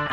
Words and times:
Lori, 0.00 0.08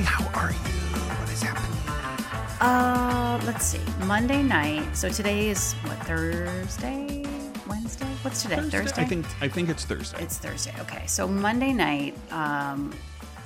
how 0.00 0.26
are 0.34 0.50
you? 0.50 0.56
What 0.58 1.32
is 1.32 1.42
happening? 1.42 2.60
Uh, 2.60 3.40
let's 3.46 3.64
see. 3.64 3.80
Monday 4.04 4.42
night. 4.42 4.94
So 4.94 5.08
today 5.08 5.48
is 5.48 5.72
what 5.84 5.96
Thursday, 6.06 7.24
Wednesday. 7.66 8.04
What's 8.20 8.42
today? 8.42 8.60
Thursday. 8.60 9.02
I 9.02 9.06
think 9.06 9.24
I 9.40 9.48
think 9.48 9.70
it's 9.70 9.86
Thursday. 9.86 10.22
it's 10.22 10.36
Thursday. 10.36 10.74
Okay. 10.80 11.06
So 11.06 11.26
Monday 11.26 11.72
night, 11.72 12.14
um, 12.30 12.92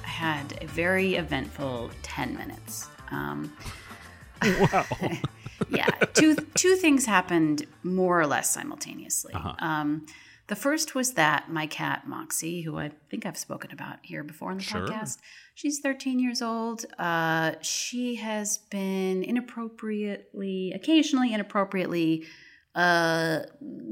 I 0.05 0.09
had 0.09 0.59
a 0.61 0.67
very 0.67 1.15
eventful 1.15 1.93
ten 2.03 2.37
minutes. 2.37 2.89
Um, 3.13 3.53
wow. 4.43 4.85
yeah, 5.71 5.87
two 6.15 6.37
two 6.55 6.77
things 6.77 7.07
happened 7.07 7.67
more 7.83 8.21
or 8.21 8.27
less 8.27 8.51
simultaneously. 8.51 9.35
Uh-huh. 9.35 9.55
Um, 9.59 10.07
the 10.47 10.57
first 10.57 10.95
was 10.95 11.13
that 11.13 11.51
my 11.51 11.67
cat 11.67 12.09
Moxie, 12.09 12.63
who 12.63 12.79
I 12.79 12.93
think 13.11 13.27
I've 13.27 13.37
spoken 13.37 13.71
about 13.71 13.99
here 14.03 14.25
before 14.25 14.51
on 14.51 14.57
the 14.57 14.63
Sure. 14.63 14.81
podcast, 14.87 15.19
she's 15.55 15.79
13 15.81 16.19
years 16.19 16.41
old. 16.41 16.87
Uh, 16.99 17.53
she 17.61 18.15
has 18.17 18.57
been 18.71 19.23
inappropriately, 19.23 20.73
occasionally 20.75 21.35
inappropriately, 21.35 22.25
uh, 22.75 23.41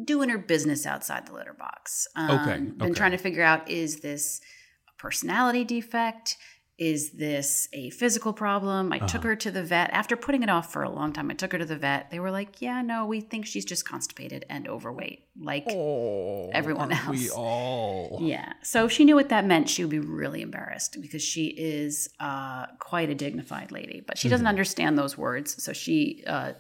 doing 0.05 0.29
her 0.31 0.39
business 0.39 0.87
outside 0.87 1.27
the 1.27 1.33
litter 1.35 1.53
box. 1.55 2.07
Um, 2.17 2.31
Okay, 2.31 2.59
Been 2.59 2.83
okay. 2.83 2.93
trying 2.93 3.11
to 3.11 3.19
figure 3.19 3.43
out 3.43 3.69
is 3.69 4.01
this 4.01 4.41
a 4.89 5.03
personality 5.03 5.65
defect? 5.65 6.37
Is 6.79 7.13
this 7.13 7.69
a 7.73 7.89
physical 7.89 8.35
problem? 8.35 8.93
I 8.93 8.97
Uh-huh. 8.99 9.07
took 9.07 9.23
her 9.25 9.35
to 9.37 9.51
the 9.51 9.63
vet 9.63 9.89
after 9.93 10.15
putting 10.15 10.43
it 10.43 10.51
off 10.51 10.71
for 10.71 10.83
a 10.83 10.91
long 10.91 11.15
time. 11.15 11.31
I 11.31 11.35
took 11.35 11.53
her 11.53 11.59
to 11.59 11.65
the 11.65 11.77
vet. 11.79 12.11
They 12.11 12.21
were 12.21 12.31
like, 12.31 12.61
"Yeah, 12.61 12.83
no, 12.83 13.07
we 13.07 13.23
think 13.23 13.47
she's 13.47 13.65
just 13.65 13.89
constipated 13.89 14.45
and 14.51 14.69
overweight, 14.69 15.25
like 15.41 15.65
Oh, 15.69 16.51
Everyone 16.53 16.93
aren't 16.93 17.09
We 17.09 17.31
all. 17.31 18.19
yeah. 18.21 18.53
So 18.63 18.85
if 18.85 18.93
she 18.93 19.07
knew 19.07 19.15
what 19.15 19.31
that 19.31 19.47
meant, 19.47 19.71
she 19.71 19.83
would 19.85 19.91
be 19.91 19.99
really 20.01 20.43
embarrassed 20.43 21.01
because 21.01 21.23
she 21.23 21.47
is 21.47 22.11
uh, 22.21 22.67
quite 22.79 23.09
a 23.09 23.15
dignified 23.15 23.73
lady, 23.73 24.03
but 24.07 24.19
she 24.19 24.29
doesn't 24.29 24.45
Mm-hmm. 24.45 24.49
understand 24.51 24.99
those 24.99 25.17
words. 25.17 25.63
So 25.65 25.73
she, 25.73 26.25
uh, 26.27 26.53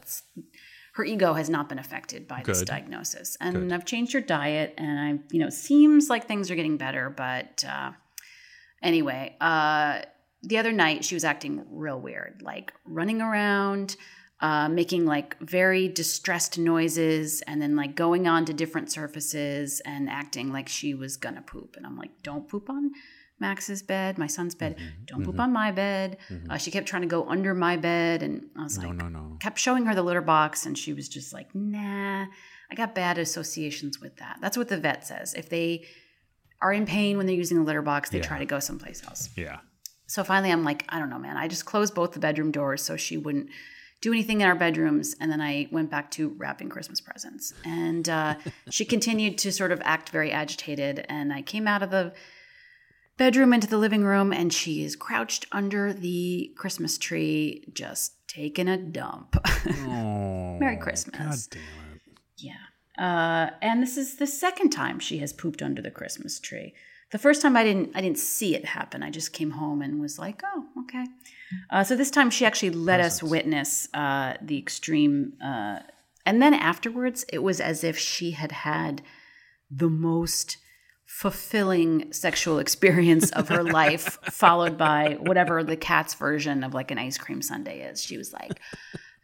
her 0.94 1.04
ego 1.04 1.34
has 1.34 1.50
not 1.50 1.68
been 1.68 1.78
affected 1.78 2.26
by 2.26 2.42
this 2.42 2.62
diagnosis. 2.62 3.36
And 3.38 3.54
Good. 3.68 3.72
I've 3.72 3.84
changed 3.84 4.14
her 4.14 4.22
diet, 4.22 4.72
and 4.78 4.98
I, 4.98 5.18
you 5.30 5.40
know, 5.40 5.50
seems 5.50 6.08
like 6.08 6.26
things 6.26 6.50
are 6.50 6.54
getting 6.56 6.78
better. 6.78 7.10
But 7.10 7.64
uh, 7.68 7.92
anyway, 8.82 9.36
uh, 9.40 10.00
the 10.42 10.58
other 10.58 10.72
night 10.72 11.04
she 11.04 11.14
was 11.14 11.24
acting 11.24 11.64
real 11.70 12.00
weird, 12.00 12.42
like 12.42 12.72
running 12.84 13.20
around. 13.20 13.96
Uh, 14.38 14.68
making 14.68 15.06
like 15.06 15.34
very 15.40 15.88
distressed 15.88 16.58
noises 16.58 17.40
and 17.46 17.62
then 17.62 17.74
like 17.74 17.94
going 17.94 18.28
on 18.28 18.44
to 18.44 18.52
different 18.52 18.92
surfaces 18.92 19.80
and 19.86 20.10
acting 20.10 20.52
like 20.52 20.68
she 20.68 20.92
was 20.92 21.16
gonna 21.16 21.40
poop. 21.40 21.74
And 21.74 21.86
I'm 21.86 21.96
like, 21.96 22.10
don't 22.22 22.46
poop 22.46 22.68
on 22.68 22.90
Max's 23.40 23.82
bed, 23.82 24.18
my 24.18 24.26
son's 24.26 24.54
bed. 24.54 24.76
Mm-hmm. 24.76 25.04
Don't 25.06 25.24
poop 25.24 25.40
on 25.40 25.54
my 25.54 25.72
bed. 25.72 26.18
Uh, 26.50 26.58
she 26.58 26.70
kept 26.70 26.86
trying 26.86 27.00
to 27.00 27.08
go 27.08 27.26
under 27.26 27.54
my 27.54 27.78
bed. 27.78 28.22
And 28.22 28.44
I 28.58 28.64
was 28.64 28.76
No, 28.76 28.88
like, 28.88 28.96
no, 28.98 29.08
no. 29.08 29.20
No. 29.20 29.36
Kept 29.40 29.58
showing 29.58 29.86
her 29.86 29.94
the 29.94 30.02
litter 30.02 30.20
box 30.20 30.66
and 30.66 30.76
she 30.76 30.92
was 30.92 31.08
just 31.08 31.32
like, 31.32 31.54
nah, 31.54 32.26
I 32.70 32.74
got 32.74 32.94
bad 32.94 33.16
associations 33.16 34.02
with 34.02 34.16
that. 34.16 34.36
That's 34.42 34.58
what 34.58 34.68
the 34.68 34.76
vet 34.76 35.06
says. 35.06 35.32
If 35.32 35.48
they 35.48 35.86
are 36.62 36.72
in 36.72 36.86
pain 36.86 37.16
when 37.16 37.26
they're 37.26 37.34
using 37.36 37.58
the 37.58 37.64
litter 37.64 37.82
box, 37.82 38.10
they 38.10 38.18
Yeah. 38.18 38.24
try 38.26 38.38
to 38.38 38.46
go 38.46 38.58
someplace 38.60 39.02
else. 39.06 39.30
Yeah. 39.36 39.58
So 40.06 40.22
finally, 40.24 40.52
I'm 40.52 40.64
like, 40.64 40.84
I 40.88 40.98
don't 40.98 41.10
know, 41.10 41.18
man. 41.18 41.36
I 41.36 41.48
just 41.48 41.64
closed 41.64 41.94
both 41.94 42.12
the 42.12 42.20
bedroom 42.20 42.50
doors 42.52 42.82
so 42.82 42.96
she 42.96 43.16
wouldn't 43.16 43.48
do 44.00 44.12
anything 44.12 44.40
in 44.40 44.46
our 44.46 44.54
bedrooms. 44.54 45.16
And 45.20 45.30
then 45.32 45.40
I 45.40 45.68
went 45.72 45.90
back 45.90 46.10
to 46.12 46.28
wrapping 46.36 46.68
Christmas 46.68 47.00
presents. 47.00 47.52
And 47.64 48.08
uh, 48.08 48.36
she 48.70 48.84
continued 48.84 49.36
to 49.38 49.50
sort 49.52 49.72
of 49.72 49.80
act 49.84 50.10
very 50.10 50.30
agitated. 50.30 51.04
And 51.08 51.32
I 51.32 51.42
came 51.42 51.66
out 51.66 51.82
of 51.82 51.90
the 51.90 52.12
bedroom 53.16 53.52
into 53.54 53.66
the 53.66 53.78
living 53.78 54.04
room, 54.04 54.32
and 54.32 54.52
she 54.52 54.84
is 54.84 54.94
crouched 54.94 55.46
under 55.50 55.92
the 55.92 56.52
Christmas 56.56 56.98
tree, 56.98 57.64
just 57.72 58.12
taking 58.28 58.68
a 58.68 58.76
dump. 58.76 59.36
Oh, 59.88 60.58
Merry 60.60 60.76
Christmas. 60.76 61.48
God 61.48 61.58
damn 61.58 61.94
it. 61.96 62.00
Yeah. 62.38 62.52
Uh, 62.98 63.50
and 63.60 63.82
this 63.82 63.96
is 63.96 64.16
the 64.16 64.26
second 64.26 64.70
time 64.70 64.98
she 64.98 65.18
has 65.18 65.32
pooped 65.32 65.62
under 65.62 65.82
the 65.82 65.90
Christmas 65.90 66.40
tree. 66.40 66.74
The 67.12 67.18
first 67.18 67.40
time 67.40 67.56
I 67.56 67.62
didn't 67.62 67.92
I 67.94 68.00
didn't 68.00 68.18
see 68.18 68.54
it 68.54 68.64
happen. 68.64 69.02
I 69.02 69.10
just 69.10 69.32
came 69.32 69.52
home 69.52 69.80
and 69.80 70.00
was 70.00 70.18
like, 70.18 70.42
oh, 70.44 70.64
okay. 70.80 71.06
Uh, 71.70 71.84
so 71.84 71.94
this 71.94 72.10
time 72.10 72.30
she 72.30 72.44
actually 72.44 72.70
let 72.70 73.00
us 73.00 73.22
witness 73.22 73.88
uh, 73.94 74.34
the 74.42 74.58
extreme. 74.58 75.34
Uh, 75.44 75.80
and 76.24 76.42
then 76.42 76.54
afterwards, 76.54 77.24
it 77.32 77.38
was 77.38 77.60
as 77.60 77.84
if 77.84 77.96
she 77.96 78.32
had 78.32 78.50
had 78.50 79.02
the 79.70 79.88
most 79.88 80.56
fulfilling 81.04 82.12
sexual 82.12 82.58
experience 82.58 83.30
of 83.30 83.48
her 83.48 83.62
life, 83.62 84.18
followed 84.24 84.76
by 84.76 85.16
whatever 85.20 85.62
the 85.62 85.76
cat's 85.76 86.14
version 86.14 86.64
of 86.64 86.74
like 86.74 86.90
an 86.90 86.98
ice 86.98 87.16
cream 87.16 87.40
sundae 87.40 87.82
is. 87.82 88.02
She 88.02 88.18
was 88.18 88.32
like 88.32 88.60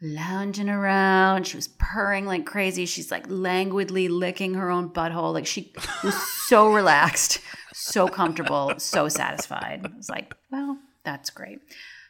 lounging 0.02 0.68
around. 0.68 1.46
She 1.46 1.56
was 1.56 1.68
purring 1.78 2.26
like 2.26 2.44
crazy. 2.44 2.84
She's 2.86 3.10
like 3.10 3.24
languidly 3.28 4.08
licking 4.08 4.54
her 4.54 4.70
own 4.70 4.90
butthole. 4.90 5.32
Like 5.32 5.46
she 5.46 5.72
was 6.02 6.14
so 6.46 6.66
relaxed, 6.72 7.40
so 7.72 8.08
comfortable, 8.08 8.74
so 8.78 9.08
satisfied. 9.08 9.82
I 9.84 9.96
was 9.96 10.10
like, 10.10 10.34
well, 10.50 10.78
that's 11.04 11.30
great. 11.30 11.60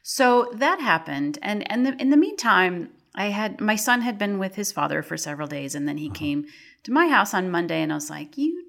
So 0.02 0.50
that 0.54 0.80
happened, 0.80 1.38
and 1.42 1.70
and 1.70 1.86
the, 1.86 2.00
in 2.00 2.10
the 2.10 2.16
meantime, 2.16 2.90
I 3.14 3.26
had 3.26 3.60
my 3.60 3.76
son 3.76 4.00
had 4.00 4.18
been 4.18 4.38
with 4.38 4.56
his 4.56 4.72
father 4.72 5.02
for 5.02 5.16
several 5.16 5.46
days, 5.46 5.74
and 5.74 5.86
then 5.86 5.98
he 5.98 6.06
uh-huh. 6.06 6.14
came 6.14 6.46
to 6.82 6.92
my 6.92 7.08
house 7.08 7.34
on 7.34 7.50
Monday, 7.50 7.82
and 7.82 7.92
I 7.92 7.96
was 7.96 8.10
like, 8.10 8.36
you. 8.36 8.66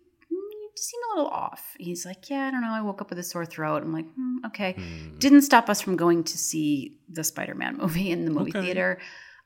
You 0.75 0.81
seem 0.81 0.99
a 1.11 1.15
little 1.17 1.31
off. 1.31 1.75
He's 1.79 2.05
like, 2.05 2.29
Yeah, 2.29 2.47
I 2.47 2.51
don't 2.51 2.61
know. 2.61 2.71
I 2.71 2.81
woke 2.81 3.01
up 3.01 3.09
with 3.09 3.19
a 3.19 3.23
sore 3.23 3.45
throat. 3.45 3.83
I'm 3.83 3.93
like, 3.93 4.07
hmm, 4.13 4.37
Okay. 4.47 4.75
Didn't 5.19 5.43
stop 5.43 5.69
us 5.69 5.81
from 5.81 5.95
going 5.95 6.23
to 6.23 6.37
see 6.37 6.97
the 7.09 7.23
Spider 7.23 7.55
Man 7.55 7.77
movie 7.81 8.11
in 8.11 8.25
the 8.25 8.31
movie 8.31 8.51
Okay. 8.51 8.61
theater. 8.61 8.99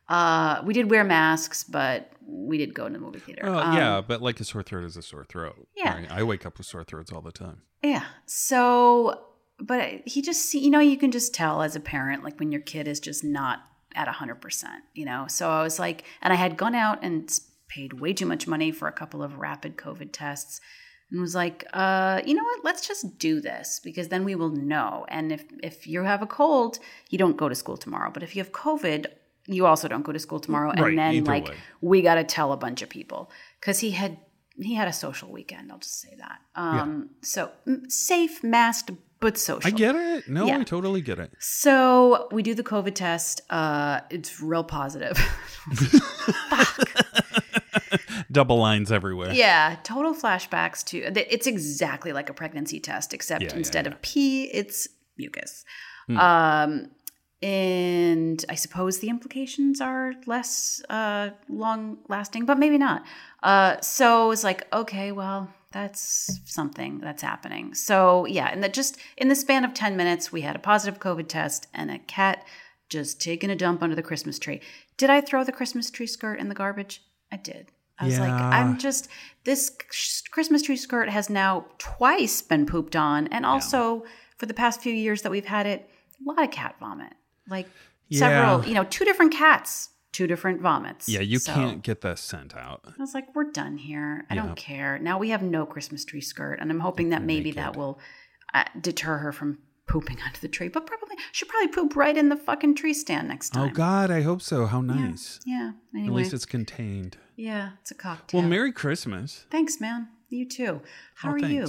Uh, 0.10 0.62
we 0.64 0.74
did 0.74 0.90
wear 0.90 1.04
masks, 1.04 1.66
but 1.66 2.12
we 2.26 2.58
did 2.58 2.74
go 2.74 2.88
to 2.88 2.94
the 2.94 3.00
movie 3.00 3.20
theater. 3.20 3.42
Oh, 3.46 3.58
Um, 3.60 3.76
yeah, 3.76 4.02
but 4.02 4.22
like 4.22 4.40
a 4.40 4.46
sore 4.46 4.64
throat 4.64 4.86
is 4.86 4.96
a 4.96 5.02
sore 5.02 5.26
throat. 5.26 5.68
Yeah. 5.76 5.96
Right? 5.96 6.12
I 6.12 6.24
wake 6.24 6.46
up 6.46 6.58
with 6.58 6.66
sore 6.68 6.84
throats 6.86 7.12
all 7.12 7.22
the 7.22 7.32
time. 7.34 7.62
Yeah. 7.84 8.04
So, 8.26 9.22
but 9.60 10.02
he 10.06 10.22
just, 10.22 10.54
you 10.54 10.70
know, 10.70 10.80
you 10.80 10.98
can 10.98 11.12
just 11.12 11.34
tell 11.34 11.62
as 11.62 11.76
a 11.76 11.80
parent, 11.82 12.24
like 12.24 12.40
when 12.40 12.52
your 12.54 12.62
kid 12.62 12.88
is 12.88 13.00
just 13.02 13.24
not 13.24 13.60
at 13.96 14.08
100%, 14.08 14.64
you 14.94 15.04
know? 15.06 15.26
So 15.28 15.50
I 15.50 15.62
was 15.64 15.78
like, 15.80 16.04
and 16.22 16.32
I 16.32 16.36
had 16.38 16.56
gone 16.56 16.76
out 16.76 17.00
and 17.04 17.30
paid 17.68 17.94
way 18.00 18.14
too 18.14 18.26
much 18.26 18.48
money 18.48 18.72
for 18.72 18.88
a 18.88 18.92
couple 18.94 19.22
of 19.22 19.38
rapid 19.40 19.76
COVID 19.76 20.10
tests 20.14 20.62
and 21.12 21.22
was 21.22 21.34
like, 21.36 21.66
uh, 21.74 22.22
you 22.26 22.34
know 22.34 22.44
what? 22.44 22.66
Let's 22.66 22.86
just 22.88 23.18
do 23.18 23.40
this 23.40 23.80
because 23.84 24.10
then 24.10 24.26
we 24.26 24.36
will 24.36 24.50
know. 24.50 25.06
And 25.10 25.32
if, 25.32 25.46
if 25.64 25.88
you 25.88 26.04
have 26.04 26.22
a 26.22 26.28
cold, 26.28 26.80
you 27.10 27.18
don't 27.18 27.38
go 27.38 27.48
to 27.48 27.56
school 27.56 27.78
tomorrow. 27.78 28.12
But 28.12 28.24
if 28.24 28.36
you 28.36 28.44
have 28.44 28.52
COVID, 28.52 29.06
you 29.46 29.66
also 29.66 29.88
don't 29.88 30.04
go 30.04 30.12
to 30.12 30.20
school 30.20 30.40
tomorrow. 30.42 30.72
Right, 30.72 30.90
And 30.90 30.98
then, 30.98 31.24
like, 31.24 31.48
way. 31.48 31.56
we 31.82 32.02
got 32.02 32.16
to 32.16 32.24
tell 32.26 32.52
a 32.52 32.58
bunch 32.58 32.82
of 32.82 32.90
people 32.90 33.32
because 33.60 33.80
he 33.80 33.92
had 33.92 34.18
he 34.60 34.74
had 34.74 34.88
a 34.88 34.94
social 34.94 35.32
weekend. 35.32 35.72
I'll 35.72 35.78
just 35.78 36.02
say 36.02 36.16
that. 36.18 36.40
Um, 36.56 37.12
So 37.22 37.52
mm, 37.68 37.90
safe, 37.92 38.44
masked, 38.44 38.90
but 39.20 39.38
social. 39.38 39.68
I 39.68 39.72
get 39.72 39.96
it. 39.96 40.28
No, 40.28 40.48
Yeah. 40.48 40.58
I 40.60 40.64
totally 40.64 41.02
get 41.02 41.20
it. 41.20 41.32
So 41.40 42.28
we 42.32 42.42
do 42.44 42.56
the 42.56 42.64
COVID 42.64 42.96
test. 42.96 43.42
Uh, 43.50 44.02
it's 44.10 44.42
real 44.42 44.64
positive. 44.64 45.16
Double 48.38 48.58
lines 48.58 48.92
everywhere. 48.92 49.34
yeah, 49.34 49.76
total 49.84 50.14
flashbacks 50.14 50.84
to. 50.86 50.98
It's 51.34 51.48
exactly 51.48 52.12
like 52.14 52.30
a 52.30 52.34
pregnancy 52.34 52.80
test, 52.80 53.14
except 53.14 53.42
Yeah, 53.44 53.50
yeah, 53.52 53.58
instead 53.58 53.86
yeah. 53.86 53.92
of 53.92 54.02
pee, 54.02 54.46
it's 54.54 54.88
mucus. 55.18 55.66
Hmm. 56.08 56.18
Um, 56.18 56.92
and 57.42 58.44
I 58.50 58.56
suppose 58.56 59.00
the 59.00 59.10
implications 59.10 59.80
are 59.82 60.14
less 60.26 60.82
uh, 60.90 61.30
long 61.50 62.00
lasting, 62.10 62.46
but 62.46 62.58
maybe 62.58 62.78
not. 62.78 63.04
Uh, 63.44 63.80
so 63.82 64.32
it's 64.32 64.44
like, 64.44 64.68
okay, 64.74 65.12
well, 65.12 65.54
that's 65.72 66.40
something 66.46 67.00
that's 67.00 67.22
happening. 67.22 67.74
So 67.76 68.26
yeah, 68.26 68.48
and 68.52 68.64
that 68.64 68.74
just 68.74 68.98
in 69.18 69.28
the 69.28 69.36
span 69.36 69.64
of 69.66 69.74
10 69.74 69.96
minutes, 69.96 70.32
we 70.32 70.42
had 70.42 70.56
a 70.56 70.60
positive 70.60 71.00
COVID 71.00 71.28
test 71.28 71.68
and 71.74 71.92
a 71.92 72.00
cat 72.00 72.44
just 72.90 73.22
taking 73.22 73.50
a 73.52 73.56
dump 73.56 73.84
under 73.84 73.96
the 73.96 74.02
Christmas 74.02 74.40
tree. 74.40 74.62
Did 74.96 75.10
I 75.10 75.22
throw 75.22 75.44
the 75.44 75.52
Christmas 75.52 75.92
tree 75.92 76.08
skirt 76.08 76.40
in 76.40 76.50
the 76.50 76.56
garbage? 76.56 77.04
I 77.32 77.38
did. 77.38 77.72
I 78.00 78.06
was 78.06 78.20
like, 78.20 78.32
I'm 78.32 78.78
just, 78.78 79.08
this 79.44 79.76
Christmas 80.32 80.62
tree 80.62 80.78
skirt 80.78 81.10
has 81.10 81.30
now 81.30 81.66
twice 81.80 82.42
been 82.42 82.66
pooped 82.66 82.96
on. 82.96 83.28
And 83.28 83.46
also, 83.46 84.06
for 84.38 84.46
the 84.46 84.54
past 84.54 84.82
few 84.82 84.94
years 84.94 85.24
that 85.24 85.32
we've 85.32 85.46
had 85.46 85.66
it, 85.66 85.90
a 86.22 86.30
lot 86.32 86.44
of 86.44 86.52
cat 86.52 86.76
vomit. 86.80 87.14
Like 87.50 87.68
several, 88.12 88.66
you 88.68 88.74
know, 88.74 88.84
two 88.84 89.04
different 89.06 89.32
cats, 89.34 89.90
two 90.12 90.28
different 90.28 90.62
vomits. 90.62 91.10
Yeah, 91.10 91.22
you 91.22 91.40
So- 91.40 91.54
can't 91.54 91.82
get 91.82 92.02
the 92.02 92.16
scent 92.16 92.56
out. 92.56 92.82
I 92.86 92.94
was 93.02 93.14
like, 93.14 93.34
we're 93.36 93.52
done 93.52 93.78
here. 93.78 94.26
I 94.30 94.36
Yeah. 94.36 94.44
don't 94.46 94.56
care. 94.56 95.00
Now 95.00 95.18
we 95.18 95.30
have 95.30 95.42
no 95.42 95.66
Christmas 95.66 96.06
tree 96.06 96.22
skirt, 96.22 96.60
and 96.60 96.70
I'm 96.72 96.82
hoping 96.82 97.10
that 97.10 97.24
maybe 97.24 97.52
that 97.54 97.76
will 97.76 98.00
uh, 98.54 98.64
deter 98.80 99.18
her 99.18 99.32
from 99.32 99.60
pooping 99.88 100.18
under 100.26 100.40
the 100.40 100.48
tree, 100.48 100.68
but 100.68 100.86
probably 100.86 101.16
should 101.32 101.48
probably 101.48 101.70
poop 101.70 101.96
right 101.96 102.16
in 102.18 102.30
the 102.30 102.36
fucking 102.36 102.76
tree 102.76 102.94
stand 102.94 103.28
next 103.28 103.52
time. 103.52 103.70
Oh. 103.70 103.74
God, 103.74 104.12
I 104.12 104.22
hope 104.22 104.42
so. 104.42 104.66
How 104.66 104.82
nice. 104.82 105.40
Yeah. 105.46 105.72
At 105.94 106.00
Anyway. 106.00 106.18
least 106.24 106.34
it's 106.34 106.46
contained. 106.46 107.18
yeah, 107.36 107.72
it's 107.82 107.92
a 107.92 107.96
cocktail. 107.96 108.42
Well, 108.42 108.50
Merry 108.50 108.72
Christmas. 108.72 109.46
Thanks, 109.50 109.80
man. 109.80 110.10
You 110.30 110.48
too. 110.48 110.82
How 111.16 111.30
Oh, 111.30 111.34
are 111.34 111.40
you? 111.40 111.64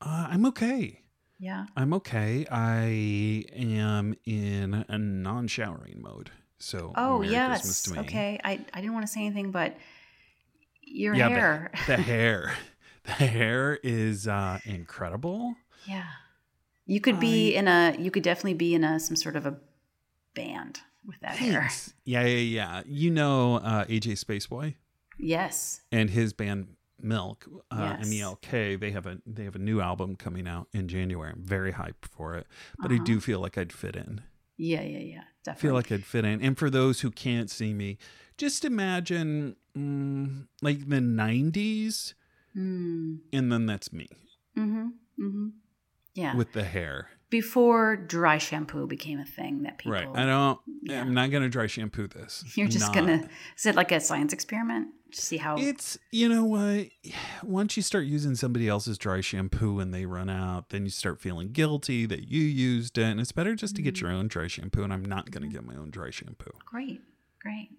Uh, 0.00 0.28
I'm 0.30 0.46
okay. 0.46 1.02
Yeah. 1.38 1.66
I'm 1.76 1.92
okay. 1.94 2.46
I 2.50 3.44
am 3.54 4.14
in 4.24 4.84
a 4.88 4.98
non-showering 4.98 6.00
mode. 6.02 6.30
So 6.58 6.92
Oh 6.96 7.18
Merry 7.20 7.32
yes. 7.32 7.48
Christmas 7.62 7.82
to 7.82 7.92
me. 7.92 7.98
Okay. 8.00 8.40
I, 8.44 8.52
I 8.74 8.80
didn't 8.80 8.92
want 8.94 9.06
to 9.06 9.12
say 9.12 9.24
anything, 9.24 9.50
but 9.50 9.74
your 10.82 11.14
Yeah, 11.14 11.28
hair. 11.28 11.70
the 11.86 11.96
hair. 11.96 12.54
The 13.04 13.12
hair 13.26 13.78
is 13.82 14.28
uh, 14.28 14.60
incredible. 14.66 15.54
yeah. 15.86 16.04
You 16.90 17.00
could 17.00 17.20
be 17.20 17.54
in 17.54 17.68
a. 17.68 17.94
You 17.98 18.10
could 18.10 18.22
definitely 18.24 18.54
be 18.54 18.74
in 18.74 18.82
a 18.84 18.98
some 18.98 19.16
sort 19.16 19.36
of 19.36 19.46
a 19.46 19.56
band 20.34 20.80
with 21.06 21.20
that 21.20 21.36
hair. 21.36 21.68
Yeah, 22.04 22.24
yeah, 22.24 22.36
yeah. 22.38 22.82
You 22.86 23.10
know 23.10 23.56
uh, 23.56 23.84
AJ 23.84 24.18
Spaceboy 24.24 24.74
Yes. 25.18 25.82
and 25.92 26.10
his 26.10 26.32
band 26.32 26.68
Milk, 27.02 27.46
uh, 27.70 27.94
Yes. 27.98 28.06
M 28.06 28.12
E 28.12 28.20
L 28.20 28.36
K. 28.42 28.74
They 28.76 28.90
have 28.90 29.06
a 29.06 29.18
they 29.24 29.44
have 29.44 29.54
a 29.54 29.60
new 29.60 29.80
album 29.80 30.16
coming 30.16 30.48
out 30.48 30.66
in 30.72 30.88
January. 30.88 31.30
I'm 31.32 31.42
very 31.42 31.72
hyped 31.72 32.06
for 32.10 32.34
it, 32.34 32.46
but 32.80 32.90
I 32.90 32.96
Uh-huh. 32.96 33.04
do 33.04 33.20
feel 33.20 33.38
like 33.40 33.56
I'd 33.56 33.72
fit 33.72 33.94
in. 33.96 34.22
Yeah. 34.56 34.82
Yeah. 34.82 34.98
Yeah. 34.98 35.20
I 35.20 35.24
Definitely. 35.44 35.68
feel 35.68 35.74
like 35.74 35.92
I'd 35.92 36.04
fit 36.04 36.24
in. 36.24 36.42
And 36.42 36.58
for 36.58 36.68
those 36.70 37.00
who 37.02 37.10
can't 37.10 37.48
see 37.50 37.72
me, 37.72 37.96
just 38.36 38.64
imagine 38.64 39.56
mm, 39.78 40.48
like 40.60 40.88
the 40.88 40.96
90s, 41.00 42.14
Mm. 42.56 43.20
and 43.32 43.52
then 43.52 43.66
that's 43.66 43.92
me 43.92 44.08
Mm-hmm. 44.58 44.88
Mm-hmm. 45.24 45.48
Yeah. 46.20 46.36
with 46.36 46.52
the 46.52 46.64
hair. 46.64 47.08
Before 47.30 47.96
dry 47.96 48.38
shampoo 48.38 48.86
became 48.86 49.20
a 49.20 49.24
thing 49.24 49.62
that 49.62 49.78
people. 49.78 49.92
right. 49.92 50.08
I 50.14 50.26
don't. 50.26 50.58
yeah. 50.82 51.00
I'm 51.00 51.14
not 51.14 51.30
gonna 51.30 51.48
dry 51.48 51.66
shampoo 51.66 52.08
this. 52.08 52.44
You're 52.56 52.66
just 52.66 52.86
Not. 52.86 52.94
gonna. 52.94 53.28
Is 53.56 53.66
it 53.66 53.76
like 53.76 53.92
a 53.92 54.00
science 54.00 54.32
experiment? 54.32 54.88
To 55.12 55.20
see 55.20 55.36
how. 55.36 55.56
It's 55.56 55.96
you 56.10 56.28
know 56.28 56.44
what. 56.44 56.88
Once 57.44 57.76
you 57.76 57.84
start 57.84 58.06
using 58.06 58.34
somebody 58.34 58.68
else's 58.68 58.98
dry 58.98 59.20
shampoo 59.20 59.78
and 59.78 59.94
they 59.94 60.06
run 60.06 60.28
out, 60.28 60.70
then 60.70 60.84
you 60.84 60.90
start 60.90 61.20
feeling 61.20 61.52
guilty 61.52 62.04
that 62.06 62.28
you 62.28 62.42
used 62.42 62.98
it, 62.98 63.04
and 63.04 63.20
it's 63.20 63.32
better 63.32 63.54
just 63.54 63.76
to 63.76 63.82
get 63.82 63.94
mm-hmm. 63.94 64.06
your 64.06 64.14
own 64.14 64.26
dry 64.26 64.48
shampoo. 64.48 64.82
And 64.82 64.92
I'm 64.92 65.04
not 65.04 65.30
gonna 65.30 65.48
get 65.48 65.64
my 65.64 65.76
own 65.76 65.90
dry 65.90 66.10
shampoo. 66.10 66.52
Great, 66.66 67.00
great. 67.40 67.70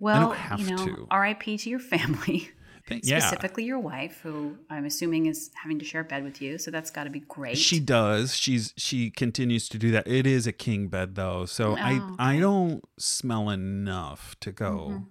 Well, 0.00 0.34
you 0.56 0.70
know, 0.70 0.86
to. 0.86 1.06
R.I.P. 1.10 1.58
to 1.58 1.70
your 1.70 1.78
family, 1.78 2.50
Thank, 2.90 3.06
yeah, 3.06 3.20
specifically 3.20 3.64
your 3.64 3.78
wife, 3.78 4.20
who 4.22 4.58
I'm 4.68 4.84
assuming 4.84 5.24
is 5.26 5.50
having 5.54 5.78
to 5.78 5.84
share 5.86 6.02
a 6.02 6.04
bed 6.04 6.24
with 6.24 6.42
you. 6.42 6.58
So 6.58 6.70
that's 6.70 6.90
got 6.90 7.04
to 7.04 7.10
be 7.10 7.20
great. 7.20 7.56
She 7.56 7.80
does. 7.80 8.36
She's 8.36 8.74
she 8.76 9.10
continues 9.10 9.68
to 9.70 9.78
do 9.78 9.90
that. 9.92 10.06
It 10.06 10.26
is 10.26 10.46
a 10.46 10.52
king 10.52 10.88
bed 10.88 11.14
though, 11.14 11.46
so 11.46 11.76
I 11.76 12.00
Oh, 12.02 12.16
I 12.18 12.32
okay. 12.32 12.40
don't 12.40 12.84
smell 12.98 13.48
enough 13.48 14.34
to 14.40 14.52
go 14.52 14.88
Mhm. 14.90 15.06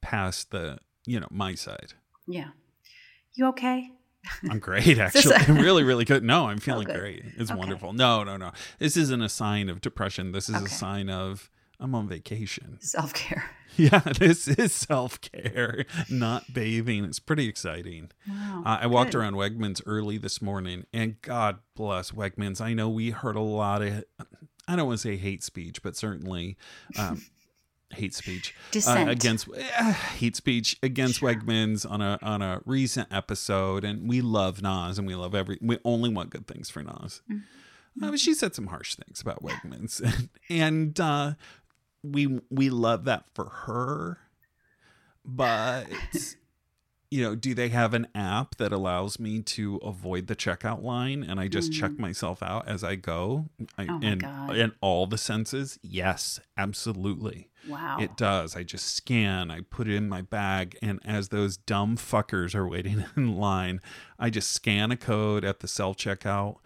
past 0.00 0.50
the 0.50 0.78
you 1.06 1.18
know 1.18 1.28
my 1.30 1.54
side. 1.54 1.94
yeah. 2.26 2.48
You 3.34 3.46
okay? 3.48 3.90
I'm 4.50 4.58
great 4.68 4.98
actually. 4.98 5.36
I'm 5.36 5.56
really 5.68 5.84
really 5.84 6.04
good. 6.04 6.22
No, 6.22 6.48
I'm 6.48 6.58
feeling 6.68 6.86
good. 6.86 6.98
great. 7.00 7.24
It's 7.36 7.50
Okay. 7.50 7.58
wonderful. 7.58 7.92
No, 7.92 8.24
no, 8.24 8.36
no. 8.36 8.52
This 8.78 8.96
isn't 8.96 9.22
a 9.22 9.28
sign 9.28 9.68
of 9.68 9.80
depression. 9.80 10.32
This 10.32 10.48
is 10.48 10.60
a 10.60 10.68
sign 10.68 11.08
of 11.08 11.50
I'm 11.80 11.94
on 11.94 12.08
vacation. 12.08 12.78
Self 12.80 13.14
care. 13.14 13.50
Yeah, 13.92 14.00
this 14.00 14.48
is 14.48 14.74
self 14.74 15.20
care, 15.20 15.84
not 16.10 16.52
bathing. 16.52 17.04
It's 17.04 17.20
pretty 17.20 17.46
exciting. 17.48 18.10
Wow. 18.28 18.62
Uh, 18.66 18.78
I 18.82 18.86
walked 18.88 19.12
good. 19.12 19.18
around 19.18 19.34
Wegmans 19.34 19.80
early 19.86 20.18
this 20.18 20.42
morning, 20.42 20.84
and 20.92 21.22
God 21.22 21.58
bless 21.76 22.10
Wegmans. 22.10 22.60
I 22.60 22.74
know 22.74 22.88
we 22.88 23.10
heard 23.10 23.36
a 23.36 23.40
lot 23.40 23.82
of, 23.82 24.04
I 24.66 24.74
don't 24.74 24.88
want 24.88 24.98
to 24.98 25.02
say 25.02 25.16
hate 25.16 25.44
speech, 25.44 25.80
but 25.80 25.96
certainly 25.96 26.56
um, 26.98 27.22
hate 27.90 28.14
speech 28.14 28.52
uh, 28.86 29.04
against 29.06 29.48
uh, 29.48 29.92
hate 29.92 30.34
speech 30.34 30.76
against 30.82 31.20
Sure. 31.20 31.32
Wegmans 31.32 31.88
on 31.88 32.02
a 32.02 32.18
on 32.20 32.42
a 32.42 32.60
recent 32.64 33.12
episode, 33.12 33.84
and 33.84 34.08
we 34.08 34.20
love 34.20 34.60
Nas, 34.60 34.98
and 34.98 35.06
we 35.06 35.14
love 35.14 35.34
every. 35.36 35.58
We 35.60 35.78
only 35.84 36.10
want 36.10 36.30
good 36.30 36.46
things 36.46 36.68
for 36.68 36.82
Nas. 36.82 37.22
Mm-hmm. 37.30 38.04
Uh, 38.04 38.10
but 38.10 38.20
she 38.20 38.34
said 38.34 38.54
some 38.54 38.68
harsh 38.68 38.94
things 38.96 39.20
about 39.20 39.42
Wegmans, 39.42 40.28
and 40.48 40.98
uh, 40.98 41.34
we 42.02 42.40
we 42.50 42.70
love 42.70 43.04
that 43.04 43.24
for 43.34 43.48
her, 43.66 44.18
but 45.24 45.86
you 47.10 47.22
know, 47.22 47.34
do 47.34 47.54
they 47.54 47.70
have 47.70 47.94
an 47.94 48.06
app 48.14 48.56
that 48.56 48.70
allows 48.72 49.18
me 49.18 49.40
to 49.40 49.76
avoid 49.76 50.26
the 50.26 50.36
checkout 50.36 50.82
line 50.82 51.22
and 51.22 51.40
I 51.40 51.48
just 51.48 51.72
check 51.72 51.98
myself 51.98 52.42
out 52.42 52.68
as 52.68 52.84
I 52.84 52.96
go? 52.96 53.46
I, 53.78 53.84
Mm. 53.86 53.90
Oh 53.90 53.98
my 53.98 54.14
God. 54.16 54.56
in 54.56 54.72
all 54.82 55.06
the 55.06 55.16
senses? 55.18 55.78
Yes, 55.82 56.38
absolutely. 56.56 57.50
wow. 57.66 57.96
It 57.98 58.16
does. 58.16 58.54
I 58.56 58.62
just 58.62 58.94
scan, 58.94 59.50
I 59.50 59.60
put 59.62 59.88
it 59.88 59.94
in 59.96 60.08
my 60.08 60.20
bag, 60.22 60.76
and 60.82 61.00
as 61.04 61.28
those 61.30 61.56
dumb 61.56 61.96
fuckers 61.96 62.54
are 62.54 62.68
waiting 62.68 63.04
in 63.16 63.36
line, 63.36 63.80
I 64.18 64.28
just 64.30 64.52
scan 64.52 64.90
a 64.92 64.96
code 64.96 65.44
at 65.44 65.60
the 65.60 65.68
self 65.68 65.96
checkout, 65.96 66.56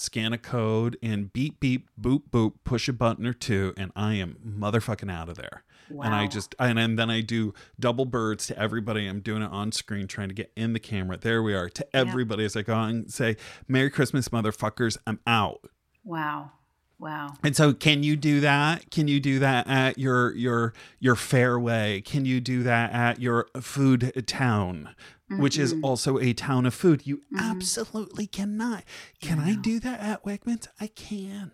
scan 0.00 0.32
a 0.32 0.38
code, 0.38 0.96
and 1.02 1.32
beep, 1.32 1.60
beep, 1.60 1.88
boop, 2.00 2.22
boop, 2.30 2.54
push 2.64 2.88
a 2.88 2.92
button 2.92 3.26
or 3.26 3.32
two, 3.32 3.74
and 3.76 3.92
I 3.94 4.14
am 4.14 4.36
motherfucking 4.46 5.10
out 5.10 5.28
of 5.28 5.36
there. 5.36 5.64
And 6.06 6.14
I 6.14 6.26
just, 6.28 6.54
and, 6.58 6.78
and 6.78 6.96
then 6.98 7.10
I 7.10 7.20
do 7.20 7.52
double 7.78 8.04
birds 8.04 8.46
to 8.46 8.58
everybody. 8.58 9.06
I'm 9.08 9.20
doing 9.20 9.42
it 9.42 9.50
on 9.50 9.72
screen, 9.72 10.06
trying 10.06 10.28
to 10.28 10.34
get 10.34 10.52
in 10.56 10.72
the 10.72 10.78
camera. 10.78 11.16
There 11.16 11.42
we 11.42 11.52
are 11.52 11.68
to 11.68 11.96
everybody 11.96 12.44
as 12.44 12.56
I 12.56 12.62
go 12.62 12.78
and 12.78 13.12
say, 13.12 13.36
Merry 13.66 13.90
Christmas, 13.90 14.28
motherfuckers. 14.28 14.96
I'm 15.06 15.18
out. 15.26 15.68
wow. 16.04 16.52
Wow. 17.00 17.34
And 17.42 17.56
so 17.56 17.72
can 17.72 18.02
you 18.02 18.14
do 18.14 18.40
that? 18.40 18.90
Can 18.90 19.08
you 19.08 19.20
do 19.20 19.38
that 19.38 19.66
at 19.66 19.98
your 19.98 20.34
your 20.36 20.74
your 20.98 21.16
fairway? 21.16 22.02
Can 22.02 22.26
you 22.26 22.40
do 22.40 22.62
that 22.62 22.92
at 22.92 23.20
your 23.20 23.46
food 23.58 24.12
town, 24.26 24.94
which 25.30 25.58
is 25.58 25.72
mm-hmm. 25.72 25.84
also 25.84 26.18
a 26.18 26.34
town 26.34 26.66
of 26.66 26.74
food? 26.74 27.06
You 27.06 27.16
mm-hmm. 27.16 27.38
absolutely 27.38 28.26
cannot. 28.26 28.84
Can 29.22 29.40
I 29.40 29.54
do 29.54 29.80
that 29.80 30.00
at 30.00 30.24
Wegmans? 30.24 30.68
I 30.78 30.88
can. 30.88 31.52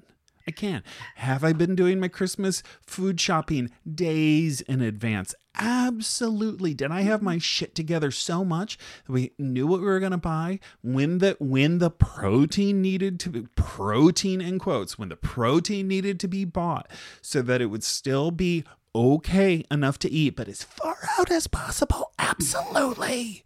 I 0.49 0.51
can. 0.51 0.83
Have 1.17 1.45
I 1.45 1.53
been 1.53 1.77
doing 1.77 2.01
my 2.01 2.09
Christmas 2.09 2.65
food 2.85 3.21
shopping 3.21 3.71
days 3.89 4.61
in 4.63 4.81
advance? 4.81 5.35
Absolutely. 5.59 6.75
Did 6.75 6.91
I 6.91 7.03
have 7.03 7.19
mm-hmm. 7.19 7.27
my 7.27 7.39
shit 7.39 7.75
together 7.75 8.11
so 8.11 8.45
much 8.45 8.79
that 9.07 9.13
we 9.13 9.33
knew 9.39 9.67
what 9.67 9.81
we 9.81 9.87
were 9.87 10.01
gonna 10.01 10.19
buy 10.19 10.61
when 10.83 11.19
the 11.19 11.37
when 11.39 11.79
the 11.79 11.91
protein 11.91 12.83
needed 12.83 13.19
to 13.21 13.31
be 13.31 13.47
protein 13.55 14.41
in 14.41 14.59
quotes 14.59 14.99
when 14.99 15.09
the 15.09 15.17
protein 15.17 15.89
needed 15.89 16.21
to 16.21 16.29
be 16.29 16.45
bought 16.45 16.91
so 17.23 17.43
that 17.43 17.61
it 17.61 17.67
would 17.67 17.85
still 17.85 18.31
be 18.31 18.65
okay 18.95 19.65
enough 19.71 19.99
to 20.01 20.11
eat, 20.11 20.37
but 20.37 20.49
as 20.49 20.63
far 20.63 20.97
out 21.19 21.31
as 21.31 21.47
possible? 21.47 22.13
Absolutely. 22.19 23.45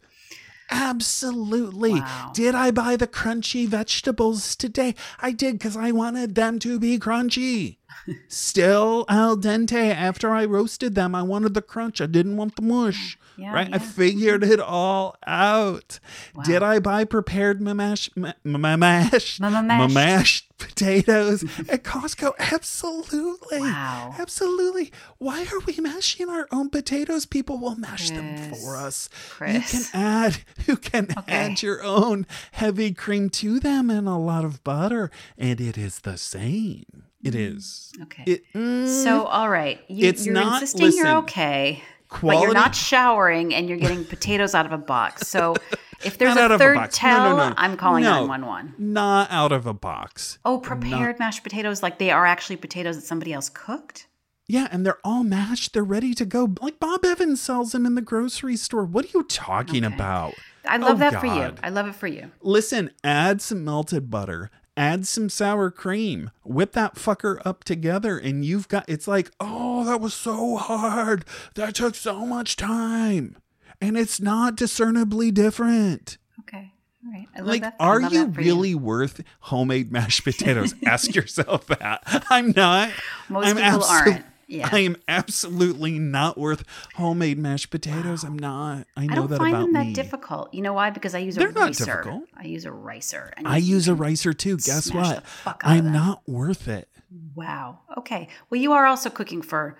Absolutely. 0.70 1.94
Wow. 1.94 2.30
Did 2.32 2.54
I 2.54 2.70
buy 2.70 2.94
the 2.94 3.08
crunchy 3.08 3.66
vegetables 3.66 4.54
today? 4.54 4.94
I 5.20 5.32
did 5.32 5.58
because 5.58 5.76
I 5.76 5.90
wanted 5.90 6.36
them 6.36 6.60
to 6.60 6.78
be 6.78 6.98
crunchy. 6.98 7.78
Still 8.28 9.04
al 9.08 9.36
dente 9.36 9.92
after 9.94 10.30
I 10.30 10.44
roasted 10.44 10.94
them. 10.94 11.14
I 11.14 11.22
wanted 11.22 11.54
the 11.54 11.62
crunch. 11.62 12.00
I 12.00 12.06
didn't 12.06 12.36
want 12.36 12.56
the 12.56 12.62
mush. 12.62 13.16
Yeah, 13.36 13.54
right? 13.54 13.68
I 13.72 13.78
figured 13.78 14.42
it 14.44 14.60
all 14.60 15.16
out. 15.26 15.98
Did 16.44 16.62
I 16.62 16.78
buy 16.78 17.04
prepared 17.04 17.60
mamash, 17.60 18.10
ma- 18.16 18.32
ma- 18.44 18.76
mashed, 18.76 19.40
Ma- 19.40 19.62
mashed. 19.62 19.94
mashed 19.94 20.48
potatoes 20.58 21.42
at 21.68 21.82
Costco? 21.84 22.32
Absolutely. 22.38 23.60
Wow. 23.60 24.14
Absolutely. 24.18 24.92
Why 25.18 25.46
are 25.52 25.60
we 25.60 25.76
mashing 25.80 26.28
our 26.28 26.48
own 26.52 26.68
potatoes? 26.68 27.24
People 27.24 27.58
will 27.58 27.76
mash 27.76 28.10
them 28.10 28.52
for 28.54 28.76
us. 28.76 29.08
Chris. 29.30 29.72
You 29.72 29.80
can 29.80 30.00
add 30.00 30.36
you 30.66 30.76
can 30.76 31.06
Okay. 31.16 31.32
add 31.32 31.62
your 31.62 31.82
own 31.82 32.26
heavy 32.52 32.92
cream 32.92 33.30
to 33.30 33.58
them 33.60 33.88
and 33.88 34.06
a 34.06 34.16
lot 34.16 34.44
of 34.44 34.62
butter, 34.64 35.10
and 35.38 35.60
it 35.60 35.78
is 35.78 36.00
the 36.00 36.18
same. 36.18 37.04
It 37.22 37.34
is. 37.34 37.92
Okay. 38.02 38.24
It, 38.26 38.42
mm, 38.54 39.04
so, 39.04 39.24
all 39.24 39.48
right. 39.48 39.80
You, 39.88 40.08
It's 40.08 40.24
you're 40.24 40.34
not- 40.34 40.54
insisting 40.62 40.86
listen, 40.86 41.04
you're 41.04 41.16
okay, 41.18 41.82
but 42.22 42.40
you're 42.40 42.54
not 42.54 42.74
showering 42.74 43.54
and 43.54 43.68
you're 43.68 43.78
getting 43.78 44.04
potatoes 44.04 44.54
out 44.54 44.64
of 44.66 44.72
a 44.72 44.78
box. 44.78 45.28
So, 45.28 45.54
if 46.04 46.16
there's 46.16 46.34
Not 46.34 46.50
a 46.50 46.54
of 46.54 46.60
a 46.60 46.64
third 46.64 46.76
box. 46.76 46.96
No, 47.02 47.08
tell, 47.08 47.36
no, 47.36 47.48
no. 47.50 47.54
I'm 47.58 47.76
calling 47.76 48.04
No. 48.04 48.26
911. 48.26 48.74
not 48.78 49.30
out 49.30 49.52
of 49.52 49.66
a 49.66 49.74
box. 49.74 50.38
Oh, 50.46 50.58
prepared 50.58 51.18
mashed 51.18 51.42
potatoes 51.42 51.82
like 51.82 51.98
they 51.98 52.10
are 52.10 52.24
actually 52.24 52.56
potatoes 52.56 52.96
that 52.96 53.02
somebody 53.04 53.32
else 53.34 53.50
cooked? 53.50 54.06
Yeah, 54.48 54.66
and 54.72 54.84
they're 54.84 54.98
all 55.04 55.22
mashed. 55.22 55.74
They're 55.74 55.84
ready 55.84 56.12
to 56.14 56.24
go. 56.24 56.52
Like 56.60 56.80
Bob 56.80 57.04
Evans 57.04 57.40
sells 57.40 57.70
them 57.72 57.84
in 57.86 57.94
the 57.94 58.02
grocery 58.02 58.56
store. 58.56 58.84
What 58.84 59.04
are 59.04 59.08
you 59.14 59.22
talking 59.24 59.84
Okay. 59.84 59.94
about? 59.94 60.34
I 60.66 60.76
love 60.78 60.96
Oh, 60.96 61.10
that 61.10 61.20
for 61.20 61.26
you. 61.26 61.54
I 61.62 61.68
love 61.70 61.86
it 61.86 61.94
for 61.94 62.06
you. 62.08 62.32
Listen, 62.42 62.90
add 63.04 63.40
some 63.40 63.64
melted 63.64 64.10
butter, 64.10 64.50
add 64.80 65.06
some 65.06 65.28
sour 65.28 65.70
cream, 65.70 66.30
whip 66.42 66.72
that 66.72 66.94
fucker 66.94 67.38
up 67.44 67.64
together, 67.64 68.16
and 68.16 68.44
you've 68.44 68.66
got 68.68 68.84
it's 68.88 69.06
like, 69.06 69.30
oh, 69.38 69.84
that 69.84 70.00
was 70.00 70.14
so 70.14 70.56
hard. 70.56 71.24
That 71.54 71.74
took 71.74 71.94
so 71.94 72.24
much 72.24 72.56
time. 72.56 73.36
And 73.80 73.96
it's 73.96 74.20
not 74.20 74.56
discernibly 74.56 75.30
different. 75.30 76.16
Okay. 76.40 76.72
All 77.06 77.12
right. 77.12 77.26
I 77.34 77.38
love 77.40 77.46
Like, 77.48 77.62
that. 77.62 77.76
Are 77.78 78.00
you 78.00 78.26
really 78.26 78.74
worth 78.74 79.22
homemade 79.40 79.92
mashed 79.92 80.24
potatoes? 80.24 80.74
Ask 80.86 81.14
yourself 81.14 81.66
that. 81.66 82.24
I'm 82.30 82.52
not. 82.56 82.90
Most 83.28 83.46
I'm 83.48 83.56
people 83.56 83.84
aren't. 83.84 84.24
Yeah. 84.50 84.68
I 84.72 84.80
am 84.80 84.96
absolutely 85.06 85.98
not 86.00 86.36
worth 86.36 86.64
homemade 86.96 87.38
mashed 87.38 87.70
potatoes. 87.70 88.24
I'm 88.24 88.36
not. 88.36 88.86
I 88.96 89.06
know 89.06 89.12
I 89.24 89.26
don't 89.28 89.36
find 89.38 89.54
them 89.54 89.72
that 89.74 89.92
difficult. 89.94 90.52
You 90.52 90.62
know 90.62 90.72
why? 90.72 90.90
Because 90.90 91.14
I 91.14 91.18
use 91.20 91.36
a 91.36 91.40
They're 91.40 91.52
not 91.52 91.68
ricer. 91.68 91.84
difficult. 91.84 92.24
I 92.36 92.46
use 92.46 92.64
a 92.64 92.72
ricer. 92.72 93.32
I 93.44 93.58
use 93.58 93.86
a 93.86 93.94
ricer 93.94 94.32
too. 94.36 94.56
Guess 94.56 94.92
what? 94.92 95.16
the 95.16 95.20
fuck 95.30 95.62
out 95.64 95.70
I'm 95.70 95.92
not 95.92 96.22
worth 96.26 96.66
it. 96.66 96.88
Wow. 97.36 97.78
Okay. 97.96 98.28
Well, 98.50 98.60
you 98.60 98.72
are 98.72 98.86
also 98.86 99.08
cooking 99.08 99.40
for 99.40 99.76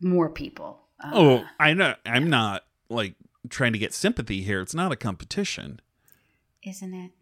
more 0.00 0.28
people. 0.28 0.80
Uh, 1.02 1.10
Oh, 1.14 1.44
I 1.60 1.74
know. 1.74 1.94
I'm 2.04 2.28
not 2.28 2.64
like 2.88 3.14
trying 3.50 3.72
to 3.72 3.78
get 3.78 3.94
sympathy 3.94 4.42
here. 4.42 4.60
It's 4.60 4.74
not 4.74 4.90
a 4.90 4.96
competition. 4.96 5.80
isn't 6.66 6.92
it? 6.92 7.12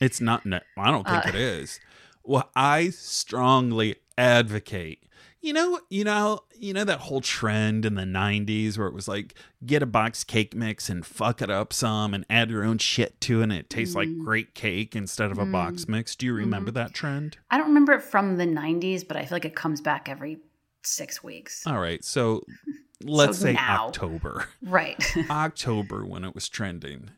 It's 0.00 0.20
not. 0.20 0.44
No, 0.44 0.58
I 0.76 0.90
don't 0.90 1.06
think 1.06 1.26
Uh, 1.26 1.28
it 1.28 1.34
is. 1.36 1.78
Well, 2.24 2.50
I 2.56 2.90
strongly 2.90 3.96
advocate. 4.18 5.04
You 5.42 5.54
know, 5.54 5.80
you 5.88 6.04
know, 6.04 6.40
you 6.58 6.74
know 6.74 6.84
that 6.84 7.00
whole 7.00 7.22
trend 7.22 7.86
in 7.86 7.94
the 7.94 8.02
'90s 8.04 8.76
where 8.76 8.86
it 8.86 8.92
was 8.92 9.08
like 9.08 9.34
get 9.64 9.82
a 9.82 9.86
box 9.86 10.22
cake 10.22 10.54
mix 10.54 10.90
and 10.90 11.04
fuck 11.04 11.40
it 11.40 11.48
up 11.50 11.72
some 11.72 12.12
and 12.12 12.26
add 12.28 12.50
your 12.50 12.62
own 12.62 12.76
shit 12.76 13.18
to 13.22 13.40
it, 13.40 13.44
and 13.44 13.52
it 13.52 13.70
tastes 13.70 13.94
like 13.94 14.08
Mm. 14.08 14.22
great 14.24 14.54
cake 14.54 14.94
instead 14.94 15.30
of 15.30 15.38
a 15.38 15.46
box 15.46 15.88
mix. 15.88 16.14
Do 16.14 16.26
you 16.26 16.34
remember 16.34 16.70
that 16.72 16.92
trend? 16.92 17.38
I 17.50 17.56
don't 17.56 17.68
remember 17.68 17.92
it 17.94 18.02
from 18.02 18.36
the 18.36 18.44
'90s, 18.44 19.02
but 19.06 19.16
I 19.16 19.22
feel 19.24 19.36
like 19.36 19.46
it 19.46 19.56
comes 19.56 19.80
back 19.80 20.10
every 20.10 20.40
six 20.82 21.22
weeks. 21.24 21.66
All 21.66 21.78
right, 21.78 22.04
so 22.04 22.44
let's 23.02 23.38
say 23.38 23.54
now. 23.54 23.86
October. 23.86 24.46
Right. 24.62 25.02
October 25.30 26.04
when 26.04 26.22
it 26.24 26.34
was 26.34 26.48
trending. 26.50 27.10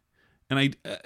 And 0.48 0.58
I, 0.60 0.70
uh, 0.84 0.96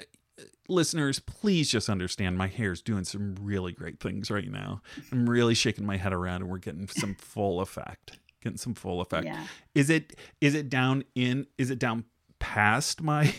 listeners, 0.69 1.19
please 1.19 1.71
just 1.71 1.89
understand 1.89 2.37
my 2.39 2.47
hair's 2.47 2.83
doing 2.83 3.05
some 3.05 3.37
really 3.41 3.73
great 3.73 4.01
things 4.01 4.31
right 4.31 4.51
now. 4.51 4.83
I'm 5.13 5.29
really 5.29 5.55
shaking 5.55 5.87
my 5.87 5.97
head 5.97 6.13
around 6.13 6.43
and 6.43 6.51
we're 6.51 6.59
getting 6.59 6.89
some 6.89 7.15
full 7.21 7.61
effect. 7.61 8.19
Getting 8.43 8.59
some 8.59 8.75
full 8.75 9.01
effect. 9.01 9.25
yeah. 9.27 9.47
Is 9.75 9.91
it 9.91 10.15
is 10.41 10.55
it 10.55 10.69
down 10.69 11.05
in 11.15 11.47
is 11.59 11.71
it 11.71 11.79
down 11.79 12.05
past 12.39 13.01
my 13.03 13.35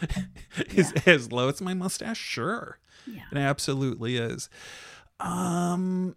is 0.74 0.92
as 1.06 1.32
low 1.32 1.48
as 1.48 1.60
my 1.60 1.74
mustache? 1.74 2.18
Sure. 2.18 2.78
Yeah. 3.06 3.22
It 3.32 3.38
absolutely 3.38 4.16
is. 4.16 4.48
Um 5.18 6.14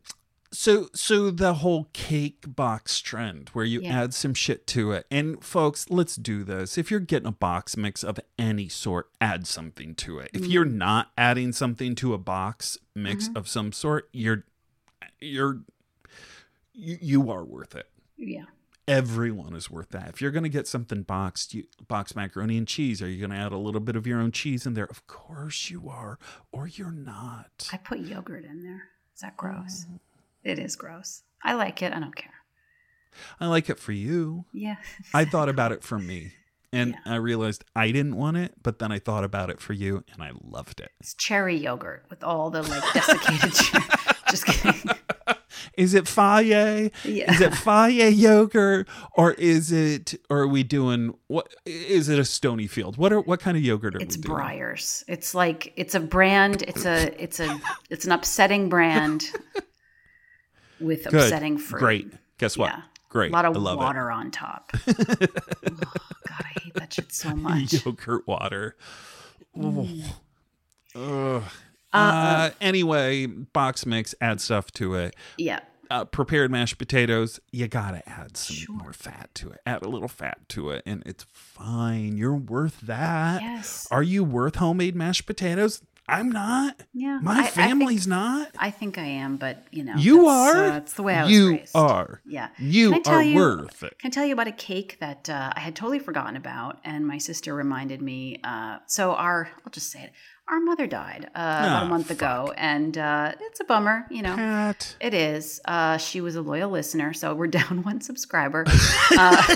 so 0.55 0.89
so 0.93 1.29
the 1.31 1.55
whole 1.55 1.89
cake 1.93 2.43
box 2.47 2.99
trend 3.01 3.49
where 3.49 3.65
you 3.65 3.81
Yeah. 3.81 4.03
add 4.03 4.13
some 4.13 4.33
shit 4.33 4.65
to 4.67 4.91
it. 4.91 5.05
And 5.11 5.43
folks, 5.43 5.89
let's 5.89 6.15
do 6.15 6.43
this. 6.43 6.77
If 6.77 6.89
you're 6.89 6.99
getting 6.99 7.27
a 7.27 7.31
box 7.31 7.75
mix 7.77 8.03
of 8.03 8.19
any 8.39 8.69
sort, 8.69 9.09
add 9.19 9.47
something 9.47 9.95
to 9.95 10.19
it. 10.19 10.31
If 10.33 10.45
you're 10.45 10.65
not 10.65 11.11
adding 11.17 11.51
something 11.51 11.95
to 11.95 12.13
a 12.13 12.17
box 12.17 12.77
mix 12.95 13.29
of 13.35 13.47
some 13.47 13.71
sort, 13.71 14.09
you're 14.13 14.45
you're 15.19 15.61
you, 16.73 16.97
you 17.01 17.31
are 17.31 17.43
worth 17.43 17.75
it 17.75 17.89
Yeah. 18.17 18.45
everyone 18.87 19.55
is 19.55 19.69
worth 19.71 19.89
that. 19.89 20.09
If 20.09 20.21
you're 20.21 20.31
going 20.31 20.43
to 20.43 20.49
get 20.49 20.67
something 20.67 21.03
boxed, 21.03 21.53
you, 21.53 21.63
boxed 21.87 22.15
macaroni 22.15 22.57
and 22.57 22.67
cheese, 22.67 23.01
are 23.01 23.07
you 23.09 23.19
going 23.19 23.31
to 23.31 23.37
add 23.43 23.51
a 23.53 23.57
little 23.57 23.79
bit 23.81 23.95
of 23.95 24.05
your 24.05 24.19
own 24.19 24.31
cheese 24.31 24.65
in 24.65 24.73
there? 24.73 24.85
Of 24.85 25.07
course 25.07 25.69
you 25.71 25.89
are, 25.89 26.19
or 26.51 26.67
you're 26.67 26.91
not. 26.91 27.69
I 27.73 27.77
put 27.77 27.99
yogurt 27.99 28.43
in 28.45 28.61
there. 28.63 28.89
Is 29.15 29.21
that 29.21 29.37
gross? 29.37 29.85
Mm. 29.89 29.99
It 30.45 30.59
is 30.59 30.75
gross. 30.77 31.23
I 31.43 31.53
like 31.55 31.81
it. 31.81 31.91
I 31.91 31.99
don't 31.99 32.15
care. 32.15 32.31
I 33.39 33.47
like 33.47 33.69
it 33.69 33.79
for 33.79 33.91
you. 33.91 34.45
Yeah. 34.53 34.75
I 35.13 35.25
thought 35.25 35.49
about 35.49 35.71
it 35.71 35.83
for 35.83 35.97
me. 35.99 36.31
And 36.71 36.91
Yeah. 36.91 37.13
I 37.13 37.15
realized 37.15 37.63
I 37.75 37.91
didn't 37.91 38.15
want 38.17 38.37
it, 38.37 38.53
but 38.61 38.79
then 38.79 38.91
I 38.91 38.99
thought 38.99 39.23
about 39.23 39.49
it 39.49 39.59
for 39.59 39.73
you 39.73 40.03
and 40.13 40.21
I 40.21 40.31
loved 40.43 40.79
it. 40.81 40.91
It's 40.99 41.13
cherry 41.13 41.57
yogurt 41.57 42.05
with 42.09 42.23
all 42.23 42.49
the 42.49 42.61
like 42.63 42.83
desiccated. 42.93 43.53
cherry. 43.53 43.83
Just 44.29 44.45
kidding. 44.45 44.91
Is 45.77 45.93
it 45.93 46.05
Fage? 46.05 46.91
Yeah. 47.05 47.31
Is 47.33 47.41
it 47.41 47.53
Fage 47.53 48.17
yogurt 48.17 48.87
or 49.13 49.33
is 49.33 49.71
it 49.71 50.15
or 50.29 50.39
are 50.39 50.47
we 50.47 50.63
doing 50.63 51.13
what 51.27 51.47
is 51.65 52.09
it 52.09 52.19
a 52.19 52.23
Stonyfield? 52.23 52.97
What 52.97 53.13
are 53.13 53.21
what 53.21 53.39
kind 53.39 53.55
of 53.55 53.63
yogurt 53.63 53.95
are 53.95 54.01
It's 54.01 54.17
we 54.17 54.23
doing? 54.23 54.37
Breyers. 54.37 55.03
It's 55.07 55.33
like 55.33 55.71
it's 55.77 55.95
a 55.95 55.99
brand. 56.01 56.61
It's 56.63 56.85
a 56.85 57.21
it's 57.21 57.39
a 57.39 57.59
it's 57.89 58.05
an 58.05 58.11
upsetting 58.11 58.67
brand 58.69 59.23
with 60.79 61.03
Good. 61.05 61.13
upsetting 61.15 61.57
fruit. 61.57 61.79
Great. 61.79 62.13
Guess 62.37 62.57
what? 62.57 62.71
Yeah. 62.71 62.81
Great. 63.09 63.31
A 63.31 63.33
lot 63.33 63.45
of 63.45 63.55
water 63.55 64.11
on 64.11 64.29
top. 64.29 64.71
oh, 64.87 64.93
God, 64.93 65.29
I 66.29 66.59
hate 66.61 66.73
that 66.75 66.93
shit 66.93 67.13
so 67.13 67.33
much. 67.35 67.85
Yogurt 67.85 68.27
water. 68.27 68.75
Mm. 69.55 70.03
Ugh. 70.95 71.43
Uh, 71.93 72.49
anyway, 72.59 73.25
box 73.25 73.85
mix, 73.85 74.13
add 74.19 74.41
stuff 74.41 74.69
to 74.73 74.95
it. 74.95 75.15
Yeah. 75.37 75.61
Uh, 75.89 76.03
prepared 76.03 76.51
mashed 76.51 76.77
potatoes, 76.77 77.39
you 77.51 77.67
gotta 77.67 78.07
add 78.09 78.35
some 78.35 78.75
more 78.77 78.91
fat 78.91 79.29
to 79.35 79.49
it. 79.51 79.61
Add 79.65 79.83
a 79.83 79.87
little 79.87 80.07
fat 80.07 80.39
to 80.49 80.71
it, 80.71 80.81
and 80.85 81.03
it's 81.05 81.25
fine. 81.31 82.17
You're 82.17 82.35
worth 82.35 82.81
that. 82.81 83.41
Yes. 83.41 83.87
Are 83.91 84.03
you 84.03 84.23
worth 84.23 84.55
homemade 84.55 84.95
mashed 84.95 85.25
potatoes? 85.25 85.81
I'm 86.07 86.31
not. 86.31 86.83
Yeah. 86.93 87.19
My 87.21 87.35
I- 87.35 87.39
I 87.39 87.41
think- 87.43 87.53
family's 87.55 88.05
not. 88.05 88.49
I 88.59 88.69
think 88.69 88.97
I 88.99 89.05
am, 89.05 89.37
but 89.37 89.65
you 89.71 89.83
know, 89.83 89.95
You 89.97 90.25
that's, 90.25 90.55
are. 90.55 90.63
Uh, 90.65 90.69
that's 90.69 90.93
the 90.93 91.03
way 91.03 91.15
I 91.15 91.23
was 91.23 91.31
you 91.31 91.49
raised. 91.51 91.75
are. 91.75 92.21
Yeah. 92.25 92.49
You 92.59 92.91
Can 92.91 92.99
I 92.99 93.01
tell 93.01 93.13
are 93.15 93.23
you- 93.23 93.35
worth 93.35 93.83
it. 93.83 93.97
Can 93.99 94.09
I 94.09 94.11
tell 94.11 94.25
you 94.25 94.33
about 94.33 94.47
a 94.47 94.51
cake 94.51 94.97
that 94.99 95.29
uh, 95.29 95.51
I 95.55 95.59
had 95.61 95.75
totally 95.75 95.99
forgotten 95.99 96.35
about, 96.35 96.79
and 96.83 97.07
my 97.07 97.17
sister 97.17 97.55
reminded 97.55 98.01
me. 98.03 98.39
Uh, 98.43 98.77
so 98.85 99.13
our, 99.13 99.49
I'll 99.65 99.71
just 99.71 99.91
say 99.91 100.03
it. 100.03 100.11
Our 100.47 100.59
mother 100.59 100.85
died 100.85 101.25
uh, 101.25 101.29
about 101.39 101.83
Ah, 101.83 101.85
a 101.85 101.89
month 101.89 102.11
ago, 102.11 102.53
and 102.55 102.95
uh, 102.95 103.31
it's 103.41 103.59
a 103.61 103.63
bummer. 103.63 104.05
You 104.11 104.21
know, 104.21 104.35
Pat. 104.35 104.95
it 105.01 105.15
is. 105.15 105.59
Uh, 105.65 105.97
she 105.97 106.21
was 106.21 106.35
a 106.35 106.41
loyal 106.43 106.69
listener, 106.69 107.13
so 107.13 107.33
we're 107.33 107.47
down 107.61 107.81
one 107.81 107.99
subscriber. 108.01 108.63
Uh, 109.17 109.55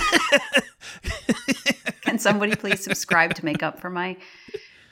can 2.02 2.18
somebody 2.18 2.54
please 2.56 2.82
subscribe 2.82 3.34
to 3.34 3.44
make 3.44 3.62
up 3.62 3.78
for 3.78 3.90
my 3.90 4.16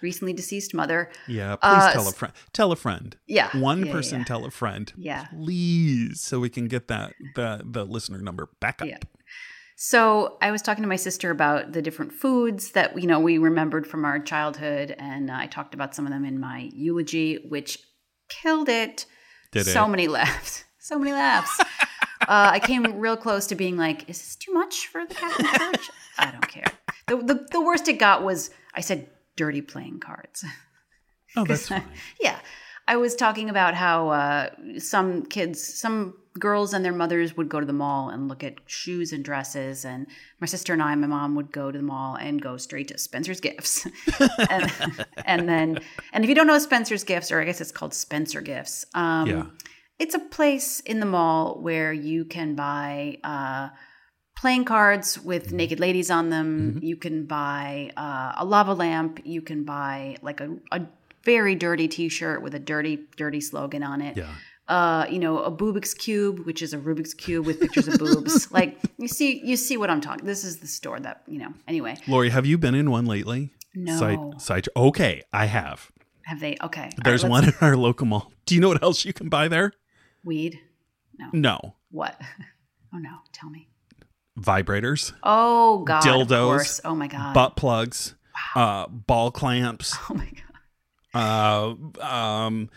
recently 0.02 0.32
deceased 0.32 0.74
mother? 0.74 1.10
Yeah, 1.26 1.56
please 1.56 1.84
Uh, 1.84 1.92
tell 1.92 2.08
a 2.08 2.12
friend. 2.12 2.34
Tell 2.52 2.72
a 2.72 2.76
friend. 2.76 3.16
Yeah, 3.26 3.56
One 3.58 3.86
yeah, 3.86 3.92
person 3.92 4.18
yeah. 4.20 4.24
tell 4.24 4.44
a 4.44 4.50
friend. 4.50 4.92
Yeah. 4.96 5.26
Please, 5.26 6.20
so 6.20 6.40
we 6.40 6.48
can 6.50 6.66
get 6.68 6.88
that 6.88 7.12
the 7.34 7.62
the 7.64 7.84
listener 7.84 8.18
number 8.20 8.48
back 8.60 8.80
up. 8.82 8.88
Yeah. 8.88 8.98
So 9.80 10.38
I 10.42 10.50
was 10.50 10.60
talking 10.60 10.82
to 10.82 10.88
my 10.88 10.96
sister 10.96 11.30
about 11.30 11.72
the 11.72 11.80
different 11.82 12.12
foods 12.12 12.72
that 12.72 13.00
you 13.00 13.06
know 13.06 13.20
we 13.20 13.38
remembered 13.38 13.86
from 13.86 14.04
our 14.04 14.18
childhood, 14.18 14.94
and 14.98 15.30
I 15.30 15.46
talked 15.46 15.72
about 15.74 15.94
some 15.94 16.04
of 16.06 16.12
them 16.12 16.24
in 16.24 16.40
my 16.40 16.68
eulogy, 16.74 17.44
which 17.48 17.78
killed 18.28 18.68
it. 18.68 19.06
Did 19.52 19.66
so 19.66 19.84
it? 19.84 19.88
many 19.88 20.08
laughs, 20.08 20.64
so 20.80 20.98
many 20.98 21.12
laughs. 21.12 21.60
uh, 21.60 22.50
I 22.52 22.58
came 22.58 22.82
real 22.98 23.16
close 23.16 23.46
to 23.48 23.54
being 23.54 23.76
like, 23.76 24.02
"Is 24.10 24.18
this 24.18 24.36
too 24.36 24.52
much 24.52 24.88
for 24.88 25.06
the 25.06 25.14
Catholic 25.14 25.46
Church?" 25.52 25.90
I 26.18 26.30
don't 26.32 26.48
care. 26.48 26.66
The, 27.06 27.16
the 27.16 27.46
the 27.52 27.60
worst 27.60 27.86
it 27.88 27.98
got 28.00 28.24
was 28.24 28.50
I 28.74 28.80
said 28.80 29.08
dirty 29.42 29.62
playing 29.62 30.00
cards. 30.00 30.44
Oh, 31.36 31.44
that's 31.44 31.68
fine. 31.72 31.84
yeah. 32.20 32.38
I 32.88 32.96
was 32.96 33.14
talking 33.14 33.50
about 33.50 33.74
how 33.74 34.08
uh, 34.08 34.48
some 34.78 35.26
kids, 35.26 35.62
some 35.62 36.14
girls 36.40 36.72
and 36.72 36.82
their 36.82 36.94
mothers 36.94 37.36
would 37.36 37.50
go 37.50 37.60
to 37.60 37.66
the 37.66 37.72
mall 37.84 38.08
and 38.08 38.28
look 38.28 38.42
at 38.42 38.54
shoes 38.64 39.12
and 39.12 39.22
dresses. 39.22 39.84
And 39.84 40.06
my 40.40 40.46
sister 40.46 40.72
and 40.72 40.82
I, 40.82 40.94
my 40.94 41.06
mom, 41.06 41.34
would 41.34 41.52
go 41.52 41.70
to 41.70 41.76
the 41.76 41.84
mall 41.84 42.14
and 42.16 42.40
go 42.40 42.56
straight 42.56 42.88
to 42.88 42.96
Spencer's 42.96 43.40
Gifts. 43.40 43.86
and, 44.48 44.72
and 45.26 45.46
then, 45.46 45.80
and 46.14 46.24
if 46.24 46.28
you 46.30 46.34
don't 46.34 46.46
know 46.46 46.58
Spencer's 46.58 47.04
Gifts, 47.04 47.30
or 47.30 47.42
I 47.42 47.44
guess 47.44 47.60
it's 47.60 47.72
called 47.72 47.92
Spencer 47.92 48.40
Gifts, 48.40 48.86
um, 48.94 49.26
Yeah. 49.28 49.44
it's 49.98 50.14
a 50.14 50.20
place 50.20 50.80
in 50.80 50.98
the 51.00 51.06
mall 51.06 51.60
where 51.60 51.92
you 51.92 52.24
can 52.24 52.54
buy 52.54 53.18
uh, 53.22 53.68
playing 54.38 54.64
cards 54.64 55.18
with 55.18 55.52
naked 55.52 55.80
ladies 55.80 56.10
on 56.10 56.30
them. 56.30 56.78
You 56.82 56.96
can 56.96 57.24
buy 57.26 57.90
uh, 57.96 58.32
a 58.36 58.44
lava 58.44 58.74
lamp. 58.74 59.20
You 59.24 59.42
can 59.42 59.64
buy 59.64 60.16
like 60.22 60.40
a, 60.40 60.56
a 60.72 60.82
very 61.24 61.54
dirty 61.54 61.88
T-shirt 61.88 62.42
with 62.42 62.54
a 62.54 62.58
dirty, 62.58 63.00
dirty 63.16 63.40
slogan 63.40 63.82
on 63.82 64.00
it. 64.00 64.16
Yeah. 64.16 64.32
Uh, 64.68 65.06
you 65.08 65.18
know, 65.18 65.38
a 65.38 65.50
Bubik's 65.50 65.94
cube, 65.94 66.40
which 66.40 66.60
is 66.60 66.74
a 66.74 66.78
Rubik's 66.78 67.14
cube 67.14 67.46
with 67.46 67.58
pictures 67.58 67.88
of 67.88 67.98
boobs. 67.98 68.52
like 68.58 68.78
you 68.98 69.08
see, 69.08 69.40
you 69.42 69.56
see 69.56 69.76
what 69.78 69.88
I'm 69.90 70.00
talking. 70.02 70.26
This 70.26 70.44
is 70.44 70.58
the 70.58 70.66
store 70.66 71.00
that 71.00 71.22
you 71.26 71.38
know. 71.38 71.54
Anyway, 71.66 71.96
Lori, 72.06 72.28
have 72.28 72.44
you 72.44 72.58
been 72.58 72.74
in 72.74 72.90
one 72.90 73.06
lately? 73.06 73.50
No. 73.74 73.98
Side, 73.98 74.40
side, 74.42 74.68
okay, 74.76 75.22
I 75.32 75.46
have. 75.46 75.90
have 76.24 76.40
they? 76.40 76.56
Okay, 76.62 76.90
There's 77.02 77.22
let's- 77.22 77.30
one 77.30 77.44
in 77.44 77.54
our 77.62 77.76
local 77.76 78.06
mall. 78.06 78.30
Do 78.44 78.54
you 78.54 78.60
know 78.60 78.68
what 78.68 78.82
else 78.82 79.04
you 79.06 79.12
can 79.14 79.28
buy 79.28 79.48
there? 79.48 79.72
weed. 80.24 80.60
No. 81.18 81.28
No. 81.32 81.74
What? 81.90 82.20
Oh 82.90 82.96
no, 82.96 83.18
tell 83.32 83.50
me. 83.50 83.68
Vibrators, 84.38 85.12
Oh 85.22 85.78
God, 85.84 86.02
Dildos. 86.02 86.80
Oh 86.84 86.94
my 86.94 87.08
God. 87.08 87.34
butt 87.34 87.56
plugs, 87.56 88.14
uh, 88.54 88.86
ball 88.88 89.30
clamps, 89.30 89.96
oh 90.10 90.14
my 90.14 90.30
God. 91.14 91.94
uh, 92.02 92.04
um, 92.04 92.70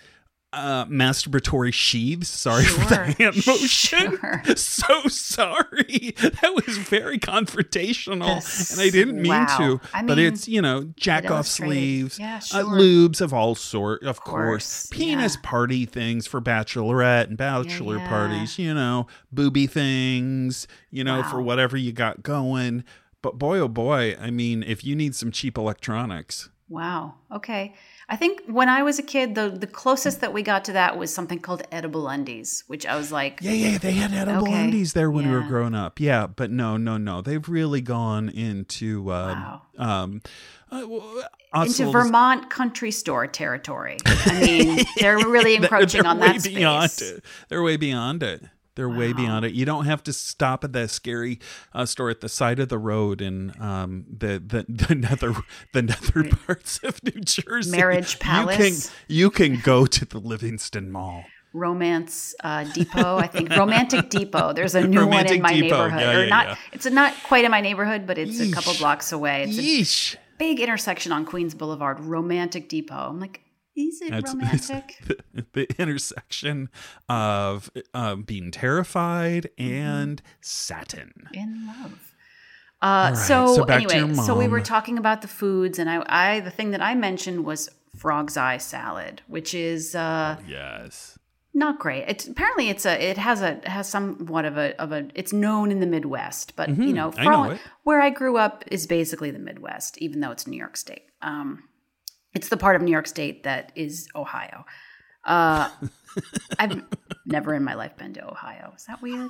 uh, 0.54 0.86
masturbatory 0.86 1.74
sheaths. 1.74 2.28
Sorry 2.28 2.64
for 2.66 2.90
the 2.90 2.96
hand 3.18 3.36
motion. 3.48 4.18
sure. 4.18 4.44
So 4.56 5.08
sorry. 5.08 6.14
That 6.18 6.54
was 6.66 6.78
very 6.78 7.18
confrontational, 7.20 8.36
This- 8.36 8.72
and 8.72 8.82
I 8.82 8.90
didn't 8.90 9.22
mean 9.22 9.32
wow. 9.32 9.58
to. 9.58 9.82
I 9.94 10.04
but 10.04 10.20
it's 10.20 10.48
you 10.48 10.62
know 10.62 10.92
jack 10.96 11.30
off 11.32 11.48
sleeves, 11.48 12.20
Yeah, 12.20 12.38
uh, 12.54 12.64
lubes 12.64 13.22
of 13.22 13.34
all 13.34 13.56
sort, 13.56 14.04
of, 14.04 14.22
course, 14.22 14.88
course, 14.88 14.88
penis 14.92 15.36
yeah. 15.36 15.50
party 15.50 15.86
things 15.86 16.28
for 16.28 16.42
bachelorette 16.42 17.28
and 17.28 17.38
bachelor 17.38 17.98
yeah. 17.98 18.10
parties. 18.10 18.60
You 18.60 18.74
know, 18.74 19.08
booby 19.32 19.68
things. 19.68 20.68
You 20.90 21.04
know, 21.04 21.24
for 21.24 21.42
whatever 21.42 21.78
you 21.78 21.92
got 21.92 22.24
going. 22.24 22.84
But 23.22 23.38
boy, 23.38 23.60
oh 23.60 23.68
boy, 23.68 24.18
I 24.20 24.32
mean, 24.32 24.64
if 24.64 24.84
you 24.84 24.96
need 24.96 25.16
some 25.16 25.32
cheap 25.32 25.58
electronics. 25.58 26.50
Wow. 26.70 27.16
Okay. 27.32 27.76
I 28.12 28.18
think 28.18 28.42
when 28.46 28.68
I 28.68 28.84
was 28.84 29.00
a 29.00 29.04
kid, 29.04 29.36
the 29.36 29.48
the 29.50 29.66
closest 29.66 30.20
that 30.20 30.34
we 30.34 30.42
got 30.44 30.66
to 30.66 30.74
that 30.74 30.98
was 30.98 31.14
something 31.14 31.40
called 31.40 31.64
edible 31.72 32.10
undies, 32.10 32.66
which 32.68 32.86
I 32.86 32.98
was 32.98 33.10
like, 33.10 33.40
Yeah, 33.42 33.54
yeah, 33.54 33.78
they 33.78 33.94
had 33.94 34.12
edible 34.14 34.44
Okay, 34.50 34.66
undies 34.66 34.92
there 34.92 35.10
when 35.10 35.30
we 35.30 35.34
were 35.34 35.44
growing 35.44 35.74
up. 35.74 35.98
Yeah, 36.00 36.28
but 36.28 36.52
no, 36.52 36.76
no, 36.76 36.98
no. 36.98 37.22
They've 37.22 37.48
really 37.48 37.80
gone 37.80 38.28
into 38.28 39.12
um, 39.14 39.42
Wow. 39.42 39.62
um 39.78 40.22
uh, 40.70 40.82
w- 40.82 41.22
into 41.56 41.90
Vermont 41.92 42.50
country 42.50 42.92
store 42.92 43.28
territory. 43.28 43.98
I 44.06 44.42
mean, 44.42 44.86
they're 45.00 45.18
really 45.18 45.56
encroaching 45.56 46.02
they're 46.04 46.12
on 46.12 46.20
way 46.20 46.34
that 46.38 46.44
beyond 46.44 46.92
space. 46.92 47.12
it. 47.12 47.24
They're 47.48 47.64
way 47.64 47.78
beyond 47.78 48.24
it. 48.24 48.44
They're 48.82 48.90
way 48.90 49.14
beyond 49.14 49.46
it. 49.46 49.54
You 49.54 49.64
don't 49.64 49.86
have 49.86 50.02
to 50.06 50.14
stop 50.14 50.64
at 50.64 50.74
that 50.74 50.90
scary 50.90 51.40
uh, 51.72 51.86
store 51.86 52.10
at 52.10 52.22
the 52.22 52.30
side 52.30 52.58
of 52.60 52.70
the 52.70 52.80
road 52.80 53.22
in 53.22 53.54
um, 53.62 54.06
the 54.10 54.40
the 54.44 54.66
the 54.88 54.96
nether 54.96 55.34
the 55.72 55.84
nether 55.84 56.24
parts 56.48 56.80
of 56.84 57.04
New 57.04 57.22
Jersey. 57.22 57.70
Marriage 57.70 58.18
Palace. 58.20 58.92
You 59.08 59.30
can 59.30 59.52
you 59.52 59.56
can 59.58 59.62
go 59.64 59.86
to 59.86 60.04
the 60.04 60.18
Livingston 60.18 60.92
Mall. 60.92 61.26
Romance 61.54 62.34
uh, 62.44 62.64
Depot, 62.64 63.18
I 63.18 63.28
think 63.28 63.56
Romantic 63.56 64.10
Depot. 64.10 64.54
There's 64.54 64.74
a 64.74 64.88
new 64.88 65.06
one 65.06 65.28
in 65.28 65.42
my 65.44 65.54
Depot. 65.54 65.90
neighborhood, 65.90 66.02
Yeah, 66.02 66.12
or 66.18 66.24
yeah, 66.24 66.30
not. 66.30 66.46
yeah. 66.48 66.56
It's 66.72 66.86
not 66.88 67.14
quite 67.26 67.46
in 67.46 67.52
my 67.52 67.62
neighborhood, 67.62 68.08
but 68.08 68.18
it's 68.18 68.40
a 68.40 68.50
couple 68.52 68.74
blocks 68.76 69.12
away. 69.12 69.44
It's 69.44 69.58
a 69.58 69.62
Yeesh. 69.62 70.16
big 70.40 70.60
intersection 70.60 71.12
on 71.12 71.26
Queens 71.26 71.54
Boulevard. 71.54 72.00
Romantic 72.00 72.68
Depot. 72.70 72.96
I'm 72.96 73.20
like, 73.20 73.42
is 73.76 74.02
it 74.02 74.12
That's- 74.12 74.34
romantic? 74.34 74.98
the, 75.34 75.46
the 75.54 75.68
intersection 75.82 76.70
of 77.10 77.70
um, 77.94 78.24
being 78.24 78.52
terrified 78.52 79.50
Mm-hmm. 79.58 79.74
and 79.74 80.22
satin. 80.42 81.14
in 81.34 81.68
love. 81.68 82.14
Uh, 82.82 83.12
right, 83.14 83.18
so, 83.18 83.56
so 83.58 83.64
anyway, 83.66 84.14
so 84.16 84.36
we 84.36 84.48
were 84.48 84.60
talking 84.62 84.98
about 84.98 85.22
the 85.22 85.28
foods, 85.28 85.78
and 85.78 85.88
I, 85.90 86.04
I 86.08 86.40
the 86.40 86.50
thing 86.50 86.72
that 86.72 86.82
I 86.82 86.96
mentioned 86.96 87.46
was 87.46 87.70
frog's 87.96 88.38
eye 88.38 88.58
salad, 88.58 89.22
which 89.28 89.54
is 89.54 89.94
uh, 89.94 90.38
Yes. 90.48 91.20
not 91.54 91.78
great. 91.78 92.06
It's 92.08 92.28
apparently 92.28 92.70
it's 92.70 92.86
a 92.88 93.00
it 93.12 93.18
has 93.20 93.42
a 93.44 93.60
has 93.66 93.88
somewhat 93.88 94.46
of 94.46 94.58
a 94.58 94.76
of 94.82 94.92
a 94.92 95.08
it's 95.14 95.32
known 95.32 95.70
in 95.72 95.80
the 95.80 95.86
Midwest, 95.86 96.56
but 96.56 96.70
you 96.70 96.92
know, 96.92 97.12
Mm-hmm. 97.12 97.20
I 97.20 97.50
know 97.52 97.60
where 97.84 98.02
I 98.02 98.10
grew 98.10 98.38
up 98.38 98.64
is 98.72 98.88
basically 98.88 99.30
the 99.30 99.38
Midwest, 99.40 100.00
even 100.00 100.20
though 100.20 100.32
it's 100.32 100.48
New 100.48 100.58
York 100.58 100.76
State. 100.76 101.04
Um, 101.22 101.64
it's 102.34 102.50
the 102.50 102.58
part 102.58 102.76
of 102.76 102.82
New 102.82 102.92
York 102.92 103.08
State 103.08 103.44
that 103.44 103.72
is 103.76 104.08
Ohio. 104.16 104.66
Uh, 105.24 105.70
I've 106.60 106.84
never 107.26 107.54
in 107.54 107.64
my 107.64 107.74
life 107.76 107.96
been 107.98 108.14
to 108.16 108.28
Ohio. 108.28 108.74
Is 108.76 108.86
that 108.86 109.02
weird? 109.02 109.30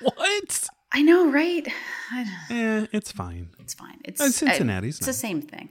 What? 0.00 0.68
I 0.92 1.02
know, 1.02 1.30
right? 1.30 1.66
I, 2.12 2.24
Eh, 2.50 2.86
it's 2.92 3.10
fine. 3.12 3.48
it's 3.58 3.74
fine. 3.74 3.98
It's 4.04 4.20
Uh, 4.20 4.28
Cincinnati's 4.30 4.98
It's 4.98 5.06
the 5.06 5.12
same 5.12 5.40
thing 5.42 5.70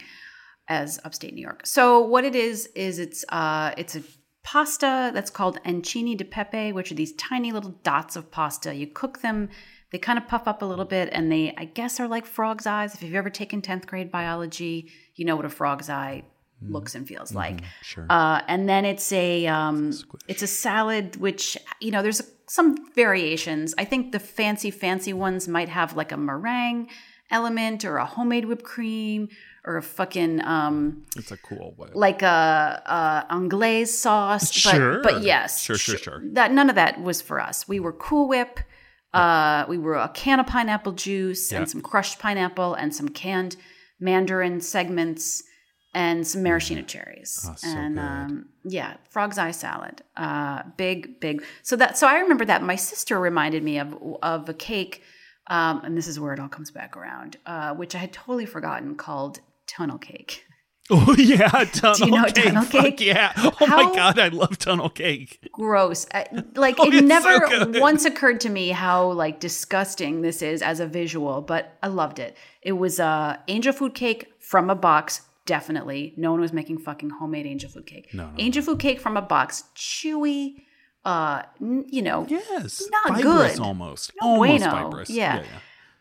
as 0.68 1.00
upstate 1.06 1.34
New 1.34 1.42
York. 1.42 1.66
So 1.66 2.00
what 2.00 2.24
it 2.26 2.36
is 2.36 2.68
is 2.76 2.98
it's 3.00 3.24
uh 3.30 3.72
it's 3.78 3.96
a 3.96 4.04
pasta 4.44 5.12
that's 5.14 5.30
called 5.30 5.60
ancini 5.66 6.16
di 6.16 6.24
pepe, 6.24 6.72
which 6.74 6.92
are 6.92 6.96
these 6.96 7.14
tiny 7.14 7.52
little 7.52 7.72
dots 7.84 8.16
of 8.16 8.32
pasta. 8.32 8.74
You 8.74 8.88
cook 8.88 9.22
them. 9.22 9.50
They 9.92 10.00
kind 10.00 10.18
of 10.18 10.28
puff 10.28 10.48
up 10.48 10.62
a 10.62 10.66
little 10.66 10.86
bit, 10.86 11.10
and 11.12 11.30
they, 11.32 11.54
I 11.58 11.66
guess, 11.66 12.00
are 12.00 12.08
like 12.08 12.26
frog's 12.26 12.66
eyes. 12.66 12.96
If 12.96 13.04
you've 13.04 13.14
ever 13.14 13.30
taken 13.30 13.62
tenth 13.62 13.86
grade 13.88 14.10
biology, 14.10 14.90
you 15.16 15.26
know 15.26 15.36
what 15.36 15.44
a 15.46 15.50
frog's 15.50 15.90
eye 15.90 16.24
looks 16.68 16.96
and 16.96 17.08
feels 17.08 17.34
like. 17.34 17.62
Sure. 17.82 18.06
Uh, 18.10 18.41
and 18.48 18.68
then 18.70 18.86
it's 18.86 19.12
a 19.12 19.48
um, 19.48 19.91
it's 20.27 20.41
a 20.41 20.48
salad 20.48 21.15
which 21.18 21.58
you 21.80 21.91
know 21.91 22.01
there's 22.01 22.22
some 22.48 22.75
variations. 22.94 23.74
I 23.77 23.86
think 23.86 24.12
the 24.12 24.20
fancy 24.20 24.72
fancy 24.72 25.13
ones 25.13 25.48
might 25.48 25.70
have 25.70 25.96
like 25.96 26.12
a 26.12 26.18
meringue 26.18 26.89
element 27.30 27.86
or 27.86 27.98
a 27.98 28.06
homemade 28.06 28.46
whipped 28.46 28.63
cream 28.65 29.30
or 29.63 29.77
a 29.77 29.82
fucking 29.82 30.44
um, 30.44 31.04
it's 31.15 31.32
a 31.32 31.38
cool 31.38 31.74
way. 31.78 31.88
like 31.93 32.21
a, 32.24 32.82
a 33.28 33.34
anglaise 33.34 33.95
sauce. 33.97 34.47
But, 34.50 34.54
Sure. 34.76 35.02
but 35.02 35.21
yes, 35.24 35.62
Sure, 35.62 35.78
sure, 35.78 35.97
sure. 35.97 36.21
That 36.34 36.52
none 36.52 36.69
of 36.69 36.76
that 36.76 37.02
was 37.02 37.21
for 37.21 37.39
us. 37.39 37.67
We 37.67 37.80
were 37.80 37.93
Cool 37.93 38.28
Whip. 38.28 38.60
Uh, 39.13 39.65
we 39.67 39.78
were 39.78 39.95
a 39.95 40.10
can 40.10 40.39
of 40.39 40.47
pineapple 40.47 40.93
juice 40.93 41.52
Yeah. 41.52 41.60
and 41.60 41.69
some 41.69 41.82
crushed 41.82 42.17
pineapple 42.19 42.74
and 42.74 42.93
some 42.95 43.10
canned 43.10 43.56
mandarin 44.00 44.62
segments 44.62 45.43
and 45.93 46.25
some 46.25 46.41
maraschino 46.43 46.82
cherries. 46.84 47.45
Oh, 47.49 47.56
so 47.56 47.67
and 47.67 47.99
um, 47.99 48.49
yeah, 48.63 48.95
frog's 49.10 49.38
eye 49.38 49.51
salad. 49.51 50.01
Uh, 50.15 50.63
big, 50.77 51.19
big. 51.19 51.43
So 51.63 51.75
that 51.75 51.97
so 51.97 52.08
I 52.08 52.19
remember 52.19 52.45
that 52.45 52.63
my 52.63 52.75
sister 52.75 53.19
reminded 53.19 53.63
me 53.63 53.80
of 53.80 53.95
of 54.21 54.47
a 54.49 54.54
cake, 54.54 55.04
um, 55.47 55.82
and 55.84 55.97
this 55.97 56.08
is 56.08 56.19
where 56.19 56.34
it 56.34 56.39
all 56.39 56.49
comes 56.49 56.71
back 56.71 56.95
around, 56.95 57.38
uh, 57.45 57.73
which 57.73 57.93
I 57.95 57.97
had 57.99 58.13
totally 58.13 58.45
forgotten 58.45 58.95
called 58.95 59.39
tunnel 59.67 59.97
cake. 59.97 60.43
Oh 60.93 61.15
yeah, 61.17 61.47
tunnel 61.47 61.93
Do 61.99 62.06
you 62.06 62.12
know 62.12 62.25
cake. 62.25 62.43
tunnel 62.45 62.63
Fuck 62.63 62.84
cake? 62.84 63.01
yeah. 63.01 63.32
Oh 63.38 63.54
my 63.67 63.95
god, 63.95 64.19
I 64.19 64.27
love 64.27 64.58
tunnel 64.58 64.89
cake. 64.89 65.47
gross. 65.54 66.06
Uh, 66.13 66.23
Like 66.56 66.75
Oh, 66.80 66.88
it 66.88 66.93
it's 66.95 66.99
so 67.01 67.06
never 67.06 67.80
once 67.80 68.04
occurred 68.04 68.41
to 68.41 68.49
me 68.49 68.69
how 68.69 69.10
like 69.12 69.39
disgusting 69.39 70.21
this 70.21 70.41
is 70.41 70.62
as 70.62 70.82
a 70.82 70.88
visual, 70.88 71.41
but 71.41 71.77
I 71.82 71.88
loved 71.88 72.19
it. 72.19 72.36
It 72.62 72.73
was 72.73 72.99
uh, 72.99 73.38
angel 73.47 73.71
food 73.71 73.93
cake 73.93 74.34
from 74.41 74.69
a 74.69 74.75
box. 74.75 75.21
Definitely, 75.45 76.13
no 76.17 76.32
one 76.32 76.39
was 76.41 76.54
making 76.54 76.77
fucking 76.80 77.10
homemade 77.10 77.45
angel 77.47 77.69
food 77.69 77.88
cake. 77.88 78.13
No, 78.13 78.27
no, 78.27 78.34
angel 78.38 78.62
food 78.63 78.80
cake 78.80 78.99
from 78.99 79.17
a 79.17 79.21
box, 79.21 79.63
chewy. 79.75 80.56
Uh, 81.04 81.41
n- 81.60 81.84
you 81.88 82.01
know, 82.04 82.27
Yes. 82.30 82.84
Not 82.91 83.17
fibrous 83.17 83.54
good. 83.56 83.60
almost. 83.60 84.12
No 84.21 84.27
almost 84.30 84.63
bueno. 84.63 84.71
fibrous. 84.84 85.10
Yeah. 85.10 85.43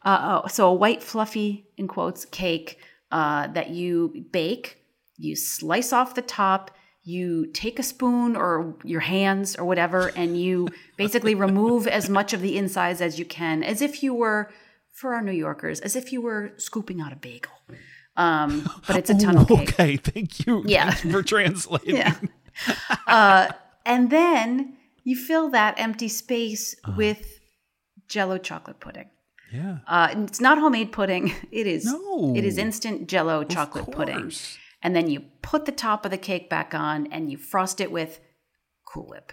Uh, 0.05 0.40
oh, 0.44 0.48
so 0.48 0.68
a 0.68 0.74
white 0.74 1.03
fluffy 1.03 1.66
in 1.79 1.88
quotes 1.88 2.26
cake 2.26 2.79
uh, 3.11 3.46
that 3.48 3.70
you 3.70 4.26
bake. 4.31 4.76
You 5.16 5.37
slice 5.37 5.92
off 5.94 6.14
the 6.14 6.22
top. 6.22 6.70
You 7.03 7.46
take 7.53 7.79
a 7.79 7.83
spoon 7.83 8.37
or 8.37 8.76
your 8.85 9.00
hands 9.00 9.57
or 9.57 9.64
whatever, 9.64 10.09
and 10.14 10.38
you 10.38 10.68
basically 10.98 11.35
remove 11.35 11.87
as 11.87 12.11
much 12.11 12.35
of 12.35 12.42
the 12.42 12.59
insides 12.59 13.00
as 13.00 13.18
you 13.18 13.24
can, 13.24 13.62
as 13.64 13.81
if 13.81 14.03
you 14.03 14.12
were, 14.12 14.50
for 14.92 15.14
our 15.14 15.22
New 15.22 15.33
Yorkers, 15.33 15.81
as 15.81 15.96
if 15.96 16.12
you 16.12 16.20
were 16.20 16.53
scooping 16.59 17.00
out 17.00 17.11
a 17.12 17.16
bagel. 17.16 17.53
Um, 18.16 18.68
but 18.87 18.96
it's 18.96 19.11
a 19.11 19.18
tunnel 19.18 19.46
Oh, 19.49 19.57
cake. 19.57 19.73
okay, 19.73 19.96
thank 19.96 20.46
you. 20.46 20.62
Yeah. 20.66 20.90
Thank 20.90 21.05
you 21.05 21.11
for 21.12 21.23
translating. 21.23 21.96
Yeah. 21.96 22.14
Uh, 23.07 23.53
and 23.87 24.11
then 24.11 24.77
you 25.05 25.16
fill 25.16 25.49
that 25.51 25.75
empty 25.79 26.09
space 26.09 26.75
Uh-huh. 26.85 26.94
with 26.96 27.40
Jello 28.09 28.38
chocolate 28.38 28.81
pudding. 28.81 29.09
Yeah. 29.53 29.79
Uh, 29.87 30.09
and 30.11 30.29
it's 30.29 30.40
not 30.40 30.59
homemade 30.59 30.92
pudding. 30.92 31.33
It 31.53 31.66
is. 31.66 31.85
No. 31.87 32.35
It 32.37 32.44
is 32.44 32.59
instant 32.59 33.09
Jello 33.09 33.44
chocolate 33.44 33.90
pudding. 33.90 34.33
And 34.83 34.94
then 34.96 35.09
you 35.11 35.20
put 35.42 35.64
the 35.66 35.73
top 35.73 36.05
of 36.05 36.11
the 36.11 36.18
cake 36.18 36.49
back 36.51 36.75
on, 36.75 37.07
and 37.12 37.31
you 37.31 37.37
frost 37.38 37.81
it 37.81 37.90
with 37.92 38.20
Cool 38.87 39.07
Whip. 39.09 39.33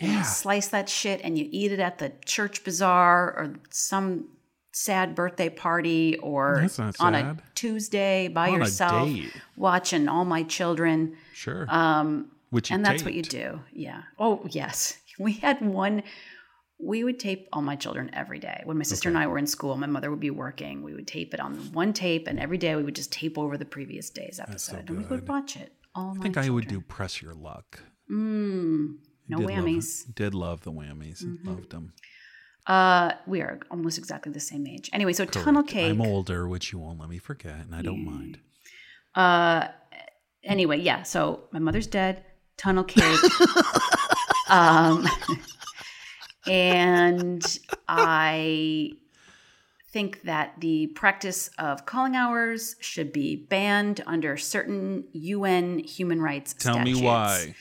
And 0.00 0.12
Yeah. 0.12 0.18
you 0.18 0.24
slice 0.24 0.68
that 0.68 0.88
shit, 0.88 1.20
and 1.24 1.36
you 1.38 1.48
eat 1.50 1.72
it 1.72 1.80
at 1.80 1.98
the 1.98 2.12
church 2.24 2.64
bazaar 2.64 3.26
or 3.36 3.54
some 3.70 4.28
sad 4.78 5.14
birthday 5.14 5.48
party, 5.48 6.16
or 6.18 6.64
on 7.00 7.14
a. 7.14 7.36
Tuesday 7.54 8.28
by 8.28 8.50
On 8.50 8.58
yourself, 8.60 9.10
watching 9.56 10.08
all 10.08 10.24
my 10.24 10.42
children. 10.44 11.16
Sure. 11.34 11.66
Um, 11.68 12.30
Which 12.50 12.70
you 12.70 12.76
and 12.76 12.84
that's 12.84 13.02
what 13.04 13.14
you 13.14 13.22
do. 13.22 13.60
Yeah. 13.72 14.02
Oh, 14.18 14.46
yes. 14.50 14.98
We 15.20 15.32
had 15.32 15.60
one. 15.60 16.04
We 16.78 17.02
would 17.02 17.18
tape 17.18 17.48
all 17.52 17.60
my 17.60 17.74
children 17.74 18.08
every 18.12 18.38
day. 18.38 18.62
When 18.64 18.78
my 18.78 18.84
sister 18.84 19.08
and 19.08 19.18
I 19.18 19.26
were 19.26 19.36
in 19.36 19.48
school, 19.48 19.76
my 19.76 19.88
mother 19.88 20.10
would 20.12 20.20
be 20.20 20.30
working. 20.30 20.84
We 20.84 20.94
would 20.94 21.08
tape 21.08 21.34
it 21.34 21.40
on 21.40 21.54
one 21.72 21.92
tape, 21.92 22.28
and 22.28 22.38
every 22.38 22.56
day 22.56 22.76
we 22.76 22.84
would 22.84 22.94
just 22.94 23.10
tape 23.10 23.36
over 23.36 23.58
the 23.58 23.64
previous 23.64 24.10
day's 24.10 24.38
episode, 24.38 24.88
and 24.88 24.96
we 24.98 25.04
would 25.06 25.26
watch 25.26 25.56
it. 25.56 25.72
All 25.96 26.14
I 26.16 26.22
think 26.22 26.36
I 26.36 26.48
would 26.50 26.68
do 26.68 26.80
press 26.80 27.20
your 27.20 27.34
luck. 27.34 27.82
Mm, 28.08 28.98
no 29.28 29.38
Did 29.38 29.46
love- 29.48 29.50
whammies. 29.64 30.14
did 30.14 30.34
love 30.36 30.60
the 30.62 30.70
whammies. 30.70 31.24
Mm-hmm. 31.24 31.48
Loved 31.48 31.70
them. 31.70 31.94
Uh, 32.68 33.12
we 33.26 33.40
are 33.40 33.58
almost 33.70 33.96
exactly 33.96 34.30
the 34.30 34.38
same 34.38 34.66
age. 34.66 34.90
Anyway, 34.92 35.14
so 35.14 35.24
tunnel 35.24 35.62
cake. 35.62 35.90
I'm 35.90 36.02
older, 36.02 36.46
which 36.46 36.70
you 36.70 36.78
won't 36.78 37.00
let 37.00 37.08
me 37.08 37.18
forget, 37.18 37.60
and 37.60 37.74
I 37.74 37.80
don't 37.80 38.04
mind. 38.04 38.38
Uh, 39.14 39.68
anyway, 40.44 40.78
yeah. 40.78 41.02
So 41.02 41.44
my 41.50 41.58
mother's 41.58 41.86
dead. 41.86 42.24
Tunnel 42.58 42.84
cake. 42.84 43.18
um, 44.50 45.08
and 46.46 47.58
I 47.88 48.92
think 49.90 50.22
that 50.24 50.60
the 50.60 50.88
practice 50.88 51.48
of 51.58 51.86
calling 51.86 52.14
hours 52.14 52.76
should 52.80 53.12
be 53.12 53.34
banned 53.34 54.02
under 54.06 54.36
certain 54.36 55.04
UN 55.12 55.78
human 55.78 56.20
rights 56.20 56.52
Tell 56.52 56.74
statutes. 56.74 57.00
me 57.00 57.06
why. 57.06 57.54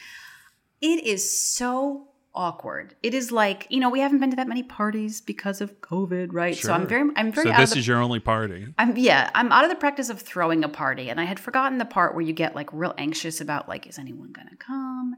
It 0.81 1.05
is 1.05 1.31
so 1.31 2.09
awkward. 2.37 2.95
It 3.01 3.13
is 3.13 3.31
like, 3.31 3.67
you 3.69 3.79
know, 3.79 3.89
we 3.89 3.99
haven't 3.99 4.19
been 4.19 4.29
to 4.29 4.35
that 4.37 4.47
many 4.47 4.63
parties 4.63 5.19
because 5.19 5.59
of 5.59 5.81
COVID, 5.81 6.29
right? 6.31 6.55
So 6.55 6.71
I'm 6.71 6.87
very 6.87 7.09
I'm 7.15 7.31
very 7.31 7.47
So 7.47 7.57
this 7.57 7.71
the 7.71 7.79
is 7.79 7.87
your 7.87 7.97
only 7.97 8.19
party. 8.19 8.67
I'm 8.77 8.95
yeah, 8.95 9.29
I'm 9.35 9.51
out 9.51 9.65
of 9.65 9.69
the 9.69 9.75
practice 9.75 10.09
of 10.09 10.21
throwing 10.21 10.63
a 10.63 10.69
party, 10.69 11.09
and 11.09 11.19
I 11.19 11.25
had 11.25 11.39
forgotten 11.39 11.79
the 11.79 11.85
part 11.85 12.13
where 12.13 12.23
you 12.23 12.33
get 12.33 12.55
like 12.55 12.71
real 12.71 12.93
anxious 12.97 13.41
about 13.41 13.67
like, 13.67 13.87
is 13.87 13.97
anyone 13.97 14.31
gonna 14.31 14.55
come? 14.57 15.15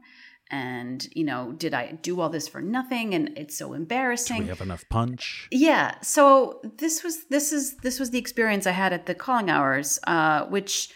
And 0.50 1.06
you 1.14 1.24
know, 1.24 1.52
did 1.52 1.74
I 1.74 1.92
do 1.92 2.20
all 2.20 2.30
this 2.30 2.48
for 2.48 2.60
nothing? 2.60 3.14
And 3.14 3.36
it's 3.36 3.56
so 3.56 3.74
embarrassing. 3.74 4.38
Do 4.38 4.42
we 4.44 4.48
have 4.48 4.62
enough 4.62 4.84
punch? 4.88 5.46
yeah. 5.52 6.00
So 6.00 6.60
this 6.78 7.04
was 7.04 7.24
this 7.26 7.52
is 7.52 7.76
this 7.76 8.00
was 8.00 8.10
the 8.10 8.18
experience 8.18 8.66
I 8.66 8.72
had 8.72 8.92
at 8.92 9.06
the 9.06 9.14
calling 9.14 9.50
hours, 9.50 10.00
uh, 10.06 10.46
which 10.46 10.90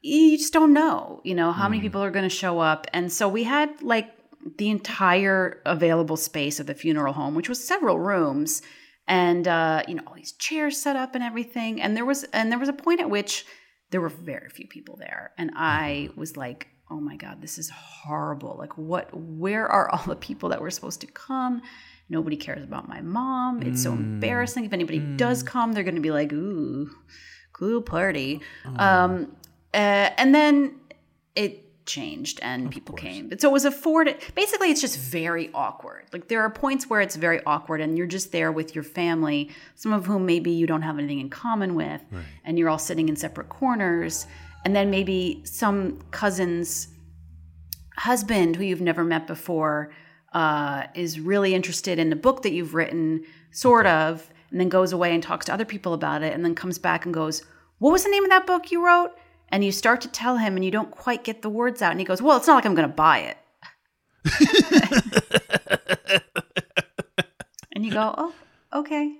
you 0.00 0.38
just 0.38 0.52
don't 0.52 0.72
know, 0.72 1.20
you 1.24 1.34
know, 1.34 1.50
how 1.50 1.68
many 1.68 1.82
people 1.82 2.02
are 2.02 2.12
going 2.12 2.22
to 2.28 2.34
show 2.34 2.60
up, 2.60 2.86
and 2.92 3.12
so 3.12 3.28
we 3.28 3.42
had 3.42 3.82
like 3.82 4.17
the 4.56 4.70
entire 4.70 5.60
available 5.66 6.16
space 6.16 6.60
of 6.60 6.66
the 6.66 6.74
funeral 6.74 7.12
home, 7.12 7.34
which 7.34 7.48
was 7.48 7.66
several 7.66 7.98
rooms, 7.98 8.62
and 9.06 9.46
uh, 9.46 9.82
you 9.86 9.94
know 9.94 10.02
all 10.06 10.14
these 10.14 10.32
chairs 10.32 10.80
set 10.80 10.96
up 10.96 11.14
and 11.14 11.24
everything, 11.24 11.80
and 11.80 11.96
there 11.96 12.04
was 12.04 12.24
and 12.24 12.50
there 12.50 12.58
was 12.58 12.68
a 12.68 12.72
point 12.72 13.00
at 13.00 13.10
which 13.10 13.44
there 13.90 14.00
were 14.00 14.08
very 14.08 14.48
few 14.48 14.66
people 14.66 14.96
there, 14.96 15.32
and 15.38 15.50
I 15.54 16.10
was 16.16 16.36
like, 16.36 16.68
oh 16.90 17.00
my 17.00 17.16
god, 17.16 17.42
this 17.42 17.58
is 17.58 17.70
horrible. 17.70 18.56
Like, 18.58 18.76
what? 18.78 19.08
Where 19.12 19.66
are 19.66 19.90
all 19.90 20.04
the 20.06 20.16
people 20.16 20.48
that 20.50 20.60
were 20.60 20.70
supposed 20.70 21.00
to 21.02 21.06
come? 21.06 21.62
Nobody 22.08 22.36
cares 22.36 22.62
about 22.62 22.88
my 22.88 23.02
mom. 23.02 23.62
It's 23.62 23.82
so 23.82 23.92
embarrassing. 23.92 24.64
If 24.64 24.72
anybody 24.72 24.98
does 24.98 25.42
come, 25.42 25.72
they're 25.72 25.84
going 25.84 25.94
to 25.94 26.00
be 26.00 26.10
like, 26.10 26.32
ooh, 26.32 26.88
cool 27.52 27.82
party. 27.82 28.40
Um, 28.76 29.36
uh, 29.74 30.10
and 30.16 30.34
then 30.34 30.80
it 31.34 31.67
changed 31.88 32.38
and 32.42 32.70
people 32.70 32.94
came. 32.94 33.36
So 33.38 33.48
it 33.48 33.52
was 33.52 33.64
afforded. 33.64 34.18
Basically, 34.36 34.70
it's 34.70 34.80
just 34.80 34.98
very 34.98 35.50
awkward. 35.52 36.04
Like 36.12 36.28
there 36.28 36.42
are 36.42 36.50
points 36.50 36.88
where 36.88 37.00
it's 37.00 37.16
very 37.16 37.42
awkward 37.44 37.80
and 37.80 37.98
you're 37.98 38.06
just 38.06 38.30
there 38.30 38.52
with 38.52 38.74
your 38.74 38.84
family, 38.84 39.50
some 39.74 39.92
of 39.92 40.06
whom 40.06 40.24
maybe 40.26 40.52
you 40.52 40.66
don't 40.66 40.82
have 40.82 40.98
anything 40.98 41.18
in 41.18 41.30
common 41.30 41.74
with, 41.74 42.02
and 42.44 42.58
you're 42.58 42.68
all 42.68 42.78
sitting 42.78 43.08
in 43.08 43.16
separate 43.16 43.48
corners. 43.48 44.26
And 44.64 44.76
then 44.76 44.90
maybe 44.90 45.40
some 45.44 46.00
cousin's 46.10 46.88
husband 47.96 48.56
who 48.56 48.64
you've 48.64 48.80
never 48.80 49.02
met 49.02 49.26
before 49.26 49.90
uh, 50.32 50.84
is 50.94 51.18
really 51.18 51.54
interested 51.54 51.98
in 51.98 52.10
the 52.10 52.16
book 52.16 52.42
that 52.42 52.52
you've 52.52 52.74
written, 52.74 53.24
sort 53.50 53.86
of, 53.86 54.30
and 54.50 54.60
then 54.60 54.68
goes 54.68 54.92
away 54.92 55.14
and 55.14 55.22
talks 55.22 55.46
to 55.46 55.52
other 55.52 55.64
people 55.64 55.94
about 55.94 56.22
it, 56.22 56.34
and 56.34 56.44
then 56.44 56.54
comes 56.54 56.78
back 56.78 57.04
and 57.04 57.14
goes, 57.14 57.42
What 57.78 57.92
was 57.92 58.04
the 58.04 58.10
name 58.10 58.24
of 58.24 58.30
that 58.30 58.46
book 58.46 58.70
you 58.70 58.84
wrote? 58.84 59.10
And 59.50 59.64
you 59.64 59.72
start 59.72 60.00
to 60.02 60.08
tell 60.08 60.36
him, 60.36 60.56
and 60.56 60.64
you 60.64 60.70
don't 60.70 60.90
quite 60.90 61.24
get 61.24 61.42
the 61.42 61.48
words 61.50 61.80
out. 61.82 61.90
And 61.92 62.00
he 62.00 62.04
goes, 62.06 62.20
Well, 62.20 62.36
it's 62.36 62.46
not 62.46 62.54
like 62.56 62.66
I'm 62.66 62.74
going 62.74 62.88
to 62.88 62.94
buy 62.94 63.18
it. 63.20 63.38
and 67.72 67.84
you 67.84 67.92
go, 67.92 68.14
Oh, 68.16 68.34
okay. 68.74 69.14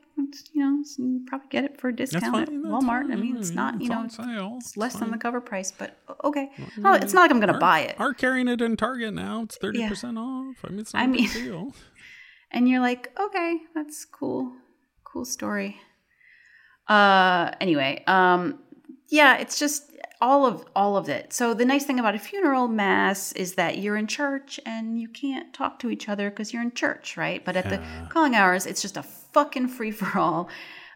You 0.53 0.61
know, 0.63 0.83
you 0.99 1.25
probably 1.29 1.47
get 1.49 1.65
it 1.65 1.81
for 1.81 1.89
a 1.89 1.93
discount 1.97 2.25
fine. 2.25 2.43
at 2.43 2.51
Walmart. 2.51 3.11
I 3.13 3.15
mean, 3.15 3.37
it's 3.37 3.53
not, 3.53 3.81
you 3.81 3.89
know, 3.89 4.03
it's, 4.05 4.19
it's 4.19 4.77
less 4.77 4.97
than 4.97 5.13
the 5.13 5.17
cover 5.17 5.41
price, 5.41 5.73
but 5.73 5.97
okay. 6.25 6.51
No, 6.77 6.93
it's 6.95 7.13
not 7.15 7.23
like 7.23 7.31
I'm 7.31 7.39
going 7.41 7.53
to 7.55 7.59
buy 7.61 7.81
it. 7.81 7.95
Are 8.01 8.13
carrying 8.13 8.49
it 8.49 8.61
in 8.61 8.77
Target 8.77 9.15
now. 9.15 9.43
It's 9.45 9.57
30% 9.59 10.19
off. 10.19 10.57
I 10.65 10.71
mean, 10.71 10.81
it's 10.81 10.93
not 10.93 11.03
I 11.03 11.05
a 11.05 11.09
big 11.09 11.21
mean- 11.21 11.33
deal. 11.33 11.73
and 12.51 12.67
you're 12.67 12.81
like 12.81 13.13
okay 13.21 13.59
that's 13.75 14.07
cool 14.07 14.51
cool 15.05 15.27
story 15.27 15.77
uh 16.89 17.51
anyway 17.61 18.03
um 18.07 18.59
yeah 19.09 19.37
it's 19.37 19.59
just 19.59 19.85
all 20.21 20.45
of 20.45 20.65
all 20.75 20.97
of 20.97 21.09
it. 21.09 21.33
So 21.33 21.55
the 21.55 21.65
nice 21.65 21.85
thing 21.85 22.01
about 22.01 22.15
a 22.15 22.19
funeral 22.19 22.67
mass 22.67 23.33
is 23.33 23.55
that 23.55 23.79
you're 23.79 23.97
in 23.97 24.09
church 24.09 24.59
and 24.67 25.01
you 25.01 25.09
can't 25.09 25.55
talk 25.55 25.79
to 25.81 25.91
each 25.91 26.09
other 26.09 26.29
because 26.29 26.53
you're 26.53 26.63
in 26.63 26.73
church 26.73 27.17
right? 27.17 27.45
But 27.45 27.57
at 27.57 27.69
the 27.71 27.81
calling 28.09 28.35
hours 28.35 28.67
it's 28.67 28.83
just 28.83 28.97
a 28.97 29.03
fucking 29.03 29.69
free-for-all. 29.69 30.49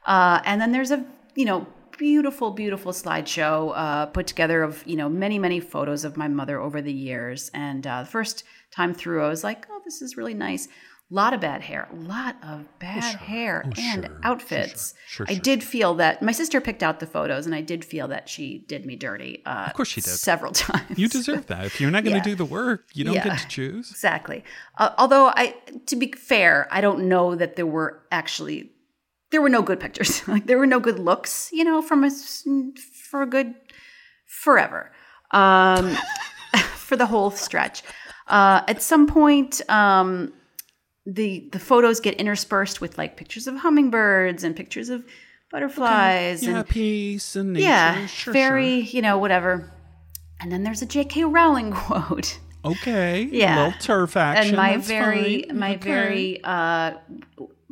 Uh 0.07 0.41
and 0.45 0.61
then 0.61 0.73
there's 0.73 0.91
a 0.91 1.05
you 1.37 1.45
know 1.45 1.67
beautiful 1.97 2.51
beautiful 2.51 2.91
slideshow 2.91 3.73
uh, 3.77 4.07
put 4.07 4.27
together 4.27 4.63
of 4.63 4.85
you 4.87 4.97
know 4.97 5.09
many 5.09 5.39
many 5.39 5.61
photos 5.61 6.05
of 6.05 6.17
my 6.17 6.27
mother 6.27 6.61
over 6.61 6.83
the 6.83 6.93
years. 6.93 7.51
And 7.55 7.87
uh, 7.87 8.03
the 8.03 8.09
first 8.09 8.45
time 8.73 8.95
through 8.95 9.23
i 9.23 9.29
was 9.29 9.45
like 9.45 9.67
oh 9.71 9.81
this 9.85 10.03
is 10.03 10.17
really 10.17 10.35
nice 10.35 10.67
lot 11.15 11.33
of 11.35 11.41
bad 11.41 11.61
hair 11.63 11.89
a 11.93 11.97
lot 11.97 12.37
of 12.43 12.65
bad 12.79 13.17
hair 13.17 13.61
and 13.77 14.05
Oh, 14.05 14.09
sure. 14.09 14.09
Sure, 14.09 14.21
outfits 14.31 14.95
sure. 15.07 15.27
Sure, 15.27 15.27
i 15.29 15.35
sure. 15.35 15.43
did 15.43 15.63
feel 15.63 15.95
that 15.95 16.23
my 16.23 16.33
sister 16.33 16.59
picked 16.61 16.83
out 16.83 17.01
the 17.01 17.07
photos 17.07 17.45
and 17.47 17.55
i 17.55 17.61
did 17.61 17.85
feel 17.85 18.09
that 18.09 18.29
she 18.29 18.65
did 18.69 18.87
me 18.87 18.97
dirty 18.97 19.43
uh, 19.45 19.67
of 19.69 19.75
course 19.75 19.89
she 19.89 20.01
did. 20.01 20.11
several 20.31 20.53
times 20.67 20.99
You 20.99 21.09
deserve 21.09 21.47
that. 21.53 21.65
If 21.67 21.81
you're 21.81 21.91
not 21.91 22.05
going 22.05 22.15
to 22.15 22.19
Yeah. 22.29 22.33
do 22.33 22.35
the 22.35 22.51
work, 22.61 22.81
you 22.95 23.05
don't 23.05 23.15
Yeah. 23.15 23.25
get 23.29 23.39
to 23.41 23.49
choose. 23.49 23.91
Exactly. 23.91 24.43
Uh, 24.79 24.91
although 24.99 25.27
I, 25.43 25.55
to 25.87 25.97
be 25.97 26.13
fair, 26.13 26.67
I 26.71 26.81
don't 26.81 27.09
know 27.13 27.35
that 27.35 27.57
there 27.57 27.67
were 27.77 27.91
actually 28.11 28.71
there 29.31 29.41
were 29.43 29.49
no 29.59 29.63
good 29.63 29.81
pictures. 29.81 30.27
like 30.35 30.47
there 30.47 30.59
were 30.59 30.67
no 30.77 30.81
good 30.81 30.99
looks, 30.99 31.51
you 31.53 31.65
know, 31.65 31.81
from 31.83 32.05
a 32.05 32.11
for 33.11 33.23
a 33.23 33.27
good 33.27 33.55
forever, 34.27 34.93
um, 35.33 35.97
for 36.77 36.97
the 36.97 37.07
whole 37.07 37.31
stretch. 37.31 37.83
Uh, 38.29 38.63
at 38.69 38.81
some 38.83 39.07
point, 39.07 39.61
um, 39.69 40.33
the 41.07 41.49
the 41.53 41.59
photos 41.59 42.01
get 42.01 42.15
interspersed 42.15 42.81
with 42.81 42.97
like 42.99 43.17
pictures 43.17 43.47
of 43.47 43.57
hummingbirds 43.57 44.45
and 44.45 44.55
pictures 44.55 44.89
of 44.89 45.05
butterflies 45.51 46.43
Yeah, 46.43 46.59
and 46.61 46.69
peace 46.69 47.37
and 47.37 47.53
nature. 47.53 47.65
yeah, 47.65 48.07
sure, 48.07 48.33
very 48.33 48.81
you 48.81 49.03
know 49.03 49.19
whatever. 49.19 49.73
And 50.41 50.51
then 50.51 50.65
there's 50.65 50.83
a 50.83 50.87
J.K. 50.87 51.25
Rowling 51.25 51.71
quote. 51.83 52.39
Okay. 52.65 53.29
Yeah. 53.31 53.65
Little 53.67 53.81
turf 53.81 54.17
action. 54.17 54.49
and 54.49 54.57
my 54.57 54.77
that's 54.77 54.89
very 54.89 55.43
fine. 55.43 55.59
my 55.59 55.75
Okay. 55.75 55.79
very 55.91 56.41
uh 56.45 56.95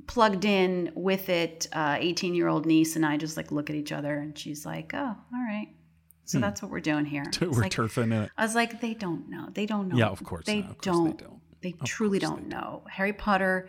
plugged 0.07 0.45
in 0.45 0.91
with 0.97 1.29
it 1.29 1.69
uh 1.73 1.97
18 2.01 2.35
year 2.35 2.49
old 2.49 2.67
niece 2.67 2.97
and 2.97 3.07
i 3.07 3.17
just 3.17 3.37
like 3.37 3.53
look 3.53 3.71
at 3.71 3.77
each 3.77 3.93
other 3.93 4.19
and 4.19 4.37
she's 4.37 4.67
like 4.67 4.91
oh 4.93 4.99
all 5.33 5.41
right 5.47 5.69
so 6.25 6.41
that's 6.41 6.61
what 6.61 6.69
we're 6.73 6.81
doing 6.81 7.05
here 7.05 7.23
It's 7.29 7.37
Hmm. 7.37 7.51
We're 7.53 7.61
like- 7.63 7.73
turfing 7.73 8.13
it. 8.25 8.29
i 8.37 8.43
was 8.45 8.57
like 8.57 8.81
they 8.81 8.95
don't 8.95 9.29
know 9.29 9.49
they 9.55 9.67
don't 9.67 9.87
know 9.89 9.97
Yeah, 9.97 10.07
of 10.09 10.25
course 10.25 10.47
they, 10.47 10.63
not. 10.63 10.71
Of 10.71 10.79
course 10.79 10.85
don't, 10.97 11.17
they 11.19 11.25
don't. 11.25 11.41
They 11.63 11.73
truly 11.85 12.19
don't 12.19 12.47
know 12.49 12.83
harry 12.91 13.13
potter 13.13 13.69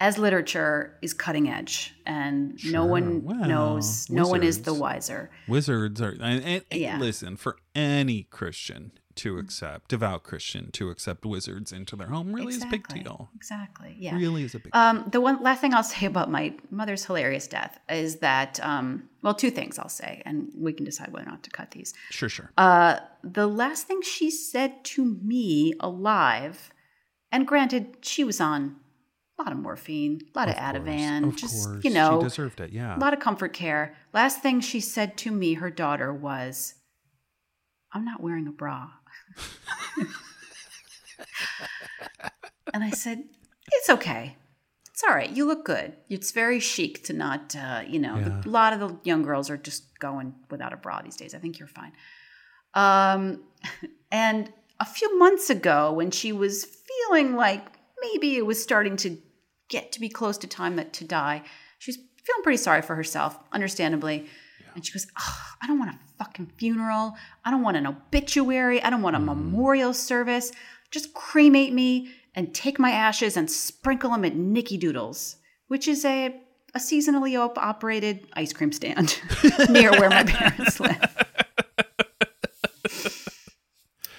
as 0.00 0.16
literature 0.16 0.96
is 1.02 1.12
cutting 1.12 1.48
edge 1.48 1.92
and 2.06 2.56
no 2.70 2.84
one 2.84 3.24
knows 3.26 4.08
no 4.08 4.28
one 4.28 4.42
is 4.44 4.62
the 4.62 4.72
wiser 4.74 5.28
Wizards 5.48 6.00
are. 6.00 6.10
And, 6.20 6.44
and- 6.44 6.64
and 6.70 7.00
listen, 7.00 7.36
for 7.36 7.56
any 7.74 8.22
Christian 8.24 8.92
to 9.16 9.38
accept, 9.38 9.88
devout 9.90 10.22
Christian 10.22 10.70
to 10.70 10.90
accept 10.90 11.26
wizards 11.26 11.72
into 11.72 11.96
their 11.96 12.06
home 12.06 12.32
really 12.32 12.54
is 12.54 12.62
a 12.62 12.66
big 12.66 12.86
deal. 12.86 13.28
exactly 13.34 13.96
yeah 13.98 14.14
Really 14.14 14.44
is 14.44 14.54
a 14.54 14.60
big 14.60 14.70
Um, 14.76 15.04
the 15.10 15.20
one 15.20 15.42
last 15.42 15.60
thing 15.60 15.74
I'll 15.74 15.82
say 15.82 16.06
about 16.06 16.30
my 16.30 16.54
mother's 16.70 17.04
hilarious 17.04 17.48
death 17.48 17.80
is 17.90 18.18
that, 18.18 18.60
um, 18.62 19.08
well, 19.22 19.34
two 19.34 19.50
things 19.50 19.80
I'll 19.80 19.88
say, 19.88 20.22
and 20.24 20.48
we 20.56 20.72
can 20.72 20.84
decide 20.84 21.12
whether 21.12 21.26
or 21.26 21.30
not 21.32 21.42
to 21.42 21.50
cut 21.50 21.72
these. 21.72 21.92
Sure, 22.10 22.28
sure. 22.28 22.52
Uh, 22.56 23.00
the 23.24 23.48
last 23.48 23.88
thing 23.88 24.00
she 24.02 24.30
said 24.30 24.84
to 24.94 25.04
me 25.04 25.74
alive, 25.80 26.70
and 27.32 27.46
granted, 27.46 27.96
she 28.02 28.24
was 28.24 28.40
on 28.40 28.76
a 29.38 29.42
lot 29.42 29.52
of 29.52 29.58
morphine, 29.58 30.20
a 30.34 30.38
lot 30.38 30.48
of, 30.48 30.56
Ativan, 30.56 31.28
of 31.28 31.36
just 31.36 31.64
course. 31.66 31.84
you 31.84 31.90
know, 31.90 32.18
she 32.20 32.24
deserved 32.24 32.60
it. 32.60 32.72
Yeah. 32.72 32.96
a 32.96 32.98
lot 32.98 33.12
of 33.14 33.20
comfort 33.20 33.52
care. 33.52 33.94
Last 34.12 34.42
thing 34.42 34.60
she 34.60 34.80
said 34.80 35.16
to 35.18 35.30
me, 35.30 35.54
her 35.54 35.70
daughter, 35.70 36.12
was, 36.12 36.74
"I'm 37.92 38.04
not 38.04 38.20
wearing 38.20 38.46
a 38.48 38.52
bra." 38.52 38.90
and 42.74 42.84
I 42.84 42.90
said, 42.90 43.24
"It's 43.72 43.88
okay. 43.90 44.36
It's 44.90 45.04
all 45.08 45.14
right. 45.14 45.30
You 45.30 45.46
look 45.46 45.64
good. 45.64 45.94
It's 46.08 46.32
very 46.32 46.58
chic 46.58 47.04
to 47.04 47.12
not, 47.12 47.54
uh, 47.54 47.82
you 47.86 48.00
know, 48.00 48.16
Yeah. 48.16 48.40
the, 48.40 48.48
a 48.48 48.50
lot 48.50 48.72
of 48.72 48.80
the 48.80 48.98
young 49.04 49.22
girls 49.22 49.48
are 49.50 49.56
just 49.56 49.96
going 50.00 50.34
without 50.50 50.72
a 50.72 50.76
bra 50.76 51.00
these 51.02 51.16
days. 51.16 51.34
I 51.34 51.38
think 51.38 51.58
you're 51.58 51.68
fine." 51.68 51.92
Um, 52.74 53.44
and 54.10 54.52
a 54.80 54.84
few 54.84 55.18
months 55.18 55.50
ago, 55.50 55.92
when 55.92 56.10
she 56.10 56.32
was 56.32 56.64
feeling 56.64 57.34
like 57.34 57.64
maybe 58.00 58.36
it 58.36 58.46
was 58.46 58.62
starting 58.62 58.96
to 58.98 59.18
get 59.68 59.92
to 59.92 60.00
be 60.00 60.08
close 60.08 60.38
to 60.38 60.46
time 60.46 60.76
that 60.76 60.92
to 60.94 61.04
die, 61.04 61.42
she 61.78 61.90
was 61.90 61.96
feeling 61.96 62.42
pretty 62.42 62.56
sorry 62.56 62.82
for 62.82 62.94
herself, 62.94 63.38
understandably. 63.52 64.26
And 64.74 64.86
she 64.86 64.92
goes, 64.92 65.06
"Ugh, 65.16 65.56
I 65.62 65.66
don't 65.66 65.78
want 65.78 65.90
a 65.90 65.98
fucking 66.18 66.52
funeral. 66.56 67.14
I 67.44 67.50
don't 67.50 67.62
want 67.62 67.76
an 67.76 67.86
obituary. 67.86 68.82
I 68.82 68.90
don't 68.90 69.02
want 69.02 69.16
a 69.16 69.18
mm. 69.18 69.26
memorial 69.26 69.92
service. 69.92 70.52
Just 70.90 71.14
cremate 71.14 71.72
me 71.72 72.10
and 72.34 72.54
take 72.54 72.78
my 72.78 72.90
ashes 72.90 73.36
and 73.36 73.50
sprinkle 73.50 74.10
them 74.10 74.24
at 74.24 74.36
Nicky 74.36 74.76
Doodles, 74.76 75.36
which 75.66 75.88
is 75.88 76.04
a, 76.04 76.40
a 76.74 76.78
seasonally 76.78 77.38
op- 77.38 77.58
operated 77.58 78.28
ice 78.34 78.52
cream 78.52 78.72
stand 78.72 79.20
near 79.68 79.90
where 79.92 80.10
my 80.10 80.22
parents 80.22 80.78
live. 80.80 81.27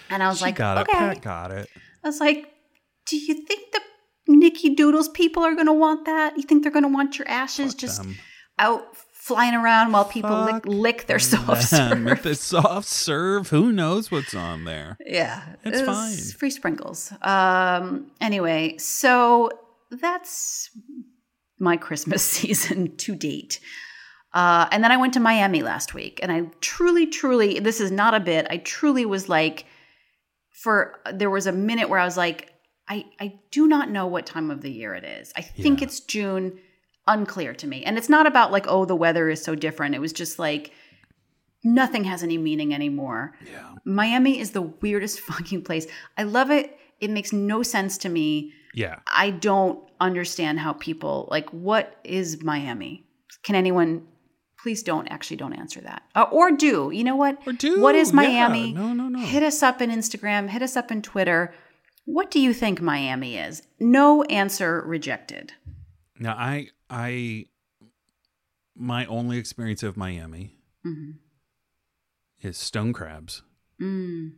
And 0.09 0.23
I 0.23 0.27
was 0.29 0.39
She 0.39 0.45
like, 0.45 0.55
got 0.55 0.77
okay. 0.79 0.91
it. 0.97 0.99
Pat 1.15 1.21
got 1.21 1.51
it. 1.51 1.69
I 2.03 2.07
was 2.07 2.19
like, 2.19 2.51
do 3.05 3.17
you 3.17 3.33
think 3.45 3.71
the 3.71 3.81
Nicky 4.27 4.75
Doodles 4.75 5.09
people 5.09 5.43
are 5.43 5.53
going 5.55 5.67
to 5.67 5.73
want 5.73 6.05
that? 6.05 6.37
You 6.37 6.43
think 6.43 6.63
they're 6.63 6.71
going 6.71 6.83
to 6.83 6.89
want 6.93 7.17
your 7.19 7.27
ashes 7.27 7.71
Fuck 7.73 7.79
just 7.79 7.97
them. 8.01 8.15
out 8.57 8.83
flying 9.13 9.53
around 9.53 9.91
while 9.91 10.05
people 10.05 10.43
lick, 10.43 10.65
lick 10.65 11.05
their 11.07 11.19
soft 11.19 11.71
And 11.73 12.07
serve. 12.07 12.23
the 12.23 12.35
soft 12.35 12.87
serve, 12.87 13.49
who 13.49 13.71
knows 13.71 14.09
what's 14.09 14.33
on 14.33 14.63
there? 14.65 14.97
Yeah, 15.05 15.43
It's 15.63 15.79
it 15.81 15.85
fine. 15.85 16.15
Free 16.37 16.49
sprinkles. 16.49 17.11
Um. 17.21 18.11
Anyway, 18.21 18.77
so 18.77 19.51
that's 19.91 20.69
my 21.59 21.77
Christmas 21.77 22.23
season 22.37 22.95
to 22.97 23.15
date. 23.15 23.59
Uh, 24.33 24.67
and 24.71 24.83
then 24.83 24.91
I 24.91 24.97
went 24.97 25.13
to 25.15 25.19
Miami 25.19 25.63
last 25.63 25.93
week, 25.95 26.19
and 26.23 26.31
I 26.31 26.43
truly, 26.61 27.07
truly, 27.07 27.59
this 27.59 27.81
is 27.81 27.91
not 27.91 28.13
a 28.13 28.19
bit. 28.19 28.45
I 28.49 28.57
truly 28.57 29.05
was 29.05 29.27
like, 29.27 29.65
for 30.63 30.99
uh, 31.05 31.11
there 31.11 31.29
was 31.29 31.47
a 31.47 31.51
minute 31.51 31.89
where 31.89 31.99
I 31.99 32.05
was 32.05 32.17
like, 32.17 32.53
I, 32.87 33.05
I 33.19 33.39
do 33.51 33.67
not 33.67 33.89
know 33.89 34.07
what 34.07 34.25
time 34.25 34.49
of 34.51 34.61
the 34.61 34.71
year 34.71 34.93
it 34.95 35.03
is. 35.03 35.31
I 35.35 35.41
think 35.41 35.79
Yeah. 35.79 35.85
it's 35.85 35.99
June, 35.99 36.59
unclear 37.07 37.53
to 37.53 37.67
me. 37.67 37.83
And 37.83 37.97
it's 37.97 38.09
not 38.09 38.25
about 38.27 38.51
like, 38.51 38.65
oh, 38.67 38.85
the 38.85 38.95
weather 38.95 39.29
is 39.29 39.41
so 39.43 39.55
different. 39.55 39.95
It 39.95 40.01
was 40.01 40.11
just 40.13 40.39
like, 40.39 40.71
nothing 41.63 42.03
has 42.05 42.23
any 42.23 42.37
meaning 42.37 42.73
anymore. 42.73 43.33
Yeah. 43.49 43.75
Miami 43.85 44.39
is 44.39 44.51
the 44.51 44.61
weirdest 44.63 45.19
fucking 45.29 45.63
place. 45.63 45.87
I 46.17 46.23
love 46.23 46.51
it. 46.51 46.77
It 46.99 47.09
makes 47.09 47.31
no 47.31 47.63
sense 47.63 47.97
to 47.99 48.09
me. 48.09 48.53
Yeah. 48.73 48.99
I 49.07 49.29
don't 49.31 49.79
understand 49.99 50.59
how 50.59 50.73
people 50.73 51.27
like 51.31 51.49
what 51.51 51.99
is 52.03 52.43
Miami? 52.43 53.05
Can 53.43 53.55
anyone 53.55 54.07
please 54.63 54.83
don't 54.83 55.07
actually 55.07 55.37
don't 55.37 55.53
answer 55.53 55.81
that. 55.81 56.03
Uh, 56.15 56.25
or 56.31 56.51
do. 56.51 56.91
You 56.93 57.03
know 57.03 57.15
what? 57.15 57.37
Or 57.47 57.53
do, 57.53 57.79
What 57.81 57.95
is 57.95 58.09
yeah. 58.09 58.15
Miami? 58.15 58.73
No, 58.73 58.93
no, 58.93 59.07
no. 59.07 59.19
Hit 59.19 59.43
us 59.43 59.63
up 59.63 59.81
on 59.81 59.89
Instagram, 59.89 60.49
hit 60.49 60.61
us 60.61 60.75
up 60.75 60.91
on 60.91 61.01
Twitter. 61.01 61.53
What 62.05 62.31
do 62.31 62.39
you 62.39 62.53
think 62.53 62.81
Miami 62.81 63.37
is? 63.37 63.61
No 63.79 64.23
answer 64.23 64.83
rejected. 64.85 65.53
Now 66.19 66.33
I 66.37 66.69
I 66.89 67.45
my 68.75 69.05
only 69.05 69.37
experience 69.37 69.83
of 69.83 69.95
Miami 69.97 70.57
Mhm. 70.85 71.15
is 72.41 72.57
stone 72.57 72.93
crabs. 72.93 73.43
Mm, 73.81 74.33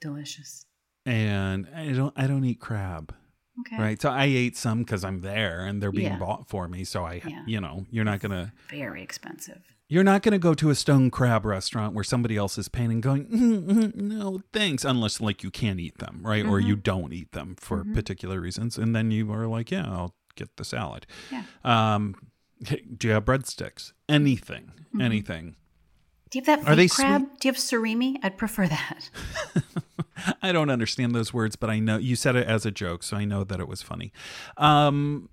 delicious. 0.00 0.64
And 1.04 1.68
I 1.74 1.92
don't 1.92 2.12
I 2.16 2.26
don't 2.26 2.44
eat 2.44 2.60
crab. 2.60 3.14
Okay. 3.60 3.78
Right. 3.78 4.00
So 4.02 4.10
I 4.10 4.24
ate 4.26 4.56
some 4.56 4.80
because 4.80 5.02
I'm 5.04 5.20
there 5.22 5.60
and 5.64 5.82
they're 5.82 5.92
being 5.92 6.12
Yeah. 6.12 6.18
bought 6.18 6.46
for 6.48 6.68
me. 6.68 6.84
So 6.84 7.04
I 7.04 7.22
Yeah. 7.26 7.42
you 7.46 7.60
know, 7.60 7.86
you're 7.90 8.04
not 8.04 8.20
gonna 8.20 8.52
Very 8.70 9.02
expensive. 9.02 9.62
You're 9.88 10.02
not 10.04 10.22
going 10.22 10.32
to 10.32 10.38
go 10.40 10.52
to 10.52 10.70
a 10.70 10.74
stone 10.74 11.12
crab 11.12 11.44
restaurant 11.44 11.94
where 11.94 12.02
somebody 12.02 12.36
else 12.36 12.58
is 12.58 12.68
paying 12.68 12.90
and 12.90 13.00
going, 13.00 13.26
"Mm, 13.26 13.66
mm, 13.68 13.94
no, 13.94 14.42
thanks, 14.52 14.84
unless 14.84 15.20
like 15.20 15.44
you 15.44 15.50
can't 15.52 15.78
eat 15.78 15.98
them, 15.98 16.22
right? 16.24 16.44
Or 16.44 16.58
Mm-hmm. 16.58 16.66
you 16.70 16.74
don't 16.76 17.12
eat 17.12 17.30
them 17.30 17.54
for 17.56 17.84
particular 17.84 18.40
reasons. 18.40 18.76
And 18.78 18.96
then 18.96 19.12
you 19.12 19.30
are 19.32 19.46
like, 19.46 19.70
yeah, 19.70 19.84
I'll 19.86 20.16
get 20.34 20.56
the 20.56 20.64
salad. 20.64 21.06
Yeah. 21.30 21.44
Um, 21.64 22.16
do 22.96 23.06
you 23.06 23.12
have 23.14 23.24
breadsticks? 23.24 23.92
Anything, 24.08 24.72
anything. 25.00 25.54
Do 26.30 26.40
you 26.40 26.44
have 26.44 26.64
that 26.64 26.68
Are 26.72 26.74
they 26.74 26.88
crab? 26.88 27.22
Do 27.38 27.46
you 27.46 27.52
have 27.54 27.62
surimi? 27.62 28.16
I'd 28.24 28.36
prefer 28.36 28.66
that. 28.66 29.08
I 30.42 30.52
don't 30.52 30.70
understand 30.70 31.14
those 31.14 31.32
words, 31.32 31.56
but 31.56 31.70
I 31.70 31.78
know 31.78 31.98
you 31.98 32.16
said 32.16 32.36
it 32.36 32.46
as 32.46 32.64
a 32.66 32.70
joke, 32.70 33.02
so 33.02 33.16
I 33.16 33.24
know 33.24 33.44
that 33.44 33.60
it 33.60 33.68
was 33.68 33.82
funny. 33.82 34.12
Um, 34.56 35.28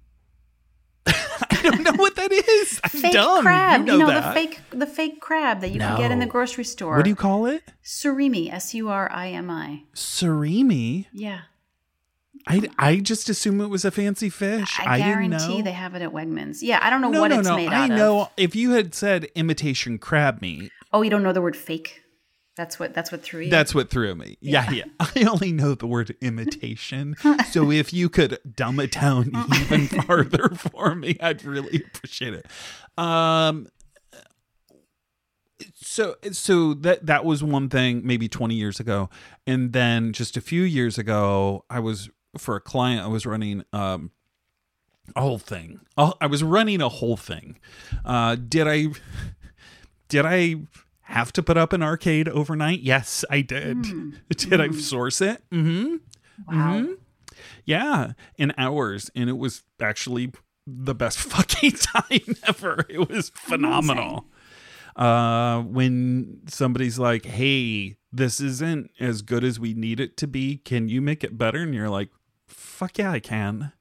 I 1.06 1.60
don't 1.64 1.84
know 1.84 1.94
what 1.94 2.16
that 2.16 2.32
is. 2.32 2.80
I'm 2.84 2.90
Fake 2.90 3.14
dumb. 3.14 3.44
crab. 3.44 3.88
You 3.88 3.98
know, 3.98 4.00
the 4.00 4.06
that. 4.06 4.34
fake 4.34 4.62
the 4.72 4.88
fake 4.88 5.22
crab 5.22 5.62
that 5.62 5.72
you 5.72 5.80
can 5.80 5.98
get 5.98 6.12
in 6.12 6.20
the 6.20 6.26
grocery 6.26 6.64
store. 6.64 6.98
What 6.98 7.04
do 7.04 7.10
you 7.10 7.16
call 7.16 7.46
it? 7.46 7.64
surimi? 7.84 8.52
S 8.52 8.74
U 8.74 8.90
R 8.90 9.12
I 9.12 9.30
M 9.30 9.50
I. 9.50 9.84
Surimi. 9.96 11.08
Yeah. 11.14 11.42
I, 12.46 12.70
I 12.78 12.98
just 12.98 13.30
assume 13.30 13.62
it 13.62 13.68
was 13.68 13.86
a 13.86 13.92
fancy 13.92 14.30
fish. 14.30 14.78
I, 14.78 14.96
I, 14.96 14.98
guarantee 14.98 15.60
know. 15.60 15.64
they 15.64 15.72
have 15.72 15.96
it 15.96 16.02
at 16.02 16.12
Wegmans. 16.12 16.58
Yeah, 16.62 16.78
I 16.82 16.90
don't 16.90 17.00
know 17.00 17.10
no, 17.10 17.22
what 17.22 17.30
no, 17.30 17.40
it's 17.40 17.48
no. 17.48 17.56
made 17.56 17.70
I 17.70 17.86
out 17.86 17.86
of. 17.86 17.92
I 17.92 17.96
know 17.96 18.30
if 18.36 18.54
you 18.54 18.72
had 18.72 18.94
said 18.94 19.30
imitation 19.36 19.98
crab 19.98 20.42
meat, 20.42 20.70
Oh, 20.92 21.02
you 21.02 21.10
don't 21.10 21.24
know 21.24 21.34
the 21.34 21.42
word 21.42 21.56
fake? 21.56 22.03
That's 22.56 22.80
what 22.80 22.94
that's 22.94 23.12
what 23.12 23.24
threw 23.24 23.42
you. 23.42 23.50
that's 23.50 23.74
what 23.74 23.90
threw 23.90 24.14
me. 24.14 24.38
Yeah, 24.40 24.70
yeah. 24.70 24.84
I 25.00 25.24
only 25.24 25.52
know 25.52 25.74
the 25.74 25.88
word 25.88 26.16
imitation. 26.22 27.16
so 27.52 27.72
if 27.72 27.92
you 27.94 28.10
could 28.10 28.38
dumb 28.56 28.80
it 28.80 28.92
down 28.92 29.32
even 29.56 29.88
farther 29.88 30.50
for 30.50 30.94
me, 30.94 31.18
I'd 31.20 31.44
really 31.44 31.84
appreciate 31.88 32.34
it. 32.34 32.46
Um 32.98 33.68
so 35.76 36.16
so 36.32 36.74
that 36.76 37.06
that 37.06 37.26
was 37.26 37.44
one 37.44 37.70
thing 37.70 38.02
maybe 38.04 38.28
20 38.28 38.54
years 38.56 38.80
ago 38.80 39.10
and 39.48 39.72
then 39.74 40.12
just 40.12 40.36
a 40.36 40.42
few 40.42 40.64
years 40.64 40.98
ago 40.98 41.66
I 41.70 41.80
was 41.80 42.10
for 42.38 42.56
a 42.56 42.62
client 42.62 43.04
I 43.04 43.08
was 43.08 43.26
running 43.26 43.64
um 43.74 44.12
a 45.16 45.22
whole 45.22 45.40
thing. 45.40 45.82
I 45.98 46.28
was 46.28 46.44
running 46.44 46.82
a 46.82 46.90
whole 46.90 47.18
thing. 47.18 47.60
Uh, 48.06 48.36
did 48.36 48.68
I? 48.68 48.88
Did 50.08 50.26
I 50.26 50.58
have 51.04 51.34
to 51.34 51.44
put 51.44 51.58
up 51.58 51.74
an 51.74 51.84
arcade 51.84 52.28
overnight? 52.30 52.80
Yes, 52.82 53.24
I 53.30 53.42
did. 53.42 53.84
Did 54.30 54.62
I 54.62 54.72
source 54.72 55.22
it? 55.22 55.44
Mm-hmm. 55.52 55.96
wow. 56.48 56.88
Yeah, 57.66 58.14
in 58.38 58.54
hours, 58.58 59.10
and 59.16 59.30
it 59.30 59.38
was 59.38 59.64
actually 59.82 60.32
the 60.66 60.96
best 60.96 61.18
fucking 61.20 61.72
time 61.72 62.36
ever. 62.48 62.86
It 62.90 63.10
was 63.10 63.30
phenomenal. 63.30 64.26
Uh, 64.96 65.62
when 65.62 66.42
somebody's 66.48 67.00
like, 67.00 67.26
"Hey, 67.26 67.98
this 68.12 68.40
isn't 68.40 68.92
as 69.00 69.22
good 69.22 69.44
as 69.44 69.60
we 69.60 69.74
need 69.74 70.00
it 70.00 70.18
to 70.18 70.28
be. 70.28 70.58
Can 70.58 70.88
you 70.90 71.02
make 71.02 71.24
it 71.24 71.38
better?" 71.38 71.60
and 71.60 71.74
you're 71.74 71.90
like, 71.90 72.10
"Fuck 72.48 72.98
yeah, 73.00 73.12
I 73.12 73.20
can." 73.20 73.72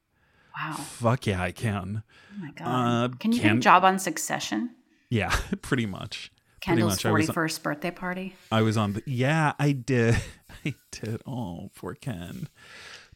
Wow. 0.55 0.73
Fuck 0.73 1.27
yeah, 1.27 1.41
I 1.41 1.51
can. 1.51 2.03
Oh 2.31 2.39
my 2.41 2.51
god. 2.51 3.11
Uh, 3.13 3.15
can 3.17 3.31
you 3.31 3.41
get 3.41 3.55
a 3.55 3.59
job 3.59 3.83
on 3.83 3.97
Succession? 3.99 4.71
Yeah, 5.09 5.35
pretty 5.61 5.85
much. 5.85 6.31
Kendall's 6.63 7.01
pretty 7.01 7.05
much. 7.05 7.05
I 7.05 7.09
forty 7.09 7.25
first 7.33 7.63
birthday 7.63 7.91
party. 7.91 8.35
I 8.51 8.61
was 8.61 8.77
on 8.77 8.93
the. 8.93 9.03
Yeah, 9.05 9.53
I 9.59 9.71
did. 9.73 10.15
I 10.65 10.75
did. 10.91 11.21
Oh, 11.27 11.69
poor 11.75 11.93
Ken. 11.93 12.47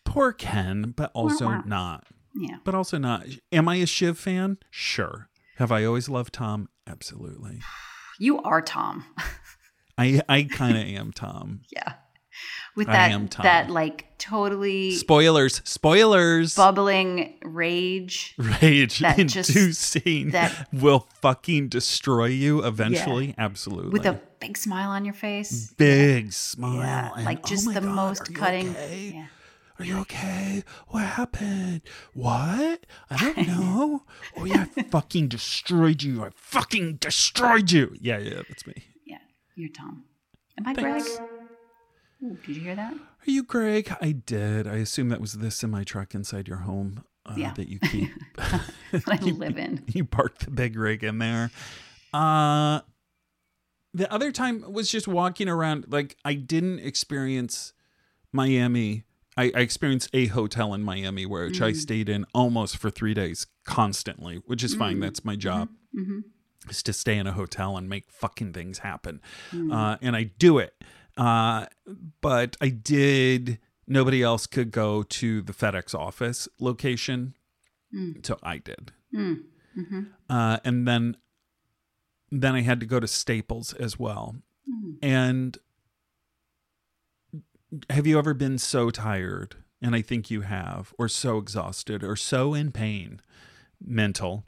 Poor 0.03 0.33
Ken, 0.33 0.93
but 0.95 1.11
also 1.13 1.61
not. 1.65 2.05
Yeah. 2.35 2.57
But 2.63 2.75
also 2.75 2.97
not. 2.97 3.25
Am 3.51 3.67
I 3.67 3.75
a 3.77 3.85
Shiv 3.85 4.17
fan? 4.17 4.57
Sure. 4.69 5.29
Have 5.57 5.71
I 5.71 5.85
always 5.85 6.07
loved 6.09 6.33
Tom? 6.33 6.69
Absolutely. 6.85 7.59
You 8.19 8.41
are 8.41 8.61
Tom. 8.61 9.05
I 9.97 10.21
I 10.29 10.43
kind 10.43 10.77
of 10.77 10.83
am 10.83 11.11
Tom. 11.11 11.61
yeah. 11.71 11.93
With 12.77 12.87
that 12.87 13.31
that 13.41 13.69
like 13.69 14.05
totally 14.17 14.91
Spoilers. 14.91 15.61
Spoilers. 15.65 16.55
bubbling 16.55 17.33
rage. 17.43 18.35
Rage 18.61 18.99
that 18.99 19.17
just- 19.27 19.49
inducing 19.49 20.29
that- 20.31 20.67
will 20.71 21.07
fucking 21.21 21.67
destroy 21.69 22.27
you 22.27 22.63
eventually. 22.63 23.35
Absolutely. 23.37 23.89
With 23.91 24.05
a 24.05 24.19
big 24.39 24.55
smile 24.57 24.91
on 24.91 25.03
your 25.05 25.13
face. 25.15 25.73
big 25.77 26.31
smile. 26.31 26.77
Yeah. 26.77 27.11
and, 27.15 27.25
Like 27.25 27.39
"Oh 27.43 27.47
just 27.47 27.65
my 27.65 27.73
the 27.73 27.81
God, 27.81 27.95
most 27.95 28.33
cutting. 28.33 28.69
okay? 28.69 29.11
Yeah. 29.15 29.25
Are 29.79 29.85
you 29.85 29.97
okay? 29.99 30.63
What 30.87 31.03
happened? 31.03 31.81
What? 32.13 32.85
I 33.11 33.17
don't 33.33 33.47
know. 33.47 34.03
oh 34.37 34.45
yeah, 34.45 34.65
I 34.75 34.83
fucking 34.83 35.27
destroyed 35.27 36.01
you. 36.03 36.23
I 36.23 36.29
fucking 36.35 36.95
destroyed 36.95 37.71
you. 37.71 37.95
Yeah, 37.99 38.17
yeah, 38.17 38.41
that's 38.47 38.65
me. 38.65 38.85
Yeah. 39.05 39.17
You're 39.55 39.69
Tom. 39.69 40.03
Am 40.57 40.67
I 40.67 40.73
Thanks. 40.73 41.17
Greg? 41.17 41.29
Ooh, 42.23 42.37
did 42.45 42.55
you 42.55 42.61
hear 42.63 42.75
that? 42.75 42.93
Are 42.93 43.31
you 43.31 43.43
Greg? 43.43 43.93
I 44.01 44.11
did. 44.11 44.67
I 44.67 44.75
assume 44.77 45.09
that 45.09 45.21
was 45.21 45.33
the 45.33 45.51
semi 45.51 45.83
truck 45.83 46.15
inside 46.15 46.47
your 46.47 46.57
home 46.59 47.03
uh, 47.25 47.33
Yeah. 47.37 47.53
that 47.53 47.67
you 47.69 47.79
keep. 47.91 48.09
I 48.39 49.15
live 49.21 49.57
in. 49.57 49.83
you 49.87 50.03
parked 50.05 50.45
the 50.45 50.51
big 50.51 50.77
rig 50.77 51.03
in 51.03 51.19
there. 51.19 51.51
Uh 52.13 52.81
the 53.93 54.11
other 54.13 54.31
time 54.31 54.63
was 54.71 54.91
just 54.91 55.07
walking 55.07 55.47
around 55.49 55.85
like 55.89 56.15
I 56.23 56.33
didn't 56.35 56.79
experience 56.79 57.73
Miami. 58.31 59.03
I, 59.35 59.51
I 59.55 59.59
experienced 59.59 60.09
a 60.13 60.27
hotel 60.27 60.73
in 60.73 60.83
Miami 60.83 61.25
which 61.25 61.61
I 61.61 61.71
stayed 61.71 62.09
in 62.09 62.25
almost 62.33 62.77
for 62.77 62.89
three 62.89 63.13
days 63.13 63.47
constantly, 63.65 64.41
which 64.45 64.63
is 64.63 64.73
fine. 64.75 64.99
That's 64.99 65.23
my 65.25 65.35
job. 65.35 65.69
Is 66.69 66.83
to 66.83 66.93
stay 66.93 67.17
in 67.17 67.27
a 67.27 67.31
hotel 67.31 67.77
and 67.77 67.87
make 67.87 68.11
fucking 68.11 68.53
things 68.53 68.79
happen. 68.79 69.21
Uh, 69.71 69.97
and 70.01 70.15
I 70.15 70.23
do 70.23 70.57
it. 70.57 70.73
Uh, 71.17 71.65
but 72.21 72.55
I 72.61 72.69
did 72.69 73.59
nobody 73.87 74.21
else 74.21 74.47
could 74.47 74.71
go 74.71 75.03
to 75.03 75.41
the 75.41 75.53
FedEx 75.53 75.95
office 75.95 76.47
location. 76.59 77.35
Hmm. 77.91 78.11
So 78.23 78.37
I 78.43 78.57
did. 78.57 78.91
Hmm. 79.11 79.33
Mm-hmm. 79.77 80.01
Uh, 80.29 80.57
and 80.63 80.87
then 80.87 81.17
then 82.29 82.55
I 82.55 82.61
had 82.61 82.79
to 82.81 82.85
go 82.85 82.99
to 82.99 83.07
Staples 83.07 83.73
as 83.73 83.97
well. 83.97 84.35
Hmm. 84.69 84.91
And 85.01 85.57
have 87.89 88.05
you 88.05 88.17
ever 88.17 88.33
been 88.33 88.57
so 88.57 88.89
tired? 88.89 89.55
And 89.81 89.95
I 89.95 90.01
think 90.01 90.31
you 90.31 90.41
have, 90.41 90.93
or 90.97 91.07
so 91.07 91.37
exhausted, 91.37 92.03
or 92.03 92.15
so 92.15 92.55
in 92.55 92.71
pain, 92.71 93.21
mental, 93.79 94.43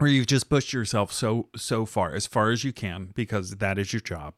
or 0.00 0.06
you've 0.06 0.28
just 0.28 0.48
pushed 0.48 0.72
yourself 0.72 1.12
so 1.12 1.48
so 1.56 1.84
far, 1.84 2.14
as 2.14 2.26
far 2.26 2.50
as 2.50 2.62
you 2.62 2.72
can, 2.72 3.10
because 3.14 3.56
that 3.56 3.76
is 3.78 3.92
your 3.92 4.00
job. 4.00 4.34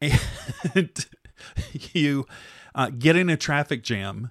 And 0.00 1.06
you 1.92 2.26
uh, 2.74 2.90
get 2.90 3.16
in 3.16 3.28
a 3.28 3.36
traffic 3.36 3.82
jam 3.82 4.30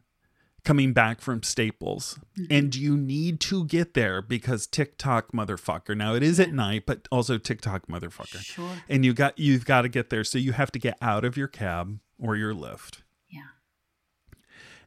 coming 0.63 0.91
back 0.93 1.21
from 1.21 1.43
Staples, 1.43 2.19
Mm-hmm. 2.37 2.53
and 2.53 2.75
you 2.75 2.95
need 2.97 3.39
to 3.41 3.65
get 3.65 3.93
there 3.95 4.21
because 4.21 4.67
TikTok 4.67 5.31
motherfucker. 5.31 5.95
Now 5.97 6.13
it 6.13 6.21
is 6.23 6.39
at 6.39 6.51
night, 6.53 6.83
but 6.85 7.07
also 7.11 7.37
TikTok 7.37 7.87
motherfucker. 7.87 8.39
Sure. 8.39 8.69
And 8.89 9.03
you 9.05 9.13
got 9.13 9.37
you've 9.39 9.65
got 9.65 9.81
to 9.83 9.89
get 9.89 10.09
there, 10.09 10.23
so 10.23 10.37
you 10.37 10.51
have 10.53 10.71
to 10.73 10.79
get 10.79 10.97
out 11.01 11.23
of 11.25 11.35
your 11.37 11.47
cab 11.47 11.99
or 12.19 12.35
your 12.35 12.53
Lyft, 12.53 12.99
Yeah. 13.29 13.41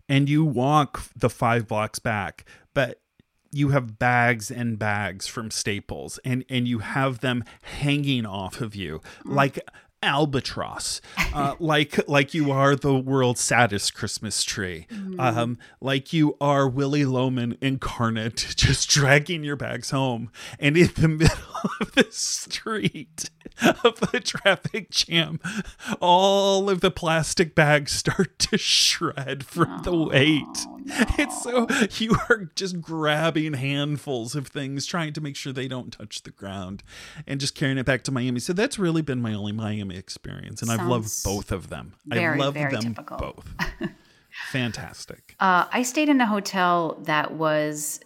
and 0.08 0.28
you 0.28 0.44
walk 0.44 1.02
the 1.16 1.30
five 1.30 1.66
blocks 1.66 1.98
back, 1.98 2.44
but 2.74 3.00
you 3.52 3.70
have 3.70 3.98
bags 3.98 4.50
and 4.50 4.78
bags 4.78 5.26
from 5.26 5.50
Staples, 5.50 6.18
and 6.24 6.44
and 6.48 6.68
you 6.68 6.80
have 6.80 7.18
them 7.20 7.42
hanging 7.62 8.24
off 8.26 8.60
of 8.60 8.74
you 8.76 9.00
like 9.24 9.58
albatross 10.02 11.00
uh, 11.34 11.54
like 11.60 12.08
like 12.08 12.32
you 12.32 12.50
are 12.50 12.74
the 12.74 12.94
world's 12.96 13.40
saddest 13.40 13.94
christmas 13.94 14.42
tree. 14.42 14.86
Um 15.18 15.58
like 15.80 16.12
you 16.12 16.36
are 16.40 16.66
Willy 16.68 17.04
Loman 17.04 17.56
incarnate 17.60 18.36
just 18.56 18.88
dragging 18.88 19.44
your 19.44 19.56
bags 19.56 19.90
home. 19.90 20.30
And 20.58 20.76
in 20.76 20.90
the 20.94 21.08
middle 21.20 21.36
of 21.80 21.92
the 21.92 22.06
street 22.10 23.28
of 23.84 24.00
the 24.12 24.20
traffic 24.20 24.90
jam 24.90 25.38
all 26.00 26.70
of 26.70 26.80
the 26.80 26.90
plastic 26.90 27.54
bags 27.54 27.92
start 27.92 28.38
to 28.38 28.56
shred 28.56 29.44
from 29.44 29.82
the 29.82 29.94
weight 29.96 30.66
it's 31.18 31.42
so 31.42 31.66
you 31.98 32.16
are 32.28 32.50
just 32.54 32.80
grabbing 32.80 33.54
handfuls 33.54 34.34
of 34.34 34.46
things 34.48 34.86
trying 34.86 35.12
to 35.12 35.20
make 35.20 35.36
sure 35.36 35.52
they 35.52 35.68
don't 35.68 35.92
touch 35.92 36.22
the 36.22 36.30
ground 36.30 36.82
and 37.26 37.40
just 37.40 37.54
carrying 37.54 37.78
it 37.78 37.86
back 37.86 38.02
to 38.04 38.12
miami 38.12 38.40
so 38.40 38.52
that's 38.52 38.78
really 38.78 39.02
been 39.02 39.20
my 39.20 39.32
only 39.34 39.52
miami 39.52 39.96
experience 39.96 40.62
and 40.62 40.70
i've 40.70 40.86
loved 40.86 41.10
both 41.24 41.52
of 41.52 41.68
them 41.68 41.94
very, 42.06 42.40
i 42.40 42.44
love 42.44 42.54
them 42.54 42.80
typical. 42.80 43.16
both 43.16 43.54
fantastic 44.50 45.34
Uh, 45.40 45.66
I 45.72 45.82
stayed 45.82 46.08
in 46.08 46.20
a 46.20 46.26
hotel 46.26 46.98
that 47.02 47.32
was 47.32 48.00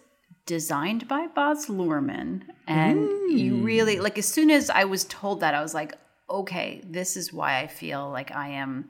designed 0.45 1.07
by 1.07 1.27
Baz 1.27 1.67
Luhrmann, 1.67 2.43
and 2.67 3.09
you 3.31 3.57
really 3.57 3.99
like. 3.99 4.17
As 4.17 4.27
soon 4.27 4.51
as 4.51 4.69
I 4.69 4.83
was 4.85 5.03
told 5.05 5.39
that, 5.39 5.53
I 5.53 5.61
was 5.61 5.73
like, 5.73 5.93
"Okay, 6.29 6.81
this 6.85 7.17
is 7.17 7.33
why 7.33 7.59
I 7.59 7.67
feel 7.67 8.09
like 8.11 8.31
I 8.35 8.49
am 8.49 8.89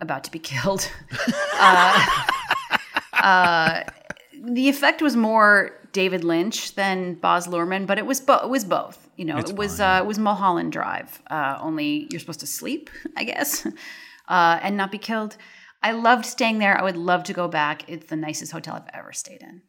about 0.00 0.24
to 0.24 0.30
be 0.30 0.38
killed." 0.52 0.90
uh, 1.54 2.26
uh, 3.22 3.82
the 4.42 4.68
effect 4.68 5.02
was 5.02 5.16
more 5.16 5.78
David 5.92 6.24
Lynch 6.24 6.74
than 6.74 7.14
Baz 7.14 7.46
Luhrmann, 7.46 7.86
but 7.86 7.98
it 7.98 8.06
was 8.06 8.20
bo- 8.20 8.44
it 8.44 8.48
was 8.48 8.64
both. 8.64 9.08
You 9.16 9.24
know, 9.26 9.36
It's 9.38 9.50
it 9.50 9.56
was 9.56 9.80
uh, 9.80 10.00
it 10.02 10.06
was 10.06 10.18
Mulholland 10.18 10.72
Drive. 10.72 11.20
Uh, 11.30 11.58
only 11.60 12.06
you're 12.10 12.20
supposed 12.20 12.40
to 12.40 12.46
sleep, 12.46 12.90
I 13.16 13.24
guess, 13.24 13.66
uh, 14.28 14.58
and 14.62 14.76
not 14.76 14.90
be 14.90 14.98
killed. 14.98 15.36
I 15.82 15.92
loved 15.92 16.26
staying 16.26 16.58
there. 16.58 16.78
I 16.78 16.82
would 16.82 16.96
love 16.96 17.24
to 17.24 17.32
go 17.32 17.48
back. 17.48 17.88
It's 17.88 18.06
the 18.06 18.16
nicest 18.16 18.52
hotel 18.52 18.74
I've 18.74 18.90
ever 18.94 19.12
stayed 19.12 19.42
in. 19.42 19.62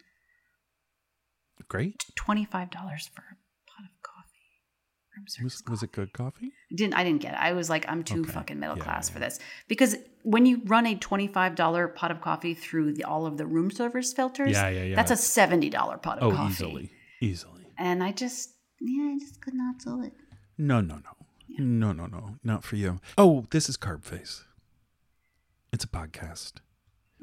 great 1.68 2.06
Twenty 2.16 2.46
five 2.46 2.70
dollars 2.70 3.10
for 3.14 3.22
a 3.22 3.36
pot 3.70 3.86
of 3.86 4.02
coffee. 4.04 4.62
Room 5.22 5.28
service 5.28 5.62
was, 5.66 5.70
was 5.72 5.84
it 5.84 5.92
good 5.92 6.14
coffee 6.14 6.52
didn't 6.74 6.96
I 6.96 7.04
didn't 7.04 7.22
get 7.22 7.34
it. 7.34 7.40
I 7.40 7.54
was 7.54 7.70
like, 7.70 7.86
I'm 7.88 8.04
too 8.04 8.22
Okay. 8.22 8.32
fucking 8.32 8.60
middle 8.60 8.78
Yeah, 8.78 8.84
class 8.84 9.10
yeah, 9.10 9.14
for 9.14 9.20
this 9.20 9.40
because 9.68 9.96
when 10.24 10.46
you 10.46 10.62
run 10.66 10.86
a 10.88 10.96
twenty 10.96 11.28
five 11.28 11.56
dollar 11.56 11.88
pot 11.88 12.12
of 12.12 12.22
coffee 12.22 12.54
through 12.54 12.94
the, 12.94 13.04
all 13.04 13.26
of 13.26 13.38
the 13.38 13.46
room 13.46 13.70
service 13.72 14.14
filters, 14.14 14.52
Yeah, 14.52 14.70
yeah, 14.70 14.84
yeah. 14.84 14.96
that's 14.96 15.12
a 15.12 15.16
seventy 15.18 15.70
dollar 15.70 15.98
pot 15.98 16.20
of 16.20 16.34
oh 16.34 16.36
coffee. 16.36 16.52
easily 16.52 16.90
easily 17.22 17.66
And 17.78 18.04
I 18.04 18.12
just, 18.12 18.52
yeah, 18.80 19.14
I 19.14 19.20
just 19.20 19.42
could 19.42 19.54
not 19.54 19.76
do 19.80 20.02
it. 20.04 20.14
no 20.58 20.82
no 20.82 20.96
no 20.96 21.12
no 21.60 21.92
no 21.94 22.06
no 22.08 22.36
not 22.44 22.64
for 22.64 22.76
you 22.78 23.00
oh 23.18 23.46
this 23.52 23.68
is 23.70 23.78
carb 23.78 24.04
face 24.04 24.44
it's 25.74 25.84
a 25.84 25.88
podcast 25.88 26.54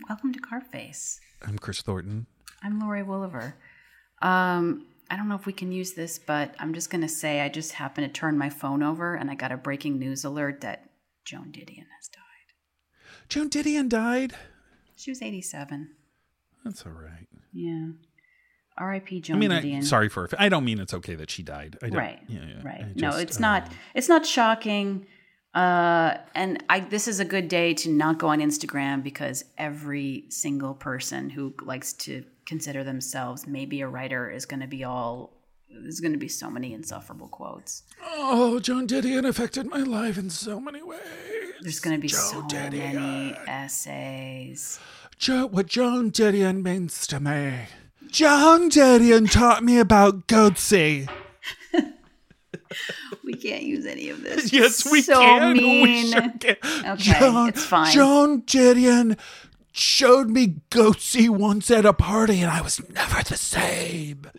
Welcome 0.08 0.32
to 0.34 0.40
Carb 0.40 0.64
Face. 0.66 1.18
i'm 1.46 1.58
chris 1.58 1.82
thornton 1.82 2.26
I'm 2.62 2.80
Lori 2.80 3.02
Wolliver. 3.04 3.54
Um, 4.20 4.86
I 5.10 5.16
don't 5.16 5.28
know 5.28 5.34
if 5.36 5.46
we 5.46 5.52
can 5.52 5.72
use 5.72 5.92
this, 5.92 6.18
but 6.18 6.54
I'm 6.58 6.74
just 6.74 6.90
going 6.90 7.00
to 7.00 7.08
say 7.08 7.40
I 7.40 7.48
just 7.48 7.72
happened 7.72 8.06
to 8.06 8.12
turn 8.20 8.36
my 8.36 8.50
phone 8.50 8.82
over 8.82 9.14
and 9.14 9.30
I 9.30 9.34
got 9.34 9.52
a 9.52 9.56
breaking 9.56 9.98
news 9.98 10.24
alert 10.24 10.60
that 10.60 10.90
Joan 11.24 11.50
Didion 11.52 11.86
has 11.96 12.08
died. 12.12 13.28
joan 13.28 13.48
didion 13.50 13.88
died 13.88 14.34
She 14.96 15.10
was 15.10 15.22
87. 15.22 15.90
that's 16.64 16.84
all 16.86 16.92
right 16.92 17.26
Yeah. 17.52 17.88
R.I.P. 18.76 19.20
Joan 19.22 19.36
I 19.36 19.40
mean, 19.40 19.50
Didion. 19.50 19.78
I, 19.78 19.80
sorry 19.80 20.08
for. 20.08 20.28
I 20.38 20.48
don't 20.48 20.64
mean 20.64 20.78
it's 20.78 20.94
okay 20.94 21.16
that 21.16 21.30
she 21.30 21.42
died. 21.42 21.76
I 21.82 21.88
don't, 21.88 21.98
right. 21.98 22.20
Yeah, 22.28 22.40
yeah. 22.46 22.62
right. 22.64 22.80
I 22.84 22.92
no, 22.94 23.10
just, 23.10 23.18
it's 23.22 23.40
not. 23.40 23.64
um, 23.64 23.74
It's 23.94 24.08
not 24.08 24.24
shocking. 24.24 25.04
Uh, 25.52 26.18
and 26.36 26.62
I. 26.68 26.78
This 26.80 27.08
is 27.08 27.18
a 27.18 27.24
good 27.24 27.48
day 27.48 27.74
to 27.74 27.90
not 27.90 28.18
go 28.18 28.28
on 28.28 28.38
Instagram 28.38 29.02
because 29.02 29.44
every 29.56 30.26
single 30.28 30.74
person 30.74 31.28
who 31.30 31.54
likes 31.64 31.92
to 31.94 32.24
consider 32.48 32.82
themselves 32.82 33.46
maybe 33.46 33.82
a 33.82 33.86
writer 33.88 34.30
is 34.30 34.46
going 34.46 34.60
to 34.60 34.66
be 34.66 34.82
all. 34.82 35.34
There's 35.70 36.00
going 36.00 36.12
to 36.14 36.18
be 36.18 36.28
so 36.28 36.50
many 36.50 36.72
insufferable 36.72 37.28
quotes. 37.28 37.82
Oh, 38.02 38.58
Joan 38.58 38.86
Didion 38.88 39.28
affected 39.28 39.66
my 39.66 39.80
life 39.80 40.16
in 40.16 40.30
so 40.30 40.58
many 40.58 40.82
ways. 40.82 40.98
There's 41.60 41.78
going 41.78 41.94
to 41.96 42.00
be 42.00 42.08
Joan 42.08 42.20
so 42.20 42.42
Didion. 42.42 42.94
many 42.94 43.34
essays. 43.46 44.80
Jo- 45.18 45.46
what 45.46 45.66
Joan 45.66 46.10
Didion 46.10 46.62
means 46.62 47.06
to 47.08 47.20
me. 47.20 47.66
Joan 48.10 48.70
Didion 48.70 49.30
taught 49.30 49.62
me 49.62 49.78
about 49.78 50.26
Goatse. 50.26 51.06
We 53.24 53.34
can't 53.34 53.62
use 53.62 53.84
any 53.84 54.08
of 54.08 54.22
this. 54.22 54.52
Yes, 54.52 54.90
we 54.90 55.02
so 55.02 55.20
can. 55.20 55.54
We 55.56 56.10
sure 56.10 56.20
can. 56.40 56.56
Okay, 56.86 57.48
it's 57.48 57.64
fine. 57.64 57.92
Joan 57.92 58.42
Didion 58.42 59.18
showed 59.78 60.30
me 60.30 60.56
Goatse 60.70 61.28
once 61.28 61.70
at 61.70 61.86
a 61.86 61.92
party, 61.92 62.40
and 62.40 62.50
I 62.50 62.60
was 62.60 62.80
never 62.90 63.22
the 63.22 63.36
same. 63.36 64.30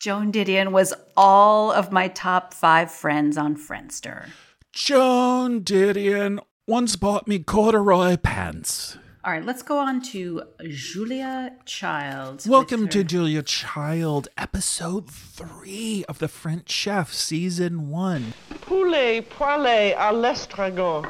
Joan 0.00 0.32
Didion 0.32 0.72
was 0.72 0.94
all 1.16 1.70
of 1.70 1.92
my 1.92 2.08
top 2.08 2.54
five 2.54 2.90
friends 2.90 3.36
on 3.36 3.56
Friendster. 3.56 4.28
Joan 4.72 5.60
Didion 5.60 6.40
once 6.66 6.96
bought 6.96 7.28
me 7.28 7.38
corduroy 7.38 8.16
pants. 8.16 8.96
All 9.24 9.32
right, 9.32 9.44
let's 9.44 9.62
go 9.62 9.78
on 9.78 10.02
to 10.02 10.42
Julia 10.68 11.52
Child. 11.64 12.44
Welcome 12.48 12.88
to 12.88 13.04
Julia 13.04 13.42
Child, 13.42 14.26
episode 14.36 15.08
three 15.08 16.04
of 16.08 16.18
The 16.18 16.26
French 16.26 16.68
Chef, 16.70 17.12
season 17.12 17.88
one. 17.88 18.32
Poulet 18.62 19.22
poêlé 19.22 19.94
à 19.96 20.12
l'estragon. 20.12 21.06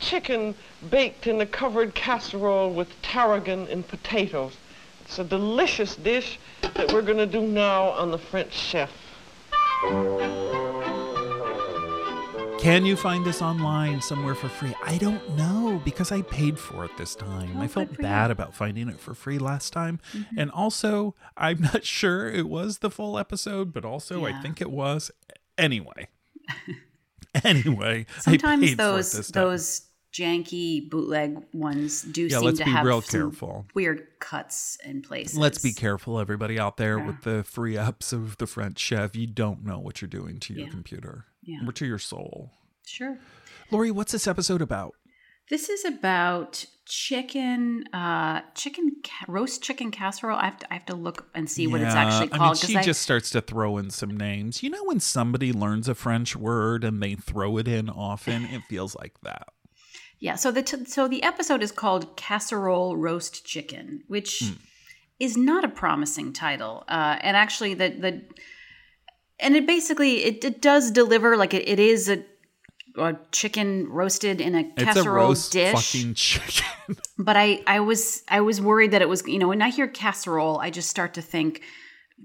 Chicken 0.00 0.54
baked 0.90 1.26
in 1.26 1.40
a 1.40 1.46
covered 1.46 1.94
casserole 1.94 2.72
with 2.72 2.88
tarragon 3.02 3.68
and 3.68 3.86
potatoes. 3.86 4.56
It's 5.04 5.18
a 5.18 5.24
delicious 5.24 5.94
dish 5.96 6.38
that 6.74 6.92
we're 6.92 7.02
going 7.02 7.18
to 7.18 7.26
do 7.26 7.42
now 7.42 7.90
on 7.90 8.10
the 8.10 8.18
French 8.18 8.52
chef. 8.52 8.90
Can 12.60 12.84
you 12.84 12.94
find 12.94 13.24
this 13.24 13.40
online 13.40 14.02
somewhere 14.02 14.34
for 14.34 14.48
free? 14.50 14.74
I 14.84 14.98
don't 14.98 15.34
know 15.36 15.80
because 15.82 16.12
I 16.12 16.20
paid 16.20 16.58
for 16.58 16.84
it 16.84 16.90
this 16.98 17.14
time. 17.14 17.54
Oh, 17.56 17.62
I 17.62 17.68
felt 17.68 17.96
bad 17.96 18.26
you. 18.26 18.32
about 18.32 18.54
finding 18.54 18.88
it 18.90 19.00
for 19.00 19.14
free 19.14 19.38
last 19.38 19.72
time. 19.72 19.98
Mm-hmm. 20.12 20.38
And 20.38 20.50
also, 20.50 21.14
I'm 21.38 21.60
not 21.72 21.84
sure 21.84 22.28
it 22.28 22.48
was 22.48 22.78
the 22.78 22.90
full 22.90 23.18
episode, 23.18 23.72
but 23.72 23.86
also 23.86 24.26
I 24.26 24.38
think 24.42 24.60
it 24.60 24.70
was. 24.70 25.10
Anyway. 25.56 26.08
anyway, 27.44 28.04
I 28.18 28.20
Sometimes 28.20 28.60
paid 28.62 28.68
for 28.68 28.72
it 28.74 28.76
those 28.76 29.12
this 29.12 29.30
time. 29.30 29.42
those 29.42 29.82
janky 30.12 30.88
bootleg 30.90 31.38
ones 31.52 32.02
do 32.02 32.26
Yeah, 32.26 32.40
seem 32.40 32.56
to 32.56 32.64
have 32.64 32.84
real 32.86 33.00
some 33.02 33.20
careful. 33.30 33.66
weird 33.74 34.06
cuts 34.18 34.76
in 34.84 35.02
places. 35.02 35.38
Let's 35.38 35.58
be 35.58 35.72
careful, 35.72 36.18
everybody 36.18 36.58
out 36.58 36.76
there, 36.76 36.98
Yeah. 36.98 37.06
with 37.06 37.22
the 37.22 37.44
free 37.44 37.74
apps 37.74 38.12
of 38.12 38.36
the 38.38 38.46
French 38.46 38.78
Chef. 38.78 39.14
You 39.14 39.26
don't 39.26 39.64
know 39.64 39.78
what 39.78 40.00
you're 40.02 40.08
doing 40.08 40.40
to 40.40 40.54
your 40.54 40.64
Yeah. 40.66 40.70
computer 40.70 41.26
Yeah. 41.42 41.60
or 41.66 41.72
to 41.72 41.86
your 41.86 41.98
soul. 41.98 42.50
Sure. 42.86 43.18
Lori, 43.70 43.90
what's 43.90 44.12
this 44.12 44.26
episode 44.26 44.60
about? 44.62 44.94
This 45.48 45.68
is 45.68 45.84
about 45.84 46.64
chicken, 46.86 47.84
uh, 47.92 48.40
chicken 48.54 48.96
ca- 49.04 49.24
roast 49.28 49.62
chicken 49.62 49.90
casserole. 49.90 50.36
I 50.38 50.44
have 50.46 50.58
to, 50.58 50.70
I 50.72 50.74
have 50.74 50.86
to 50.86 50.94
look 50.94 51.28
and 51.34 51.48
see 51.50 51.66
what 51.66 51.80
it's 51.80 51.94
Yeah, 51.94 52.04
actually 52.04 52.28
I 52.32 52.36
mean, 52.36 52.38
called. 52.38 52.58
she 52.58 52.74
just 52.80 53.02
starts 53.02 53.30
to 53.30 53.40
throw 53.40 53.78
in 53.78 53.90
some 53.90 54.16
names. 54.16 54.62
You 54.62 54.70
know, 54.70 54.84
when 54.84 55.00
somebody 55.00 55.52
learns 55.52 55.88
a 55.88 55.94
French 55.94 56.36
word 56.36 56.84
and 56.84 57.02
they 57.02 57.14
throw 57.16 57.56
it 57.58 57.66
in 57.68 57.88
often, 57.88 58.44
it 58.46 58.62
feels 58.68 58.94
like 58.96 59.20
that. 59.22 59.48
Yeah, 60.20 60.36
so 60.36 60.50
the 60.52 60.62
t- 60.62 60.84
so 60.84 61.08
the 61.08 61.22
episode 61.22 61.62
is 61.62 61.72
called 61.72 62.14
Casserole 62.16 62.96
Roast 62.96 63.44
Chicken, 63.46 64.02
which 64.06 64.40
Hmm. 64.40 64.52
is 65.18 65.36
not 65.36 65.64
a 65.64 65.68
promising 65.68 66.32
title. 66.32 66.84
Uh, 66.88 67.16
and 67.22 67.36
actually, 67.36 67.74
the 67.74 67.88
the 67.88 68.22
and 69.38 69.56
it 69.56 69.66
basically 69.66 70.24
it, 70.24 70.44
it 70.44 70.60
does 70.60 70.90
deliver 70.90 71.36
like 71.38 71.54
it, 71.54 71.66
it 71.66 71.78
is 71.80 72.08
a, 72.10 72.22
a 72.98 73.16
chicken 73.32 73.88
roasted 73.88 74.40
in 74.42 74.54
a 74.54 74.60
It's 74.60 74.82
a 74.82 74.84
casserole 74.84 75.16
roast 75.28 75.52
dish. 75.52 75.72
fucking 75.92 76.14
chicken. 76.14 76.66
But 77.18 77.36
I 77.36 77.62
I 77.66 77.80
was 77.80 78.22
I 78.28 78.40
was 78.40 78.60
worried 78.60 78.90
that 78.90 79.00
it 79.02 79.08
was 79.08 79.26
you 79.26 79.38
know 79.38 79.48
when 79.48 79.62
I 79.62 79.70
hear 79.70 79.86
casserole, 79.88 80.58
I 80.58 80.70
just 80.70 80.90
start 80.90 81.14
to 81.14 81.22
think 81.22 81.62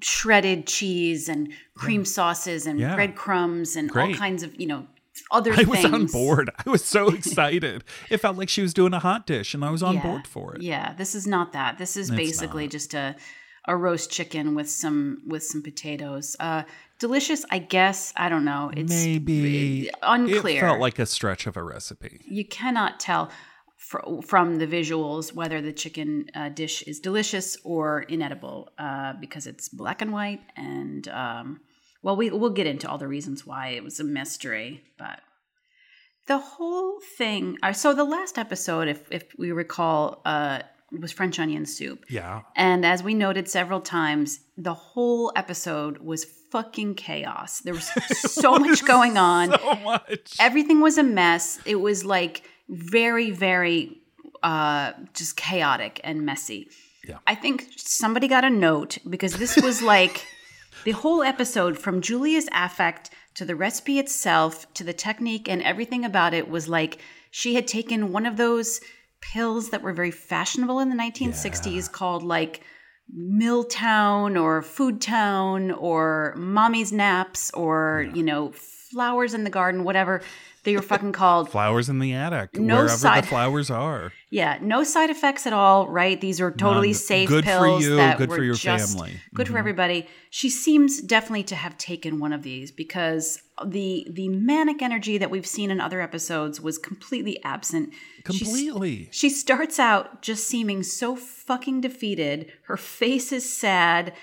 shredded 0.01 0.67
cheese 0.67 1.29
and 1.29 1.53
cream 1.75 2.03
sauces 2.03 2.65
and 2.65 2.79
Yeah. 2.79 2.95
breadcrumbs 2.95 3.75
and 3.77 3.89
all 3.91 4.13
kinds 4.15 4.43
of 4.43 4.59
you 4.59 4.67
know 4.67 4.87
other 5.31 5.53
I 5.53 5.57
things. 5.57 5.69
was 5.69 5.85
on 5.85 6.05
board. 6.07 6.49
I 6.65 6.69
was 6.69 6.83
so 6.83 7.09
excited. 7.19 7.83
it 8.09 8.17
felt 8.17 8.37
like 8.37 8.49
she 8.49 8.61
was 8.61 8.73
doing 8.73 8.93
a 8.93 8.99
hot 8.99 9.25
dish, 9.27 9.53
and 9.53 9.63
I 9.65 9.69
was 9.71 9.81
on 9.83 9.95
Yeah. 9.95 10.03
board 10.03 10.27
for 10.27 10.55
it. 10.55 10.61
Yeah, 10.61 10.93
this 10.93 11.15
is 11.15 11.25
not 11.27 11.53
that. 11.53 11.77
This 11.77 11.97
is 11.97 12.09
It's 12.09 12.17
basically 12.17 12.63
not. 12.65 12.71
just 12.71 12.93
a 12.93 13.15
a 13.67 13.75
roast 13.75 14.11
chicken 14.11 14.53
with 14.53 14.69
some 14.69 15.21
with 15.25 15.43
some 15.43 15.61
potatoes. 15.63 16.35
Uh 16.39 16.63
delicious, 16.99 17.43
I 17.49 17.57
guess. 17.59 18.13
I 18.15 18.29
don't 18.29 18.45
know. 18.45 18.71
It's 18.75 18.89
Maybe 18.91 19.89
unclear. 20.03 20.57
It 20.57 20.61
felt 20.67 20.79
like 20.79 20.99
a 20.99 21.05
stretch 21.05 21.47
of 21.47 21.57
a 21.57 21.63
recipe. 21.63 22.21
you 22.27 22.45
cannot 22.45 22.99
tell 22.99 23.29
fr- 23.75 24.21
from 24.25 24.57
the 24.57 24.67
visuals 24.67 25.33
whether 25.33 25.61
the 25.61 25.73
chicken 25.73 26.29
uh, 26.35 26.49
dish 26.49 26.83
is 26.83 26.99
delicious 26.99 27.57
or 27.63 28.01
inedible 28.03 28.69
uh, 28.77 29.13
because 29.19 29.47
it's 29.47 29.67
black 29.67 30.01
and 30.01 30.13
white 30.13 30.41
and 30.55 31.07
um, 31.09 31.59
well 32.05 32.15
we, 32.15 32.29
we'll 32.29 32.57
get 32.61 32.67
into 32.73 32.87
all 32.89 32.97
the 33.03 33.07
reasons 33.17 33.45
why 33.49 33.63
it 33.77 33.83
was 33.83 33.99
a 33.99 34.03
mystery 34.19 34.69
but 34.97 35.19
the 36.27 36.37
whole 36.37 36.99
thing 37.17 37.57
uh, 37.63 37.73
so 37.73 37.93
the 37.93 38.03
last 38.17 38.37
episode 38.37 38.87
if, 38.87 38.99
if 39.11 39.23
we 39.37 39.51
recall 39.51 40.21
uh, 40.25 40.59
was 41.03 41.11
french 41.11 41.37
onion 41.39 41.65
soup 41.65 41.99
Yeah. 42.09 42.41
and 42.55 42.85
as 42.85 43.03
we 43.03 43.13
noted 43.13 43.45
several 43.49 43.81
times, 43.81 44.39
the 44.69 44.73
whole 44.73 45.31
episode 45.35 45.97
was 46.11 46.23
fucking 46.51 46.95
chaos. 46.95 47.59
There 47.65 47.73
was 47.73 47.89
so 48.41 48.57
much 48.65 48.85
going 48.85 49.17
on. 49.17 49.45
So 49.59 49.75
much. 49.83 50.35
Everything 50.39 50.79
was 50.79 50.97
a 50.97 51.03
mess. 51.03 51.59
It 51.65 51.75
was 51.87 52.05
like 52.05 52.43
very, 52.69 53.31
very 53.31 53.97
uh, 54.41 54.93
just 55.13 55.35
chaotic 55.35 55.99
and 56.03 56.25
messy. 56.25 56.69
Yeah. 57.09 57.17
I 57.27 57.35
think 57.35 57.67
somebody 57.75 58.27
got 58.29 58.45
a 58.45 58.49
note 58.49 58.99
because 59.09 59.33
this 59.37 59.57
was 59.57 59.81
like 59.81 60.25
the 60.85 60.91
whole 60.91 61.23
episode 61.23 61.77
from 61.77 61.99
Julia's 61.99 62.47
affect 62.53 63.09
to 63.33 63.43
the 63.43 63.55
recipe 63.55 63.99
itself 63.99 64.71
to 64.75 64.83
the 64.83 64.93
technique 64.93 65.49
and 65.49 65.61
everything 65.63 66.05
about 66.05 66.33
it 66.33 66.47
was 66.47 66.69
like 66.69 66.99
she 67.31 67.55
had 67.55 67.67
taken 67.67 68.11
one 68.11 68.25
of 68.25 68.37
those 68.37 68.79
pills 69.19 69.71
that 69.71 69.81
were 69.81 69.93
very 69.93 70.11
fashionable 70.11 70.79
in 70.79 70.89
the 70.89 70.95
1960s 70.95 71.91
called 71.91 72.21
like 72.21 72.61
Miltown 73.13 74.39
or 74.39 74.61
Food 74.61 75.01
Town 75.01 75.71
or 75.71 76.35
Mommy's 76.37 76.93
Naps 76.93 77.51
or, 77.51 78.07
you 78.13 78.23
know, 78.23 78.51
Flowers 78.91 79.33
in 79.33 79.43
the 79.43 79.49
Garden, 79.49 79.83
whatever 79.83 80.21
they 80.65 80.75
were 80.75 80.81
fucking 80.81 81.13
called. 81.13 81.49
Flowers 81.49 81.87
in 81.87 81.99
the 81.99 82.11
attic, 82.13 82.55
No 82.55 82.75
wherever 82.75 82.89
side- 82.89 83.23
the 83.23 83.27
flowers 83.27 83.69
are. 83.71 84.11
Yeah, 84.29 84.57
no 84.61 84.83
side 84.83 85.09
effects 85.09 85.47
at 85.47 85.53
all, 85.53 85.87
right? 85.87 86.19
These 86.19 86.41
are 86.41 86.51
totally 86.51 86.89
None. 86.89 86.93
safe 86.95 87.29
Good 87.29 87.45
for 87.45 87.51
pills 87.51 87.83
you, 87.85 87.95
that 87.95 88.17
good 88.17 88.29
were 88.29 88.35
for 88.35 88.43
your 88.43 88.55
just 88.55 88.97
family. 88.97 89.13
good 89.33 89.47
for 89.47 89.51
mm-hmm. 89.53 89.59
everybody. 89.59 90.07
She 90.29 90.49
seems 90.49 91.01
definitely 91.01 91.43
to 91.43 91.55
have 91.55 91.77
taken 91.77 92.19
one 92.19 92.33
of 92.33 92.43
these 92.43 92.71
because 92.71 93.41
the 93.65 94.05
the 94.11 94.27
manic 94.27 94.81
energy 94.81 95.17
that 95.17 95.31
we've 95.31 95.47
seen 95.47 95.71
in 95.71 95.79
other 95.79 96.01
episodes 96.01 96.59
was 96.59 96.77
completely 96.77 97.41
absent. 97.45 97.93
Completely. 98.25 99.07
she 99.11 99.29
starts 99.29 99.79
out 99.79 100.21
just 100.21 100.47
seeming 100.47 100.83
so 100.83 101.15
fucking 101.15 101.79
defeated. 101.81 102.51
Her 102.63 102.75
face 102.75 103.31
is 103.31 103.49
sad. 103.49 104.13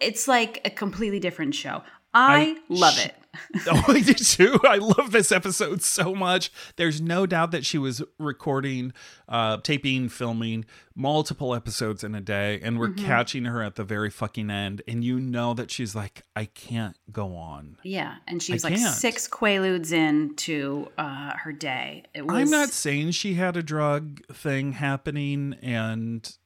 It's 0.00 0.26
like 0.26 0.62
a 0.64 0.70
completely 0.70 1.20
different 1.20 1.54
show. 1.54 1.82
I, 2.14 2.40
I- 2.42 2.56
love 2.68 2.94
sh- 2.94 3.06
it. 3.06 3.14
oh, 3.68 3.84
I 3.88 4.00
do 4.00 4.14
too. 4.14 4.58
I 4.64 4.76
love 4.76 5.12
this 5.12 5.30
episode 5.32 5.82
so 5.82 6.14
much. 6.14 6.50
There's 6.76 7.00
no 7.00 7.26
doubt 7.26 7.50
that 7.52 7.64
she 7.64 7.78
was 7.78 8.02
recording, 8.18 8.92
uh, 9.28 9.58
taping, 9.58 10.08
filming 10.08 10.64
multiple 10.96 11.54
episodes 11.54 12.02
in 12.04 12.14
a 12.14 12.20
day, 12.20 12.60
and 12.62 12.78
we're 12.78 12.88
Mm-hmm. 12.90 13.06
catching 13.06 13.44
her 13.44 13.62
at 13.62 13.76
the 13.76 13.84
very 13.84 14.10
fucking 14.10 14.50
end. 14.50 14.82
And 14.88 15.04
you 15.04 15.20
know 15.20 15.54
that 15.54 15.70
she's 15.70 15.94
like, 15.94 16.24
I 16.34 16.46
can't 16.46 16.96
go 17.12 17.36
on. 17.36 17.76
Yeah, 17.84 18.16
and 18.26 18.42
she's 18.42 18.64
I 18.64 18.70
like 18.70 18.78
can't. 18.78 18.94
six 18.94 19.28
quaaludes 19.28 19.92
into 19.92 20.88
uh, 20.98 21.34
her 21.36 21.52
day. 21.52 22.04
It 22.14 22.26
was. 22.26 22.34
I'm 22.36 22.50
not 22.50 22.70
saying 22.70 23.12
she 23.12 23.34
had 23.34 23.56
a 23.56 23.62
drug 23.62 24.26
thing 24.32 24.72
happening, 24.72 25.54
and 25.62 26.36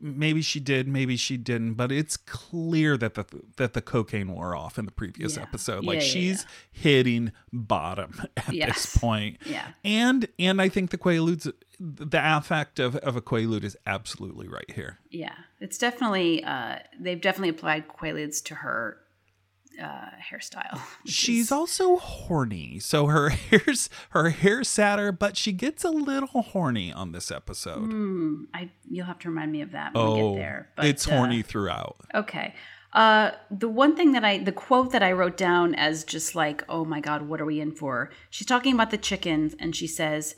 maybe 0.00 0.42
she 0.42 0.58
did, 0.60 0.88
maybe 0.88 1.16
she 1.16 1.36
didn't. 1.36 1.74
But 1.74 1.92
it's 1.92 2.16
clear 2.16 2.96
that 2.96 3.14
the 3.14 3.24
that 3.56 3.72
the 3.74 3.82
cocaine 3.82 4.32
wore 4.32 4.56
off 4.56 4.78
in 4.78 4.84
the 4.86 4.92
previous 4.92 5.36
Yeah. 5.36 5.42
episode. 5.42 5.84
Yeah, 5.84 5.88
Like 5.88 5.98
yeah, 6.00 6.04
she's 6.06 6.46
hitting 6.70 7.32
bottom 7.52 8.22
at 8.36 8.52
Yes. 8.52 8.74
this 8.74 8.96
point. 8.96 9.38
Yeah. 9.46 9.68
and 9.84 10.26
and 10.38 10.60
I 10.60 10.68
think 10.68 10.90
the 10.90 10.98
Quaaludes, 10.98 11.52
the 11.78 12.36
affect 12.36 12.78
of 12.78 12.96
of 12.96 13.16
a 13.16 13.20
Quaalude 13.22 13.64
is 13.64 13.76
absolutely 13.86 14.48
right 14.48 14.70
here. 14.70 14.98
Yeah, 15.10 15.34
it's 15.60 15.78
definitely. 15.78 16.42
Uh, 16.44 16.78
they've 16.98 17.20
definitely 17.20 17.50
applied 17.50 17.88
quaaludes 17.88 18.42
to 18.44 18.56
her 18.56 18.98
uh, 19.80 20.10
hairstyle. 20.30 20.80
She's 21.06 21.46
is- 21.46 21.52
also 21.52 21.96
horny, 21.96 22.78
so 22.78 23.06
her 23.06 23.28
hair's 23.50 23.90
her 24.10 24.30
hair's 24.30 24.68
sadder, 24.68 25.12
but 25.12 25.36
she 25.36 25.52
gets 25.52 25.84
a 25.84 25.90
little 25.90 26.42
horny 26.42 26.92
on 26.92 27.12
this 27.12 27.30
episode. 27.30 27.90
Hmm, 27.90 28.44
I 28.54 28.70
you'll 28.88 29.06
have 29.06 29.18
to 29.20 29.28
remind 29.28 29.52
me 29.52 29.62
of 29.62 29.72
that 29.72 29.94
when 29.94 30.04
we 30.04 30.10
oh, 30.10 30.34
get 30.34 30.38
there. 30.38 30.68
But 30.76 30.86
it's 30.86 31.06
uh, 31.06 31.16
horny 31.16 31.42
throughout. 31.42 31.96
Okay. 32.14 32.54
Uh, 32.92 33.30
the 33.50 33.68
one 33.68 33.96
thing 33.96 34.12
that 34.12 34.22
I, 34.22 34.38
the 34.38 34.52
quote 34.52 34.92
that 34.92 35.02
I 35.02 35.12
wrote 35.12 35.36
down 35.36 35.74
as 35.74 36.04
just 36.04 36.34
like, 36.34 36.62
oh 36.68 36.84
my 36.84 37.00
God, 37.00 37.22
what 37.22 37.40
are 37.40 37.46
we 37.46 37.58
in 37.58 37.72
for? 37.72 38.10
She's 38.28 38.46
talking 38.46 38.74
about 38.74 38.90
the 38.90 38.98
chickens 38.98 39.54
and 39.58 39.74
she 39.74 39.86
says, 39.86 40.36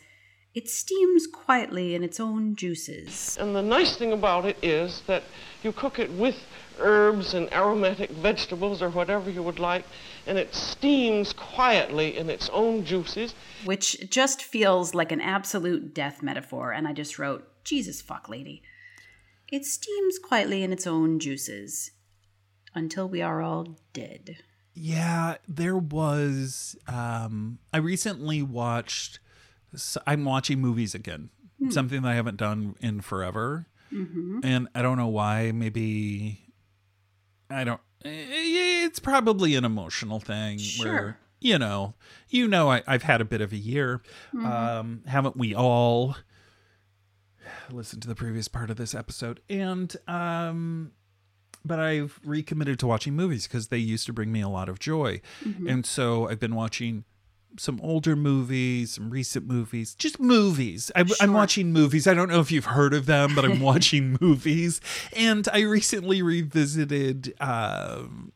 it 0.55 0.71
steams 0.71 1.27
quietly 1.27 1.97
in 1.97 2.05
its 2.05 2.21
own 2.21 2.55
juices. 2.55 3.37
And 3.41 3.57
the 3.57 3.63
nice 3.63 3.97
thing 3.97 4.13
about 4.13 4.45
it 4.45 4.57
is 4.63 5.03
that 5.09 5.25
you 5.65 5.73
cook 5.73 5.99
it 5.99 6.11
with 6.13 6.37
herbs 6.79 7.35
and 7.35 7.53
aromatic 7.53 8.11
vegetables 8.11 8.83
or 8.83 8.91
whatever 8.91 9.31
you 9.31 9.43
would 9.43 9.59
like, 9.59 9.85
and 10.27 10.39
it 10.39 10.55
steams 10.55 11.33
quietly 11.33 12.17
in 12.17 12.31
its 12.31 12.49
own 12.51 12.85
juices. 12.85 13.35
Which 13.65 14.11
just 14.11 14.43
feels 14.43 14.95
like 14.95 15.13
an 15.13 15.21
absolute 15.21 15.95
death 15.95 16.23
metaphor. 16.23 16.73
And 16.73 16.87
I 16.89 16.93
just 16.93 17.19
wrote, 17.19 17.49
Jesus 17.65 18.03
fuck, 18.03 18.29
lady. 18.29 18.63
It 19.51 19.65
steams 19.65 20.19
quietly 20.19 20.63
in 20.63 20.73
its 20.73 20.87
own 20.87 21.19
juices 21.19 21.91
until 22.75 23.09
we 23.09 23.23
are 23.23 23.43
all 23.43 23.79
dead. 23.93 24.39
Yeah, 24.75 25.37
there 25.47 25.77
was. 25.77 26.77
Um, 26.89 27.59
I 27.73 27.79
recently 27.79 28.43
watched. 28.43 29.21
I'm 30.07 30.25
watching 30.25 30.61
movies 30.61 30.95
again. 30.95 31.31
Something 31.71 32.03
that 32.03 32.09
I 32.09 32.15
haven't 32.15 32.37
done 32.37 32.75
in 32.81 33.01
forever, 33.01 33.69
and 33.91 34.69
I 34.75 34.83
don't 34.83 34.99
know 34.99 35.07
why. 35.07 35.51
Maybe 35.53 36.44
I 37.55 37.65
don't. 37.65 37.81
eh, 38.05 38.85
It's 38.85 38.99
probably 38.99 39.55
an 39.55 39.65
emotional 39.65 40.21
thing 40.21 40.59
Sure. 40.59 40.93
where 40.93 41.19
you 41.41 41.59
know, 41.59 41.95
you 42.31 42.49
know, 42.49 42.71
I, 42.71 42.83
I've 42.87 43.03
had 43.03 43.21
a 43.21 43.25
bit 43.25 43.41
of 43.43 43.53
a 43.53 43.57
year. 43.57 44.01
Um, 44.35 45.03
haven't 45.07 45.37
we 45.37 45.55
all? 45.55 46.17
Listen 47.71 48.01
to 48.01 48.09
the 48.09 48.15
previous 48.15 48.49
part 48.49 48.71
of 48.71 48.77
this 48.77 48.95
episode, 48.95 49.41
and 49.51 49.95
um, 50.09 50.93
but 51.65 51.79
I've 51.79 52.19
recommitted 52.25 52.79
to 52.81 52.87
watching 52.87 53.15
movies 53.15 53.47
because 53.47 53.69
they 53.69 53.77
used 53.79 54.07
to 54.07 54.13
bring 54.15 54.33
me 54.33 54.41
a 54.41 54.49
lot 54.49 54.69
of 54.71 54.79
joy. 54.79 55.21
And 55.67 55.85
so 55.85 56.29
I've 56.29 56.41
been 56.41 56.55
watching 56.55 57.05
some 57.59 57.81
older 57.83 58.17
movies, 58.17 58.93
some 58.95 59.11
recent 59.11 59.47
movies, 59.47 59.95
just 59.95 60.19
movies. 60.19 60.91
I, 60.97 61.01
I'm 61.01 61.07
Sure. 61.09 61.31
watching 61.33 61.73
movies. 61.73 62.07
I 62.07 62.15
don't 62.15 62.29
know 62.29 62.41
if 62.41 62.51
you've 62.51 62.65
heard 62.67 62.95
of 62.95 63.07
them, 63.07 63.35
but 63.35 63.45
I'm 63.45 63.61
watching 63.73 64.17
movies. 64.21 64.81
And 65.17 65.49
I 65.53 65.61
recently 65.61 66.23
revisited. 66.23 67.35
Um, 67.41 68.33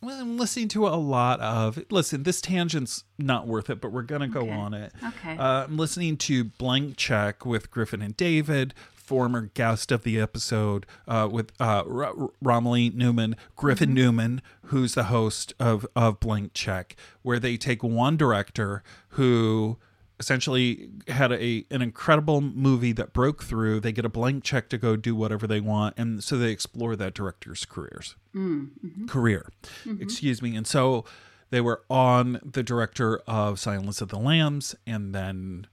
well, 0.00 0.20
I'm 0.20 0.36
listening 0.36 0.66
to 0.68 0.88
a 0.88 0.96
lot 0.96 1.38
of. 1.40 1.78
Listen, 1.90 2.24
this 2.24 2.40
tangent's 2.40 3.04
not 3.18 3.46
worth 3.46 3.70
it, 3.70 3.80
but 3.80 3.92
we're 3.92 4.02
gonna 4.02 4.26
go 4.26 4.40
Okay. 4.40 4.50
on 4.50 4.74
it. 4.74 4.92
Okay. 5.04 5.36
Uh, 5.36 5.64
I'm 5.64 5.76
listening 5.76 6.16
to 6.18 6.42
Blank 6.44 6.96
Check 6.96 7.46
with 7.46 7.70
Griffin 7.70 8.02
and 8.02 8.16
David, 8.16 8.74
former 9.02 9.50
guest 9.54 9.90
of 9.92 10.02
the 10.04 10.20
episode 10.20 10.86
uh, 11.08 11.28
with 11.30 11.52
uh, 11.60 11.82
R- 11.88 12.30
Romilly 12.40 12.90
Newman, 12.90 13.36
Griffin 13.56 13.88
Mm-hmm. 13.90 13.94
Newman, 13.94 14.42
who's 14.66 14.94
the 14.94 15.04
host 15.04 15.52
of, 15.58 15.86
of 15.96 16.20
Blank 16.20 16.52
Check, 16.54 16.96
where 17.22 17.38
they 17.38 17.56
take 17.56 17.82
one 17.82 18.16
director 18.16 18.82
who 19.10 19.78
essentially 20.20 20.88
had 21.08 21.32
a 21.32 21.64
an 21.70 21.82
incredible 21.82 22.40
movie 22.40 22.92
that 22.92 23.12
broke 23.12 23.42
through. 23.42 23.80
They 23.80 23.90
get 23.90 24.04
a 24.04 24.08
blank 24.08 24.44
check 24.44 24.68
to 24.68 24.78
go 24.78 24.94
do 24.94 25.16
whatever 25.16 25.48
they 25.48 25.58
want 25.60 25.94
and 25.98 26.22
so 26.22 26.38
they 26.38 26.50
explore 26.52 26.94
that 26.94 27.12
director's 27.12 27.64
careers. 27.64 28.14
Career. 29.08 29.50
Excuse 30.00 30.40
me. 30.40 30.54
And 30.54 30.64
so 30.66 31.04
they 31.50 31.60
were 31.60 31.82
on 31.90 32.38
the 32.44 32.62
director 32.62 33.20
of 33.26 33.58
silence 33.58 34.00
of 34.00 34.10
the 34.10 34.18
lambs 34.18 34.76
and 34.86 35.12
then 35.12 35.66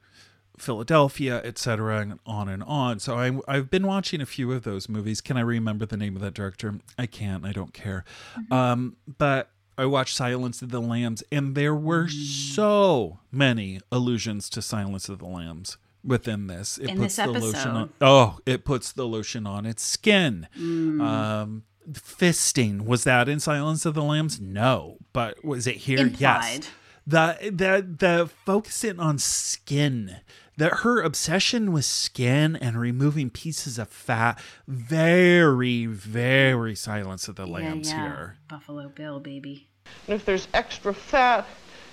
philadelphia 0.62 1.42
etc 1.44 2.00
and 2.00 2.20
on 2.26 2.48
and 2.50 2.64
on. 2.64 3.00
So 3.00 3.16
I, 3.18 3.40
i've 3.48 3.70
been 3.70 3.88
watching 3.88 4.22
a 4.22 4.26
few 4.26 4.52
of 4.52 4.64
those 4.64 4.88
movies. 4.90 5.22
Can 5.22 5.38
i 5.38 5.42
remember 5.42 5.86
the 5.86 5.98
name 5.98 6.16
of 6.16 6.22
that 6.22 6.34
director? 6.34 6.76
I 6.98 7.06
can't. 7.06 7.46
I 7.46 7.52
don't 7.52 7.74
care. 7.74 8.04
Um, 8.52 8.98
but 9.18 9.50
i 9.78 9.86
watched 9.86 10.16
silence 10.16 10.62
of 10.62 10.72
the 10.72 10.82
lambs 10.82 11.24
and 11.32 11.56
there 11.56 11.74
were 11.76 12.08
so 12.10 13.20
many 13.32 13.80
allusions 13.92 14.50
to 14.50 14.62
silence 14.62 15.08
of 15.10 15.20
the 15.20 15.26
lambs 15.28 15.78
within 16.04 16.48
this. 16.48 16.78
It 16.78 16.90
In 16.90 16.98
puts 16.98 17.16
this 17.16 17.26
the 17.26 17.32
lotion 17.32 17.70
on 17.72 17.82
episode. 17.84 17.94
oh 18.02 18.40
it 18.46 18.66
puts 18.66 18.92
the 18.92 19.08
lotion 19.08 19.48
on 19.48 19.66
its 19.66 19.84
skin. 19.84 20.48
Um 20.58 21.64
fisting. 21.92 22.86
Was 22.86 23.04
that 23.06 23.28
in 23.30 23.40
silence 23.40 23.86
of 23.86 23.94
the 23.96 24.04
lambs? 24.04 24.40
No. 24.40 24.98
But 25.14 25.44
was 25.44 25.66
it 25.68 25.78
here? 25.78 26.06
Yes. 26.06 26.56
Implied. 26.56 26.68
The 27.10 27.38
the 27.52 27.86
the 27.98 28.30
focusing 28.46 29.00
on 29.00 29.18
skin 29.18 30.18
that 30.58 30.80
her 30.84 31.02
obsession 31.02 31.72
with 31.72 31.86
skin 31.86 32.56
and 32.56 32.80
removing 32.80 33.30
pieces 33.30 33.80
of 33.80 33.88
fat 33.88 34.40
very 34.68 35.86
very 35.86 36.76
silence 36.76 37.28
of 37.28 37.36
the 37.36 37.48
lambs 37.48 37.92
here 37.92 38.38
Buffalo 38.50 38.90
Bill, 38.90 39.20
baby. 39.20 39.68
And 40.08 40.16
if 40.16 40.26
there's 40.26 40.48
extra 40.54 40.94
fat, 40.94 41.46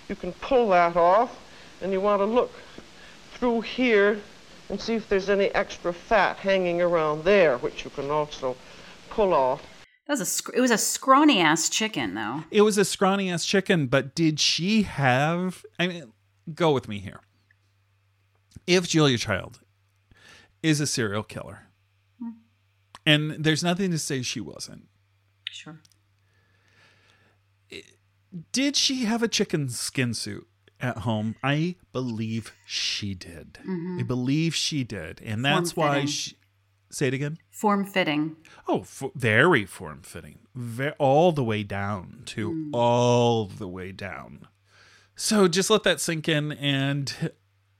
you 0.08 0.16
can 0.16 0.32
pull 0.32 0.70
that 0.70 0.96
off. 0.96 1.38
And 1.82 1.92
you 1.92 2.00
want 2.00 2.20
to 2.20 2.24
look 2.24 2.52
through 3.34 3.60
here 3.60 4.18
and 4.68 4.80
see 4.80 4.94
if 4.94 5.08
there's 5.08 5.28
any 5.28 5.46
extra 5.54 5.92
fat 5.92 6.36
hanging 6.38 6.80
around 6.80 7.24
there, 7.24 7.58
which 7.58 7.84
you 7.84 7.90
can 7.90 8.10
also 8.10 8.56
pull 9.10 9.34
off. 9.34 9.62
That 10.06 10.12
was 10.12 10.20
a 10.20 10.26
sc- 10.26 10.54
it 10.54 10.60
was 10.60 10.70
a 10.70 10.78
scrawny 10.78 11.40
ass 11.40 11.68
chicken 11.68 12.14
though. 12.14 12.44
it 12.50 12.62
was 12.62 12.78
a 12.78 12.84
scrawny 12.84 13.30
ass 13.30 13.44
chicken 13.44 13.88
but 13.88 14.14
did 14.14 14.38
she 14.38 14.82
have 14.82 15.64
i 15.80 15.88
mean 15.88 16.12
go 16.54 16.70
with 16.72 16.88
me 16.88 16.98
here. 16.98 17.20
If 18.66 18.88
julia 18.88 19.18
child 19.18 19.60
is 20.62 20.80
a 20.80 20.86
serial 20.86 21.22
killer 21.22 21.68
hmm. 22.20 22.30
and 23.04 23.44
there's 23.44 23.64
nothing 23.64 23.90
to 23.90 23.98
say 23.98 24.22
she 24.22 24.40
wasn't. 24.40 24.86
Sure. 25.50 25.80
did 28.52 28.76
she 28.76 29.04
have 29.06 29.22
a 29.22 29.28
chicken 29.28 29.68
skin 29.68 30.14
suit 30.14 30.46
at 30.80 30.98
home? 30.98 31.34
I 31.42 31.76
believe 31.92 32.52
she 32.64 33.14
did. 33.14 33.54
Mm-hmm. 33.54 33.98
I 34.00 34.02
believe 34.04 34.54
she 34.54 34.84
did 34.84 35.20
and 35.24 35.44
that's 35.44 35.74
why 35.74 36.04
she 36.04 36.36
say 36.90 37.08
it 37.08 37.14
again 37.14 37.38
Form 37.50 37.84
fitting. 37.84 38.36
Oh, 38.68 38.80
f- 38.80 39.02
very 39.14 39.64
form 39.64 40.02
fitting, 40.02 40.40
Ve- 40.54 40.90
all 40.98 41.32
the 41.32 41.44
way 41.44 41.62
down 41.62 42.22
to 42.26 42.70
all 42.72 43.46
the 43.46 43.68
way 43.68 43.92
down. 43.92 44.46
So 45.14 45.48
just 45.48 45.70
let 45.70 45.82
that 45.84 46.00
sink 46.00 46.28
in, 46.28 46.52
and 46.52 47.32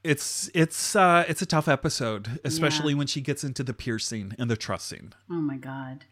it's 0.03 0.49
it's 0.53 0.95
uh, 0.95 1.25
it's 1.27 1.41
a 1.41 1.45
tough 1.45 1.67
episode, 1.67 2.39
especially 2.43 2.95
when 2.95 3.05
she 3.07 3.21
gets 3.21 3.43
into 3.43 3.63
the 3.63 3.73
piercing 3.73 4.33
and 4.39 4.49
the 4.49 4.57
trussing 4.57 5.13
Oh 5.29 5.35
my 5.41 5.57
god. 5.57 6.05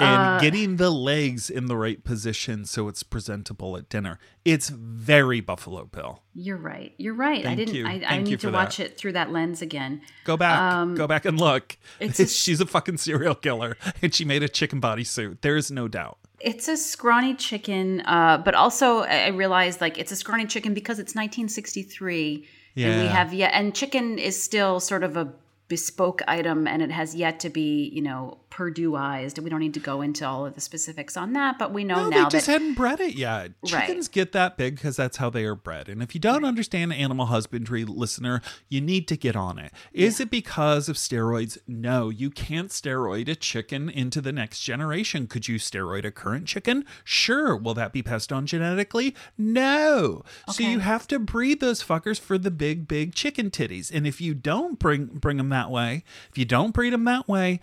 And 0.00 0.20
Uh, 0.36 0.40
getting 0.40 0.76
the 0.76 0.90
legs 0.90 1.50
in 1.50 1.66
the 1.66 1.76
right 1.76 2.02
position 2.04 2.64
so 2.64 2.86
it's 2.88 3.02
presentable 3.02 3.76
at 3.76 3.88
dinner. 3.88 4.18
It's 4.44 4.68
very 4.68 5.40
Buffalo 5.40 5.86
Bill. 5.86 6.22
You're 6.34 6.56
right. 6.56 6.94
You're 6.98 7.14
right. 7.14 7.44
I 7.44 7.54
didn't. 7.54 7.74
you. 7.74 7.86
I, 7.86 7.94
I 7.94 7.98
Thank 8.00 8.26
need 8.28 8.40
to 8.40 8.50
watch 8.50 8.76
that. 8.76 8.84
it 8.86 8.96
through 8.98 9.12
that 9.12 9.32
lens 9.32 9.60
again. 9.62 10.00
Go 10.24 10.36
back, 10.36 10.58
Um, 10.60 10.94
go 10.94 11.06
back 11.06 11.24
and 11.24 11.38
look. 11.40 11.76
it's 12.00 12.20
a- 12.24 12.26
She's 12.28 12.60
a 12.60 12.66
fucking 12.66 12.98
serial 12.98 13.34
killer, 13.34 13.76
and 14.02 14.14
she 14.14 14.24
made 14.24 14.42
a 14.42 14.48
chicken 14.48 14.80
bodysuit. 14.80 15.40
There 15.40 15.56
is 15.56 15.70
no 15.70 15.88
doubt. 15.88 16.18
It's 16.40 16.68
a 16.68 16.76
scrawny 16.76 17.34
chicken, 17.34 18.00
uh, 18.02 18.38
but 18.44 18.54
also 18.54 19.00
I 19.00 19.24
I 19.24 19.28
realized 19.28 19.80
like 19.80 19.98
it's 19.98 20.12
a 20.12 20.16
scrawny 20.16 20.46
chicken 20.46 20.72
because 20.74 21.00
it's 21.00 21.14
1963, 21.16 22.46
and 22.76 23.02
we 23.02 23.08
have 23.08 23.34
yet 23.34 23.52
and 23.54 23.74
chicken 23.74 24.18
is 24.18 24.40
still 24.40 24.78
sort 24.80 25.02
of 25.02 25.16
a 25.16 25.32
bespoke 25.68 26.22
item, 26.28 26.66
and 26.68 26.80
it 26.80 26.90
has 26.90 27.14
yet 27.14 27.40
to 27.40 27.50
be 27.50 27.90
you 27.92 28.02
know 28.02 28.38
Perdueized. 28.58 29.38
We 29.38 29.50
don't 29.50 29.60
need 29.60 29.74
to 29.74 29.80
go 29.80 30.00
into 30.00 30.26
all 30.26 30.44
of 30.44 30.56
the 30.56 30.60
specifics 30.60 31.16
on 31.16 31.32
that, 31.34 31.60
but 31.60 31.72
we 31.72 31.84
know 31.84 31.94
No, 31.94 32.08
now 32.08 32.24
they 32.24 32.30
just 32.30 32.46
that 32.46 32.54
hadn't 32.54 32.74
bred 32.74 32.98
it 32.98 33.14
yet. 33.14 33.52
Right. 33.62 33.86
Chickens 33.86 34.08
get 34.08 34.32
that 34.32 34.56
big 34.56 34.74
because 34.74 34.96
that's 34.96 35.18
how 35.18 35.30
they 35.30 35.44
are 35.44 35.54
bred. 35.54 35.88
And 35.88 36.02
if 36.02 36.12
you 36.12 36.20
don't 36.20 36.44
understand 36.44 36.92
animal 36.92 37.26
husbandry, 37.26 37.84
listener, 37.84 38.42
you 38.68 38.80
need 38.80 39.06
to 39.08 39.16
get 39.16 39.36
on 39.36 39.60
it. 39.60 39.72
Is 39.92 40.18
it 40.18 40.28
because 40.28 40.88
of 40.88 40.96
steroids? 40.96 41.56
No, 41.68 42.08
you 42.08 42.30
can't 42.30 42.70
steroid 42.70 43.28
a 43.28 43.36
chicken 43.36 43.88
into 43.88 44.20
the 44.20 44.32
next 44.32 44.60
generation. 44.60 45.28
Could 45.28 45.46
you 45.46 45.60
steroid 45.60 46.04
a 46.04 46.10
current 46.10 46.46
chicken? 46.46 46.84
Sure. 47.04 47.56
Will 47.56 47.74
that 47.74 47.92
be 47.92 48.02
passed 48.02 48.32
on 48.32 48.44
genetically? 48.44 49.14
No. 49.36 50.24
So 50.50 50.64
you 50.64 50.80
have 50.80 51.06
to 51.08 51.20
breed 51.20 51.60
those 51.60 51.80
fuckers 51.80 52.18
for 52.18 52.38
the 52.38 52.50
big, 52.50 52.88
big 52.88 53.14
chicken 53.14 53.52
titties. 53.52 53.92
And 53.94 54.04
if 54.04 54.20
you 54.20 54.34
don't 54.34 54.80
bring 54.80 55.06
bring 55.06 55.36
them 55.36 55.50
that 55.50 55.70
way, 55.70 56.02
if 56.28 56.36
you 56.36 56.44
don't 56.44 56.74
breed 56.74 56.92
them 56.92 57.04
that 57.04 57.28
way, 57.28 57.60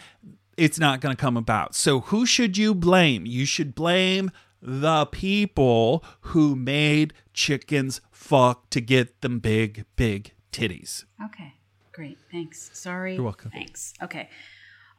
it's 0.57 0.79
not 0.79 1.01
going 1.01 1.15
to 1.15 1.19
come 1.21 1.37
about. 1.37 1.75
So 1.75 1.99
who 2.01 2.25
should 2.25 2.57
you 2.57 2.73
blame? 2.75 3.25
You 3.25 3.45
should 3.45 3.75
blame 3.75 4.31
the 4.61 5.05
people 5.07 6.03
who 6.21 6.55
made 6.55 7.13
chickens 7.33 8.01
fuck 8.11 8.69
to 8.71 8.81
get 8.81 9.21
them 9.21 9.39
big, 9.39 9.85
big 9.95 10.33
titties. 10.51 11.05
Okay, 11.25 11.53
great. 11.91 12.17
Thanks. 12.31 12.71
Sorry. 12.73 13.15
You're 13.15 13.23
welcome. 13.23 13.51
Thanks. 13.51 13.93
Okay. 14.01 14.29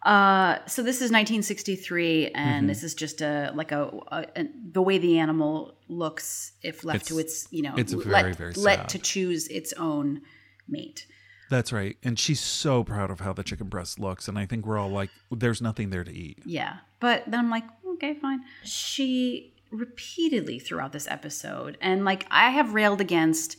Uh, 0.02 0.59
so 0.66 0.82
this 0.84 0.96
is 0.96 1.11
1963, 1.11 2.28
and 2.28 2.34
Mm-hmm. 2.61 2.66
this 2.68 2.84
is 2.84 2.94
just 2.94 3.20
a 3.22 3.50
like 3.57 3.72
a, 3.72 3.90
a, 4.12 4.26
a- 4.36 4.48
the 4.70 4.82
way 4.82 4.98
the 4.98 5.18
animal 5.18 5.74
looks 5.88 6.52
if 6.62 6.84
left 6.84 7.07
to 7.09 7.18
It's- 7.18 7.42
its 7.44 7.48
you 7.50 7.62
know 7.62 7.74
it's 7.76 7.92
let, 7.92 8.22
very, 8.22 8.34
very 8.34 8.52
let 8.52 8.88
to 8.90 8.98
choose 9.00 9.48
its 9.48 9.72
own 9.72 10.20
mate. 10.68 11.07
That's 11.51 11.72
right. 11.72 11.97
And 12.03 12.18
she's 12.18 12.40
so 12.40 12.82
proud 12.84 13.11
of 13.11 13.20
how 13.20 13.32
the 13.32 13.42
chicken 13.44 13.68
breast 13.68 13.99
looks. 14.01 14.26
And 14.28 14.38
I 14.38 14.47
think 14.47 14.66
we're 14.66 14.78
all 14.78 14.90
like, 14.90 15.11
there's 15.30 15.62
nothing 15.62 15.90
there 15.90 16.03
to 16.05 16.12
eat. 16.12 16.38
Yeah, 16.44 16.78
but 17.01 17.22
then 17.26 17.38
I'm 17.40 17.51
like, 17.51 17.64
okay, 17.94 18.14
fine. 18.14 18.40
She 18.64 19.53
repeatedly 19.70 20.59
throughout 20.59 20.92
this 20.92 21.07
episode, 21.09 21.76
and 21.80 22.05
like 22.05 22.26
I 22.30 22.51
have 22.51 22.74
railed 22.74 23.01
against 23.01 23.57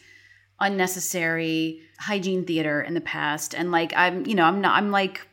unnecessary 0.60 1.82
hygiene 2.00 2.46
theater 2.46 2.82
in 2.82 2.94
the 2.94 3.02
past, 3.02 3.54
and 3.56 3.72
like 3.72 3.94
I'm 3.96 4.26
you 4.26 4.36
know 4.36 4.44
I'm 4.44 4.62
not 4.62 4.76
I'm 4.78 4.92
like 4.92 5.28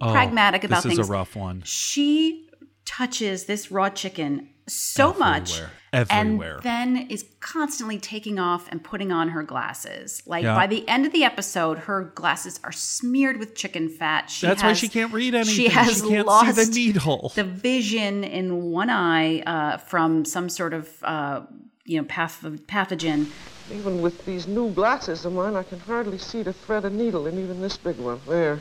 Oh, 0.00 0.10
pragmatic 0.10 0.64
about 0.64 0.82
this 0.82 0.90
things. 0.94 0.98
is 0.98 1.08
a 1.08 1.12
rough 1.12 1.36
one. 1.36 1.62
she 1.64 2.48
touches 2.84 3.44
this 3.46 3.70
raw 3.70 3.88
chicken 3.88 4.48
so 4.66 5.12
much 5.14 5.52
Everywhere. 5.52 5.70
Everywhere. 5.92 6.54
and 6.56 6.62
then 6.62 7.06
is 7.10 7.24
constantly 7.40 7.98
taking 7.98 8.38
off 8.38 8.66
and 8.70 8.82
putting 8.82 9.12
on 9.12 9.28
her 9.28 9.42
glasses 9.42 10.22
like 10.26 10.42
Yeah. 10.42 10.54
by 10.54 10.66
the 10.66 10.88
end 10.88 11.04
of 11.04 11.12
the 11.12 11.22
episode 11.22 11.80
her 11.80 12.04
glasses 12.14 12.58
are 12.64 12.72
smeared 12.72 13.38
with 13.38 13.54
chicken 13.54 13.88
fat 13.90 14.30
she 14.30 14.46
That's 14.46 14.62
why 14.62 14.72
she 14.72 14.88
can't 14.88 15.12
read 15.12 15.34
anything. 15.34 15.54
she 15.54 15.68
has 15.68 16.00
can't 16.00 16.26
lost 16.26 16.56
see 16.56 16.64
the 16.64 16.70
needle. 16.92 17.32
the 17.34 17.44
vision 17.44 18.24
in 18.24 18.62
one 18.70 18.88
eye 18.90 19.40
uh, 19.40 19.76
from 19.76 20.24
some 20.24 20.48
sort 20.48 20.72
of 20.72 20.88
uh, 21.04 21.42
you 21.84 22.00
know 22.00 22.06
patho- 22.06 22.58
pathogen 22.66 23.26
Even 23.72 24.00
with 24.02 24.24
these 24.26 24.46
new 24.46 24.70
glasses 24.72 25.24
of 25.24 25.32
mine, 25.32 25.56
I 25.56 25.62
can 25.62 25.80
hardly 25.80 26.18
see 26.18 26.42
to 26.44 26.52
thread 26.52 26.84
a 26.84 26.90
needle 26.90 27.26
in 27.26 27.38
even 27.38 27.62
this 27.62 27.78
big 27.78 27.96
one. 27.98 28.20
There. 28.28 28.60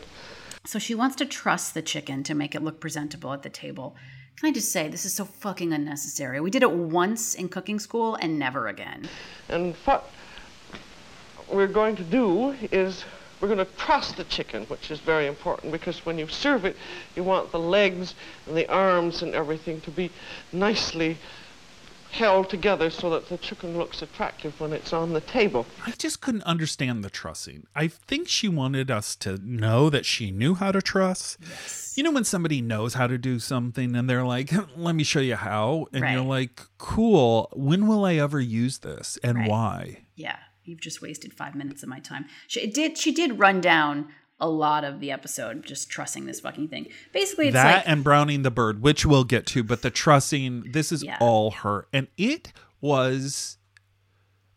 So 0.66 0.80
she 0.80 0.96
wants 0.96 1.16
to 1.18 1.26
trust 1.26 1.74
the 1.74 1.82
chicken 1.82 2.24
to 2.24 2.34
make 2.34 2.56
it 2.56 2.64
look 2.64 2.80
presentable 2.80 3.34
at 3.34 3.44
the 3.44 3.50
table. 3.50 3.96
Can 4.38 4.50
i 4.50 4.52
just 4.52 4.72
say 4.72 4.88
this 4.88 5.06
is 5.06 5.14
so 5.14 5.26
fucking 5.26 5.74
unnecessary. 5.74 6.40
We 6.40 6.50
did 6.50 6.64
it 6.64 6.72
once 6.72 7.36
in 7.36 7.50
cooking 7.50 7.80
school 7.80 8.16
and 8.16 8.40
never 8.40 8.68
again. 8.68 9.08
And 9.50 9.76
what 9.86 10.10
we're 11.52 11.68
going 11.68 11.96
to 11.98 12.04
do 12.04 12.56
is 12.72 13.04
we're 13.42 13.54
going 13.54 13.66
to 13.66 13.74
truss 13.78 14.14
the 14.14 14.24
chicken, 14.24 14.64
which 14.66 14.90
is 14.90 15.02
very 15.02 15.28
important 15.28 15.72
because 15.72 16.06
when 16.06 16.18
you 16.18 16.28
serve 16.28 16.64
it, 16.64 16.78
you 17.16 17.24
want 17.24 17.52
the 17.52 17.60
legs 17.60 18.16
and 18.48 18.56
the 18.56 18.68
arms 18.70 19.22
and 19.22 19.36
everything 19.36 19.82
to 19.82 19.92
be 19.92 20.10
nicely 20.54 21.18
held 22.14 22.50
together 22.50 22.90
so 22.90 23.10
that 23.10 23.28
the 23.30 23.38
chicken 23.38 23.78
looks 23.78 24.02
attractive 24.02 24.60
when 24.60 24.72
it's 24.72 24.94
on 24.94 25.14
the 25.14 25.22
table. 25.22 25.66
I 25.86 25.92
just 25.92 26.22
couldn't 26.22 26.44
understand 26.44 27.04
the 27.04 27.10
trussing. 27.10 27.66
I 27.76 27.88
think 27.88 28.28
she 28.28 28.48
wanted 28.48 28.90
us 28.92 29.16
to 29.18 29.38
know 29.44 29.90
that 29.90 30.06
she 30.06 30.32
knew 30.32 30.54
how 30.56 30.72
to 30.72 30.82
truss. 30.82 31.38
Yes. 31.42 31.94
You 31.98 32.04
know, 32.04 32.12
when 32.12 32.24
somebody 32.24 32.62
knows 32.62 32.94
how 32.94 33.08
to 33.08 33.18
do 33.18 33.40
something 33.40 33.96
and 33.96 34.10
they're 34.10 34.24
like, 34.26 34.52
let 34.78 34.96
me 34.96 35.04
show 35.04 35.20
you 35.20 35.36
how. 35.36 35.88
And 35.92 36.04
you're 36.14 36.24
like, 36.24 36.62
cool. 36.78 37.50
When 37.54 37.88
will 37.88 38.06
I 38.06 38.16
ever 38.16 38.40
use 38.40 38.80
this 38.80 39.18
and 39.24 39.38
Right. 39.40 39.50
why? 39.50 39.98
yeah 40.16 40.38
you've 40.66 40.80
just 40.80 41.02
wasted 41.02 41.34
five 41.34 41.56
minutes 41.56 41.82
of 41.84 41.90
my 41.90 42.00
time 42.00 42.24
she 42.48 42.68
did 42.68 42.98
she 42.98 43.12
did 43.12 43.38
run 43.40 43.60
down 43.60 44.08
a 44.44 44.50
lot 44.50 44.84
of 44.84 45.00
the 45.00 45.10
episode 45.10 45.64
just 45.66 45.90
trussing 45.90 46.26
this 46.26 46.42
fucking 46.42 46.68
thing 46.68 46.86
basically 47.14 47.48
it's 47.48 47.54
that 47.54 47.76
like 47.78 47.84
and 47.88 48.04
Browning 48.04 48.42
the 48.42 48.52
Bird, 48.52 48.82
which 48.82 49.06
we'll 49.06 49.24
get 49.24 49.46
to, 49.48 49.64
but 49.64 49.82
the 49.84 49.90
trussing, 49.90 50.66
this 50.74 50.92
is 50.92 51.02
Yeah. 51.04 51.18
all 51.22 51.52
her. 51.52 51.88
And 51.94 52.08
it 52.18 52.52
was 52.82 53.58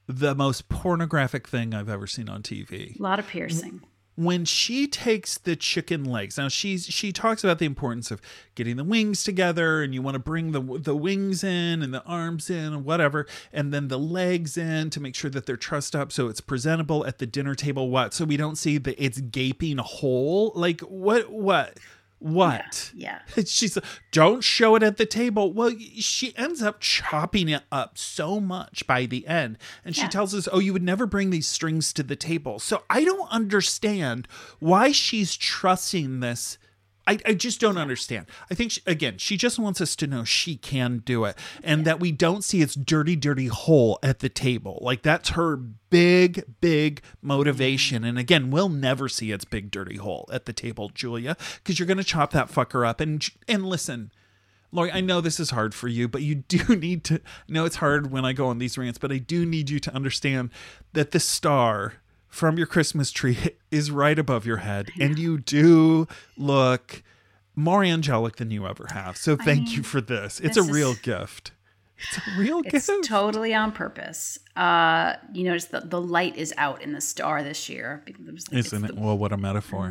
the 0.09 0.35
most 0.35 0.69
pornographic 0.69 1.47
thing 1.49 1.73
I've 1.73 1.89
ever 1.89 2.07
seen 2.07 2.29
on 2.29 2.43
TV. 2.43 2.99
a 2.99 3.03
lot 3.03 3.19
of 3.21 3.29
piercing 3.29 3.83
when 4.17 4.45
she 4.45 4.87
takes 4.87 5.39
the 5.39 5.55
chicken 5.55 6.05
legs 6.05 6.37
now 6.37 6.49
she's 6.49 6.87
she 6.87 7.13
talks 7.13 7.45
about 7.45 7.59
the 7.59 7.67
importance 7.67 8.11
of 8.11 8.21
getting 8.55 8.77
the 8.77 8.85
wings 8.85 9.23
together 9.23 9.83
and 9.83 9.95
you 9.95 10.03
want 10.03 10.15
to 10.15 10.19
bring 10.19 10.53
the 10.53 10.61
the 10.79 10.97
wings 10.97 11.45
in 11.45 11.83
and 11.83 11.95
the 11.95 12.03
arms 12.05 12.51
in 12.51 12.73
and 12.73 12.85
whatever 12.85 13.27
and 13.53 13.73
then 13.73 13.89
the 13.89 13.99
legs 13.99 14.57
in 14.57 14.91
to 14.91 15.01
make 15.01 15.15
sure 15.15 15.31
that 15.31 15.47
they're 15.47 15.57
trussed 15.57 15.95
up 15.95 16.11
so 16.11 16.29
it's 16.29 16.41
presentable 16.41 17.07
at 17.07 17.19
the 17.19 17.27
dinner 17.27 17.55
table. 17.55 17.91
What? 17.91 18.15
So 18.15 18.25
we 18.25 18.37
don't 18.37 18.57
see 18.57 18.79
that 18.79 19.03
it's 19.03 19.21
gaping 19.21 19.79
hole? 19.79 20.53
Like 20.55 20.81
what 20.81 21.31
what 21.31 21.79
what 22.19 22.91
yeah 22.95 23.21
She's 23.47 23.77
like, 23.77 23.85
don't 24.11 24.43
show 24.43 24.75
it 24.75 24.83
at 24.83 24.97
the 24.97 25.05
table. 25.07 25.53
Well, 25.53 25.73
she 25.99 26.37
ends 26.37 26.63
up 26.63 26.81
chopping 26.81 27.49
it 27.49 27.63
up 27.71 27.99
so 27.99 28.41
much 28.41 28.87
by 28.87 29.05
the 29.07 29.27
end. 29.27 29.59
And 29.85 29.95
she 29.95 30.03
Yeah. 30.03 30.09
tells 30.09 30.35
us, 30.35 30.49
oh, 30.51 30.59
you 30.59 30.73
would 30.73 30.83
never 30.83 31.07
bring 31.07 31.31
these 31.31 31.47
strings 31.47 31.93
to 31.93 32.03
the 32.03 32.17
table. 32.17 32.59
So 32.59 32.83
I 32.89 33.05
don't 33.05 33.31
understand 33.31 34.27
why 34.59 34.93
she's 34.93 35.37
trusting 35.37 36.21
this 36.21 36.57
I, 37.07 37.19
I 37.25 37.35
just 37.35 37.61
don't 37.61 37.79
understand. 37.79 38.27
I 38.51 38.55
think, 38.55 38.73
she, 38.73 38.81
again, 38.87 39.19
she 39.19 39.37
just 39.37 39.59
wants 39.59 39.81
us 39.81 39.95
to 39.97 40.07
know 40.07 40.25
she 40.25 40.57
can 40.57 40.99
do 40.99 41.25
it 41.25 41.39
and 41.63 41.85
that 41.85 42.01
we 42.01 42.13
don't 42.13 42.43
see 42.43 42.63
its 42.63 42.75
dirty, 42.75 43.17
dirty 43.17 43.47
hole 43.47 43.99
at 44.03 44.19
the 44.19 44.29
table. 44.29 44.79
Like, 44.81 45.03
that's 45.03 45.31
her 45.31 45.57
big, 45.57 46.45
big 46.61 47.03
motivation. 47.23 47.99
Mm-hmm. 47.99 48.09
And 48.09 48.19
again, 48.19 48.51
we'll 48.51 48.69
never 48.69 49.09
see 49.09 49.31
its 49.31 49.45
big, 49.45 49.71
dirty 49.71 49.97
hole 49.97 50.29
at 50.33 50.47
the 50.47 50.53
table, 50.53 50.91
Julia, 50.91 51.37
because 51.57 51.79
you're 51.79 51.87
going 51.87 51.97
to 51.99 52.05
chop 52.05 52.33
that 52.33 52.49
fucker 52.49 52.87
up. 52.87 53.01
And, 53.01 53.27
and 53.47 53.67
listen, 53.67 54.11
Lori, 54.73 54.91
I 54.91 55.01
know 55.01 55.21
this 55.21 55.41
is 55.41 55.51
hard 55.51 55.75
for 55.75 55.89
you, 55.89 56.09
but 56.09 56.23
you 56.23 56.35
do 56.49 56.77
need 56.77 57.05
to 57.05 57.15
I 57.17 57.53
know 57.53 57.65
it's 57.65 57.77
hard 57.77 58.11
when 58.11 58.25
I 58.25 58.33
go 58.33 58.49
on 58.49 58.59
these 58.59 58.77
rants, 58.77 58.99
but 58.99 59.13
I 59.13 59.19
do 59.19 59.47
need 59.47 59.71
you 59.71 59.79
to 59.81 59.95
understand 59.95 60.51
that 60.93 61.13
the 61.13 61.21
star 61.21 61.95
from 62.37 62.59
your 62.59 62.67
Christmas 62.67 63.11
tree 63.11 63.39
is 63.71 63.91
right 63.91 64.19
above 64.19 64.45
your 64.47 64.59
head, 64.59 64.91
and 65.01 65.19
you 65.19 65.39
do 65.39 66.07
look 66.37 67.03
more 67.55 67.83
angelic 67.83 68.37
than 68.37 68.51
you 68.51 68.67
ever 68.67 68.87
have. 68.93 69.17
So 69.17 69.37
thank 69.37 69.71
you 69.71 69.77
mean, 69.79 69.83
for 69.85 70.01
this. 70.03 70.39
It's 70.41 70.57
this 70.57 70.69
a 70.69 70.73
real 70.73 70.91
is- 70.93 70.99
gift. 71.01 71.53
It's 71.99 72.19
a 72.19 72.39
real 72.39 72.61
It's 72.63 72.89
gift. 72.89 73.05
totally 73.05 73.55
on 73.55 73.73
purpose. 73.73 74.39
Uh, 74.55 75.15
you 75.33 75.45
notice 75.45 75.65
that 75.67 75.89
the 75.89 75.99
light 75.99 76.37
is 76.37 76.53
out 76.59 76.83
in 76.83 76.93
the 76.93 77.01
star 77.01 77.43
this 77.43 77.71
year. 77.71 78.05
Isn't 78.07 78.39
it's 78.53 78.71
it? 78.71 78.87
the- 78.95 79.01
Well, 79.01 79.17
what 79.17 79.33
a 79.33 79.39
metaphor. 79.39 79.87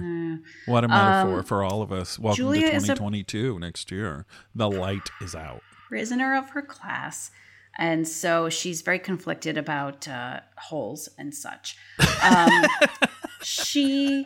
What 0.67 0.83
a 0.83 0.87
metaphor 0.87 1.41
for 1.41 1.63
all 1.63 1.81
of 1.81 1.91
us. 1.91 2.19
Welcome 2.19 2.37
Julia 2.43 2.69
to 2.69 2.75
is 2.75 2.83
a- 2.83 2.87
2022 2.93 3.57
next 3.57 3.89
year. 3.91 4.27
The 4.53 4.69
light 4.69 5.09
is 5.19 5.33
out. 5.33 5.63
prisoner 5.87 6.35
of 6.35 6.51
her 6.51 6.61
class. 6.61 7.31
And 7.77 8.07
so 8.07 8.49
she's 8.49 8.81
very 8.81 8.99
conflicted 8.99 9.57
about 9.57 10.07
uh, 10.07 10.39
holes 10.57 11.09
and 11.17 11.33
such. 11.33 11.77
Um, 12.23 12.65
she 13.43 14.25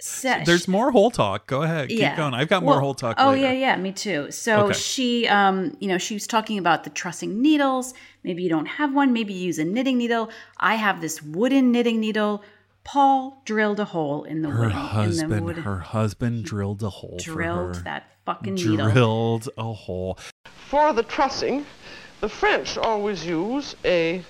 said, 0.00 0.46
There's 0.46 0.66
more 0.66 0.90
whole 0.90 1.10
talk. 1.10 1.46
Go 1.46 1.62
ahead. 1.62 1.88
Keep 1.88 1.98
yeah. 1.98 2.16
going. 2.16 2.34
I've 2.34 2.48
got 2.48 2.62
more 2.62 2.74
Well, 2.74 2.80
whole 2.80 2.94
talk. 2.94 3.16
Oh 3.18 3.30
later. 3.30 3.42
yeah, 3.42 3.52
yeah, 3.52 3.76
me 3.76 3.92
too. 3.92 4.30
So 4.30 4.64
Okay. 4.66 4.72
she, 4.78 5.28
um, 5.28 5.76
you 5.80 5.88
know, 5.88 5.98
she 5.98 6.14
was 6.14 6.26
talking 6.26 6.58
about 6.58 6.84
the 6.84 6.90
trussing 6.90 7.40
needles. 7.40 7.94
Maybe 8.24 8.42
you 8.42 8.48
don't 8.48 8.66
have 8.66 8.92
one. 8.94 9.12
Maybe 9.12 9.32
you 9.32 9.46
use 9.46 9.58
a 9.58 9.64
knitting 9.64 9.98
needle. 9.98 10.30
I 10.58 10.74
have 10.74 11.00
this 11.00 11.22
wooden 11.22 11.70
knitting 11.72 12.00
needle. 12.00 12.42
Paul 12.82 13.42
drilled 13.44 13.78
a 13.78 13.84
hole 13.84 14.24
in 14.24 14.42
the 14.42 14.48
Her 14.48 14.62
wooden, 14.64 14.70
in 14.72 14.76
the 14.76 14.88
husband, 14.88 15.44
wooden, 15.44 15.62
her 15.64 15.78
husband 15.78 16.44
drilled 16.44 16.82
a 16.82 16.88
hole 16.88 17.18
drilled 17.20 17.84
that 17.84 18.10
fucking 18.24 18.54
needle. 18.54 18.90
Drilled 18.90 19.48
a 19.58 19.72
hole. 19.72 20.18
For 20.70 20.92
the 20.92 21.02
trussing, 21.02 21.66
the 22.20 22.28
French 22.28 22.78
always 22.78 23.26
use 23.26 23.74
a, 23.84 24.22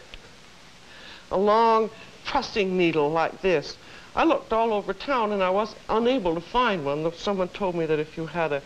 a 1.30 1.36
long 1.36 1.90
trussing 2.24 2.78
needle 2.78 3.10
like 3.10 3.42
this. 3.42 3.76
I 4.16 4.24
looked 4.24 4.50
all 4.54 4.72
over 4.72 4.94
town 4.94 5.32
and 5.32 5.42
I 5.42 5.50
was 5.50 5.76
unable 5.90 6.34
to 6.34 6.40
find 6.40 6.82
one. 6.82 7.12
Someone 7.12 7.48
told 7.48 7.74
me 7.74 7.84
that 7.84 7.98
if 7.98 8.16
you 8.16 8.24
had 8.24 8.54
a, 8.54 8.62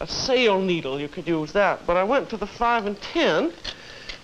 a 0.00 0.08
sail 0.08 0.60
needle, 0.60 1.00
you 1.00 1.06
could 1.06 1.28
use 1.28 1.52
that. 1.52 1.86
But 1.86 1.96
I 1.96 2.02
went 2.02 2.30
to 2.30 2.36
the 2.36 2.48
5 2.48 2.86
and 2.86 3.00
10 3.00 3.52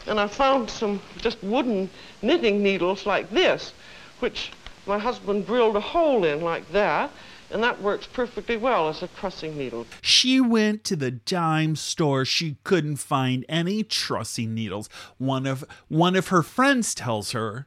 and 0.09 0.18
I 0.18 0.26
found 0.26 0.68
some 0.68 1.01
just 1.18 1.41
wooden 1.45 1.91
knitting 2.22 2.61
needles 2.61 3.07
like 3.07 3.30
this, 3.30 3.72
which 4.18 4.51
my 4.84 4.99
husband 4.99 5.47
drilled 5.47 5.76
a 5.76 5.80
hole 5.80 6.24
in 6.24 6.41
like 6.41 6.68
that, 6.72 7.12
and 7.51 7.62
that 7.62 7.80
works 7.82 8.07
perfectly 8.07 8.57
well 8.57 8.88
as 8.88 9.03
a 9.03 9.09
trussing 9.09 9.57
needle. 9.57 9.86
She 10.03 10.40
went 10.40 10.84
to 10.84 10.96
the 10.96 11.11
dime 11.11 11.76
store. 11.76 12.24
She 12.24 12.57
couldn't 12.64 12.96
find 12.96 13.44
any 13.48 13.82
trussing 13.82 14.55
needles. 14.55 14.88
One 15.18 15.46
of 15.46 15.64
one 15.88 16.16
of 16.16 16.28
her 16.28 16.42
friends 16.42 16.94
tells 16.94 17.32
her, 17.32 17.66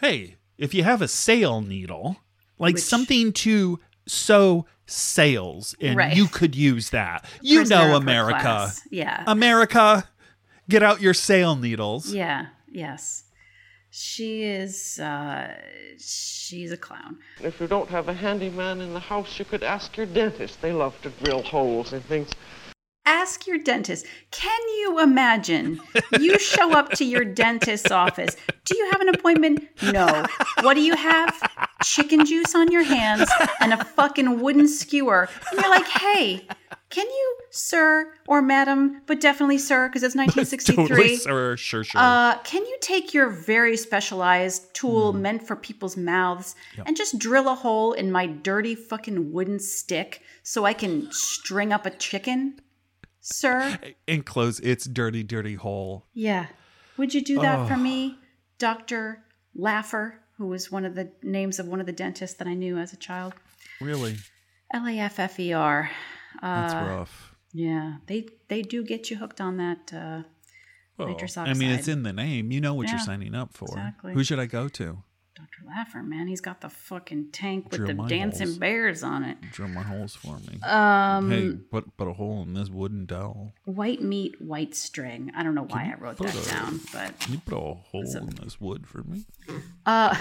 "Hey, 0.00 0.36
if 0.58 0.72
you 0.74 0.84
have 0.84 1.02
a 1.02 1.08
sail 1.08 1.60
needle, 1.60 2.18
like 2.58 2.74
Which- 2.74 2.84
something 2.84 3.32
to 3.32 3.80
sew 4.06 4.66
sails, 4.86 5.74
and 5.80 5.96
Right. 5.96 6.14
you 6.16 6.26
could 6.28 6.54
use 6.54 6.90
that. 6.90 7.24
You 7.40 7.60
Prisoner 7.60 7.88
know, 7.88 7.96
America. 7.96 8.70
Yeah. 8.90 9.24
America, 9.26 10.08
get 10.68 10.82
out 10.82 11.00
your 11.00 11.14
sail 11.14 11.56
needles." 11.56 12.12
Yeah, 12.12 12.46
yes. 12.70 13.23
She 13.96 14.42
is 14.42 14.98
uh 14.98 15.54
she's 15.98 16.72
a 16.72 16.76
clown. 16.76 17.18
If 17.40 17.60
you 17.60 17.68
don't 17.68 17.88
have 17.90 18.08
a 18.08 18.12
handyman 18.12 18.80
in 18.80 18.92
the 18.92 18.98
house, 18.98 19.38
you 19.38 19.44
could 19.44 19.62
ask 19.62 19.96
your 19.96 20.06
dentist. 20.06 20.60
They 20.60 20.72
love 20.72 21.00
to 21.02 21.10
drill 21.10 21.44
holes 21.44 21.92
and 21.92 22.04
things. 22.04 22.28
Ask 23.06 23.46
your 23.46 23.58
dentist. 23.58 24.04
Can 24.32 24.60
you 24.80 24.98
imagine? 24.98 25.80
You 26.18 26.40
show 26.40 26.72
up 26.72 26.90
to 26.94 27.04
your 27.04 27.24
dentist's 27.24 27.92
office. 27.92 28.36
Do 28.64 28.76
you 28.76 28.90
have 28.90 29.00
an 29.00 29.10
appointment? 29.10 29.68
No. 29.92 30.26
What 30.62 30.74
do 30.74 30.80
you 30.80 30.96
have? 30.96 31.40
Chicken 31.84 32.24
juice 32.24 32.54
on 32.54 32.70
your 32.72 32.82
hands 32.82 33.30
and 33.60 33.72
a 33.72 33.84
fucking 33.84 34.40
wooden 34.40 34.66
skewer. 34.68 35.28
And 35.50 35.60
you're 35.60 35.70
like, 35.70 35.86
hey, 35.86 36.46
can 36.90 37.06
you, 37.06 37.36
sir 37.50 38.12
or 38.28 38.40
madam, 38.40 39.02
but 39.06 39.20
definitely 39.20 39.58
sir, 39.58 39.88
because 39.88 40.02
it's 40.02 40.14
1963. 40.14 40.76
Totally, 40.88 41.16
sure, 41.16 41.56
sure, 41.56 41.84
sure. 41.84 42.00
Uh, 42.00 42.38
can 42.38 42.64
you 42.64 42.76
take 42.80 43.12
your 43.12 43.28
very 43.28 43.76
specialized 43.76 44.72
tool 44.74 45.12
meant 45.12 45.46
for 45.46 45.56
people's 45.56 45.96
mouths 45.96 46.54
and 46.86 46.96
just 46.96 47.18
drill 47.18 47.48
a 47.48 47.54
hole 47.54 47.92
in 47.92 48.12
my 48.12 48.26
dirty 48.26 48.74
fucking 48.74 49.32
wooden 49.32 49.58
stick 49.58 50.22
so 50.42 50.64
I 50.64 50.72
can 50.72 51.10
string 51.10 51.72
up 51.72 51.84
a 51.84 51.90
chicken, 51.90 52.60
sir? 53.20 53.78
and 54.08 54.24
close 54.24 54.60
its 54.60 54.84
dirty, 54.86 55.22
dirty 55.22 55.54
hole. 55.54 56.06
Yeah. 56.14 56.46
Would 56.96 57.12
you 57.12 57.22
do 57.22 57.40
that 57.40 57.66
for 57.66 57.76
me, 57.76 58.18
Dr. 58.58 59.24
Laffer, 59.58 60.14
who 60.38 60.46
was 60.48 60.70
one 60.72 60.84
of 60.84 60.94
the 60.94 61.10
names 61.22 61.58
of 61.58 61.66
one 61.68 61.80
of 61.80 61.86
the 61.86 61.92
dentists 61.92 62.36
that 62.38 62.46
I 62.48 62.54
knew 62.54 62.78
as 62.78 62.92
a 62.92 62.96
child? 62.96 63.34
Really, 63.80 64.16
L 64.72 64.86
A 64.86 64.98
F 64.98 65.18
F 65.18 65.38
E 65.40 65.52
R. 65.52 65.90
that's 66.42 66.74
Uh, 66.74 66.86
rough. 66.96 67.34
yeah, 67.52 67.96
they 68.06 68.28
they 68.48 68.62
do 68.62 68.84
get 68.84 69.10
you 69.10 69.16
hooked 69.16 69.40
on 69.40 69.56
that. 69.58 69.92
Uh, 69.92 70.22
Well, 70.96 71.08
nitrous 71.08 71.36
I 71.36 71.52
mean, 71.54 71.70
it's 71.70 71.88
in 71.88 72.02
the 72.04 72.12
name. 72.12 72.52
You 72.52 72.60
know 72.60 72.74
what 72.74 72.88
you're 72.88 72.98
signing 73.00 73.34
up 73.34 73.52
for. 73.52 73.66
exactly. 73.68 74.14
Who 74.14 74.22
should 74.24 74.38
I 74.38 74.46
go 74.46 74.68
to? 74.68 75.02
Laffer, 75.66 76.04
man, 76.04 76.26
he's 76.26 76.40
got 76.40 76.60
the 76.60 76.68
fucking 76.68 77.28
tank 77.32 77.66
with 77.70 77.78
Drill 77.78 77.88
the 77.88 77.94
my 77.94 78.08
dancing 78.08 78.46
holes. 78.48 78.58
bears 78.58 79.02
on 79.02 79.24
it. 79.24 79.38
Drill 79.52 79.68
my 79.68 79.82
holes 79.82 80.14
for 80.14 80.38
me. 80.38 80.60
Um, 80.62 81.30
hey, 81.30 81.52
put 81.70 81.96
put 81.96 82.08
a 82.08 82.12
hole 82.12 82.42
in 82.42 82.54
this 82.54 82.68
wooden 82.68 83.06
dowel. 83.06 83.52
white 83.64 84.02
meat, 84.02 84.40
white 84.40 84.74
string. 84.74 85.30
I 85.36 85.42
don't 85.42 85.54
know 85.54 85.66
why 85.68 85.92
I 85.92 86.00
wrote 86.00 86.18
that 86.18 86.34
a- 86.34 86.50
down, 86.50 86.80
but 86.92 87.18
Can 87.20 87.34
you 87.34 87.40
put 87.40 87.54
a 87.54 87.60
hole 87.60 88.16
in 88.16 88.34
this 88.42 88.60
wood 88.60 88.86
for 88.86 89.02
me? 89.04 89.24
uh, 89.86 90.16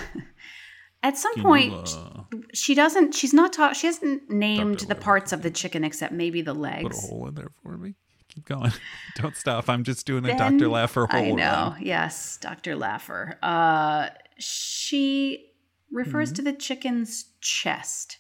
at 1.03 1.17
some 1.17 1.33
Can 1.33 1.43
point, 1.43 1.71
you, 1.73 1.79
uh, 1.99 2.23
she 2.53 2.75
doesn't. 2.75 3.13
She's 3.15 3.33
not 3.33 3.53
taught. 3.53 3.75
She 3.75 3.87
hasn't 3.87 4.29
named 4.29 4.79
the 4.81 4.95
parts 4.95 5.31
of 5.33 5.41
the 5.41 5.51
chicken 5.51 5.83
except 5.83 6.13
maybe 6.13 6.41
the 6.41 6.53
legs. 6.53 6.83
put 6.83 6.93
a 6.93 7.07
hole 7.15 7.27
in 7.27 7.35
there 7.35 7.51
for 7.63 7.77
me? 7.77 7.95
Keep 8.29 8.45
going. 8.45 8.71
Don't 9.15 9.35
stop. 9.35 9.69
I'm 9.69 9.83
just 9.83 10.07
doing 10.07 10.23
a 10.25 10.29
Then- 10.29 10.57
Dr. 10.57 10.69
Laffer 10.69 11.07
hole. 11.09 11.19
I 11.21 11.31
know. 11.31 11.75
Yes, 11.79 12.37
Dr. 12.41 12.75
Laffer. 12.75 13.35
Uh, 13.43 14.09
she 14.37 15.51
refers 15.91 16.29
Mm-hmm. 16.29 16.35
to 16.35 16.41
the 16.43 16.53
chicken's 16.53 17.25
chest. 17.41 18.17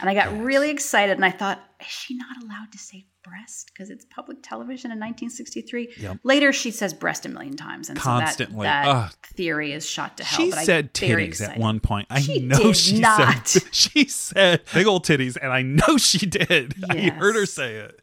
And 0.00 0.10
I 0.10 0.14
got 0.14 0.36
really 0.40 0.70
excited 0.70 1.16
and 1.16 1.24
I 1.24 1.30
thought, 1.30 1.60
is 1.80 1.86
she 1.86 2.16
not 2.16 2.42
allowed 2.42 2.70
to 2.72 2.78
say 2.78 3.06
breast 3.22 3.70
because 3.72 3.88
it's 3.90 4.04
public 4.04 4.38
television 4.42 4.90
in 4.90 4.98
1963? 4.98 5.94
Yep. 5.98 6.18
Later, 6.22 6.52
she 6.52 6.70
says 6.70 6.92
breast 6.92 7.24
a 7.24 7.28
million 7.28 7.56
times. 7.56 7.88
And 7.88 7.98
Constantly. 7.98 8.58
so 8.58 8.62
that, 8.64 8.84
that 8.84 8.88
Ugh. 8.88 9.12
theoy 9.36 9.74
is 9.74 9.88
shot 9.88 10.16
to 10.18 10.24
hell. 10.24 10.38
She 10.44 10.50
but 10.50 10.64
said 10.64 10.92
titties 10.92 11.40
at 11.40 11.56
one 11.58 11.80
point. 11.80 12.08
I 12.10 12.20
She 12.20 12.40
know 12.40 12.58
did 12.58 12.76
she 12.76 12.98
not. 13.00 13.48
said 13.48 13.62
she 13.74 14.06
said 14.06 14.62
big 14.74 14.86
old 14.86 15.04
titties, 15.04 15.36
and 15.40 15.52
I 15.52 15.62
know 15.62 15.96
she 15.98 16.26
did. 16.26 16.74
I 16.90 17.08
heard 17.10 17.34
her 17.36 17.46
say 17.46 17.76
it. 17.76 18.02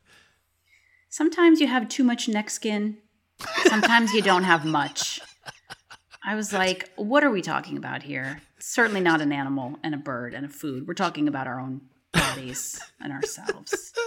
Sometimes 1.09 1.61
you 1.61 1.68
have 1.68 1.88
too 1.89 2.03
much 2.03 2.28
neck 2.28 2.49
skin. 2.49 2.97
Sometimes 3.66 4.14
you 4.14 4.22
don't 4.22 4.43
have 4.45 4.66
much. 4.66 5.20
I 6.26 6.36
was 6.36 6.53
like, 6.53 6.89
what 6.95 7.24
are 7.24 7.30
we 7.32 7.41
talking 7.41 7.78
about 7.78 8.03
here? 8.03 8.41
Certainly 8.57 9.01
not 9.01 9.19
an 9.21 9.32
animal 9.32 9.78
and 9.84 9.93
a 9.93 9.97
bird 9.97 10.34
and 10.34 10.45
a 10.45 10.49
food. 10.49 10.88
We're 10.88 10.93
talking 10.93 11.28
about 11.28 11.47
our 11.47 11.59
own 11.59 11.82
bodies 12.13 12.80
and 13.01 13.11
ourselves. 13.11 13.93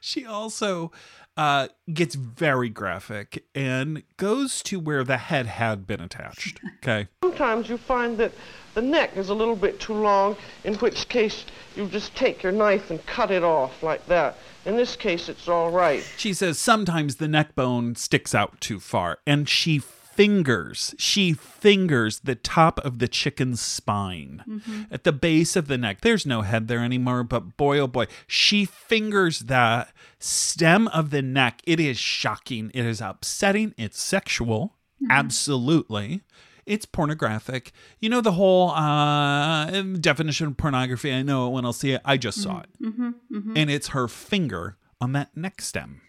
She 0.00 0.24
also 0.24 0.92
uh, 1.36 1.68
gets 1.92 2.14
very 2.14 2.68
graphic 2.68 3.44
and 3.54 4.02
goes 4.16 4.62
to 4.64 4.78
where 4.78 5.04
the 5.04 5.16
head 5.16 5.46
had 5.46 5.86
been 5.86 6.00
attached. 6.00 6.60
Okay. 6.78 7.08
Sometimes 7.22 7.68
you 7.68 7.76
find 7.76 8.16
that 8.18 8.32
the 8.74 8.82
neck 8.82 9.16
is 9.16 9.28
a 9.28 9.34
little 9.34 9.56
bit 9.56 9.80
too 9.80 9.94
long, 9.94 10.36
in 10.64 10.74
which 10.74 11.08
case 11.08 11.44
you 11.76 11.86
just 11.88 12.14
take 12.14 12.42
your 12.42 12.52
knife 12.52 12.90
and 12.90 13.04
cut 13.06 13.30
it 13.30 13.42
off 13.42 13.82
like 13.82 14.06
that. 14.06 14.36
In 14.64 14.76
this 14.76 14.96
case, 14.96 15.28
it's 15.28 15.48
all 15.48 15.70
right. 15.70 16.02
She 16.16 16.32
says 16.32 16.58
sometimes 16.58 17.16
the 17.16 17.28
neck 17.28 17.54
bone 17.54 17.96
sticks 17.96 18.34
out 18.34 18.60
too 18.60 18.80
far, 18.80 19.18
and 19.26 19.48
she 19.48 19.78
fingers, 20.14 20.94
she 20.98 21.32
fingers 21.32 22.20
the 22.20 22.34
top 22.34 22.78
of 22.80 22.98
the 22.98 23.08
chicken's 23.08 23.60
spine 23.60 24.44
mm-hmm. 24.48 24.82
at 24.90 25.04
the 25.04 25.12
base 25.12 25.56
of 25.56 25.68
the 25.68 25.78
neck. 25.78 26.00
There's 26.00 26.24
no 26.24 26.42
head 26.42 26.68
there 26.68 26.80
anymore, 26.80 27.24
but 27.24 27.56
boy, 27.56 27.78
oh 27.78 27.86
boy, 27.86 28.06
she 28.26 28.64
fingers 28.64 29.40
that 29.40 29.92
stem 30.18 30.88
of 30.88 31.10
the 31.10 31.22
neck. 31.22 31.60
It 31.66 31.80
is 31.80 31.98
shocking. 31.98 32.70
It 32.74 32.84
is 32.84 33.00
upsetting. 33.00 33.74
It's 33.76 34.00
sexual. 34.00 34.74
Mm-hmm. 35.02 35.10
Absolutely. 35.10 36.22
It's 36.66 36.86
pornographic. 36.86 37.72
You 38.00 38.08
know 38.08 38.20
the 38.20 38.32
whole 38.32 38.70
uh, 38.70 39.82
definition 40.00 40.46
of 40.46 40.56
pornography. 40.56 41.12
I 41.12 41.22
know 41.22 41.48
it 41.48 41.50
when 41.50 41.64
I'll 41.64 41.74
see 41.74 41.92
it. 41.92 42.00
I 42.04 42.16
just 42.16 42.40
saw 42.40 42.60
it, 42.60 42.68
mm-hmm. 42.80 43.52
and 43.54 43.70
it's 43.70 43.88
her 43.88 44.08
finger 44.08 44.78
on 44.98 45.12
that 45.12 45.36
neck 45.36 45.60
stem. 45.60 46.00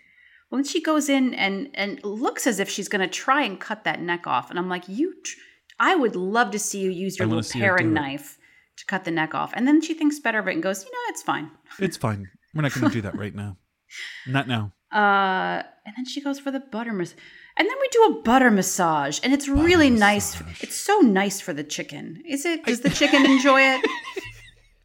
Well, 0.50 0.60
then 0.60 0.66
she 0.66 0.82
goes 0.82 1.10
in 1.10 1.34
and 1.34 1.70
and 1.74 2.04
looks 2.04 2.48
as 2.48 2.60
if 2.60 2.70
she's 2.70 2.88
going 2.88 3.02
to 3.02 3.08
try 3.08 3.44
and 3.44 3.60
cut 3.60 3.84
that 3.84 4.02
neck 4.02 4.28
off, 4.28 4.50
and 4.50 4.60
I'm 4.60 4.70
like, 4.70 4.88
you. 4.88 5.14
Tr- 5.24 5.40
I 5.80 5.96
would 5.96 6.16
love 6.16 6.52
to 6.52 6.60
see 6.60 6.80
you 6.80 6.90
use 6.90 7.20
your 7.20 7.28
little 7.28 7.44
paring 7.44 7.92
knife 7.94 8.38
to 8.78 8.86
cut 8.86 9.04
the 9.04 9.12
neck 9.12 9.36
off, 9.36 9.52
and 9.54 9.68
then 9.68 9.82
she 9.82 9.94
thinks 9.94 10.20
better 10.20 10.40
of 10.40 10.48
it 10.48 10.54
and 10.54 10.64
goes, 10.64 10.86
you 10.86 10.92
know, 10.92 10.98
it's 11.10 11.22
fine. 11.22 11.52
It's 11.80 11.98
fine. 11.98 12.30
We're 12.54 12.62
not 12.62 12.74
going 12.74 12.88
to 12.88 12.94
do 12.94 13.02
that 13.02 13.18
right 13.18 13.36
now. 13.36 13.58
Not 14.28 14.48
now. 14.48 14.72
Uh, 14.92 15.62
and 15.86 15.94
then 15.98 16.06
she 16.06 16.22
goes 16.22 16.40
for 16.40 16.52
the 16.52 16.60
butter 16.60 16.94
massage. 16.94 17.18
And 17.58 17.68
then 17.68 17.76
we 17.80 17.88
do 17.90 18.04
a 18.04 18.22
butter 18.22 18.52
massage, 18.52 19.20
and 19.24 19.34
it's 19.34 19.48
really 19.48 19.90
nice. 19.90 20.42
It's 20.62 20.76
so 20.76 21.00
nice 21.00 21.40
for 21.40 21.54
the 21.54 21.64
chicken. 21.64 22.22
Is 22.28 22.46
it? 22.46 22.66
Does 22.66 22.82
the 22.82 22.90
chicken 22.90 23.26
enjoy 23.32 23.62
it? 23.62 23.86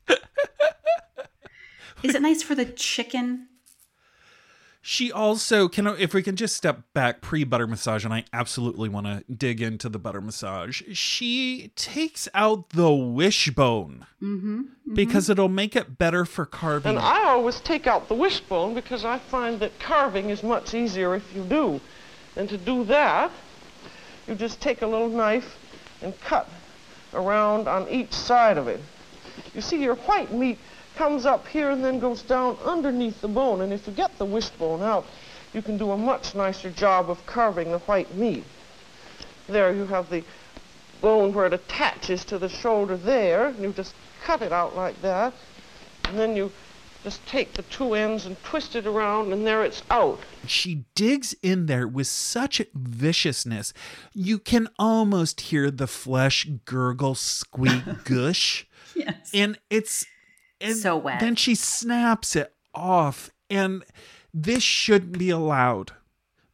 Is 2.03 2.15
it 2.15 2.23
nice 2.23 2.43
for 2.43 2.55
the 2.55 2.65
chicken? 2.65 3.49
She 4.83 5.13
also 5.13 5.69
can 5.69 5.87
if 5.87 6.15
we 6.15 6.23
can 6.23 6.37
just 6.37 6.57
step 6.57 6.83
back 6.95 7.21
pre 7.21 7.45
butter 7.45 7.67
massage, 7.67 8.05
and 8.05 8.15
I 8.15 8.25
absolutely 8.33 8.89
want 8.89 9.07
to 9.07 9.23
dig 9.31 9.61
into 9.61 9.91
the 9.91 9.99
butter 9.99 10.23
massage. 10.23 10.83
She 10.95 11.71
takes 11.77 12.29
out 12.33 12.71
the 12.71 12.91
wishbone 12.91 14.07
mm-hmm, 14.23 14.61
mm-hmm. 14.61 14.95
because 14.95 15.29
it'll 15.29 15.51
make 15.51 15.77
it 15.77 15.99
better 15.99 16.25
for 16.25 16.47
carving. 16.47 16.97
And 16.97 16.99
I 16.99 17.25
always 17.25 17.61
take 17.61 17.87
out 17.87 18.09
the 18.09 18.15
wishbone 18.15 18.73
because 18.73 19.05
I 19.05 19.19
find 19.19 19.61
that 19.61 19.79
carving 19.79 20.31
is 20.31 20.43
much 20.43 20.73
easier 20.73 21.15
if 21.15 21.35
you 21.35 21.45
do. 21.45 21.79
And 22.37 22.49
to 22.49 22.57
do 22.57 22.85
that, 22.85 23.31
you 24.27 24.35
just 24.35 24.63
take 24.63 24.81
a 24.81 24.87
little 24.87 25.11
knife 25.11 25.59
and 26.01 26.19
cut 26.21 26.49
around 27.13 27.69
on 27.69 27.87
each 27.89 28.13
side 28.13 28.57
of 28.57 28.67
it. 28.67 28.81
You 29.55 29.61
see, 29.61 29.83
your 29.83 29.97
white 29.97 30.33
meat 30.33 30.59
comes 31.01 31.25
up 31.25 31.49
here 31.49 31.71
and 31.71 31.83
then 31.83 31.99
goes 31.99 32.21
down 32.21 32.59
underneath 32.63 33.23
the 33.23 33.29
bone. 33.29 33.63
And 33.63 33.73
if 33.73 33.87
you 33.87 33.93
get 33.95 34.19
the 34.19 34.27
wishbone 34.27 34.83
out, 34.83 35.07
you 35.55 35.63
can 35.63 35.79
do 35.79 35.93
a 35.93 35.97
much 35.97 36.35
nicer 36.35 36.71
job 36.71 37.09
of 37.09 37.25
carving 37.25 37.71
the 37.71 37.79
white 37.79 38.15
meat. 38.15 38.45
There 39.49 39.73
you 39.73 39.87
have 39.87 40.11
the 40.11 40.23
bone 41.01 41.33
where 41.33 41.47
it 41.47 41.55
attaches 41.55 42.23
to 42.27 42.39
the 42.39 42.51
shoulder 42.51 42.99
there. 42.99 43.47
And 43.47 43.61
you 43.61 43.73
just 43.73 43.95
cut 44.23 44.43
it 44.43 44.53
out 44.53 44.77
like 44.77 45.01
that. 45.01 45.33
And 46.05 46.19
then 46.19 46.37
you 46.37 46.53
just 47.03 47.27
take 47.27 47.55
the 47.55 47.63
two 47.63 47.95
ends 47.95 48.27
and 48.27 48.37
twist 48.45 48.77
it 48.77 48.87
around, 48.87 49.33
and 49.33 49.47
there 49.47 49.65
it's 49.65 49.83
out. 49.91 50.19
she 50.47 50.85
digs 50.95 51.35
in 51.43 51.65
there 51.65 51.89
with 51.89 52.09
such 52.09 52.61
viciousness, 52.75 53.73
you 54.13 54.39
can 54.39 54.69
almost 54.79 55.41
hear 55.41 55.71
the 55.71 55.87
flesh 55.87 56.47
gurgle, 56.67 57.15
squeak, 57.15 57.85
gush. 58.05 58.67
Yes. 58.95 59.31
and 59.33 59.59
it's 59.71 60.05
and 60.61 60.77
So 60.77 60.97
wet. 60.97 61.21
Then 61.21 61.37
she 61.37 61.55
snaps 61.55 62.37
it 62.37 62.55
off, 62.75 63.31
and 63.49 63.85
this 64.33 64.63
shouldn't 64.63 65.19
be 65.19 65.31
allowed. 65.31 65.93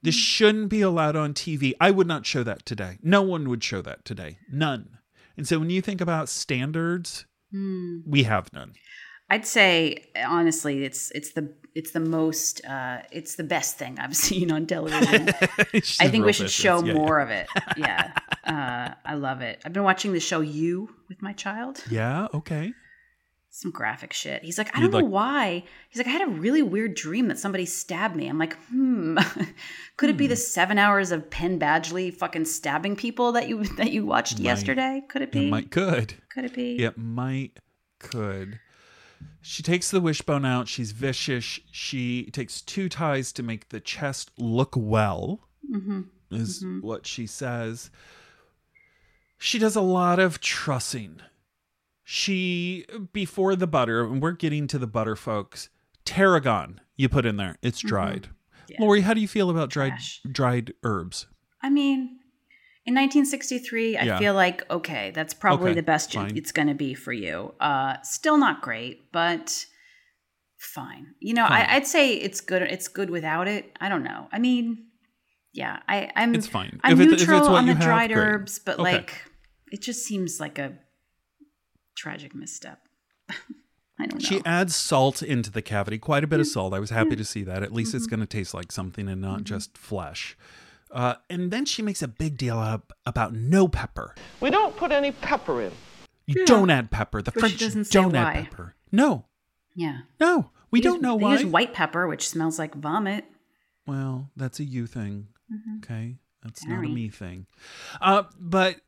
This 0.02 0.16
Mm. 0.16 0.20
shouldn't 0.20 0.68
be 0.68 0.80
allowed 0.82 1.16
on 1.16 1.34
TV. 1.34 1.74
I 1.80 1.90
would 1.90 2.06
not 2.06 2.26
show 2.26 2.42
that 2.44 2.64
today. 2.64 2.98
No 3.02 3.22
one 3.22 3.48
would 3.48 3.64
show 3.64 3.82
that 3.82 4.04
today. 4.04 4.38
None. 4.50 4.98
And 5.36 5.46
so 5.48 5.58
when 5.58 5.70
you 5.70 5.82
think 5.82 6.00
about 6.00 6.28
standards, 6.28 7.26
Hmm. 7.50 7.98
we 8.06 8.22
have 8.24 8.52
none. 8.52 8.72
I'd 9.28 9.46
say 9.46 10.06
honestly, 10.24 10.84
it's 10.84 11.10
it's 11.12 11.32
the 11.32 11.52
it's 11.74 11.90
the 11.90 12.00
most 12.00 12.64
uh, 12.64 13.02
it's 13.10 13.34
the 13.34 13.42
best 13.44 13.76
thing 13.76 13.98
I've 13.98 14.14
seen 14.28 14.52
on 14.52 14.66
television. 14.66 15.28
I 16.00 16.08
think 16.08 16.24
we 16.24 16.32
should 16.32 16.50
show 16.50 16.82
Yeah, 16.84 16.94
more 16.94 17.18
of 17.20 17.30
it. 17.30 17.48
Yeah, 17.76 18.12
uh, 18.44 18.94
I 19.04 19.14
love 19.14 19.40
it. 19.42 19.60
I've 19.64 19.72
been 19.72 19.82
watching 19.82 20.12
the 20.12 20.20
show 20.20 20.40
You 20.40 20.88
with 21.08 21.20
my 21.22 21.32
child. 21.32 21.82
Yeah. 21.90 22.22
yeah, 22.22 22.28
Okay. 22.38 22.72
Some 23.58 23.70
graphic 23.70 24.12
shit. 24.12 24.42
He's 24.44 24.58
like, 24.58 24.76
I 24.76 24.80
You'd 24.82 24.90
don't 24.92 25.00
know 25.00 25.06
like- 25.06 25.12
why. 25.14 25.64
He's 25.88 25.96
like, 25.98 26.06
I 26.06 26.10
had 26.10 26.28
a 26.28 26.30
really 26.30 26.60
weird 26.60 26.94
dream 26.94 27.28
that 27.28 27.38
somebody 27.38 27.64
stabbed 27.64 28.14
me. 28.14 28.28
I'm 28.28 28.36
like, 28.38 28.54
hmm. 28.68 29.16
Could 29.96 30.10
it 30.10 30.18
be 30.18 30.26
Hmm. 30.26 30.30
the 30.30 30.36
seven 30.36 30.76
hours 30.78 31.10
of 31.10 31.30
Penn 31.30 31.58
Badgley 31.58 32.12
fucking 32.14 32.44
stabbing 32.44 32.96
people 32.96 33.32
that 33.32 33.48
you 33.48 33.64
that 33.76 33.92
you 33.92 34.04
watched 34.04 34.34
Might. 34.38 34.44
yesterday? 34.44 35.02
Could 35.08 35.22
it 35.22 35.32
be? 35.32 35.46
It 35.46 35.50
might 35.50 35.70
could. 35.70 36.14
Could 36.28 36.44
it 36.44 36.52
be? 36.54 36.84
It 36.84 36.98
might 36.98 37.58
could. 37.98 38.60
She 39.40 39.62
takes 39.62 39.90
the 39.90 40.02
wishbone 40.02 40.44
out. 40.44 40.68
She's 40.68 40.92
vicious. 40.92 41.58
She 41.72 42.28
takes 42.32 42.60
two 42.60 42.90
ties 42.90 43.32
to 43.32 43.42
make 43.42 43.70
the 43.70 43.80
chest 43.80 44.32
look 44.36 44.74
well, 44.76 45.40
Mm-hmm. 45.72 46.02
is 46.30 46.62
what 46.82 47.06
she 47.06 47.26
says. 47.26 47.90
She 49.38 49.58
does 49.58 49.76
a 49.76 49.80
lot 49.80 50.18
of 50.18 50.40
trussing. 50.40 51.20
She, 52.08 52.86
before 53.12 53.56
the 53.56 53.66
butter, 53.66 54.04
and 54.04 54.22
we're 54.22 54.30
getting 54.30 54.68
to 54.68 54.78
the 54.78 54.86
butter, 54.86 55.16
folks, 55.16 55.70
tarragon 56.04 56.80
you 56.94 57.08
put 57.08 57.26
in 57.26 57.36
there. 57.36 57.56
It's 57.62 57.80
dried. 57.80 58.22
Mm-hmm. 58.22 58.32
Yeah. 58.68 58.76
Lori, 58.80 59.00
how 59.00 59.12
do 59.12 59.20
you 59.20 59.26
feel 59.26 59.50
about 59.50 59.70
dried 59.70 59.90
Trash. 59.90 60.20
dried 60.30 60.72
herbs? 60.84 61.26
I 61.62 61.68
mean, 61.68 62.20
in 62.84 62.94
1963, 62.94 63.96
I 63.96 64.04
Yeah. 64.04 64.18
feel 64.20 64.34
like 64.34 64.68
okay, 64.70 65.10
that's 65.16 65.34
probably 65.34 65.70
Okay, 65.72 65.80
the 65.80 65.82
best 65.82 66.12
fine. 66.12 66.36
it's 66.36 66.52
going 66.52 66.68
to 66.68 66.74
be 66.74 66.94
for 66.94 67.12
you. 67.12 67.52
Uh, 67.58 68.00
still 68.02 68.38
not 68.38 68.62
great, 68.62 69.10
but 69.10 69.66
fine. 70.58 71.08
You 71.18 71.34
know, 71.34 71.46
Fine. 71.48 71.66
I, 71.68 71.74
I'd 71.74 71.86
say 71.88 72.14
it's 72.14 72.40
good. 72.40 72.62
It's 72.62 72.86
good 72.86 73.10
without 73.10 73.48
it. 73.48 73.76
I 73.80 73.88
don't 73.88 74.04
know. 74.04 74.28
I 74.30 74.38
mean, 74.38 74.86
yeah, 75.52 75.80
I, 75.88 76.12
I'm. 76.14 76.36
It's 76.36 76.46
fine. 76.46 76.78
I'm 76.84 77.00
If 77.00 77.08
neutral 77.18 77.48
on 77.48 77.66
the 77.66 77.74
dried 77.74 78.12
herbs, 78.12 78.60
but 78.60 78.74
Okay. 78.78 78.82
like, 78.92 79.22
it 79.72 79.82
just 79.82 80.04
seems 80.04 80.38
like 80.38 80.60
a 80.60 80.78
tragic 81.96 82.34
misstep. 82.34 82.86
I 83.98 84.06
don't 84.06 84.22
know. 84.22 84.28
She 84.28 84.42
adds 84.44 84.76
salt 84.76 85.22
into 85.22 85.50
the 85.50 85.62
cavity, 85.62 85.98
quite 85.98 86.22
a 86.22 86.26
bit 86.26 86.36
Mm. 86.38 86.42
of 86.42 86.46
salt. 86.48 86.74
I 86.74 86.78
was 86.78 86.90
happy 86.90 87.16
to 87.16 87.24
see 87.24 87.42
that. 87.44 87.62
At 87.62 87.72
least 87.72 87.88
Mm-hmm. 87.88 87.96
it's 87.96 88.06
going 88.06 88.20
to 88.20 88.26
taste 88.26 88.52
like 88.54 88.70
something 88.70 89.08
and 89.08 89.20
not 89.22 89.44
just 89.44 89.76
flesh. 89.78 90.36
Uh, 90.90 91.14
and 91.30 91.50
then 91.50 91.64
she 91.64 91.82
makes 91.82 92.02
a 92.02 92.08
big 92.08 92.36
deal 92.36 92.58
up 92.58 92.92
about 93.06 93.34
no 93.34 93.66
pepper. 93.68 94.14
We 94.40 94.50
don't 94.50 94.76
put 94.76 94.92
any 94.92 95.12
pepper 95.12 95.62
in. 95.62 95.72
You 96.26 96.40
Yeah. 96.40 96.46
don't 96.46 96.70
add 96.70 96.90
pepper. 96.90 97.22
The 97.22 97.32
But 97.32 97.34
she 97.34 97.40
French 97.40 97.58
doesn't 97.60 97.84
say 97.86 98.00
don't 98.00 98.14
add 98.14 98.34
why. 98.36 98.42
pepper. 98.42 98.74
No, 98.92 99.24
yeah, 99.74 100.00
no, 100.20 100.50
we 100.70 100.80
They 100.80 100.84
don't 100.84 100.94
use- 100.96 101.02
know 101.02 101.16
they 101.18 101.24
why. 101.24 101.32
use 101.34 101.44
white 101.46 101.72
pepper, 101.74 102.06
which 102.06 102.28
smells 102.28 102.58
like 102.58 102.74
vomit. 102.74 103.24
Well, 103.86 104.30
that's 104.36 104.58
a 104.60 104.64
you 104.64 104.86
thing. 104.86 105.28
Mm-hmm. 105.52 105.76
Okay. 105.78 106.16
That's 106.42 106.64
not 106.66 106.84
a 106.84 106.88
me 106.88 107.08
thing. 107.08 107.46
Uh, 108.00 108.24
but 108.38 108.80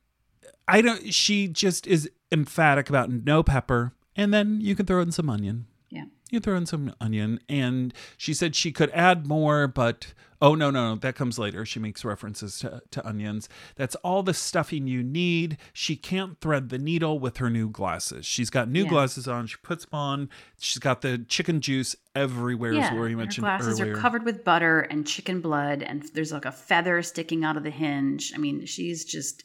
I 0.68 0.80
don't, 0.82 1.12
she 1.12 1.48
just 1.48 1.86
is 1.86 2.08
emphatic 2.32 2.88
about 2.88 3.10
no 3.10 3.42
pepper. 3.42 3.92
And 4.16 4.34
then 4.34 4.60
you 4.60 4.74
can 4.74 4.86
throw 4.86 5.00
in 5.00 5.12
some 5.12 5.30
onion. 5.30 5.66
Yeah. 5.90 6.04
You 6.30 6.40
throw 6.40 6.56
in 6.56 6.66
some 6.66 6.92
onion. 7.00 7.40
And 7.48 7.94
she 8.16 8.34
said 8.34 8.54
she 8.56 8.72
could 8.72 8.90
add 8.90 9.26
more, 9.26 9.66
but 9.68 10.12
oh, 10.42 10.54
no, 10.54 10.70
no, 10.70 10.90
no. 10.90 10.96
That 10.96 11.14
comes 11.14 11.38
later. 11.38 11.64
She 11.64 11.78
makes 11.80 12.04
references 12.04 12.58
to, 12.58 12.82
to 12.90 13.06
onions. 13.06 13.48
That's 13.76 13.94
all 13.96 14.22
the 14.22 14.34
stuffing 14.34 14.86
you 14.86 15.02
need. 15.02 15.56
She 15.72 15.96
can't 15.96 16.38
thread 16.40 16.68
the 16.68 16.78
needle 16.78 17.18
with 17.18 17.38
her 17.38 17.48
new 17.48 17.70
glasses. 17.70 18.26
She's 18.26 18.50
got 18.50 18.68
new 18.68 18.82
Yeah. 18.84 18.90
glasses 18.90 19.26
on. 19.26 19.46
She 19.46 19.56
puts 19.62 19.84
them 19.86 19.98
on. 19.98 20.28
She's 20.58 20.78
got 20.78 21.00
the 21.00 21.18
chicken 21.28 21.60
juice 21.60 21.96
everywhere, 22.14 22.74
as 22.74 22.92
Lori 22.92 23.12
her 23.12 23.16
mentioned 23.16 23.44
glasses 23.44 23.80
earlier. 23.80 23.94
are 23.96 24.00
covered 24.00 24.24
with 24.24 24.44
butter 24.44 24.80
and 24.80 25.06
chicken 25.06 25.40
blood, 25.40 25.82
and 25.82 26.02
there's 26.14 26.32
like 26.32 26.44
a 26.44 26.52
feather 26.52 27.02
sticking 27.02 27.44
out 27.44 27.56
of 27.56 27.62
the 27.62 27.70
hinge. 27.70 28.32
I 28.34 28.38
mean, 28.38 28.66
she's 28.66 29.04
just 29.04 29.42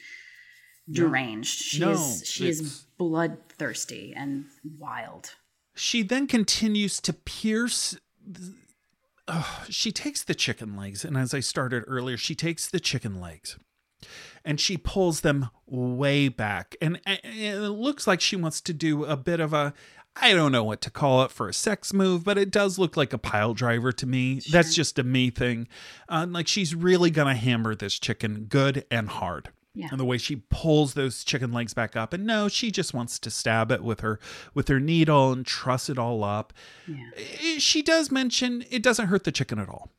deranged. 0.89 1.59
She 1.61 1.79
No, 1.79 1.91
is 1.91 2.23
she 2.25 2.49
is 2.49 2.86
bloodthirsty 2.97 4.13
and 4.15 4.45
wild. 4.79 5.36
She 5.75 6.03
then 6.03 6.27
continues 6.27 6.99
to 7.01 7.13
pierce. 7.13 7.97
th- 8.31 8.51
Ugh, 9.27 9.67
she 9.69 9.91
takes 9.91 10.21
the 10.23 10.36
chicken 10.36 10.75
legs, 10.75 11.05
and 11.05 11.17
as 11.17 11.34
I 11.34 11.39
started 11.39 11.84
earlier, 11.88 12.17
she 12.17 12.36
takes 12.36 12.69
the 12.69 12.79
chicken 12.79 13.21
legs 13.21 13.57
and 14.43 14.59
she 14.59 14.75
pulls 14.77 15.21
them 15.21 15.49
way 15.65 16.27
back. 16.27 16.75
And, 16.81 16.99
and 17.05 17.19
it 17.23 17.57
looks 17.69 18.05
like 18.05 18.19
she 18.21 18.36
wants 18.36 18.59
to 18.61 18.73
do 18.73 19.05
a 19.05 19.15
bit 19.17 19.39
of 19.39 19.53
a. 19.53 19.73
I 20.15 20.34
don't 20.34 20.51
know 20.51 20.63
what 20.63 20.79
to 20.81 20.91
call 20.91 21.23
it 21.23 21.31
for 21.31 21.49
a 21.49 21.53
sex 21.53 21.91
move, 21.91 22.23
but 22.23 22.38
it 22.38 22.51
does 22.51 22.77
look 22.77 22.95
like 22.95 23.13
a 23.13 23.17
pile 23.17 23.55
driver 23.55 23.91
to 23.93 24.05
me. 24.05 24.41
That's 24.51 24.75
just 24.75 24.99
a 24.99 25.03
me 25.03 25.31
thing. 25.31 25.67
Uh, 26.07 26.27
like 26.29 26.47
she's 26.47 26.75
really 26.75 27.09
going 27.09 27.34
to 27.34 27.39
hammer 27.41 27.73
this 27.73 27.97
chicken 27.97 28.45
good 28.47 28.86
and 28.91 29.09
hard. 29.09 29.49
Yeah. 29.76 29.88
And 29.89 29.99
the 29.99 30.05
way 30.05 30.17
she 30.19 30.36
pulls 30.49 30.93
those 30.93 31.24
chicken 31.24 31.51
legs 31.51 31.74
back 31.74 31.95
up, 31.95 32.13
and 32.13 32.26
no, 32.26 32.47
she 32.47 32.69
just 32.69 32.93
wants 32.93 33.17
to 33.19 33.32
stab 33.32 33.71
it 33.71 33.84
with 33.84 34.01
her 34.01 34.19
with 34.53 34.67
her 34.67 34.80
needle 34.80 35.32
and 35.32 35.45
truss 35.45 35.89
it 35.89 35.97
all 35.97 36.24
up. 36.24 36.53
Yeah. 36.88 37.57
She 37.57 37.82
does 37.82 38.11
mention 38.11 38.63
it 38.69 38.84
doesn't 38.84 39.07
hurt 39.07 39.24
the 39.24 39.32
chicken 39.32 39.57
at 39.57 39.69
all. 39.69 39.89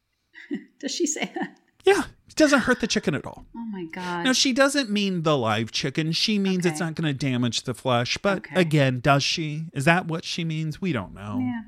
Does 0.79 0.93
she 0.95 1.07
say 1.07 1.33
that? 1.35 1.59
Yeah, 1.85 2.05
it 2.29 2.35
doesn't 2.37 2.61
hurt 2.61 2.81
the 2.81 2.87
chicken 2.87 3.15
at 3.15 3.27
all. 3.27 3.47
Oh 3.57 3.77
my 3.77 3.87
god. 3.93 4.25
Now 4.25 4.33
she 4.33 4.53
doesn't 4.53 4.89
mean 4.91 5.25
the 5.25 5.37
live 5.37 5.73
chicken. 5.73 6.13
She 6.13 6.39
means 6.39 6.65
it's 6.65 6.79
not 6.79 6.95
going 6.95 7.09
to 7.13 7.13
damage 7.27 7.63
the 7.63 7.75
flesh. 7.75 8.17
But 8.19 8.39
Okay. 8.39 8.61
again, 8.61 9.01
does 9.01 9.25
she? 9.25 9.65
Is 9.73 9.85
that 9.87 10.07
what 10.07 10.25
she 10.25 10.45
means? 10.45 10.81
We 10.81 10.93
don't 10.93 11.13
know. 11.13 11.39
yeah. 11.41 11.63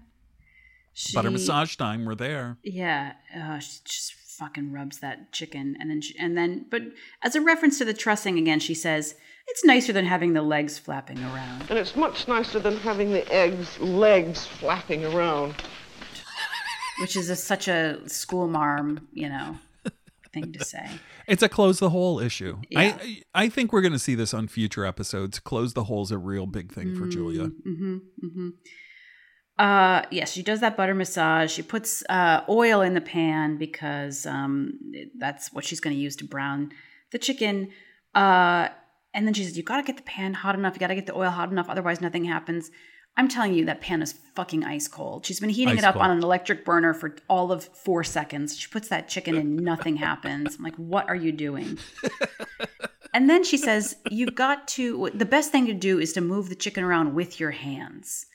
She, 0.94 1.12
Butter 1.14 1.32
massage 1.32 1.74
time. 1.74 2.04
We're 2.04 2.14
there. 2.14 2.58
Yeah. 2.62 3.14
Uh, 3.36 3.58
she's 3.58 3.80
just 3.80 4.12
fucking 4.38 4.72
rubs 4.72 4.98
that 4.98 5.32
chicken 5.32 5.76
and 5.80 5.90
then 5.90 6.00
she, 6.00 6.16
and 6.18 6.36
then 6.36 6.66
but 6.70 6.82
as 7.22 7.34
a 7.34 7.40
reference 7.40 7.78
to 7.78 7.84
the 7.84 7.94
trussing 7.94 8.38
again 8.38 8.60
she 8.60 8.74
says 8.74 9.14
it's 9.48 9.64
nicer 9.64 9.92
than 9.92 10.04
having 10.04 10.32
the 10.32 10.42
legs 10.42 10.78
flapping 10.78 11.18
around 11.24 11.64
And 11.70 11.78
it's 11.78 11.94
much 11.96 12.26
nicer 12.28 12.58
than 12.58 12.76
having 12.78 13.12
the 13.12 13.30
eggs' 13.32 13.78
legs 13.80 14.44
flapping 14.46 15.04
around. 15.04 15.54
which 17.00 17.16
is 17.16 17.30
a, 17.30 17.36
such 17.36 17.68
a 17.68 18.06
school 18.08 18.48
marm 18.48 19.08
you 19.12 19.28
know 19.28 19.58
thing 20.32 20.52
to 20.52 20.64
say 20.64 20.88
It's 21.26 21.42
a 21.42 21.48
close 21.48 21.80
the 21.80 21.90
hole 21.90 22.20
issue. 22.20 22.58
Yeah. 22.70 22.96
I 23.02 23.22
I 23.34 23.48
think 23.48 23.72
we're 23.72 23.80
going 23.80 23.92
to 23.92 23.98
see 23.98 24.14
this 24.14 24.32
on 24.32 24.46
future 24.46 24.84
episodes. 24.86 25.40
Close 25.40 25.74
the 25.74 25.82
hole's 25.84 26.12
a 26.12 26.18
real 26.18 26.46
big 26.46 26.72
thing 26.72 26.94
for 26.94 27.08
Julia. 27.08 27.48
Mm-hmm. 27.66 28.50
Uh, 29.58 30.02
yes, 30.10 30.32
she 30.32 30.42
does 30.42 30.60
that 30.60 30.76
butter 30.76 30.94
massage. 30.94 31.50
She 31.50 31.62
puts 31.62 32.02
uh, 32.08 32.42
oil 32.48 32.82
in 32.82 32.94
the 32.94 33.00
pan 33.00 33.56
because 33.56 34.26
um, 34.26 34.78
that's 35.18 35.52
what 35.52 35.64
she's 35.64 35.80
going 35.80 35.96
to 35.96 36.00
use 36.00 36.16
to 36.16 36.24
brown 36.24 36.72
the 37.10 37.18
chicken. 37.18 37.70
Uh, 38.14 38.68
and 39.14 39.26
then 39.26 39.32
she 39.32 39.44
says, 39.44 39.56
"You 39.56 39.62
got 39.62 39.78
to 39.78 39.82
get 39.82 39.96
the 39.96 40.02
pan 40.02 40.34
hot 40.34 40.54
enough. 40.54 40.74
You 40.74 40.80
got 40.80 40.88
to 40.88 40.94
get 40.94 41.06
the 41.06 41.16
oil 41.16 41.30
hot 41.30 41.50
enough. 41.50 41.68
Otherwise, 41.68 42.00
nothing 42.00 42.24
happens." 42.24 42.70
I'm 43.18 43.28
telling 43.28 43.54
you, 43.54 43.64
that 43.64 43.80
pan 43.80 44.02
is 44.02 44.12
fucking 44.34 44.62
ice 44.62 44.88
cold. 44.88 45.24
She's 45.24 45.40
been 45.40 45.48
heating 45.48 45.72
Ice 45.72 45.78
it 45.78 45.84
up 45.84 45.94
cold. 45.94 46.04
on 46.04 46.10
an 46.10 46.22
electric 46.22 46.66
burner 46.66 46.92
for 46.92 47.16
all 47.30 47.50
of 47.50 47.64
four 47.64 48.04
seconds. 48.04 48.58
She 48.58 48.68
puts 48.68 48.88
that 48.88 49.08
chicken 49.08 49.36
in, 49.36 49.56
nothing 49.64 49.96
happens. 49.96 50.56
I'm 50.56 50.62
like, 50.62 50.76
"What 50.76 51.08
are 51.08 51.16
you 51.16 51.32
doing?" 51.32 51.78
And 53.16 53.30
then 53.30 53.44
she 53.44 53.56
says, 53.56 53.96
You've 54.10 54.34
got 54.34 54.68
to, 54.68 55.08
the 55.14 55.24
best 55.24 55.50
thing 55.50 55.64
to 55.66 55.72
do 55.72 55.98
is 55.98 56.12
to 56.12 56.20
move 56.20 56.50
the 56.50 56.54
chicken 56.54 56.84
around 56.84 57.14
with 57.14 57.40
your 57.40 57.50
hands. 57.50 58.26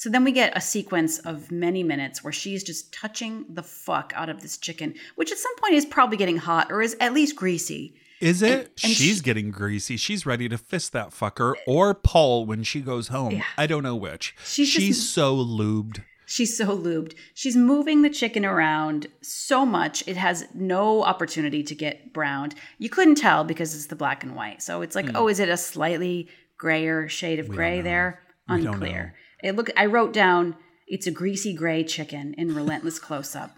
So 0.00 0.08
then 0.08 0.24
we 0.24 0.32
get 0.32 0.56
a 0.56 0.62
sequence 0.62 1.18
of 1.18 1.52
many 1.52 1.82
minutes 1.82 2.24
where 2.24 2.32
she's 2.32 2.64
just 2.64 2.90
touching 2.90 3.44
the 3.50 3.62
fuck 3.62 4.14
out 4.16 4.30
of 4.30 4.40
this 4.40 4.56
chicken, 4.56 4.94
which 5.16 5.30
at 5.30 5.36
some 5.36 5.54
point 5.56 5.74
is 5.74 5.84
probably 5.84 6.16
getting 6.16 6.38
hot 6.38 6.72
or 6.72 6.80
is 6.80 6.96
at 7.00 7.12
least 7.12 7.36
greasy. 7.36 7.92
Is 8.18 8.40
it? 8.40 8.70
and 8.82 8.92
She's 8.94 9.18
she- 9.18 9.20
getting 9.20 9.50
greasy. 9.50 9.98
She's 9.98 10.24
ready 10.24 10.48
to 10.48 10.56
fist 10.56 10.94
that 10.94 11.10
fucker 11.10 11.52
or 11.66 11.92
Paul 11.92 12.46
when 12.46 12.62
she 12.62 12.80
goes 12.80 13.08
home. 13.08 13.32
Yeah. 13.32 13.44
I 13.58 13.66
don't 13.66 13.82
know 13.82 13.94
which. 13.94 14.34
She's 14.42 14.70
She's, 14.70 14.96
just- 14.96 15.12
so 15.12 15.36
lubed. 15.36 16.02
She's 16.24 16.56
so 16.56 16.74
lubed. 16.74 17.12
She's 17.34 17.54
moving 17.54 18.00
the 18.00 18.08
chicken 18.08 18.46
around 18.46 19.06
so 19.20 19.66
much, 19.66 20.02
it 20.08 20.16
has 20.16 20.46
no 20.54 21.02
opportunity 21.02 21.62
to 21.64 21.74
get 21.74 22.14
browned. 22.14 22.54
You 22.78 22.88
couldn't 22.88 23.16
tell 23.16 23.44
because 23.44 23.74
it's 23.74 23.86
the 23.86 23.96
black 23.96 24.24
and 24.24 24.34
white. 24.34 24.62
So 24.62 24.80
it's 24.80 24.96
like, 24.96 25.10
hmm. 25.10 25.16
oh, 25.16 25.28
is 25.28 25.40
it 25.40 25.50
a 25.50 25.58
slightly 25.58 26.28
grayer 26.56 27.06
shade 27.06 27.38
of 27.38 27.50
gray 27.50 27.82
there? 27.82 28.22
We 28.48 28.62
don't 28.62 28.74
Unclear. 28.76 29.14
It 29.42 29.56
look 29.56 29.70
I 29.76 29.86
wrote 29.86 30.12
down 30.12 30.56
it's 30.86 31.06
a 31.06 31.12
greasy 31.12 31.54
gray 31.54 31.84
chicken 31.84 32.34
in 32.34 32.54
relentless 32.54 32.98
close 32.98 33.36
up. 33.36 33.56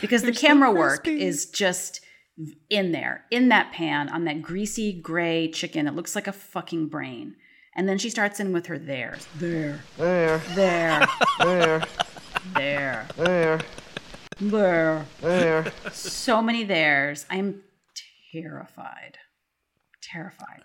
Because 0.00 0.22
the 0.22 0.28
They're 0.28 0.34
so 0.34 0.46
camera 0.46 0.72
work 0.72 1.06
is 1.06 1.46
just 1.46 2.00
in 2.70 2.92
there, 2.92 3.24
in 3.30 3.48
that 3.48 3.72
pan, 3.72 4.08
on 4.08 4.24
that 4.24 4.42
greasy 4.42 4.92
gray 4.92 5.50
chicken. 5.50 5.86
It 5.86 5.94
looks 5.94 6.14
like 6.14 6.26
a 6.26 6.32
fucking 6.32 6.88
brain. 6.88 7.36
And 7.74 7.88
then 7.88 7.98
she 7.98 8.10
starts 8.10 8.40
in 8.40 8.52
with 8.52 8.66
her 8.66 8.78
theirs. 8.78 9.26
There, 9.36 9.80
There, 9.96 10.38
there, 10.54 11.06
there, 11.38 11.84
there, 12.54 13.06
there, 13.16 13.58
there. 14.38 15.06
there. 15.20 15.72
So 15.92 16.40
many 16.40 16.64
theirs. 16.64 17.26
I'm 17.28 17.62
terrified. 18.32 19.18
Terrified. 20.02 20.62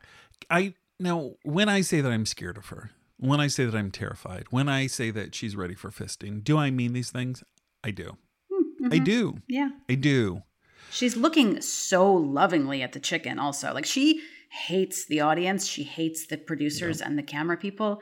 I 0.49 0.73
now 0.99 1.31
when 1.43 1.69
I 1.69 1.81
say 1.81 2.01
that 2.01 2.11
I'm 2.11 2.25
scared 2.25 2.57
of 2.57 2.67
her, 2.67 2.91
when 3.23 3.39
I 3.39 3.47
say 3.47 3.65
that 3.65 3.75
I'm 3.75 3.91
terrified, 3.91 4.45
when 4.49 4.67
I 4.67 4.87
say 4.87 5.09
that 5.11 5.33
she's 5.33 5.55
ready 5.55 5.75
for 5.75 5.89
fisting, 5.89 6.43
do 6.43 6.57
I 6.57 6.71
mean 6.71 6.93
these 6.93 7.09
things? 7.09 7.43
I 7.83 7.91
do. 7.91 8.17
Hmm, 8.51 8.85
I 8.85 8.89
mm-hmm. 8.89 9.03
do. 9.03 9.37
Yeah. 9.47 9.69
I 9.89 9.95
do. 9.95 10.43
She's 10.91 11.15
looking 11.15 11.61
so 11.61 12.11
lovingly 12.13 12.81
at 12.81 12.91
the 12.91 12.99
chicken, 12.99 13.39
also. 13.39 13.73
Like 13.73 13.85
she 13.85 14.21
hates 14.49 15.05
the 15.05 15.21
audience. 15.21 15.65
She 15.65 15.83
hates 15.83 16.27
the 16.27 16.37
producers 16.37 17.01
and 17.01 17.17
the 17.17 17.23
camera 17.23 17.57
people. 17.57 18.01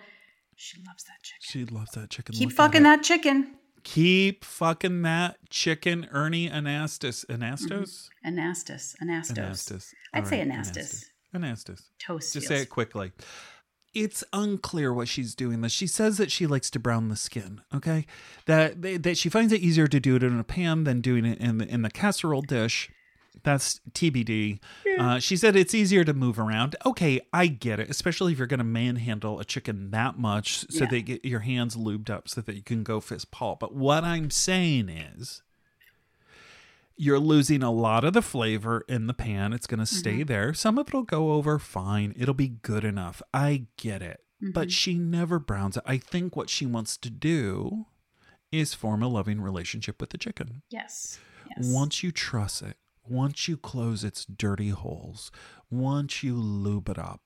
She 0.55 0.77
loves 0.85 1.03
that 1.05 1.21
chicken. 1.23 1.39
She 1.41 1.65
loves 1.65 1.91
that 1.91 2.09
chicken. 2.09 2.35
Keep 2.35 2.49
Look 2.49 2.57
fucking 2.57 2.83
that 2.83 3.03
chicken. 3.03 3.55
Keep 3.83 4.43
fucking 4.43 5.01
that 5.03 5.37
chicken, 5.49 6.07
Ernie 6.11 6.49
Anastas. 6.49 7.25
Mm-hmm. 7.25 7.43
Anastos? 7.43 8.09
Anastas. 8.25 8.95
Anastos. 9.01 9.37
Anastas. 9.37 9.93
I'd 10.13 10.23
All 10.23 10.29
say 10.29 10.39
right, 10.39 10.49
Anastas. 10.49 11.05
Anastas. 11.33 11.81
Toast. 11.99 12.33
Just 12.33 12.47
feels- 12.47 12.59
say 12.59 12.63
it 12.63 12.69
quickly. 12.69 13.11
It's 13.93 14.23
unclear 14.31 14.93
what 14.93 15.07
she's 15.07 15.35
doing. 15.35 15.61
This 15.61 15.71
she 15.73 15.87
says 15.87 16.17
that 16.17 16.31
she 16.31 16.47
likes 16.47 16.69
to 16.71 16.79
brown 16.79 17.09
the 17.09 17.15
skin. 17.15 17.61
Okay, 17.75 18.05
that 18.45 18.81
that 19.03 19.17
she 19.17 19.29
finds 19.29 19.51
it 19.51 19.61
easier 19.61 19.87
to 19.87 19.99
do 19.99 20.15
it 20.15 20.23
in 20.23 20.39
a 20.39 20.43
pan 20.43 20.83
than 20.85 21.01
doing 21.01 21.25
it 21.25 21.39
in 21.39 21.57
the 21.57 21.67
in 21.67 21.81
the 21.81 21.91
casserole 21.91 22.41
dish. 22.41 22.89
That's 23.43 23.79
TBD. 23.93 24.59
Uh, 24.99 25.17
she 25.19 25.35
said 25.37 25.55
it's 25.55 25.73
easier 25.73 26.03
to 26.03 26.13
move 26.13 26.37
around. 26.37 26.75
Okay, 26.85 27.21
I 27.33 27.47
get 27.47 27.79
it, 27.79 27.89
especially 27.89 28.33
if 28.33 28.37
you're 28.37 28.45
going 28.45 28.57
to 28.59 28.63
manhandle 28.63 29.39
a 29.39 29.45
chicken 29.45 29.89
that 29.91 30.19
much 30.19 30.59
so 30.69 30.83
Yeah. 30.83 30.89
that 30.89 30.95
you 30.97 31.01
get 31.03 31.25
your 31.25 31.39
hands 31.39 31.75
lubed 31.77 32.09
up 32.09 32.27
so 32.27 32.41
that 32.41 32.55
you 32.55 32.61
can 32.61 32.83
go 32.83 32.99
fist 32.99 33.31
Paul. 33.31 33.55
But 33.59 33.73
what 33.73 34.03
I'm 34.03 34.29
saying 34.29 34.89
is, 34.89 35.41
you're 36.95 37.19
losing 37.19 37.63
a 37.63 37.71
lot 37.71 38.03
of 38.03 38.13
the 38.13 38.21
flavor 38.21 38.83
in 38.87 39.07
the 39.07 39.13
pan. 39.13 39.53
It's 39.53 39.67
going 39.67 39.79
to 39.79 39.85
stay 39.85 40.23
there. 40.23 40.53
Some 40.53 40.77
of 40.77 40.87
it'll 40.87 41.03
go 41.03 41.33
over 41.33 41.57
fine. 41.57 42.13
It'll 42.17 42.33
be 42.33 42.49
good 42.49 42.83
enough. 42.83 43.21
I 43.33 43.67
get 43.77 44.01
it. 44.01 44.21
But 44.53 44.71
she 44.71 44.97
never 44.97 45.37
browns 45.37 45.77
it. 45.77 45.83
I 45.85 45.97
think 45.97 46.35
what 46.35 46.49
she 46.49 46.65
wants 46.65 46.97
to 46.97 47.11
do 47.11 47.85
is 48.51 48.73
form 48.73 49.03
a 49.03 49.07
loving 49.07 49.39
relationship 49.39 50.01
with 50.01 50.09
the 50.09 50.17
chicken. 50.17 50.63
Yes. 50.69 51.19
Yes. 51.55 51.67
Once 51.67 52.01
you 52.01 52.11
truss 52.11 52.61
it, 52.61 52.77
once 53.07 53.47
you 53.47 53.55
close 53.55 54.03
its 54.03 54.25
dirty 54.25 54.69
holes, 54.69 55.31
once 55.69 56.23
you 56.23 56.35
lube 56.35 56.89
it 56.89 56.97
up, 56.97 57.21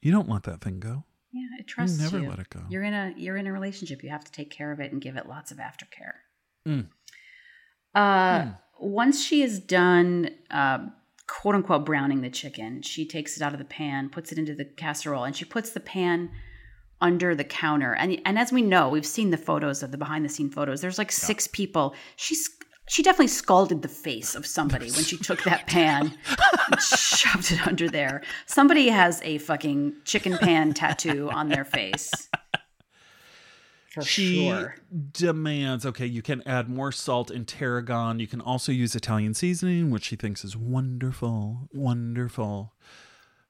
you 0.00 0.12
don't 0.12 0.28
let 0.28 0.44
that 0.44 0.60
thing 0.60 0.78
go. 0.80 1.04
yeah, 1.32 1.46
it 1.58 1.66
trusts 1.66 1.98
you. 1.98 2.04
never 2.04 2.20
let 2.30 2.38
it 2.38 2.50
go. 2.50 2.60
You're 2.68 2.82
in 2.84 2.94
a 2.94 3.14
you're 3.16 3.36
in 3.36 3.46
a 3.46 3.52
relationship. 3.52 4.02
You 4.02 4.10
have 4.10 4.24
to 4.24 4.32
take 4.32 4.50
care 4.50 4.72
of 4.72 4.80
it 4.80 4.92
and 4.92 5.00
give 5.00 5.16
it 5.16 5.28
lots 5.28 5.50
of 5.50 5.58
aftercare. 5.58 6.14
Mm. 6.66 6.86
Uh, 7.94 8.52
Once 8.80 9.22
she 9.22 9.42
is 9.42 9.60
done, 9.60 10.30
uh, 10.50 10.78
quote 11.26 11.54
unquote, 11.54 11.84
browning 11.84 12.22
the 12.22 12.30
chicken, 12.30 12.82
she 12.82 13.06
takes 13.06 13.36
it 13.36 13.42
out 13.42 13.52
of 13.52 13.58
the 13.58 13.64
pan, 13.64 14.08
puts 14.08 14.32
it 14.32 14.38
into 14.38 14.54
the 14.54 14.64
casserole, 14.64 15.24
and 15.24 15.36
she 15.36 15.44
puts 15.44 15.70
the 15.70 15.80
pan 15.80 16.30
under 17.00 17.34
the 17.34 17.44
counter. 17.44 17.94
And 17.94 18.20
and 18.24 18.38
as 18.38 18.52
we 18.52 18.62
know, 18.62 18.88
we've 18.88 19.06
seen 19.06 19.30
the 19.30 19.36
photos 19.36 19.82
of 19.82 19.90
the 19.90 19.98
behind 19.98 20.24
the 20.24 20.28
scene 20.28 20.50
photos. 20.50 20.80
There's 20.80 20.98
like 20.98 21.12
six 21.12 21.46
people. 21.46 21.94
She's 22.16 22.48
she 22.88 23.04
definitely 23.04 23.28
scalded 23.28 23.82
the 23.82 23.88
face 23.88 24.34
of 24.34 24.44
somebody 24.44 24.90
when 24.90 25.04
she 25.04 25.16
took 25.16 25.44
that 25.44 25.68
pan 25.68 26.12
and 26.66 26.80
shoved 26.82 27.52
it 27.52 27.64
under 27.64 27.88
there. 27.88 28.20
Somebody 28.46 28.88
has 28.88 29.22
a 29.22 29.38
fucking 29.38 29.94
chicken 30.04 30.36
pan 30.38 30.74
tattoo 30.74 31.30
on 31.30 31.48
their 31.48 31.64
face. 31.64 32.29
For 33.90 34.02
She 34.02 34.46
sure. 34.48 34.76
demands 35.12 35.84
okay, 35.84 36.06
you 36.06 36.22
can 36.22 36.46
add 36.46 36.68
more 36.68 36.92
salt 36.92 37.30
and 37.30 37.46
tarragon. 37.46 38.20
You 38.20 38.28
can 38.28 38.40
also 38.40 38.70
use 38.70 38.94
Italian 38.94 39.34
seasoning, 39.34 39.90
which 39.90 40.04
she 40.04 40.16
thinks 40.16 40.44
is 40.44 40.56
wonderful. 40.56 41.68
Wonderful. 41.72 42.72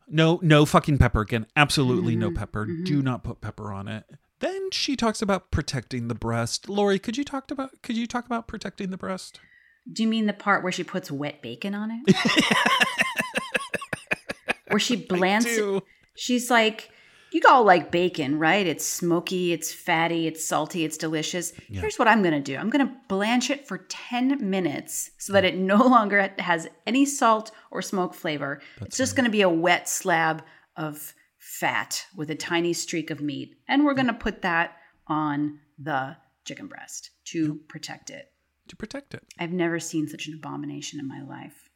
No, 0.09 0.41
no 0.43 0.65
fucking 0.65 0.99
pepper 0.99 1.21
again. 1.21 1.47
Absolutely 1.57 2.15
Mm-hmm. 2.15 2.21
no 2.21 2.31
pepper. 2.33 2.67
Do 2.67 3.03
not 3.03 3.23
put 3.23 3.41
pepper 3.41 3.73
on 3.73 3.87
it. 3.87 4.05
Then 4.41 4.71
she 4.73 4.97
talks 4.97 5.21
about 5.21 5.51
protecting 5.51 6.09
the 6.09 6.15
breast. 6.15 6.69
Lori, 6.71 6.99
could 6.99 7.19
you 7.19 7.25
talk 7.25 7.51
about 7.51 7.83
could 7.83 7.97
you 7.99 8.07
talk 8.07 8.25
about 8.25 8.49
protecting 8.49 8.91
the 8.91 8.97
breast? 8.97 9.39
Do 9.93 10.03
you 10.03 10.09
mean 10.09 10.27
the 10.27 10.33
part 10.33 10.63
where 10.63 10.73
she 10.73 10.85
puts 10.85 11.11
wet 11.11 11.43
bacon 11.43 11.75
on 11.75 11.91
it? 12.07 12.17
where 14.69 14.79
she 14.79 14.97
blands. 14.97 15.47
She's 16.17 16.51
like, 16.51 16.91
you 17.33 17.41
all 17.49 17.65
like 17.65 17.91
bacon, 17.91 18.39
right? 18.39 18.67
It's 18.67 18.87
smoky, 18.87 19.53
it's 19.53 19.73
fatty, 19.73 20.27
it's 20.27 20.45
salty, 20.45 20.85
it's 20.85 20.97
delicious. 20.97 21.53
Here's 21.69 21.99
what 21.99 22.09
I'm 22.09 22.23
going 22.23 22.35
to 22.35 22.41
do 22.41 22.57
I'm 22.57 22.71
going 22.71 22.87
to 22.87 22.95
blanch 23.09 23.51
it 23.51 23.67
for 23.67 23.79
10 23.89 24.49
minutes 24.49 25.11
so 25.19 25.33
that 25.33 25.45
it 25.45 25.57
no 25.57 25.77
longer 25.87 26.33
has 26.39 26.69
any 26.87 27.05
salt 27.05 27.51
or 27.71 27.83
smoke 27.83 28.15
flavor. 28.15 28.61
it's 28.81 28.97
just 28.97 29.17
going 29.17 29.25
to 29.25 29.31
be 29.31 29.43
a 29.43 29.49
wet 29.49 29.89
slab 29.89 30.43
of 30.77 31.15
fat 31.39 32.05
with 32.17 32.31
a 32.31 32.35
tiny 32.35 32.73
streak 32.73 33.11
of 33.11 33.21
meat. 33.21 33.57
And 33.69 33.85
we're 33.85 33.95
going 33.95 34.07
to 34.07 34.13
put 34.13 34.43
that 34.43 34.77
on 35.07 35.59
the 35.79 36.17
chicken 36.45 36.67
breast 36.67 37.11
to 37.27 37.61
protect 37.69 38.11
it. 38.11 38.27
To 38.69 38.77
protect 38.77 39.15
it. 39.15 39.25
I've 39.39 39.53
never 39.53 39.81
seen 39.81 40.07
such 40.07 40.27
an 40.29 40.35
abomination 40.35 41.01
in 41.01 41.09
my 41.09 41.23
life. 41.23 41.70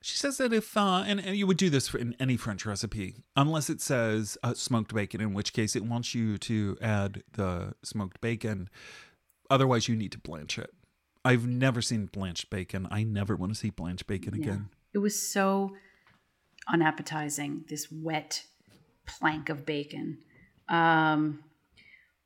She 0.00 0.16
says 0.16 0.38
that 0.38 0.52
if, 0.52 0.76
uh, 0.76 1.02
and, 1.06 1.18
and 1.20 1.36
you 1.36 1.46
would 1.46 1.56
do 1.56 1.70
this 1.70 1.88
for 1.88 1.98
in 1.98 2.14
any 2.20 2.36
French 2.36 2.64
recipe, 2.64 3.16
unless 3.36 3.68
it 3.68 3.80
says 3.80 4.38
uh, 4.42 4.54
smoked 4.54 4.94
bacon, 4.94 5.20
in 5.20 5.34
which 5.34 5.52
case 5.52 5.74
it 5.74 5.84
wants 5.84 6.14
you 6.14 6.38
to 6.38 6.76
add 6.80 7.24
the 7.32 7.74
smoked 7.82 8.20
bacon. 8.20 8.68
Otherwise, 9.50 9.88
you 9.88 9.96
need 9.96 10.12
to 10.12 10.18
blanch 10.18 10.58
it. 10.58 10.70
I've 11.24 11.46
never 11.46 11.82
seen 11.82 12.06
blanched 12.06 12.48
bacon. 12.48 12.86
I 12.90 13.02
never 13.02 13.34
want 13.34 13.52
to 13.52 13.58
see 13.58 13.70
blanched 13.70 14.06
bacon 14.06 14.34
again. 14.34 14.68
It 14.94 14.98
was 14.98 15.20
so 15.20 15.74
unappetizing, 16.72 17.64
this 17.68 17.90
wet 17.90 18.44
plank 19.06 19.48
of 19.48 19.66
bacon. 19.66 20.18
Um, 20.68 21.42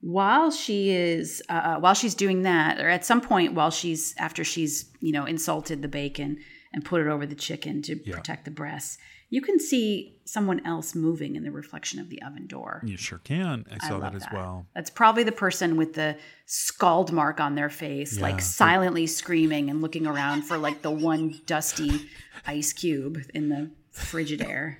while 0.02 0.50
she 0.50 0.90
is 0.90 1.42
uh, 1.48 1.76
while 1.76 1.94
she's 1.94 2.14
doing 2.14 2.42
that 2.42 2.80
or 2.80 2.88
at 2.88 3.04
some 3.04 3.20
point 3.20 3.54
while 3.54 3.70
she's 3.70 4.14
after 4.18 4.42
she's 4.42 4.90
you 5.00 5.12
know 5.12 5.24
insulted 5.24 5.80
the 5.80 5.88
bacon 5.88 6.38
and 6.74 6.84
put 6.84 7.00
it 7.00 7.06
over 7.08 7.26
the 7.26 7.34
chicken 7.34 7.82
to 7.82 8.00
Yeah. 8.04 8.16
protect 8.16 8.44
the 8.44 8.50
breasts 8.50 8.98
you 9.30 9.40
can 9.40 9.58
see 9.58 10.18
someone 10.26 10.60
else 10.66 10.94
moving 10.94 11.36
in 11.36 11.42
the 11.42 11.50
reflection 11.50 11.98
of 11.98 12.10
the 12.10 12.20
oven 12.20 12.46
door 12.46 12.82
You 12.84 12.98
sure 12.98 13.18
can. 13.18 13.64
I 13.70 13.76
I 13.80 13.88
saw 13.88 13.94
love 13.96 14.12
that 14.12 14.14
as 14.14 14.26
well. 14.32 14.66
that's 14.74 14.90
probably 14.90 15.24
the 15.24 15.32
person 15.32 15.76
with 15.76 15.94
the 15.94 16.16
scald 16.46 17.12
mark 17.12 17.40
on 17.40 17.54
their 17.54 17.70
face 17.70 18.16
Yeah. 18.16 18.22
like 18.22 18.40
silently 18.42 19.06
screaming 19.06 19.70
and 19.70 19.80
looking 19.80 20.06
around 20.06 20.42
for 20.42 20.58
like 20.58 20.82
the 20.82 20.90
one 20.90 21.40
dusty 21.46 22.08
ice 22.46 22.72
cube 22.74 23.22
in 23.32 23.48
the 23.48 23.70
frigid 23.90 24.42
air. 24.54 24.78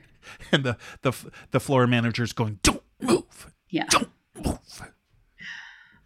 And 0.53 0.64
the 0.64 0.76
the 1.01 1.12
the 1.51 1.59
floor 1.61 1.86
manager's 1.86 2.32
going, 2.32 2.59
"Don't 2.62 2.82
move. 3.01 3.51
yeah 3.70 3.86
Don't 3.88 4.11
move. 4.36 4.59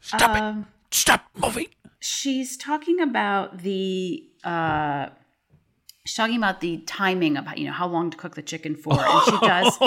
Stop 0.00 0.30
Um, 0.40 0.60
it. 0.90 0.94
Stop 0.94 1.24
moving." 1.36 1.66
she's 1.98 2.56
talking 2.56 3.00
about 3.00 3.58
the 3.62 4.22
uh 4.44 5.08
she's 6.06 6.16
talking 6.16 6.36
about 6.36 6.60
the 6.60 6.78
timing 6.86 7.36
of 7.36 7.46
you 7.58 7.66
know 7.66 7.72
how 7.72 7.86
long 7.86 8.10
to 8.10 8.16
cook 8.16 8.34
the 8.34 8.42
chicken 8.42 8.74
for. 8.76 8.94
And 8.98 9.22
she 9.24 9.38
does 9.46 9.78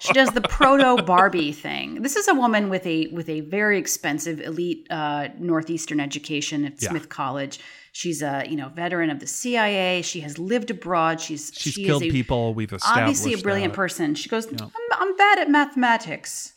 she 0.00 0.12
does 0.12 0.30
the 0.30 0.40
proto 0.40 1.02
barbie 1.02 1.52
thing. 1.52 2.02
This 2.02 2.16
is 2.16 2.26
a 2.28 2.34
woman 2.34 2.68
with 2.68 2.86
a 2.86 3.06
with 3.08 3.28
a 3.28 3.40
very 3.42 3.78
expensive 3.78 4.40
elite 4.40 4.86
uh 4.90 5.28
northeastern 5.38 6.00
education 6.00 6.64
at 6.64 6.82
Yeah. 6.82 6.90
smith 6.90 7.08
college. 7.08 7.60
She's 7.92 8.22
a 8.22 8.44
you 8.48 8.56
know 8.56 8.68
veteran 8.70 9.10
of 9.10 9.20
the 9.20 9.26
cia 9.26 10.02
she 10.02 10.20
has 10.20 10.38
lived 10.38 10.70
abroad. 10.70 11.20
She's 11.20 11.52
She's 11.54 11.74
she 11.74 11.84
killed 11.84 12.02
a, 12.02 12.10
people. 12.10 12.54
We've 12.54 12.72
established 12.72 13.00
obviously 13.02 13.34
a 13.34 13.38
brilliant 13.38 13.72
that. 13.72 13.76
person. 13.76 14.14
She 14.14 14.28
goes 14.28 14.46
I'm, 14.46 14.70
I'm 14.92 15.16
bad 15.16 15.38
at 15.38 15.50
mathematics. 15.50 16.54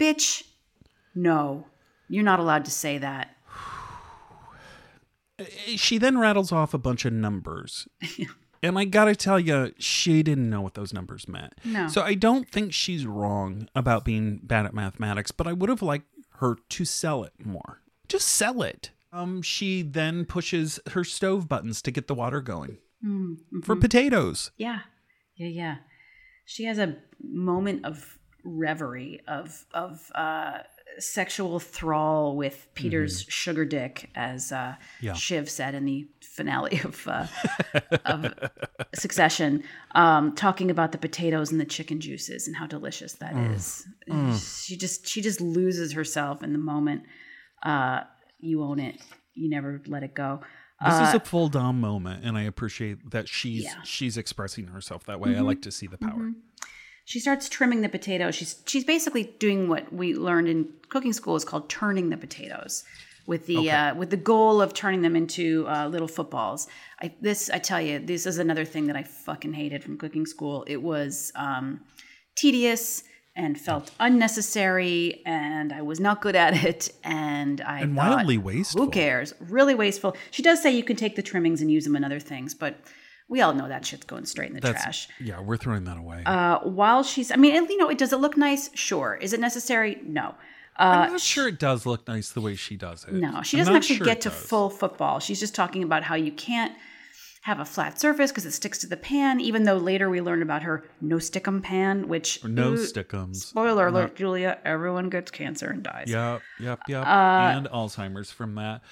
Bitch 0.00 0.44
no. 1.14 1.66
You're 2.08 2.24
not 2.24 2.38
allowed 2.40 2.64
to 2.66 2.70
say 2.70 2.98
that. 2.98 3.36
She 5.76 5.98
then 5.98 6.18
rattles 6.18 6.52
off 6.52 6.74
a 6.74 6.78
bunch 6.78 7.04
of 7.04 7.12
numbers. 7.12 7.88
And 8.64 8.78
I 8.78 8.84
gotta 8.86 9.14
tell 9.14 9.38
you, 9.38 9.72
she 9.78 10.22
didn't 10.22 10.48
know 10.48 10.62
what 10.62 10.74
those 10.74 10.92
numbers 10.92 11.28
meant. 11.28 11.52
No. 11.64 11.86
So 11.88 12.02
I 12.02 12.14
don't 12.14 12.48
think 12.48 12.72
she's 12.72 13.06
wrong 13.06 13.68
about 13.74 14.04
being 14.04 14.40
bad 14.42 14.64
at 14.66 14.74
mathematics, 14.74 15.30
but 15.30 15.46
I 15.46 15.52
would 15.52 15.68
have 15.68 15.82
liked 15.82 16.06
her 16.38 16.56
to 16.70 16.84
sell 16.84 17.24
it 17.24 17.32
more. 17.44 17.80
Just 18.08 18.28
sell 18.28 18.62
it. 18.62 18.90
Um, 19.12 19.42
she 19.42 19.82
then 19.82 20.24
pushes 20.24 20.80
her 20.90 21.04
stove 21.04 21.48
buttons 21.48 21.80
to 21.82 21.90
get 21.90 22.08
the 22.08 22.14
water 22.14 22.40
going 22.40 22.78
for 23.62 23.76
potatoes. 23.76 24.50
Yeah. 24.56 24.80
Yeah, 25.36 25.48
yeah. 25.48 25.76
She 26.46 26.64
has 26.64 26.78
a 26.78 26.96
moment 27.22 27.84
of 27.84 28.18
reverie 28.44 29.20
of 29.26 29.64
of 29.72 30.10
uh 30.14 30.58
sexual 30.98 31.58
thrall 31.58 32.36
with 32.36 32.68
Peter's 32.74 33.22
sugar 33.28 33.64
dick 33.64 34.10
as 34.14 34.52
uh 34.52 34.56
Mm-hmm. 34.74 35.06
Yeah. 35.06 35.12
Shiv 35.14 35.50
said 35.50 35.74
in 35.74 35.84
the 35.84 36.08
finale 36.22 36.80
of 36.84 37.06
uh 37.08 37.26
of 38.04 38.32
Succession 38.94 39.64
um 39.94 40.34
talking 40.34 40.70
about 40.70 40.92
the 40.92 40.98
potatoes 40.98 41.50
and 41.52 41.60
the 41.60 41.64
chicken 41.64 42.00
juices 42.00 42.46
and 42.46 42.56
how 42.56 42.66
delicious 42.66 43.14
that 43.14 43.34
Mm. 43.34 43.54
is. 43.56 44.64
She 44.64 44.76
just 44.76 45.06
she 45.06 45.20
just 45.20 45.40
loses 45.40 45.92
herself 45.92 46.42
in 46.42 46.52
the 46.52 46.58
moment. 46.58 47.02
Uh 47.62 48.00
you 48.38 48.62
own 48.62 48.78
it. 48.78 49.00
You 49.34 49.48
never 49.50 49.80
let 49.86 50.02
it 50.02 50.14
go. 50.14 50.40
This 50.84 51.08
is 51.08 51.14
a 51.14 51.20
full 51.20 51.48
dom 51.48 51.80
moment, 51.80 52.24
and 52.24 52.36
I 52.36 52.42
appreciate 52.42 53.10
that 53.12 53.26
she's 53.28 53.64
Yeah. 53.64 53.74
she's 53.84 54.16
expressing 54.18 54.66
herself 54.66 55.04
that 55.04 55.18
way. 55.18 55.34
I 55.36 55.40
like 55.40 55.62
to 55.62 55.72
see 55.72 55.86
the 55.86 55.96
power. 55.98 56.32
She 57.04 57.20
starts 57.20 57.48
trimming 57.48 57.82
the 57.82 57.88
potatoes. 57.88 58.34
She's 58.34 58.62
she's 58.66 58.84
basically 58.84 59.34
doing 59.38 59.68
what 59.68 59.92
we 59.92 60.14
learned 60.14 60.48
in 60.48 60.68
cooking 60.88 61.12
school 61.12 61.36
is 61.36 61.44
called 61.44 61.68
turning 61.68 62.10
the 62.10 62.16
potatoes, 62.16 62.84
with 63.26 63.46
the 63.46 63.70
uh, 63.70 63.94
with 63.94 64.10
the 64.10 64.16
goal 64.16 64.60
of 64.60 64.72
turning 64.74 65.02
them 65.02 65.14
into 65.14 65.66
uh, 65.68 65.86
little 65.88 66.08
footballs. 66.08 66.68
I 67.00 67.14
this 67.20 67.50
I 67.50 67.58
tell 67.58 67.80
you, 67.80 67.98
this 67.98 68.26
is 68.26 68.38
another 68.38 68.64
thing 68.64 68.86
that 68.86 68.96
I 68.96 69.02
fucking 69.02 69.52
hated 69.52 69.82
from 69.84 69.98
cooking 69.98 70.26
school. 70.26 70.64
It 70.66 70.82
was 70.82 71.32
um, 71.34 71.80
tedious 72.36 73.04
and 73.36 73.60
felt 73.60 73.90
unnecessary, 73.98 75.20
and 75.26 75.72
I 75.72 75.82
was 75.82 75.98
not 75.98 76.22
good 76.22 76.36
at 76.36 76.64
it. 76.64 76.90
And 77.02 77.60
I 77.60 77.80
And 77.80 77.96
thought, 77.96 78.16
wildly 78.16 78.38
wasteful. 78.38 78.84
Who 78.84 78.90
cares? 78.90 79.34
Really 79.40 79.74
wasteful. 79.74 80.16
She 80.30 80.42
does 80.42 80.62
say 80.62 80.70
you 80.70 80.84
can 80.84 80.96
take 80.96 81.16
the 81.16 81.22
trimmings 81.22 81.60
and 81.60 81.70
use 81.70 81.84
them 81.84 81.96
in 81.96 82.04
other 82.04 82.20
things, 82.20 82.54
but 82.54 82.76
we 83.28 83.40
all 83.40 83.54
know 83.54 83.68
that 83.68 83.86
shit's 83.86 84.04
going 84.04 84.26
straight 84.26 84.48
in 84.50 84.54
the 84.54 84.60
That's 84.60 84.82
trash. 84.82 85.08
yeah, 85.20 85.40
we're 85.40 85.56
throwing 85.56 85.84
that 85.84 85.96
away. 85.96 86.22
Uh, 86.26 86.58
while 86.60 87.02
she's, 87.02 87.30
I 87.30 87.36
mean, 87.36 87.54
you 87.54 87.76
know, 87.76 87.88
it 87.88 87.98
does 87.98 88.12
it 88.12 88.18
look 88.18 88.36
nice? 88.36 88.70
Sure. 88.74 89.18
Is 89.20 89.32
it 89.32 89.40
necessary? 89.40 89.98
No. 90.04 90.34
I'm 90.76 91.12
not 91.12 91.20
sure 91.20 91.46
it 91.48 91.58
does 91.60 91.86
look 91.86 92.06
nice 92.08 92.30
the 92.30 92.40
way 92.40 92.56
she 92.56 92.76
does 92.76 93.04
it. 93.04 93.12
No, 93.12 93.42
she 93.42 93.56
doesn't 93.56 93.74
actually 93.74 93.96
sure 93.96 94.04
get 94.06 94.20
to 94.22 94.28
does. 94.28 94.38
full 94.38 94.70
football. 94.70 95.20
She's 95.20 95.38
just 95.38 95.54
talking 95.54 95.84
about 95.84 96.02
how 96.02 96.16
you 96.16 96.32
can't 96.32 96.72
have 97.42 97.60
a 97.60 97.64
flat 97.64 98.00
surface 98.00 98.32
because 98.32 98.44
it 98.44 98.50
sticks 98.52 98.78
to 98.78 98.88
the 98.88 98.96
pan. 98.96 99.38
Even 99.38 99.62
though 99.62 99.76
later 99.76 100.10
we 100.10 100.20
learn 100.20 100.42
about 100.42 100.62
her 100.62 100.84
no 101.00 101.16
stickum 101.16 101.62
pan, 101.62 102.08
which 102.08 102.42
no 102.44 102.72
ooh, 102.72 102.76
stickums. 102.76 103.36
Spoiler 103.36 103.86
alert, 103.86 104.16
Julia. 104.16 104.58
Everyone 104.64 105.10
gets 105.10 105.30
cancer 105.30 105.70
and 105.70 105.82
dies. 105.84 106.06
Yep, 106.08 106.42
yep, 106.58 106.80
yep. 106.88 107.06
and 107.06 107.66
Alzheimer's 107.68 108.32
from 108.32 108.56
that. 108.56 108.82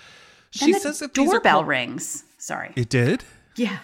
She 0.51 0.73
the 0.73 0.79
says 0.79 1.03
are 1.03 1.09
doorbell 1.09 1.55
called- 1.61 1.69
rings. 1.69 2.25
Sorry. 2.39 2.73
It 2.77 2.89
did. 2.91 3.25
yeah. 3.57 3.79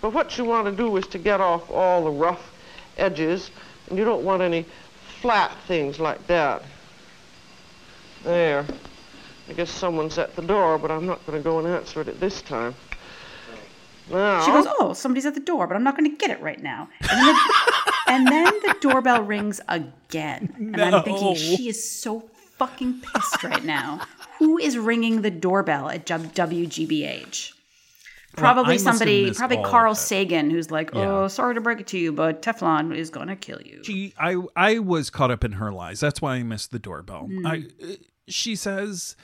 But 0.00 0.12
what 0.12 0.38
you 0.38 0.44
want 0.44 0.66
to 0.66 0.72
do 0.72 0.96
is 0.96 1.06
to 1.08 1.18
get 1.18 1.40
off 1.40 1.70
all 1.70 2.04
the 2.04 2.10
rough 2.10 2.52
edges, 2.96 3.50
and 3.88 3.98
you 3.98 4.04
don't 4.04 4.24
want 4.24 4.42
any 4.42 4.64
flat 5.20 5.56
things 5.66 5.98
like 5.98 6.24
that. 6.26 6.62
There. 8.22 8.64
I 9.48 9.52
guess 9.54 9.70
someone's 9.70 10.18
at 10.18 10.36
the 10.36 10.42
door, 10.42 10.78
but 10.78 10.90
I'm 10.90 11.06
not 11.06 11.24
going 11.26 11.38
to 11.38 11.42
go 11.42 11.58
and 11.58 11.66
answer 11.66 12.00
it 12.00 12.08
at 12.08 12.20
this 12.20 12.42
time. 12.42 12.74
Now, 14.10 14.44
She 14.44 14.50
goes, 14.52 14.66
"Oh, 14.78 14.92
somebody's 14.94 15.26
at 15.26 15.34
the 15.34 15.40
door, 15.40 15.66
but 15.66 15.74
I'm 15.74 15.82
not 15.82 15.96
going 15.96 16.10
to 16.10 16.16
get 16.16 16.30
it 16.30 16.40
right 16.40 16.62
now." 16.62 16.88
And 17.10 17.26
then, 17.26 17.34
the, 17.34 17.92
and 18.08 18.26
then 18.26 18.44
the 18.62 18.76
doorbell 18.80 19.22
rings 19.22 19.60
again, 19.68 20.54
and 20.56 20.80
I'm 20.80 21.02
thinking 21.02 21.34
she 21.34 21.68
is 21.68 21.90
so 21.90 22.20
fucking 22.56 23.00
pissed 23.00 23.42
right 23.42 23.64
now. 23.64 24.00
Who 24.38 24.58
is 24.58 24.78
ringing 24.78 25.22
the 25.22 25.30
doorbell 25.30 25.90
at 25.90 26.06
WGBH? 26.06 27.52
Probably 28.36 28.72
I 28.72 28.74
must 28.74 28.84
have 28.84 28.96
somebody, 28.98 29.32
probably 29.32 29.62
Carl. 29.64 29.94
Sagan, 29.94 30.50
who's 30.50 30.70
like, 30.70 30.90
Yeah. 30.94 31.22
"Oh, 31.22 31.28
sorry 31.28 31.54
to 31.54 31.60
break 31.60 31.80
it 31.80 31.86
to 31.88 31.98
you, 31.98 32.12
but 32.12 32.42
Teflon 32.42 32.94
is 32.94 33.10
going 33.10 33.28
to 33.28 33.36
kill 33.36 33.60
you." 33.62 33.82
She, 33.82 34.14
I, 34.18 34.36
I 34.54 34.78
was 34.78 35.10
caught 35.10 35.30
up 35.30 35.44
in 35.44 35.52
her 35.52 35.72
lies. 35.72 35.98
That's 36.00 36.22
why 36.22 36.34
I 36.34 36.42
missed 36.42 36.70
the 36.70 36.78
doorbell. 36.78 37.26
Hmm. 37.26 37.46
I, 37.46 37.64
uh, 37.82 37.86
she 38.28 38.54
says, 38.54 39.16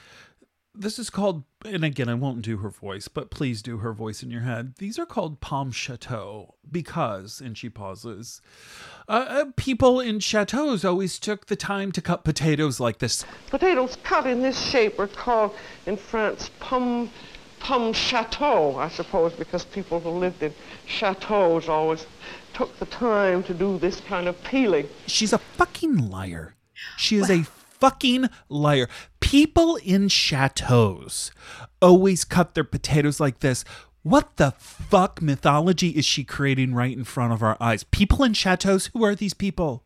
"This 0.74 0.98
is 0.98 1.10
called," 1.10 1.44
and 1.64 1.84
again, 1.84 2.08
I 2.08 2.14
won't 2.14 2.42
do 2.42 2.56
her 2.58 2.70
voice, 2.70 3.06
but 3.06 3.30
please 3.30 3.62
do 3.62 3.78
her 3.78 3.92
voice 3.92 4.22
in 4.22 4.30
your 4.30 4.40
head. 4.40 4.74
These 4.78 4.98
are 4.98 5.06
called 5.06 5.40
pomme 5.40 5.70
chateau 5.70 6.54
because, 6.68 7.40
and 7.40 7.56
she 7.56 7.68
pauses. 7.68 8.40
Uh, 9.08 9.26
uh, 9.28 9.44
people 9.56 10.00
in 10.00 10.18
chateaus 10.18 10.84
always 10.84 11.18
took 11.20 11.46
the 11.46 11.56
time 11.56 11.92
to 11.92 12.00
cut 12.00 12.24
potatoes 12.24 12.80
like 12.80 12.98
this. 12.98 13.24
potatoes 13.50 13.96
cut 14.02 14.26
in 14.26 14.40
this 14.40 14.58
shape 14.60 14.98
are 14.98 15.06
called 15.06 15.54
in 15.86 15.96
France 15.96 16.50
pomme, 16.58 17.10
pomme 17.64 17.94
chateau, 17.94 18.76
I 18.76 18.88
suppose, 18.88 19.32
because 19.32 19.64
people 19.64 19.98
who 19.98 20.10
lived 20.10 20.42
in 20.42 20.52
chateaus 20.86 21.68
always 21.68 22.06
took 22.52 22.78
the 22.78 22.86
time 22.86 23.42
to 23.44 23.54
do 23.54 23.78
this 23.78 24.00
kind 24.00 24.28
of 24.28 24.42
peeling. 24.44 24.86
She's 25.06 25.32
a 25.32 25.38
fucking 25.38 26.10
liar. 26.10 26.54
She 26.98 27.16
is 27.16 27.30
a 27.30 27.42
fucking 27.44 28.28
liar. 28.50 28.88
People 29.20 29.76
in 29.76 30.08
chateaus 30.08 31.32
always 31.80 32.24
cut 32.24 32.54
their 32.54 32.64
potatoes 32.64 33.18
like 33.18 33.40
this. 33.40 33.64
What 34.02 34.36
the 34.36 34.52
fuck 34.58 35.22
mythology 35.22 35.88
is 35.88 36.04
she 36.04 36.22
creating 36.22 36.74
right 36.74 36.94
in 36.94 37.04
front 37.04 37.32
of 37.32 37.42
our 37.42 37.56
eyes? 37.58 37.84
People 37.84 38.22
in 38.24 38.34
chateaus? 38.34 38.90
Who 38.92 39.02
are 39.04 39.14
these 39.14 39.34
people? 39.34 39.84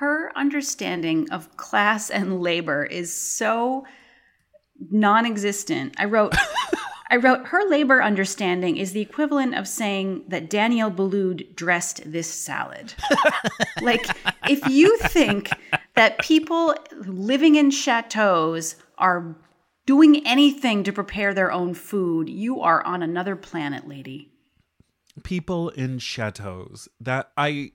her 0.00 0.36
understanding 0.36 1.30
of 1.30 1.56
class 1.56 2.10
and 2.10 2.40
labor 2.40 2.84
is 2.84 3.14
so 3.14 3.86
non-existent. 4.90 5.94
I 5.98 6.06
wrote 6.06 6.34
I 7.10 7.16
wrote 7.16 7.48
her 7.48 7.68
labor 7.68 8.02
understanding 8.02 8.76
is 8.76 8.92
the 8.92 9.00
equivalent 9.00 9.54
of 9.54 9.68
saying 9.68 10.24
that 10.28 10.48
Daniel 10.48 10.90
Boulud 10.90 11.54
dressed 11.54 12.10
this 12.10 12.32
salad. 12.32 12.94
like 13.82 14.06
if 14.48 14.66
you 14.68 14.96
think 14.98 15.50
that 15.94 16.18
people 16.18 16.74
living 17.06 17.56
in 17.56 17.70
chateaus 17.70 18.76
are 18.98 19.36
doing 19.86 20.26
anything 20.26 20.82
to 20.84 20.92
prepare 20.92 21.34
their 21.34 21.52
own 21.52 21.74
food, 21.74 22.28
you 22.28 22.60
are 22.60 22.82
on 22.84 23.02
another 23.02 23.36
planet, 23.36 23.86
lady. 23.86 24.30
People 25.22 25.68
in 25.70 25.98
chateaus. 25.98 26.88
That 27.00 27.30
I 27.36 27.72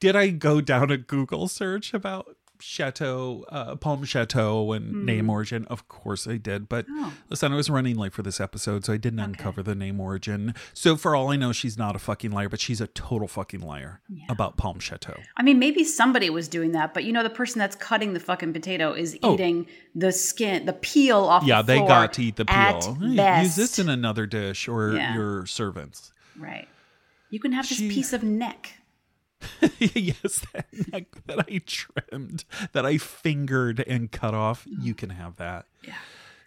did 0.00 0.16
I 0.16 0.28
go 0.28 0.60
down 0.60 0.90
a 0.90 0.96
Google 0.96 1.48
search 1.48 1.92
about 1.94 2.36
Chateau, 2.62 3.44
uh, 3.48 3.76
Pomme 3.76 4.04
Chateau, 4.04 4.72
and 4.72 5.04
name 5.06 5.28
origin? 5.30 5.64
Of 5.66 5.88
course 5.88 6.26
I 6.26 6.36
did. 6.36 6.68
But. 6.68 6.86
Oh. 6.88 7.12
listen, 7.28 7.52
I 7.52 7.56
was 7.56 7.68
running 7.70 7.96
late 7.96 8.12
for 8.12 8.22
this 8.22 8.40
episode, 8.40 8.84
so 8.84 8.92
I 8.92 8.96
didn't 8.96 9.20
uncover 9.20 9.62
the 9.62 9.74
name 9.74 10.00
origin. 10.00 10.54
So 10.74 10.96
for 10.96 11.14
all 11.16 11.30
I 11.30 11.36
know, 11.36 11.52
she's 11.52 11.76
not 11.78 11.96
a 11.96 11.98
fucking 11.98 12.30
liar, 12.30 12.48
but 12.48 12.60
she's 12.60 12.80
a 12.80 12.86
total 12.88 13.28
fucking 13.28 13.60
liar 13.60 14.00
about 14.28 14.56
Pomme 14.56 14.78
Chateau. 14.80 15.16
I 15.36 15.42
mean, 15.42 15.58
maybe 15.58 15.84
somebody 15.84 16.30
was 16.30 16.48
doing 16.48 16.72
that, 16.72 16.94
but 16.94 17.04
you 17.04 17.12
know, 17.12 17.22
the 17.22 17.30
person 17.30 17.58
that's 17.58 17.76
cutting 17.76 18.12
the 18.12 18.20
fucking 18.20 18.52
potato 18.52 18.92
is 18.92 19.18
Oh. 19.22 19.34
eating 19.34 19.66
the 19.94 20.12
skin, 20.12 20.66
the 20.66 20.72
peel 20.72 21.18
off. 21.18 21.44
Yeah, 21.44 21.62
the 21.62 21.72
they 21.74 21.78
got 21.80 22.12
to 22.14 22.22
eat 22.24 22.36
the 22.36 22.44
peel. 22.44 22.94
Hey. 23.00 23.42
Use 23.42 23.56
this 23.56 23.78
in 23.78 23.88
another 23.88 24.26
dish 24.26 24.68
or 24.68 24.92
Yeah. 24.94 25.14
your 25.14 25.46
servants. 25.46 26.12
right. 26.38 26.68
You 27.32 27.38
can 27.38 27.52
have 27.52 27.68
this 27.68 27.78
She- 27.78 27.88
piece 27.88 28.12
of 28.12 28.24
neck. 28.24 28.79
yes, 29.78 30.44
that 30.52 30.66
neck 30.92 31.06
that 31.26 31.40
I 31.40 31.60
trimmed, 31.66 32.44
that 32.72 32.84
I 32.84 32.98
fingered 32.98 33.80
and 33.86 34.10
cut 34.10 34.34
off, 34.34 34.66
you 34.66 34.94
can 34.94 35.10
have 35.10 35.36
that. 35.36 35.66
Yeah. 35.82 35.94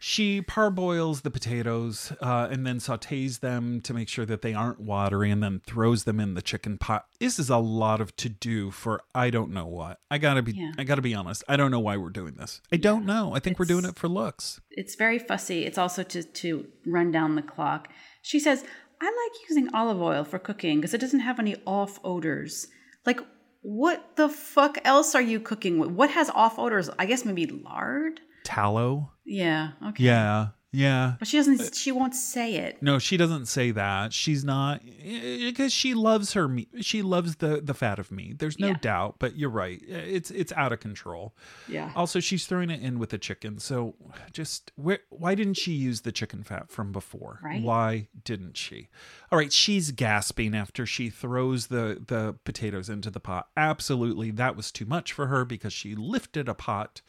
She 0.05 0.41
parboils 0.41 1.21
the 1.21 1.31
potatoes 1.31 2.11
uh, 2.19 2.49
and 2.51 2.67
then 2.67 2.79
sautés 2.79 3.39
them 3.39 3.79
to 3.83 3.93
make 3.93 4.09
sure 4.09 4.25
that 4.25 4.41
they 4.41 4.53
aren't 4.53 4.81
watery 4.81 5.31
and 5.31 5.41
then 5.41 5.61
throws 5.65 6.03
them 6.03 6.19
in 6.19 6.33
the 6.33 6.41
chicken 6.41 6.77
pot. 6.77 7.05
This 7.21 7.39
is 7.39 7.49
a 7.49 7.55
lot 7.57 8.01
of 8.01 8.13
to 8.17 8.27
do 8.27 8.69
for 8.69 9.01
I 9.15 9.29
don't 9.29 9.51
know 9.51 9.65
what. 9.65 10.01
I 10.11 10.17
gotta 10.17 10.41
be 10.41 10.51
Yeah. 10.51 10.73
I 10.77 10.83
gotta 10.83 11.01
be 11.01 11.13
honest. 11.13 11.45
I 11.47 11.55
don't 11.55 11.71
know 11.71 11.79
why 11.79 11.95
we're 11.95 12.09
doing 12.09 12.33
this. 12.33 12.59
I 12.69 12.75
don't 12.75 13.05
know. 13.05 13.33
I 13.33 13.39
think 13.39 13.57
we're 13.57 13.63
doing 13.65 13.85
it 13.85 13.95
for 13.95 14.09
looks. 14.09 14.59
It's 14.69 14.95
very 14.95 15.19
fussy. 15.19 15.63
It's 15.63 15.77
also 15.77 16.03
to 16.03 16.21
to 16.21 16.67
run 16.85 17.09
down 17.13 17.35
the 17.35 17.41
clock. 17.41 17.87
She 18.21 18.41
says, 18.41 18.65
"I 18.99 19.05
like 19.05 19.49
using 19.49 19.73
olive 19.73 20.01
oil 20.01 20.25
for 20.25 20.37
cooking 20.37 20.81
because 20.81 20.93
it 20.93 20.99
doesn't 20.99 21.21
have 21.21 21.39
any 21.39 21.55
off 21.65 22.01
odors." 22.03 22.67
Like, 23.05 23.19
what 23.61 24.15
the 24.15 24.29
fuck 24.29 24.77
else 24.83 25.15
are 25.15 25.21
you 25.21 25.39
cooking 25.39 25.79
with? 25.79 25.89
What 25.91 26.11
has 26.11 26.29
off 26.29 26.59
odors? 26.59 26.89
I 26.99 27.05
guess 27.05 27.25
maybe 27.25 27.45
lard. 27.47 28.19
Tallow. 28.43 29.11
Yeah. 29.25 29.71
Okay. 29.87 30.03
Yeah. 30.03 30.47
Yeah. 30.75 31.13
But 31.19 31.27
she 31.27 31.37
doesn't. 31.37 31.61
Uh, 31.61 31.69
she 31.71 31.91
won't 31.91 32.15
say 32.15 32.55
it. 32.55 32.81
No, 32.81 32.97
she 32.97 33.15
doesn't 33.15 33.45
say 33.45 33.69
that. 33.71 34.11
She's 34.11 34.43
not 34.43 34.81
eh, 35.05 35.37
because 35.51 35.71
she 35.71 35.93
loves 35.93 36.33
her 36.33 36.47
meat. 36.47 36.69
She 36.81 37.03
loves 37.03 37.35
the 37.35 37.61
the 37.63 37.75
fat 37.75 37.99
of 37.99 38.11
meat. 38.11 38.39
There's 38.39 38.57
no 38.57 38.69
Yeah. 38.69 38.77
doubt. 38.81 39.15
But 39.19 39.37
you're 39.37 39.51
right. 39.51 39.79
Eh, 39.87 39.95
it's 39.97 40.31
it's 40.31 40.51
out 40.53 40.73
of 40.73 40.79
control. 40.79 41.35
Yeah. 41.67 41.91
Also, 41.95 42.19
she's 42.19 42.47
throwing 42.47 42.71
it 42.71 42.81
in 42.81 42.97
with 42.97 43.11
the 43.11 43.19
chicken. 43.19 43.59
So, 43.59 43.93
just 44.31 44.71
where, 44.75 44.99
why 45.09 45.35
didn't 45.35 45.57
she 45.57 45.73
use 45.73 46.01
the 46.01 46.11
chicken 46.11 46.41
fat 46.43 46.71
from 46.71 46.91
before? 46.91 47.39
Right. 47.43 47.61
Why 47.61 48.07
didn't 48.23 48.57
she? 48.57 48.89
All 49.31 49.37
right, 49.37 49.53
she's 49.53 49.91
gasping 49.91 50.55
after 50.55 50.87
she 50.87 51.11
throws 51.11 51.67
the 51.67 52.01
the 52.07 52.35
potatoes 52.45 52.89
into 52.89 53.11
the 53.11 53.19
pot. 53.19 53.49
Absolutely, 53.55 54.31
that 54.31 54.55
was 54.55 54.71
too 54.71 54.87
much 54.87 55.13
for 55.13 55.27
her 55.27 55.45
because 55.45 55.71
she 55.71 55.93
lifted 55.93 56.49
a 56.49 56.55
pot. 56.55 57.01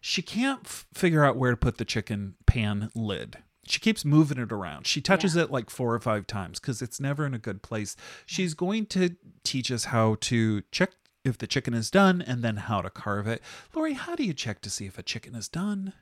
She 0.00 0.22
can't 0.22 0.60
f- 0.64 0.86
figure 0.94 1.24
out 1.24 1.36
where 1.36 1.50
to 1.50 1.56
put 1.56 1.78
the 1.78 1.84
chicken 1.84 2.34
pan 2.46 2.90
lid. 2.94 3.38
She 3.66 3.80
keeps 3.80 4.04
moving 4.04 4.38
it 4.38 4.52
around. 4.52 4.86
She 4.86 5.00
touches 5.02 5.36
it 5.36 5.50
like 5.50 5.68
four 5.68 5.92
or 5.94 6.00
five 6.00 6.26
times 6.26 6.58
because 6.58 6.80
it's 6.80 6.98
never 7.00 7.26
in 7.26 7.34
a 7.34 7.38
good 7.38 7.62
place. 7.62 7.96
She's 8.24 8.54
going 8.54 8.86
to 8.86 9.16
teach 9.44 9.70
us 9.70 9.86
how 9.86 10.16
to 10.22 10.62
check 10.72 10.92
if 11.24 11.36
the 11.36 11.46
chicken 11.46 11.74
is 11.74 11.90
done 11.90 12.22
and 12.22 12.42
then 12.42 12.56
how 12.56 12.80
to 12.80 12.88
carve 12.88 13.26
it. 13.26 13.42
Lori, 13.74 13.92
how 13.92 14.14
do 14.14 14.24
you 14.24 14.32
check 14.32 14.62
to 14.62 14.70
see 14.70 14.86
if 14.86 14.96
a 14.98 15.02
chicken 15.02 15.34
is 15.34 15.48
done? 15.48 15.92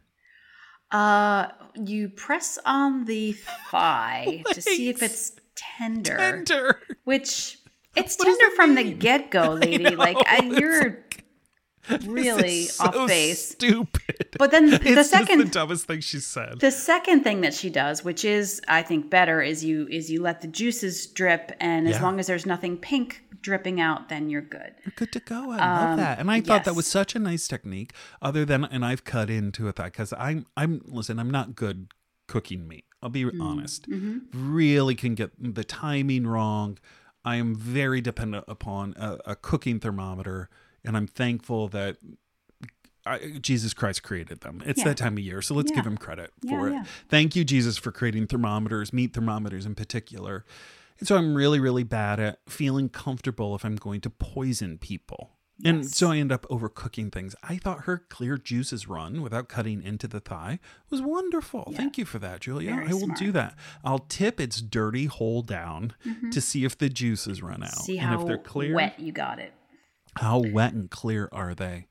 Uh, 0.92 1.48
you 1.74 2.08
press 2.08 2.58
on 2.64 3.04
the 3.06 3.32
thigh 3.70 4.44
to 4.52 4.62
see 4.62 4.88
if 4.88 5.02
it's 5.02 5.32
tender, 5.56 6.16
Tender. 6.16 6.80
which 7.04 7.58
it's 7.96 8.16
What 8.16 8.26
tender 8.38 8.54
from 8.54 8.74
the 8.76 8.84
get 8.92 9.30
go, 9.32 9.52
lady. 9.60 9.82
know. 9.82 9.90
Like 9.96 10.18
I, 10.26 10.44
you're 10.44 11.04
really 12.06 12.62
so 12.64 12.84
off 12.84 13.08
base. 13.08 13.50
Stupid. 13.50 14.36
But 14.38 14.50
then 14.50 14.70
the 14.70 14.80
it's 14.84 15.10
second 15.10 15.38
the 15.38 15.44
dumbest 15.44 15.86
thing 15.86 16.00
she 16.00 16.20
said. 16.20 16.60
The 16.60 16.70
second 16.70 17.22
thing 17.22 17.40
that 17.42 17.54
she 17.54 17.70
does, 17.70 18.04
which 18.04 18.24
is 18.24 18.60
I 18.68 18.82
think 18.82 19.10
better, 19.10 19.40
is 19.42 19.64
you 19.64 19.86
is 19.90 20.10
you 20.10 20.22
let 20.22 20.40
the 20.40 20.48
juices 20.48 21.06
drip, 21.06 21.52
and 21.60 21.88
as 21.88 22.00
long 22.00 22.18
as 22.20 22.26
there's 22.26 22.46
nothing 22.46 22.76
pink 22.76 23.22
dripping 23.40 23.80
out, 23.80 24.08
then 24.08 24.28
you're 24.28 24.40
good. 24.42 24.74
You're 24.84 24.92
good 24.96 25.12
to 25.12 25.20
go. 25.20 25.52
I 25.52 25.56
love 25.58 25.96
that. 25.98 26.18
And 26.18 26.30
I 26.30 26.40
thought 26.40 26.64
that 26.64 26.70
Um, 26.70 26.76
was 26.76 26.86
such 26.86 27.14
a 27.14 27.18
nice 27.20 27.46
technique. 27.46 27.92
Other 28.20 28.44
than, 28.44 28.64
and 28.64 28.84
I've 28.84 29.04
cut 29.04 29.30
into 29.30 29.68
it 29.68 29.76
that 29.76 29.84
because 29.92 30.12
I'm, 30.18 30.46
I'm, 30.56 30.82
listen, 30.86 31.20
I'm 31.20 31.30
not 31.30 31.54
good 31.54 31.92
cooking 32.26 32.66
meat. 32.66 32.86
I'll 33.00 33.08
be 33.08 33.24
Mm, 33.24 33.40
honest. 33.40 33.88
mm-hmm. 33.88 34.18
Really 34.52 34.96
can 34.96 35.14
get 35.14 35.30
the 35.38 35.62
timing 35.62 36.26
wrong. 36.26 36.78
I 37.24 37.36
am 37.36 37.54
very 37.54 38.00
dependent 38.00 38.46
upon 38.48 38.94
a, 38.96 39.18
a 39.26 39.36
cooking 39.36 39.78
thermometer, 39.78 40.48
and 40.86 40.96
I'm 40.96 41.06
thankful 41.06 41.68
that 41.68 41.96
I, 43.04 43.38
Jesus 43.40 43.72
Christ 43.72 44.02
created 44.02 44.40
them. 44.40 44.62
It's 44.66 44.78
Yeah. 44.80 44.86
that 44.86 44.96
time 44.96 45.12
of 45.14 45.20
year, 45.20 45.40
so 45.40 45.54
let's 45.54 45.70
give 45.70 45.86
him 45.86 45.96
credit 45.96 46.32
Yeah, 46.42 46.50
for 46.50 46.68
it. 46.68 46.72
yeah. 46.72 46.84
Thank 47.08 47.36
you, 47.36 47.44
Jesus, 47.44 47.76
for 47.76 47.92
creating 47.92 48.26
thermometers, 48.26 48.92
meat 48.92 49.12
thermometers 49.14 49.64
in 49.64 49.74
particular. 49.76 50.44
And 50.98 51.06
so 51.06 51.16
I'm 51.16 51.34
really, 51.36 51.60
really 51.60 51.84
bad 51.84 52.18
at 52.18 52.38
feeling 52.48 52.88
comfortable 52.88 53.54
if 53.54 53.64
I'm 53.64 53.76
going 53.76 54.00
to 54.00 54.10
poison 54.10 54.78
people. 54.78 55.32
And 55.64 55.86
so 55.86 56.10
I 56.10 56.18
end 56.18 56.32
up 56.32 56.46
overcooking 56.50 57.10
things. 57.10 57.34
I 57.42 57.56
thought 57.56 57.84
her 57.84 57.96
clear 58.10 58.36
juices 58.36 58.88
run 58.88 59.22
without 59.22 59.48
cutting 59.48 59.82
into 59.82 60.06
the 60.06 60.20
thigh 60.20 60.58
was 60.90 61.00
wonderful. 61.00 61.72
Thank 61.74 61.96
you 61.96 62.04
for 62.04 62.18
that, 62.18 62.40
Julia. 62.40 62.74
Very 62.74 62.88
I 62.88 62.92
will 62.92 63.00
smart. 63.00 63.18
do 63.18 63.32
that. 63.32 63.54
I'll 63.82 64.00
tip 64.00 64.38
its 64.38 64.60
dirty 64.60 65.06
hole 65.06 65.40
down 65.40 65.94
to 66.30 66.40
see 66.42 66.64
if 66.66 66.76
the 66.76 66.90
juices 66.90 67.40
run 67.42 67.62
out. 67.62 67.70
Mm-hmm. 67.70 67.80
See 67.84 67.98
and 67.98 68.06
how 68.08 68.20
if 68.20 68.26
they're 68.26 68.36
clear, 68.36 68.74
wet 68.74 69.00
you 69.00 69.12
got 69.12 69.38
it. 69.38 69.54
How 70.16 70.38
wet 70.52 70.72
and 70.72 70.90
clear 70.90 71.28
are 71.32 71.54
they? 71.54 71.86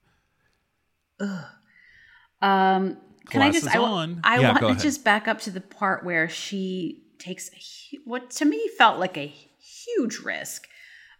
Um, 2.41 2.97
can 3.29 3.41
I 3.41 3.51
just? 3.51 3.67
I, 3.67 3.79
on. 3.79 4.21
I 4.23 4.39
Yeah, 4.39 4.59
want 4.59 4.77
to 4.77 4.83
just 4.83 5.03
back 5.03 5.27
up 5.27 5.39
to 5.41 5.51
the 5.51 5.61
part 5.61 6.03
where 6.03 6.29
she 6.29 7.03
takes 7.17 7.49
a, 7.49 7.97
what 8.05 8.29
to 8.31 8.45
me 8.45 8.69
felt 8.77 8.99
like 8.99 9.17
a 9.17 9.27
huge 9.59 10.19
risk. 10.19 10.67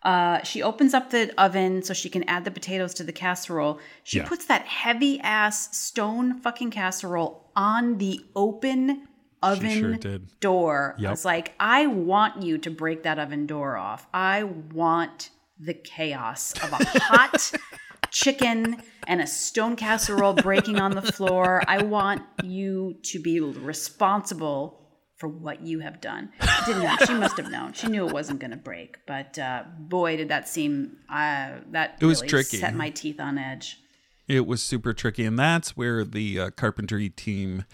Uh, 0.04 0.44
she 0.44 0.62
opens 0.62 0.94
up 0.94 1.10
the 1.10 1.34
oven 1.42 1.82
so 1.82 1.92
she 1.92 2.10
can 2.10 2.24
add 2.26 2.46
the 2.46 2.52
potatoes 2.52 2.94
to 2.94 3.04
the 3.04 3.12
casserole. 3.12 3.80
She 4.04 4.18
Yeah. 4.20 4.28
puts 4.28 4.46
that 4.46 4.64
heavy 4.66 5.20
ass 5.22 5.76
stone 5.76 6.40
fucking 6.42 6.70
casserole 6.70 7.50
on 7.56 7.98
the 7.98 8.24
open 8.36 9.08
oven 9.42 10.00
sure 10.00 10.20
door. 10.42 10.96
Yep. 11.00 11.08
I 11.08 11.12
was 11.12 11.26
like, 11.26 11.54
I 11.60 11.88
want 11.88 12.44
you 12.44 12.60
to 12.60 12.70
break 12.70 13.02
that 13.04 13.18
oven 13.18 13.48
door 13.48 13.78
off. 13.78 14.06
I 14.14 14.44
want 14.44 15.32
the 15.60 15.74
chaos 15.74 16.54
of 16.64 16.72
a 16.74 17.00
hot 17.00 17.52
chicken 18.12 18.82
and 19.08 19.22
a 19.22 19.28
stone 19.28 19.76
casserole 19.76 20.34
breaking 20.34 20.80
on 20.80 20.92
the 20.92 21.02
floor. 21.02 21.64
I 21.68 21.84
want 21.84 22.22
you 22.44 22.96
to 23.04 23.20
be 23.22 23.40
responsible 23.40 24.82
for 25.16 25.30
what 25.30 25.62
you 25.62 25.80
have 25.80 26.02
done. 26.02 26.30
She 26.42 26.66
didn't 26.66 26.84
know. 26.84 26.96
She 27.06 27.14
must 27.14 27.38
have 27.38 27.50
known. 27.50 27.74
She 27.74 27.88
knew 27.88 28.08
it 28.08 28.14
wasn't 28.14 28.40
going 28.40 28.52
to 28.52 28.58
break. 28.58 28.98
But 29.08 29.40
uh, 29.40 29.64
boy, 29.80 30.18
did 30.18 30.30
that 30.30 30.48
seem 30.50 30.98
uh, 31.10 31.52
that 31.72 31.98
It 32.02 32.06
was 32.06 32.22
really 32.22 32.30
tricky. 32.30 32.58
Set 32.58 32.76
my 32.76 32.90
teeth 32.90 33.20
on 33.20 33.38
edge. 33.38 33.80
It 34.28 34.48
was 34.48 34.62
super 34.62 34.94
tricky, 34.94 35.24
and 35.24 35.38
that's 35.38 35.78
where 35.78 36.04
the 36.04 36.40
uh, 36.40 36.50
carpentry 36.50 37.10
team 37.10 37.66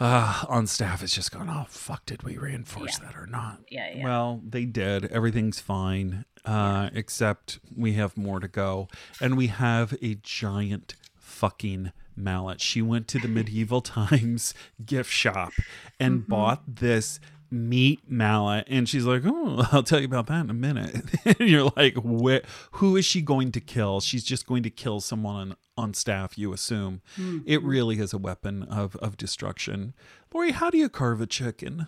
uh, 0.00 0.44
on 0.48 0.66
staff 0.66 1.02
is 1.02 1.12
just 1.12 1.30
going, 1.30 1.48
"Oh 1.48 1.66
fuck, 1.68 2.06
did 2.06 2.22
we 2.22 2.38
reinforce 2.38 2.98
that 2.98 3.14
or 3.14 3.26
not?" 3.26 3.60
Yeah, 3.70 3.90
yeah. 3.94 4.04
Well, 4.04 4.40
they 4.42 4.64
did. 4.64 5.04
Everything's 5.06 5.60
fine, 5.60 6.24
uh, 6.44 6.90
except 6.94 7.58
we 7.76 7.92
have 7.94 8.16
more 8.16 8.40
to 8.40 8.48
go, 8.48 8.88
and 9.20 9.36
we 9.36 9.46
have 9.48 9.94
a 10.02 10.16
giant 10.16 10.94
fucking 11.16 11.92
mallet. 12.16 12.60
She 12.60 12.80
went 12.82 13.08
to 13.08 13.18
the 13.18 13.28
medieval 13.28 13.80
times 13.98 14.54
gift 14.84 15.10
shop 15.10 15.52
and 15.98 16.20
Mm-hmm. 16.20 16.30
bought 16.30 16.62
this 16.76 17.18
meat 17.50 18.00
mallet. 18.08 18.66
And 18.68 18.88
she's 18.88 19.04
like 19.04 19.22
oh 19.24 19.66
i'll 19.72 19.82
tell 19.82 20.00
you 20.00 20.06
about 20.06 20.26
that 20.26 20.40
in 20.44 20.50
a 20.50 20.54
minute. 20.54 20.96
And 21.24 21.48
you're 21.48 21.70
like 21.76 21.94
wh- 21.96 22.44
who 22.72 22.96
is 22.96 23.04
she 23.04 23.20
going 23.22 23.52
to 23.52 23.60
kill? 23.60 24.00
She's 24.00 24.24
just 24.24 24.46
going 24.46 24.62
to 24.64 24.70
kill 24.70 25.00
someone 25.00 25.36
on, 25.36 25.56
on 25.76 25.94
staff 25.94 26.36
you 26.38 26.52
assume. 26.52 27.00
It 27.46 27.62
really 27.62 27.98
is 28.00 28.12
a 28.12 28.18
weapon 28.18 28.62
of, 28.64 28.96
of 28.96 29.16
destruction. 29.16 29.94
Lori 30.32 30.50
how 30.52 30.68
do 30.70 30.78
you 30.78 30.88
carve 30.88 31.20
a 31.20 31.26
chicken? 31.26 31.86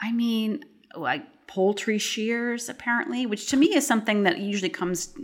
I 0.00 0.12
mean, 0.12 0.64
like 0.96 1.22
poultry 1.46 1.98
shears, 1.98 2.68
apparently, 2.68 3.26
which 3.26 3.48
to 3.48 3.56
me 3.56 3.74
is 3.74 3.86
something 3.86 4.22
that 4.24 4.38
usually 4.38 4.70
comes 4.70 5.14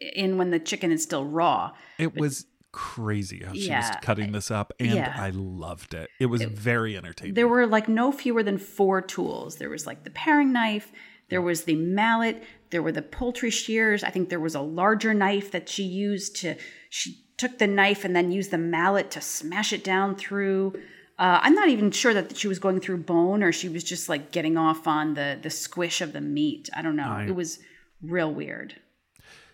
in 0.00 0.38
when 0.38 0.50
the 0.50 0.58
chicken 0.58 0.92
is 0.92 1.02
still 1.02 1.24
raw. 1.24 1.72
it 1.98 2.14
was 2.14 2.46
crazy 2.72 3.42
how 3.44 3.52
she 3.52 3.58
was 3.58 3.66
Yeah, 3.68 3.98
cutting 4.00 4.32
this 4.32 4.50
up 4.50 4.72
and 4.80 4.92
yeah. 4.92 5.14
i 5.18 5.28
loved 5.28 5.92
it 5.92 6.08
it 6.18 6.24
was 6.24 6.40
very 6.42 6.96
entertaining 6.96 7.34
There 7.34 7.46
were 7.46 7.66
like 7.66 7.86
no 7.86 8.10
fewer 8.12 8.42
than 8.42 8.56
four 8.56 9.02
tools. 9.02 9.56
There 9.56 9.68
was 9.68 9.86
like 9.86 10.04
the 10.04 10.10
paring 10.10 10.54
knife, 10.54 10.90
there 11.28 11.42
was 11.42 11.64
the 11.64 11.76
mallet, 11.76 12.42
there 12.70 12.82
were 12.82 12.92
the 12.92 13.02
poultry 13.02 13.50
shears. 13.50 14.02
I 14.02 14.08
think 14.08 14.30
there 14.30 14.40
was 14.40 14.54
a 14.54 14.62
larger 14.62 15.12
knife 15.12 15.50
that 15.50 15.68
she 15.68 15.82
used 15.82 16.36
to, 16.36 16.56
she 16.88 17.22
took 17.36 17.58
the 17.58 17.66
knife 17.66 18.06
and 18.06 18.16
then 18.16 18.32
used 18.32 18.50
the 18.50 18.56
mallet 18.58 19.10
to 19.10 19.20
smash 19.20 19.74
it 19.74 19.84
down 19.84 20.16
through. 20.16 20.72
Uh, 21.22 21.38
I'm 21.44 21.54
not 21.54 21.68
even 21.68 21.90
sure 21.92 22.12
that 22.14 22.36
she 22.36 22.48
was 22.48 22.58
going 22.58 22.80
through 22.80 22.98
bone 22.98 23.42
or 23.44 23.52
she 23.52 23.68
was 23.68 23.84
just 23.84 24.08
like 24.08 24.32
getting 24.32 24.56
off 24.56 24.86
on 24.88 25.14
the 25.14 25.38
the 25.40 25.50
squish 25.50 26.00
of 26.00 26.12
the 26.12 26.20
meat. 26.20 26.68
I 26.74 26.82
don't 26.82 26.96
know. 26.96 27.08
I- 27.20 27.26
it 27.28 27.34
was 27.36 27.60
real 28.02 28.32
weird. 28.32 28.74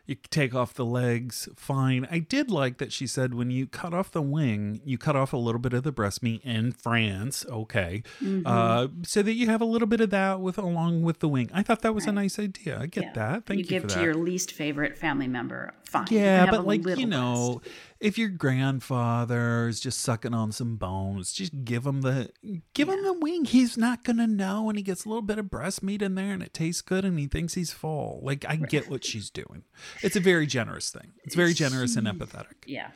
You 0.07 0.15
take 0.15 0.55
off 0.55 0.73
the 0.73 0.87
legs, 0.87 1.51
fine. 1.55 2.09
I 2.11 2.19
did 2.19 2.51
like 2.51 2.79
that 2.79 2.95
she 2.95 3.07
said 3.07 3.35
when 3.35 3.51
you 3.51 3.67
cut 3.67 3.93
off 3.93 4.11
the 4.11 4.23
wing, 4.23 4.81
you 4.83 4.97
cut 4.97 5.17
off 5.17 5.35
a 5.35 5.37
little 5.37 5.59
bit 5.59 5.75
of 5.75 5.83
the 5.83 5.93
breast 5.93 6.23
meat 6.23 6.41
in 6.45 6.73
France, 6.73 7.45
okay, 7.51 8.03
Mm-hmm. 8.25 8.47
uh, 8.47 8.87
so 9.03 9.21
that 9.21 9.35
you 9.35 9.49
have 9.49 9.61
a 9.61 9.67
little 9.67 9.87
bit 9.87 10.01
of 10.01 10.09
that 10.09 10.41
with 10.41 10.57
along 10.57 11.03
with 11.03 11.19
the 11.19 11.29
wing. 11.29 11.51
I 11.53 11.63
thought 11.63 11.83
that 11.83 11.95
was 11.95 12.07
a 12.07 12.13
nice 12.13 12.39
idea. 12.39 12.79
I 12.81 12.87
get 12.87 13.05
Yeah. 13.05 13.13
that. 13.13 13.45
Thank 13.45 13.59
you, 13.59 13.65
you 13.65 13.69
give 13.69 13.83
to 13.89 13.97
that. 13.97 14.03
your 14.03 14.15
least 14.15 14.53
favorite 14.53 14.97
family 14.97 15.29
member. 15.29 15.75
Fine. 15.85 16.07
Yeah, 16.09 16.51
but 16.51 16.67
like 16.67 16.87
you 16.87 17.07
know, 17.07 17.61
breast. 17.63 17.75
If 18.01 18.17
your 18.17 18.29
grandfather 18.29 19.67
is 19.69 19.81
just 19.81 20.01
sucking 20.01 20.35
on 20.35 20.53
some 20.53 20.77
bones, 20.77 21.33
just 21.33 21.65
give 21.65 21.85
him 21.87 22.03
the 22.03 22.31
give 22.75 22.89
him 22.89 23.03
the 23.03 23.13
wing. 23.13 23.45
He's 23.45 23.77
not 23.77 24.05
gonna 24.05 24.27
know, 24.27 24.69
and 24.69 24.79
he 24.79 24.83
gets 24.83 25.05
a 25.05 25.09
little 25.09 25.23
bit 25.23 25.39
of 25.39 25.51
breast 25.51 25.83
meat 25.83 26.03
in 26.03 26.15
there, 26.15 26.33
and 26.33 26.43
it 26.43 26.55
tastes 26.55 26.83
good, 26.83 27.05
and 27.05 27.19
he 27.19 27.27
thinks 27.27 27.55
he's 27.55 27.73
full. 27.73 28.21
Like 28.23 28.45
I 28.49 28.57
get 28.57 28.89
what 28.89 29.05
she's 29.05 29.31
doing. 29.31 29.65
It's 30.03 30.17
a 30.17 30.21
very 30.21 30.47
generous 30.47 30.91
thing. 30.91 31.13
It's 31.25 31.35
very 31.35 31.55
generous 31.55 31.97
and 31.97 32.07
empathetic. 32.07 32.55
Yeah. 32.67 32.91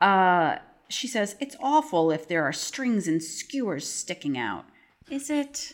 Uh, 0.00 0.58
she 0.88 1.06
says 1.06 1.36
it's 1.40 1.56
awful 1.60 2.10
if 2.10 2.28
there 2.28 2.44
are 2.44 2.52
strings 2.52 3.06
and 3.08 3.22
skewers 3.22 3.86
sticking 3.86 4.38
out. 4.38 4.64
Is 5.10 5.28
it, 5.30 5.72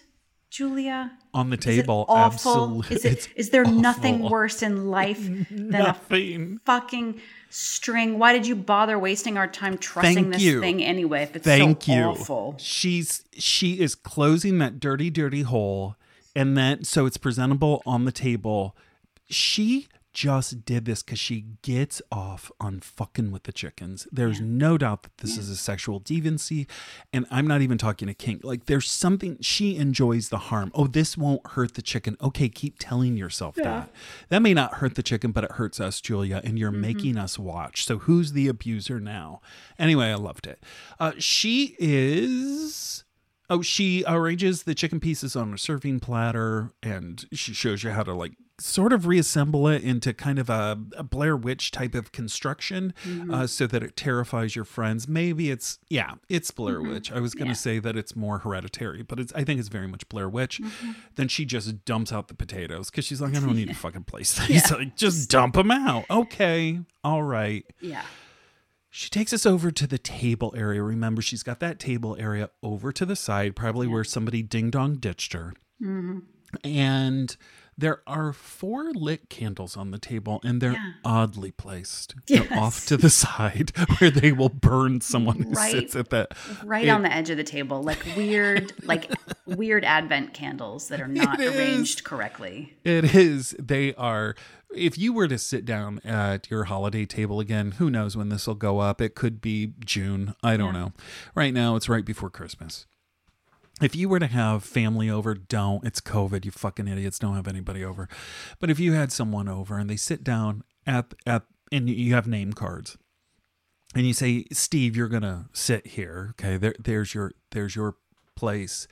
Julia? 0.51 1.12
On 1.32 1.51
the 1.51 1.56
Is 1.59 1.66
it 1.66 1.81
table, 1.82 2.05
awful? 2.09 2.51
absolutely. 2.52 2.97
Is? 2.97 3.05
It's 3.05 3.28
Is 3.36 3.51
there 3.51 3.65
nothing 3.65 4.20
worse 4.28 4.62
in 4.62 4.89
life 4.89 5.23
than 5.51 5.69
Nothing. 5.70 6.61
a 6.62 6.65
fucking 6.65 7.20
string? 7.55 8.18
Why 8.18 8.32
did 8.32 8.47
you 8.47 8.56
bother 8.56 8.98
wasting 8.98 9.39
our 9.39 9.47
time 9.47 9.78
trussing 9.78 10.14
Thank 10.14 10.32
this 10.35 10.43
you. 10.43 10.60
thing 10.60 10.82
anyway? 10.82 11.22
If 11.22 11.36
it's 11.36 11.44
Thank 11.44 11.85
so 11.85 11.93
you. 11.93 12.02
awful. 12.02 12.56
She's 12.59 13.24
she 13.39 13.81
is 13.81 13.94
closing 13.94 14.59
that 14.59 14.81
dirty, 14.81 15.10
dirty 15.10 15.43
hole, 15.43 15.97
and 16.35 16.56
then 16.56 16.85
so 16.85 17.06
it's 17.06 17.16
presentable 17.16 17.82
on 17.86 18.05
the 18.05 18.12
table. 18.12 18.76
She 19.31 19.89
just 20.14 20.64
did 20.64 20.84
this 20.84 21.02
because 21.02 21.18
she 21.18 21.44
gets 21.62 22.00
off 22.10 22.50
on 22.60 22.80
fucking 22.80 23.32
with 23.32 23.42
the 23.42 23.52
chickens. 23.52 24.06
There's 24.10 24.40
no 24.40 24.78
doubt 24.78 25.02
that 25.02 25.16
this 25.18 25.36
is 25.36 25.50
a 25.50 25.56
sexual 25.56 26.00
deviancy, 26.00 26.66
and 27.12 27.26
I'm 27.30 27.46
not 27.46 27.60
even 27.60 27.76
talking 27.76 28.08
a 28.08 28.14
kink. 28.14 28.44
Like 28.44 28.66
there's 28.66 28.88
something 28.88 29.36
she 29.40 29.76
enjoys 29.76 30.28
the 30.28 30.38
harm. 30.38 30.70
Oh, 30.74 30.86
this 30.86 31.18
won't 31.18 31.46
hurt 31.48 31.74
the 31.74 31.82
chicken. 31.82 32.16
Okay, 32.22 32.48
keep 32.48 32.76
telling 32.78 33.16
yourself 33.16 33.56
that. 33.56 33.90
That 34.28 34.40
may 34.42 34.54
not 34.54 34.74
hurt 34.74 34.94
the 34.94 35.02
chicken, 35.02 35.32
but 35.32 35.44
it 35.44 35.52
hurts 35.52 35.80
us, 35.80 36.00
Julia, 36.00 36.40
and 36.44 36.58
you're 36.58 36.70
making 36.70 37.18
us 37.18 37.38
watch. 37.38 37.84
So 37.84 37.98
who's 37.98 38.32
the 38.32 38.48
abuser 38.48 39.00
now? 39.00 39.40
Anyway, 39.78 40.06
I 40.06 40.14
loved 40.14 40.46
it. 40.46 40.62
Uh, 41.00 41.12
she 41.18 41.74
is. 41.78 43.04
Oh, 43.50 43.60
she 43.60 44.04
arranges 44.06 44.62
the 44.62 44.74
chicken 44.74 45.00
pieces 45.00 45.36
on 45.36 45.52
a 45.52 45.58
serving 45.58 46.00
platter 46.00 46.70
and 46.82 47.26
she 47.32 47.52
shows 47.52 47.84
you 47.84 47.90
how 47.90 48.02
to 48.02 48.14
like 48.14 48.32
sort 48.60 48.93
of 48.93 49.06
reassemble 49.06 49.66
it 49.66 49.82
into 49.82 50.14
kind 50.14 50.39
of 50.39 50.48
a, 50.48 50.78
a 50.97 51.02
Blair 51.02 51.36
Witch 51.36 51.72
type 51.72 51.94
of 51.94 52.12
construction 52.12 52.94
uh, 53.32 53.47
so 53.48 53.66
that 53.66 53.82
it 53.82 53.97
terrifies 53.97 54.55
your 54.55 54.64
friends. 54.64 55.09
Maybe 55.09 55.51
it's, 55.51 55.81
yeah, 55.89 56.12
it's 56.28 56.51
Blair 56.52 56.81
Witch. 56.81 57.10
I 57.10 57.18
was 57.18 57.35
going 57.35 57.47
to 57.47 57.51
Yeah. 57.51 57.55
say 57.55 57.78
that 57.81 57.97
it's 57.97 58.14
more 58.14 58.39
hereditary, 58.39 59.02
but 59.02 59.18
it's, 59.18 59.32
I 59.32 59.43
think 59.43 59.59
it's 59.59 59.68
very 59.68 59.89
much 59.89 60.09
Blair 60.09 60.28
Witch. 60.28 60.60
Then 61.16 61.26
she 61.26 61.44
just 61.44 61.85
dumps 61.85 62.12
out 62.12 62.28
the 62.28 62.35
potatoes 62.35 62.90
because 62.90 63.05
she's 63.05 63.20
like, 63.20 63.35
I 63.35 63.40
don't 63.40 63.56
need 63.56 63.68
to 63.68 63.74
fucking 63.86 64.05
place 64.05 64.35
these. 64.47 64.70
like, 64.72 64.97
just 64.97 65.28
dump 65.31 65.55
them 65.56 65.72
out. 65.72 66.05
Okay. 66.09 66.78
All 67.02 67.24
right. 67.24 67.64
Yeah. 67.81 68.02
She 68.89 69.10
takes 69.10 69.32
us 69.32 69.44
over 69.44 69.72
to 69.72 69.86
the 69.89 69.98
table 69.98 70.55
area. 70.56 70.81
Remember, 70.81 71.20
she's 71.20 71.43
got 71.43 71.59
that 71.59 71.81
table 71.81 72.16
area 72.20 72.51
over 72.62 72.93
to 72.93 73.05
the 73.05 73.16
side, 73.16 73.56
probably 73.56 73.89
where 73.89 74.05
somebody 74.05 74.43
ding 74.44 74.70
dong 74.70 74.94
ditched 74.98 75.32
her. 75.32 75.55
Mm-hmm. 75.82 76.18
And 76.62 77.36
there 77.76 78.01
are 78.06 78.32
four 78.32 78.92
lit 78.92 79.28
candles 79.28 79.76
on 79.76 79.90
the 79.90 79.98
table, 79.98 80.40
and 80.44 80.60
they're 80.60 80.72
Yeah. 80.72 80.92
oddly 81.05 81.51
placed. 81.51 82.14
They're 82.26 82.52
off 82.52 82.86
to 82.86 82.96
the 82.96 83.10
side 83.10 83.72
where 83.98 84.10
they 84.10 84.32
will 84.32 84.48
burn 84.48 85.01
someone 85.01 85.40
who 85.40 85.51
Right. 85.51 85.70
sits 85.72 85.96
at 85.96 86.10
that. 86.10 86.36
Right 86.64 86.88
on 86.88 87.02
the 87.02 87.12
edge 87.12 87.30
of 87.30 87.36
the 87.36 87.44
table, 87.44 87.82
like 87.82 88.05
weird, 88.16 88.72
like 88.84 89.10
weird 89.46 89.84
Advent 89.84 90.34
candles 90.34 90.88
that 90.88 91.01
are 91.01 91.09
not 91.09 91.40
It 91.40 91.46
is. 91.52 91.56
arranged 91.56 92.05
correctly. 92.05 92.76
It 92.84 93.14
is. 93.14 93.55
They 93.59 93.94
are. 93.94 94.34
If 94.74 94.98
you 94.98 95.12
were 95.12 95.28
to 95.28 95.38
sit 95.38 95.64
down 95.64 96.01
at 96.05 96.51
your 96.51 96.64
holiday 96.64 97.05
table 97.06 97.38
again, 97.38 97.72
who 97.72 97.90
knows 97.90 98.16
when 98.16 98.28
this 98.28 98.46
will 98.48 98.56
go 98.56 98.80
up? 98.80 99.01
It 99.01 99.14
could 99.14 99.40
be 99.40 99.72
June. 99.84 100.34
I 100.42 100.56
don't 100.56 100.72
know. 100.72 100.92
Right 101.36 101.55
now, 101.55 101.76
it's 101.76 101.88
right 101.88 102.05
before 102.05 102.28
Christmas. 102.30 102.86
If 103.82 103.96
you 103.96 104.09
were 104.09 104.20
to 104.20 104.26
have 104.28 104.62
family 104.64 105.10
over, 105.10 105.34
don't. 105.34 105.84
It's 105.84 106.01
COVID. 106.01 106.44
You 106.44 106.51
fucking 106.52 106.86
idiots. 106.86 107.18
Don't 107.18 107.34
have 107.34 107.48
anybody 107.48 107.84
over. 107.84 108.09
But 108.60 108.70
if 108.70 108.78
you 108.78 108.92
had 108.92 109.10
someone 109.10 109.48
over 109.48 109.78
and 109.78 109.90
they 109.90 109.96
sit 109.96 110.22
down 110.22 110.62
at 110.86 111.12
at 111.26 111.42
and 111.72 111.88
you 111.90 112.14
have 112.14 112.26
name 112.28 112.52
cards, 112.52 112.96
and 113.94 114.06
you 114.06 114.12
say, 114.12 114.44
Steve, 114.52 114.96
you're 114.96 115.09
gonna 115.09 115.48
sit 115.52 115.86
here. 115.88 116.28
Okay, 116.38 116.56
there, 116.56 116.74
there's 116.78 117.14
your 117.14 117.32
there's 117.51 117.74
your 117.74 117.96
place. 118.36 118.86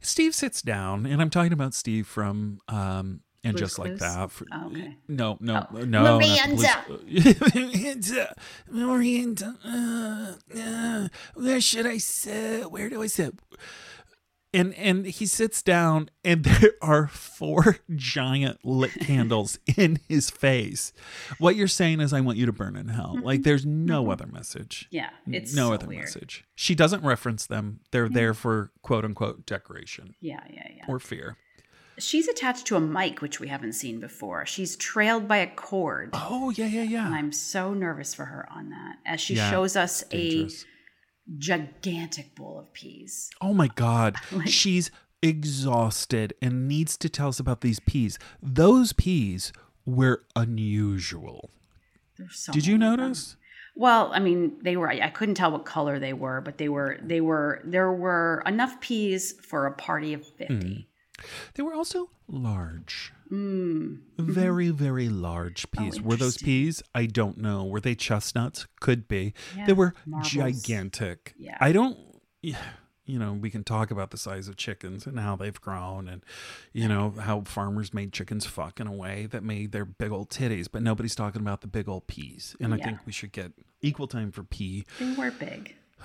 Steve 0.00 0.34
sits 0.34 0.62
down, 0.62 1.04
and 1.06 1.20
I'm 1.20 1.30
talking 1.30 1.52
about 1.52 1.74
Steve 1.74 2.06
from 2.06 2.60
um 2.68 3.20
and 3.44 3.54
Blue's 3.56 3.70
just 3.70 3.78
like 3.78 3.90
Clues? 3.90 4.00
that. 4.00 4.30
For- 4.30 4.46
Oh, 4.52 4.66
okay. 4.68 4.96
No, 5.08 5.36
no, 5.40 5.66
Oh. 5.72 5.78
no. 5.78 6.18
not 6.18 6.20
the 6.20 6.26
Miranda. 6.28 7.54
Miranda, 7.54 8.34
Miranda. 8.70 9.56
Uh, 9.64 10.58
uh, 10.58 11.08
where 11.34 11.60
should 11.60 11.86
I 11.86 11.98
sit? 11.98 12.70
Where 12.70 12.88
do 12.90 13.02
I 13.02 13.06
sit? 13.06 13.34
And 14.54 14.72
and 14.74 15.04
he 15.04 15.26
sits 15.26 15.62
down, 15.62 16.08
and 16.24 16.42
there 16.44 16.72
are 16.80 17.08
four 17.08 17.78
giant 17.94 18.64
lit 18.64 18.92
candles 19.00 19.58
in 19.76 19.98
his 20.08 20.30
face. 20.30 20.92
What 21.38 21.54
you're 21.56 21.68
saying 21.68 22.00
is, 22.00 22.12
I 22.12 22.20
want 22.20 22.38
you 22.38 22.46
to 22.46 22.52
burn 22.52 22.74
in 22.76 22.88
hell. 22.88 23.14
Mm-hmm. 23.16 23.26
Like 23.26 23.42
there's 23.42 23.66
no 23.66 24.02
mm-hmm. 24.02 24.12
other 24.12 24.26
message. 24.26 24.88
Yeah, 24.90 25.10
it's 25.26 25.54
no 25.54 25.68
so 25.68 25.74
other 25.74 25.86
weird. 25.86 26.04
message. 26.04 26.44
She 26.54 26.74
doesn't 26.74 27.04
reference 27.04 27.46
them. 27.46 27.80
They're 27.90 28.08
there 28.08 28.32
for 28.34 28.70
quote 28.82 29.04
unquote 29.04 29.44
decoration 29.44 30.14
Yeah, 30.20 30.40
yeah, 30.50 30.68
yeah. 30.76 30.84
or 30.88 30.98
fear. 30.98 31.36
She's 31.98 32.28
attached 32.28 32.66
to 32.68 32.76
a 32.76 32.80
mic, 32.80 33.20
which 33.20 33.40
we 33.40 33.48
haven't 33.48 33.72
seen 33.72 33.98
before. 33.98 34.46
She's 34.46 34.76
trailed 34.76 35.26
by 35.26 35.38
a 35.38 35.48
cord. 35.48 36.10
Oh 36.14 36.50
yeah, 36.50 36.66
yeah, 36.66 36.82
And 36.82 36.90
yeah. 36.90 37.08
I'm 37.08 37.32
so 37.32 37.74
nervous 37.74 38.14
for 38.14 38.24
her 38.24 38.48
on 38.52 38.70
that 38.70 38.96
as 39.04 39.20
she 39.20 39.34
Yeah, 39.34 39.50
shows 39.50 39.74
us 39.74 40.04
Dangerous. 40.04 40.62
a 40.62 40.66
gigantic 41.36 42.34
bowl 42.34 42.58
of 42.60 42.72
peas. 42.72 43.30
Oh 43.40 43.52
my 43.52 43.68
God. 43.68 44.16
Like- 44.32 44.48
She's 44.48 44.90
exhausted 45.20 46.32
and 46.40 46.68
needs 46.68 46.96
to 46.96 47.08
tell 47.08 47.28
us 47.28 47.40
about 47.40 47.60
these 47.60 47.80
peas. 47.80 48.18
Those 48.42 48.92
peas 48.92 49.52
were 49.84 50.22
unusual. 50.36 51.50
So 52.30 52.52
Did 52.52 52.66
you 52.66 52.78
many 52.78 52.92
of 52.92 52.96
them. 52.98 53.06
notice? 53.08 53.36
Well, 53.76 54.10
I 54.12 54.18
mean, 54.18 54.58
they 54.62 54.76
were. 54.76 54.88
I 54.88 55.08
couldn't 55.10 55.36
tell 55.36 55.52
what 55.52 55.64
color 55.64 56.00
they 56.00 56.12
were, 56.12 56.40
but 56.40 56.58
they 56.58 56.68
were. 56.68 56.98
They 57.00 57.20
were. 57.20 57.60
There 57.64 57.92
were 57.92 58.42
enough 58.44 58.80
peas 58.80 59.34
for 59.40 59.66
a 59.66 59.72
party 59.72 60.14
of 60.14 60.26
fifty. 60.26 60.88
Hmm. 61.20 61.24
They 61.54 61.62
were 61.62 61.74
also 61.74 62.10
large. 62.26 63.12
Mm. 63.30 64.00
Very, 64.18 64.70
very 64.70 65.08
large 65.08 65.70
peas. 65.70 66.00
were 66.00 66.16
those 66.16 66.38
peas? 66.38 66.82
I 66.94 67.06
don't 67.06 67.38
know. 67.38 67.64
Were 67.64 67.80
they 67.80 67.94
chestnuts? 67.94 68.66
Could 68.80 69.08
be. 69.08 69.34
Yeah, 69.56 69.66
they 69.66 69.72
were 69.72 69.94
marbles. 70.06 70.30
gigantic. 70.30 71.34
Yeah. 71.38 71.58
I 71.60 71.72
don't. 71.72 71.98
yeah, 72.42 72.58
You 73.08 73.18
know, 73.18 73.32
we 73.32 73.48
can 73.48 73.64
talk 73.64 73.90
about 73.90 74.10
the 74.10 74.18
size 74.18 74.48
of 74.48 74.58
chickens 74.58 75.06
and 75.06 75.18
how 75.18 75.34
they've 75.34 75.58
grown 75.58 76.08
and, 76.08 76.22
you 76.74 76.86
know, 76.86 77.14
how 77.18 77.40
farmers 77.40 77.94
made 77.94 78.12
chickens 78.12 78.44
fuck 78.44 78.80
in 78.80 78.86
a 78.86 78.92
way 78.92 79.24
that 79.30 79.42
made 79.42 79.72
their 79.72 79.86
big 79.86 80.12
old 80.12 80.28
titties, 80.28 80.68
but 80.70 80.82
nobody's 80.82 81.14
talking 81.14 81.40
about 81.40 81.62
the 81.62 81.68
big 81.68 81.88
old 81.88 82.06
peas. 82.06 82.54
And 82.60 82.74
I 82.74 82.76
think 82.76 82.98
we 83.06 83.12
should 83.12 83.32
get 83.32 83.52
equal 83.80 84.08
time 84.08 84.30
for 84.30 84.42
pea. 84.42 84.84
They 85.00 85.14
were 85.14 85.30
big. 85.30 85.74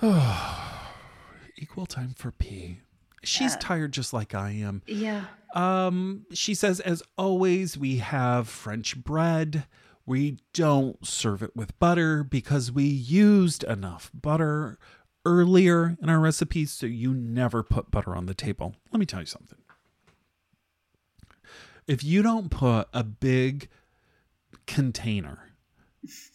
Equal 1.56 1.86
time 1.86 2.14
for 2.16 2.30
pea. 2.32 2.80
She's 3.26 3.56
tired 3.56 3.92
just 3.92 4.12
like 4.12 4.34
I 4.34 4.50
am. 4.50 4.82
Yeah. 4.86 5.24
Um, 5.54 6.26
she 6.32 6.54
says, 6.54 6.80
as 6.80 7.02
always, 7.16 7.78
we 7.78 7.98
have 7.98 8.48
French 8.48 8.96
bread. 9.02 9.66
We 10.06 10.38
don't 10.52 11.04
serve 11.06 11.42
it 11.42 11.56
with 11.56 11.78
butter 11.78 12.24
because 12.24 12.70
we 12.72 12.84
used 12.84 13.64
enough 13.64 14.10
butter 14.12 14.78
earlier 15.24 15.96
in 16.02 16.10
our 16.10 16.20
recipes, 16.20 16.72
so 16.72 16.86
you 16.86 17.14
never 17.14 17.62
put 17.62 17.90
butter 17.90 18.14
on 18.14 18.26
the 18.26 18.34
table. 18.34 18.74
Let 18.92 19.00
me 19.00 19.06
tell 19.06 19.20
you 19.20 19.26
something. 19.26 19.58
If 21.86 22.02
you 22.02 22.22
don't 22.22 22.50
put 22.50 22.88
a 22.92 23.04
big 23.04 23.68
container 24.66 25.50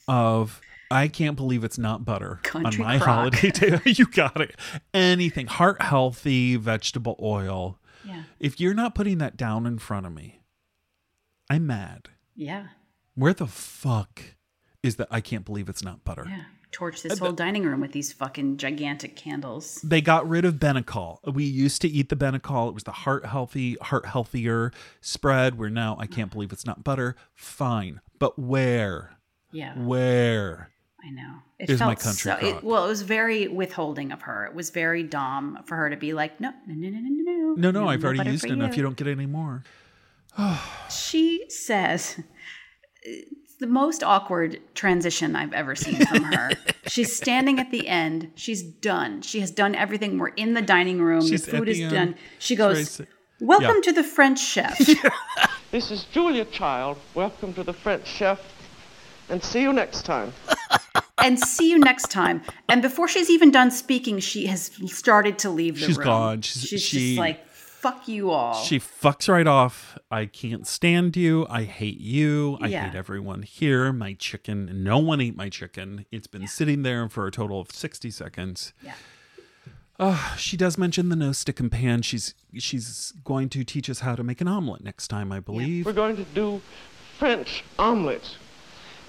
of 0.07 0.61
I 0.91 1.07
can't 1.07 1.35
believe 1.35 1.63
it's 1.63 1.77
not 1.77 2.03
butter 2.05 2.39
Country 2.43 2.83
on 2.83 2.87
my 2.87 2.97
crock. 2.97 3.33
holiday 3.33 3.51
table. 3.51 3.79
you 3.85 4.05
got 4.07 4.41
it. 4.41 4.55
Anything 4.93 5.47
heart 5.47 5.81
healthy 5.81 6.55
vegetable 6.55 7.15
oil. 7.21 7.77
Yeah. 8.03 8.23
If 8.39 8.59
you're 8.59 8.73
not 8.73 8.95
putting 8.95 9.17
that 9.19 9.37
down 9.37 9.65
in 9.65 9.77
front 9.77 10.05
of 10.05 10.13
me, 10.13 10.39
I'm 11.49 11.67
mad. 11.67 12.09
Yeah. 12.35 12.67
Where 13.15 13.33
the 13.33 13.47
fuck 13.47 14.21
is 14.81 14.95
that? 14.95 15.07
I 15.11 15.21
can't 15.21 15.45
believe 15.45 15.69
it's 15.69 15.83
not 15.83 16.03
butter. 16.05 16.25
Yeah. 16.27 16.43
Torch 16.71 17.01
this 17.01 17.17
whole 17.17 17.31
dining 17.31 17.63
room 17.63 17.81
with 17.81 17.93
these 17.93 18.13
fucking 18.13 18.57
gigantic 18.57 19.15
candles. 19.15 19.81
They 19.83 20.01
got 20.01 20.29
rid 20.29 20.45
of 20.45 20.55
Benecol. 20.55 21.17
We 21.33 21.43
used 21.43 21.81
to 21.81 21.87
eat 21.89 22.09
the 22.09 22.15
Benecol. 22.15 22.69
It 22.69 22.73
was 22.75 22.83
the 22.83 22.91
heart 22.91 23.25
healthy, 23.25 23.75
heart 23.81 24.05
healthier 24.05 24.71
spread. 25.01 25.57
Where 25.57 25.71
now 25.71 25.97
I 25.99 26.05
can't 26.05 26.31
believe 26.31 26.51
it's 26.51 26.67
not 26.67 26.83
butter. 26.83 27.15
Fine, 27.33 28.01
But 28.19 28.37
where? 28.37 29.17
Yeah. 29.51 29.73
Where? 29.79 30.69
I 31.05 31.09
know. 31.11 31.35
It 31.59 31.69
Is 31.69 31.79
my 31.79 31.95
felt 31.95 31.99
country 31.99 32.31
so. 32.31 32.37
It, 32.57 32.63
well, 32.63 32.85
it 32.85 32.89
was 32.89 33.01
very 33.03 33.47
withholding 33.47 34.11
of 34.11 34.21
her. 34.23 34.45
It 34.45 34.53
was 34.53 34.69
very 34.69 35.03
dom 35.03 35.59
for 35.65 35.75
her 35.75 35.89
to 35.89 35.95
be 35.97 36.13
like, 36.13 36.39
no, 36.39 36.51
no, 36.67 36.73
no, 36.73 36.89
no, 36.89 36.99
no, 36.99 37.31
no. 37.31 37.53
No, 37.55 37.71
no, 37.71 37.87
I've 37.87 38.01
no 38.01 38.07
already 38.09 38.31
used 38.31 38.45
enough. 38.45 38.75
You 38.75 38.83
don't 38.83 38.97
get 38.97 39.07
any 39.07 39.25
more. 39.25 39.63
She 40.89 41.45
says 41.49 42.19
it's 43.01 43.55
the 43.59 43.67
most 43.67 44.03
awkward 44.03 44.59
transition 44.73 45.35
I've 45.35 45.53
ever 45.53 45.75
seen 45.75 46.05
from 46.05 46.23
her. 46.23 46.51
she's 46.87 47.15
standing 47.15 47.59
at 47.59 47.71
the 47.71 47.87
end. 47.87 48.31
She's 48.35 48.61
done. 48.61 49.21
She 49.21 49.39
has 49.41 49.51
done 49.51 49.75
everything. 49.75 50.17
We're 50.17 50.29
in 50.29 50.53
the 50.53 50.61
dining 50.61 51.01
room. 51.01 51.25
She's 51.27 51.45
the 51.45 51.51
food 51.57 51.67
is 51.69 51.79
end. 51.79 51.91
done. 51.91 52.15
She 52.39 52.55
goes, 52.55 53.01
Welcome 53.41 53.75
Yeah. 53.77 53.81
to 53.83 53.91
the 53.93 54.03
French 54.03 54.39
chef. 54.39 54.77
This 55.71 55.91
is 55.91 56.05
Julia 56.05 56.45
Child. 56.45 56.97
Welcome 57.13 57.53
to 57.53 57.63
the 57.63 57.73
French 57.73 58.07
Chef, 58.07 58.41
and 59.29 59.43
see 59.43 59.61
you 59.61 59.71
next 59.71 60.03
time. 60.03 60.33
And 61.17 61.39
see 61.39 61.69
you 61.71 61.79
next 61.79 62.11
time. 62.11 62.41
And 62.67 62.81
before 62.81 63.07
she's 63.07 63.29
even 63.29 63.51
done 63.51 63.71
speaking, 63.71 64.19
she 64.19 64.45
has 64.47 64.71
started 64.87 65.37
to 65.39 65.49
leave 65.49 65.79
the 65.79 65.85
She's 65.87 65.97
room. 65.97 66.05
gone. 66.05 66.41
She's- 66.41 66.65
She's 66.65 66.81
she- 66.81 66.99
just 67.09 67.19
like, 67.19 67.47
fuck 67.47 68.07
you 68.07 68.29
all. 68.31 68.55
She 68.55 68.79
fucks 68.79 69.27
right 69.29 69.47
off. 69.47 69.97
I 70.11 70.25
can't 70.25 70.67
stand 70.67 71.15
you. 71.15 71.45
I 71.49 71.63
hate 71.63 71.99
you. 71.99 72.57
I 72.61 72.67
Yeah. 72.67 72.87
hate 72.89 72.95
everyone 72.97 73.43
here. 73.43 73.93
My 73.93 74.13
chicken. 74.13 74.83
No 74.83 74.97
one 74.99 75.21
ate 75.21 75.35
my 75.35 75.49
chicken. 75.49 76.05
It's 76.11 76.27
been 76.27 76.47
sitting 76.47 76.83
there 76.83 77.07
for 77.09 77.25
a 77.27 77.31
total 77.31 77.59
of 77.61 77.71
60 77.71 78.11
seconds. 78.11 78.73
yeah. 78.83 78.93
She 80.37 80.55
does 80.55 80.77
mention 80.77 81.09
the 81.09 81.15
no 81.17 81.33
stick 81.33 81.59
and 81.59 81.69
pan. 81.69 82.01
She's 82.03 82.33
she's 82.57 83.11
going 83.25 83.49
to 83.49 83.65
teach 83.65 83.89
us 83.89 83.99
how 83.99 84.15
to 84.15 84.23
make 84.23 84.39
an 84.39 84.47
omelet 84.47 84.81
next 84.81 85.09
time, 85.09 85.29
I 85.31 85.41
believe. 85.41 85.85
We're 85.85 85.91
going 85.91 86.15
to 86.15 86.23
do 86.23 86.61
French 87.17 87.65
omelets. 87.77 88.37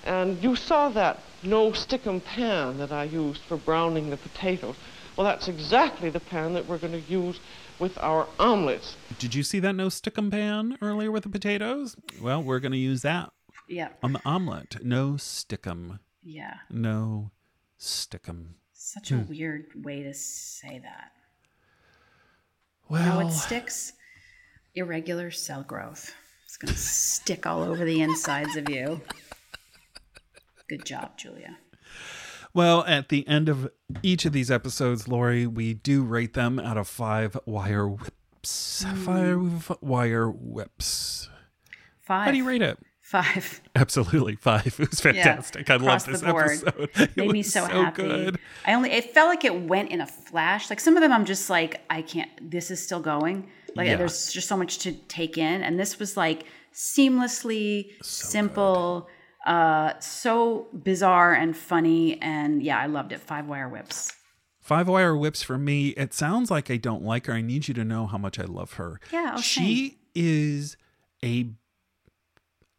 And 0.05 0.43
you 0.43 0.57
saw 0.57 0.89
that 0.91 1.21
no 1.43 1.71
stickum 1.73 2.23
pan 2.25 2.79
that 2.79 2.93
I 2.93 3.05
used 3.05 3.43
for 3.43 3.57
browning 3.57 4.11
the 4.11 4.17
potatoes. 4.17 4.77
Well, 5.17 5.27
that's 5.27 5.49
exactly 5.49 6.09
the 6.11 6.21
pan 6.21 6.55
that 6.55 6.67
we're 6.67 6.79
going 6.79 6.93
to 6.93 7.13
use 7.13 7.39
with 7.79 7.97
our 7.99 8.27
omelets. 8.39 8.97
Did 9.19 9.35
you 9.35 9.43
see 9.43 9.59
that 9.61 9.75
no 9.75 9.89
stick 9.89 10.17
and 10.19 10.31
pan 10.31 10.79
earlier 10.81 11.11
with 11.11 11.25
the 11.25 11.29
potatoes? 11.29 11.97
Well, 12.21 12.43
we're 12.43 12.61
going 12.61 12.73
to 12.73 12.79
use 12.79 13.03
that 13.03 13.31
Yeah. 13.69 13.89
on 14.03 14.13
the 14.15 14.21
omelet. 14.25 14.83
No 14.85 15.17
stick 15.17 15.67
'em. 15.67 16.01
Yeah. 16.23 16.59
No 16.71 17.31
stick 17.79 18.29
'em. 18.29 18.55
Such 18.73 19.11
a 19.11 19.19
weird 19.19 19.67
way 19.85 20.03
to 20.03 20.15
say 20.15 20.79
that. 20.79 21.13
You 22.89 22.97
Well, 22.97 23.19
know 23.21 23.25
what 23.25 23.33
sticks? 23.33 23.93
Irregular 24.75 25.31
cell 25.31 25.63
growth. 25.63 26.15
It's 26.45 26.57
going 26.57 26.73
to 26.73 26.79
stick 26.79 27.47
all 27.47 27.63
over 27.63 27.85
the 27.85 28.01
insides 28.03 28.57
of 28.57 28.69
you. 28.69 29.01
Good 30.71 30.85
job, 30.85 31.19
Julia. 31.19 31.59
Well, 32.55 32.85
at 32.85 33.09
the 33.09 33.27
end 33.27 33.49
of 33.49 33.69
each 34.05 34.25
of 34.25 34.33
these 34.33 34.53
episodes, 34.53 35.09
Lori, 35.09 35.45
we 35.45 35.75
do 35.75 36.05
rate 36.05 36.35
them 36.35 36.61
out 36.61 36.79
of 36.79 36.87
five 36.87 37.37
wire 37.45 37.89
whips. 37.89 38.85
Five 38.85 39.65
hmm. 39.67 39.73
wire 39.81 40.31
whips. 40.31 41.29
Five. 42.03 42.25
How 42.27 42.31
do 42.31 42.37
you 42.37 42.47
rate 42.47 42.63
it? 42.63 42.79
Five. 43.01 43.61
Absolutely 43.75 44.37
five. 44.37 44.67
It 44.79 44.91
was 44.91 45.01
fantastic. 45.01 45.69
I 45.71 45.75
love 45.75 46.07
this 46.07 46.23
episode. 46.23 46.91
It 46.95 47.17
Made 47.17 47.33
me 47.33 47.39
was 47.39 47.53
so, 47.53 47.65
happy. 47.65 48.03
good. 48.05 48.39
I 48.65 48.75
only 48.75 48.93
it 48.93 49.13
felt 49.13 49.29
like 49.29 49.45
it 49.45 49.63
went 49.63 49.91
in 49.91 50.01
a 50.01 50.07
flash. 50.07 50.71
Like 50.71 50.79
some 50.79 50.97
of 50.97 51.01
them 51.01 51.13
I'm 51.13 51.25
just 51.25 51.51
like, 51.51 51.81
I 51.91 52.03
can't 52.03 52.31
this 52.49 52.71
is 52.71 52.81
still 52.81 53.01
going. 53.01 53.49
Like 53.75 53.89
Yeah. 53.89 53.97
there's 53.97 54.33
just 54.33 54.47
so 54.47 54.57
much 54.57 54.79
to 54.79 54.93
take 54.93 55.37
in. 55.37 55.65
And 55.65 55.81
this 55.81 55.99
was 55.99 56.17
like 56.17 56.45
seamlessly 56.73 57.91
simple, 58.05 59.09
uh 59.47 59.99
so 60.01 60.69
bizarre 60.73 61.33
and 61.33 61.57
funny. 61.57 62.21
And 62.21 62.63
yeah, 62.63 62.79
I 62.79 62.87
loved 62.87 63.13
it. 63.13 63.21
Five 63.21 63.47
wire 63.47 63.69
whips. 63.69 64.13
Five 64.61 64.89
wire 64.89 65.17
whips 65.17 65.43
for 65.43 65.59
me. 65.59 65.89
It 65.91 66.13
sounds 66.15 66.51
like 66.51 66.71
I 66.71 66.77
don't 66.77 67.03
like 67.03 67.27
her. 67.27 67.33
I 67.33 67.41
need 67.41 67.67
you 67.67 67.75
to 67.75 67.85
know 67.85 68.07
how 68.07 68.19
much 68.19 68.39
I 68.39 68.45
love 68.45 68.75
her. 68.75 69.01
Yeah, 69.13 69.35
oh, 69.37 69.41
she 69.41 69.99
is 70.15 70.77
a 71.25 71.51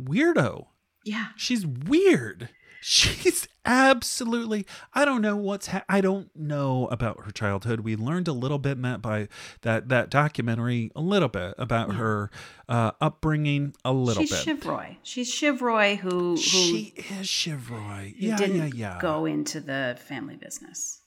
weirdo. 0.01 0.67
Yeah. 1.03 1.27
She's 1.35 1.65
weird. 1.65 2.49
She's 2.83 3.47
absolutely. 3.63 4.65
I 4.95 5.05
don't 5.05 5.21
know 5.21 5.35
what's. 5.35 5.67
Ha- 5.67 5.83
I 5.87 6.01
don't 6.01 6.35
know 6.35 6.87
about 6.87 7.23
her 7.25 7.31
childhood. 7.31 7.81
We 7.81 7.95
learned 7.95 8.27
a 8.27 8.33
little 8.33 8.57
bit 8.57 8.71
in 8.71 8.81
that 8.81 9.03
by 9.03 9.27
that 9.61 9.87
that 9.89 10.09
documentary. 10.09 10.91
A 10.95 11.01
little 11.01 11.29
bit 11.29 11.53
about 11.59 11.93
her 11.93 12.31
uh, 12.67 12.91
upbringing. 12.99 13.75
A 13.85 13.93
little 13.93 14.23
She's 14.23 14.31
bit. 14.31 14.39
Shiv 14.43 14.65
Roy. 14.65 14.97
She's 15.03 15.31
Shiv 15.31 15.61
Roy 15.61 15.97
who 15.97 16.31
who 16.31 16.37
she 16.37 16.93
is 17.19 17.29
Shiv 17.29 17.69
Roy. 17.69 18.15
Yeah, 18.17 18.35
didn't 18.35 18.75
yeah, 18.75 18.93
yeah. 18.95 18.99
go 18.99 19.25
into 19.25 19.59
the 19.59 19.95
family 20.07 20.37
business. 20.37 21.01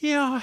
Yeah, 0.00 0.42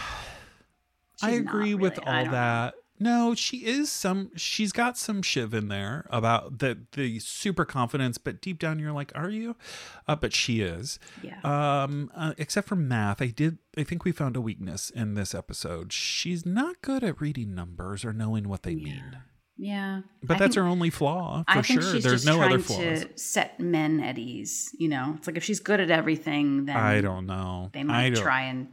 I 1.21 1.31
She's 1.33 1.41
not 1.43 1.53
agree 1.55 1.75
with 1.75 1.99
really. 1.99 2.07
I 2.07 2.17
all 2.17 2.23
don't 2.23 2.33
know. 2.33 2.71
No, 3.01 3.33
she 3.33 3.65
is 3.65 3.91
some. 3.91 4.29
She's 4.35 4.71
got 4.71 4.95
some 4.97 5.21
shiv 5.23 5.53
in 5.55 5.69
there 5.69 6.05
about 6.11 6.59
the 6.59 6.77
the 6.91 7.17
super 7.19 7.65
confidence, 7.65 8.17
but 8.19 8.41
deep 8.41 8.59
down 8.59 8.77
you're 8.77 8.91
like, 8.91 9.11
are 9.15 9.29
you? 9.31 9.55
Uh, 10.07 10.15
but 10.15 10.33
she 10.33 10.61
is. 10.61 10.99
Yeah. 11.23 11.39
Um, 11.43 12.11
uh, 12.15 12.33
except 12.37 12.67
for 12.67 12.75
math, 12.75 13.19
I 13.21 13.27
did. 13.27 13.57
I 13.75 13.83
think 13.83 14.05
we 14.05 14.11
found 14.11 14.35
a 14.35 14.41
weakness 14.41 14.91
in 14.91 15.15
this 15.15 15.33
episode. 15.33 15.91
She's 15.91 16.45
not 16.45 16.81
good 16.83 17.03
at 17.03 17.19
reading 17.19 17.55
numbers 17.55 18.05
or 18.05 18.13
knowing 18.13 18.47
what 18.47 18.61
they 18.63 18.75
mean. 18.75 19.17
Yeah. 19.57 20.01
But 20.23 20.35
I 20.35 20.39
that's 20.39 20.55
think- 20.55 20.63
her 20.63 20.69
only 20.69 20.89
flaw 20.91 21.43
for 21.43 21.57
I 21.59 21.61
think 21.63 21.81
sure. 21.81 21.93
she's 21.93 22.03
There's 22.03 22.23
just 22.23 22.37
no 22.37 22.43
other 22.43 22.59
flaws. 22.59 23.05
to 23.05 23.09
set 23.17 23.59
men 23.59 23.99
at 23.99 24.17
ease. 24.19 24.75
You 24.77 24.89
know, 24.89 25.13
it's 25.17 25.25
like 25.27 25.37
if 25.37 25.43
she's 25.43 25.59
good 25.59 25.79
at 25.79 25.89
everything, 25.91 26.65
then 26.65 26.77
I 26.77 27.01
don't 27.01 27.25
know. 27.25 27.69
they 27.73 27.83
might 27.83 28.15
try 28.15 28.43
and 28.43 28.67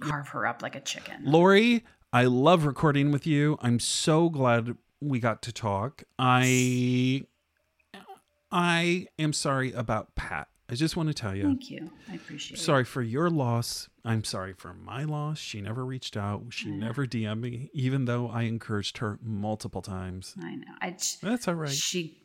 carve 0.00 0.28
her 0.28 0.46
up 0.46 0.62
like 0.62 0.76
a 0.76 0.80
chicken. 0.80 1.22
Lori, 1.24 1.84
I 2.12 2.24
love 2.24 2.64
recording 2.64 3.10
with 3.12 3.26
you. 3.26 3.58
I'm 3.60 3.78
so 3.78 4.28
glad 4.30 4.76
we 5.00 5.20
got 5.20 5.42
to 5.42 5.52
talk. 5.52 6.04
I 6.18 7.24
I 8.50 9.06
am 9.18 9.32
sorry 9.32 9.72
about 9.72 10.14
Pat. 10.14 10.48
I 10.70 10.74
just 10.74 10.96
want 10.96 11.08
to 11.08 11.14
tell 11.14 11.34
you. 11.34 11.44
Thank 11.44 11.70
you. 11.70 11.90
I 12.10 12.14
appreciate 12.14 12.58
it. 12.58 12.62
Sorry 12.62 12.84
for 12.84 13.02
your 13.02 13.30
loss. 13.30 13.88
I'm 14.04 14.24
sorry 14.24 14.52
for 14.52 14.72
my 14.74 15.04
loss. 15.04 15.38
She 15.38 15.60
never 15.60 15.84
reached 15.84 16.16
out. 16.16 16.44
She 16.50 16.70
never 16.70 17.06
DM'd 17.06 17.40
me, 17.40 17.70
even 17.72 18.04
though 18.06 18.28
I 18.28 18.42
encouraged 18.42 18.98
her 18.98 19.18
multiple 19.22 19.80
times. 19.82 20.34
I 20.42 20.56
know. 20.56 20.64
I 20.80 20.96
That's 21.22 21.48
all 21.48 21.54
right. 21.54 21.70
she 21.70 22.22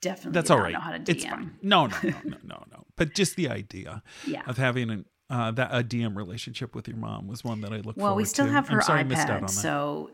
definitely 0.00 0.32
That's 0.32 0.50
all 0.50 0.58
right. 0.60 0.72
know 0.72 0.80
how 0.80 0.92
to 0.92 0.98
DM. 0.98 1.08
It's 1.08 1.24
fine. 1.24 1.56
No, 1.62 1.86
no, 1.86 1.96
no, 2.02 2.10
no, 2.24 2.36
no, 2.44 2.64
no. 2.70 2.84
But 2.96 3.14
just 3.14 3.36
the 3.36 3.48
idea 3.48 4.02
Yeah. 4.26 4.42
of 4.46 4.58
having 4.58 4.90
an 4.90 5.04
uh, 5.30 5.50
that 5.52 5.68
a 5.72 5.82
DM 5.84 6.16
relationship 6.16 6.74
with 6.74 6.88
your 6.88 6.96
mom 6.96 7.28
was 7.28 7.44
one 7.44 7.60
that 7.62 7.72
I 7.72 7.76
look 7.76 7.96
Well, 7.96 8.08
forward 8.08 8.16
we 8.16 8.24
still 8.24 8.46
to. 8.46 8.52
have 8.52 8.68
her 8.68 8.80
sorry 8.80 9.00
I 9.00 9.04
missed 9.04 9.28
on 9.28 9.42
iPad, 9.42 9.50
so 9.50 10.10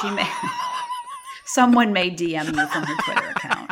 she 0.00 0.10
may. 0.10 0.28
Someone 1.46 1.92
may 1.92 2.10
DM 2.10 2.46
you 2.46 2.66
from 2.68 2.82
her 2.84 2.96
Twitter 3.04 3.28
account. 3.30 3.70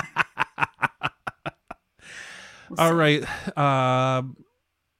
We'll 2.68 2.80
All 2.80 2.90
see. 2.90 2.94
right. 2.94 3.56
Uh, 3.58 4.22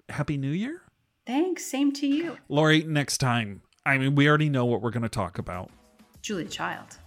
Happy 0.09 0.37
New 0.37 0.51
Year, 0.51 0.83
Thanks. 1.27 1.65
Same 1.65 1.93
to 1.93 2.07
you, 2.07 2.37
Lori. 2.49 2.83
Next 2.83 3.19
time. 3.19 3.63
I 3.87 3.97
mean, 3.99 4.15
we 4.17 4.29
already 4.29 4.49
know 4.49 4.65
what 4.65 4.83
we're 4.83 4.91
going 4.91 5.05
to 5.05 5.09
talk 5.09 5.39
about. 5.39 5.71
Julia 6.21 6.47
Child. 6.49 6.99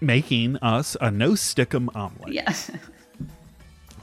Making 0.00 0.56
us 0.56 0.96
a 1.00 1.10
no 1.10 1.30
stickum 1.32 1.88
omelet. 1.94 2.32
Yes. 2.32 2.70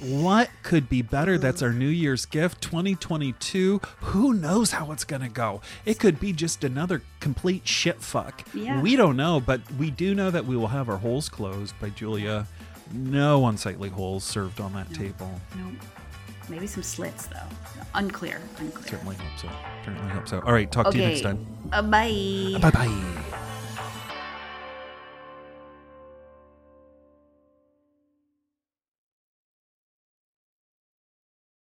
What 0.01 0.49
could 0.63 0.89
be 0.89 1.01
better? 1.01 1.37
That's 1.37 1.61
our 1.61 1.71
New 1.71 1.87
Year's 1.87 2.25
gift 2.25 2.61
2022. 2.61 3.79
Who 4.01 4.33
knows 4.33 4.71
how 4.71 4.91
it's 4.91 5.03
going 5.03 5.21
to 5.21 5.29
go? 5.29 5.61
It 5.85 5.99
could 5.99 6.19
be 6.19 6.33
just 6.33 6.63
another 6.63 7.03
complete 7.19 7.67
shit 7.67 8.01
fuck. 8.01 8.43
Yeah. 8.53 8.81
We 8.81 8.95
don't 8.95 9.15
know, 9.15 9.39
but 9.39 9.61
we 9.77 9.91
do 9.91 10.15
know 10.15 10.31
that 10.31 10.45
we 10.45 10.57
will 10.57 10.67
have 10.69 10.89
our 10.89 10.97
holes 10.97 11.29
closed 11.29 11.79
by 11.79 11.89
Julia. 11.89 12.47
No 12.93 13.45
unsightly 13.45 13.89
holes 13.89 14.23
served 14.23 14.59
on 14.59 14.73
that 14.73 14.93
table. 14.93 15.39
no. 15.55 15.71
Maybe 16.49 16.67
some 16.67 16.83
slits 16.83 17.27
though. 17.27 17.37
Unclear. 17.93 18.41
Unclear. 18.57 18.87
Certainly 18.89 19.15
hope 19.15 19.39
so. 19.39 19.49
Certainly 19.85 20.09
hope 20.11 20.27
so. 20.27 20.39
All 20.41 20.51
right. 20.51 20.69
Talk 20.69 20.91
to 20.91 20.97
you 20.97 21.05
next 21.05 21.21
time. 21.21 21.45
Uh, 21.71 21.81
bye. 21.81 22.57
Bye 22.59 22.71
bye. 22.71 23.47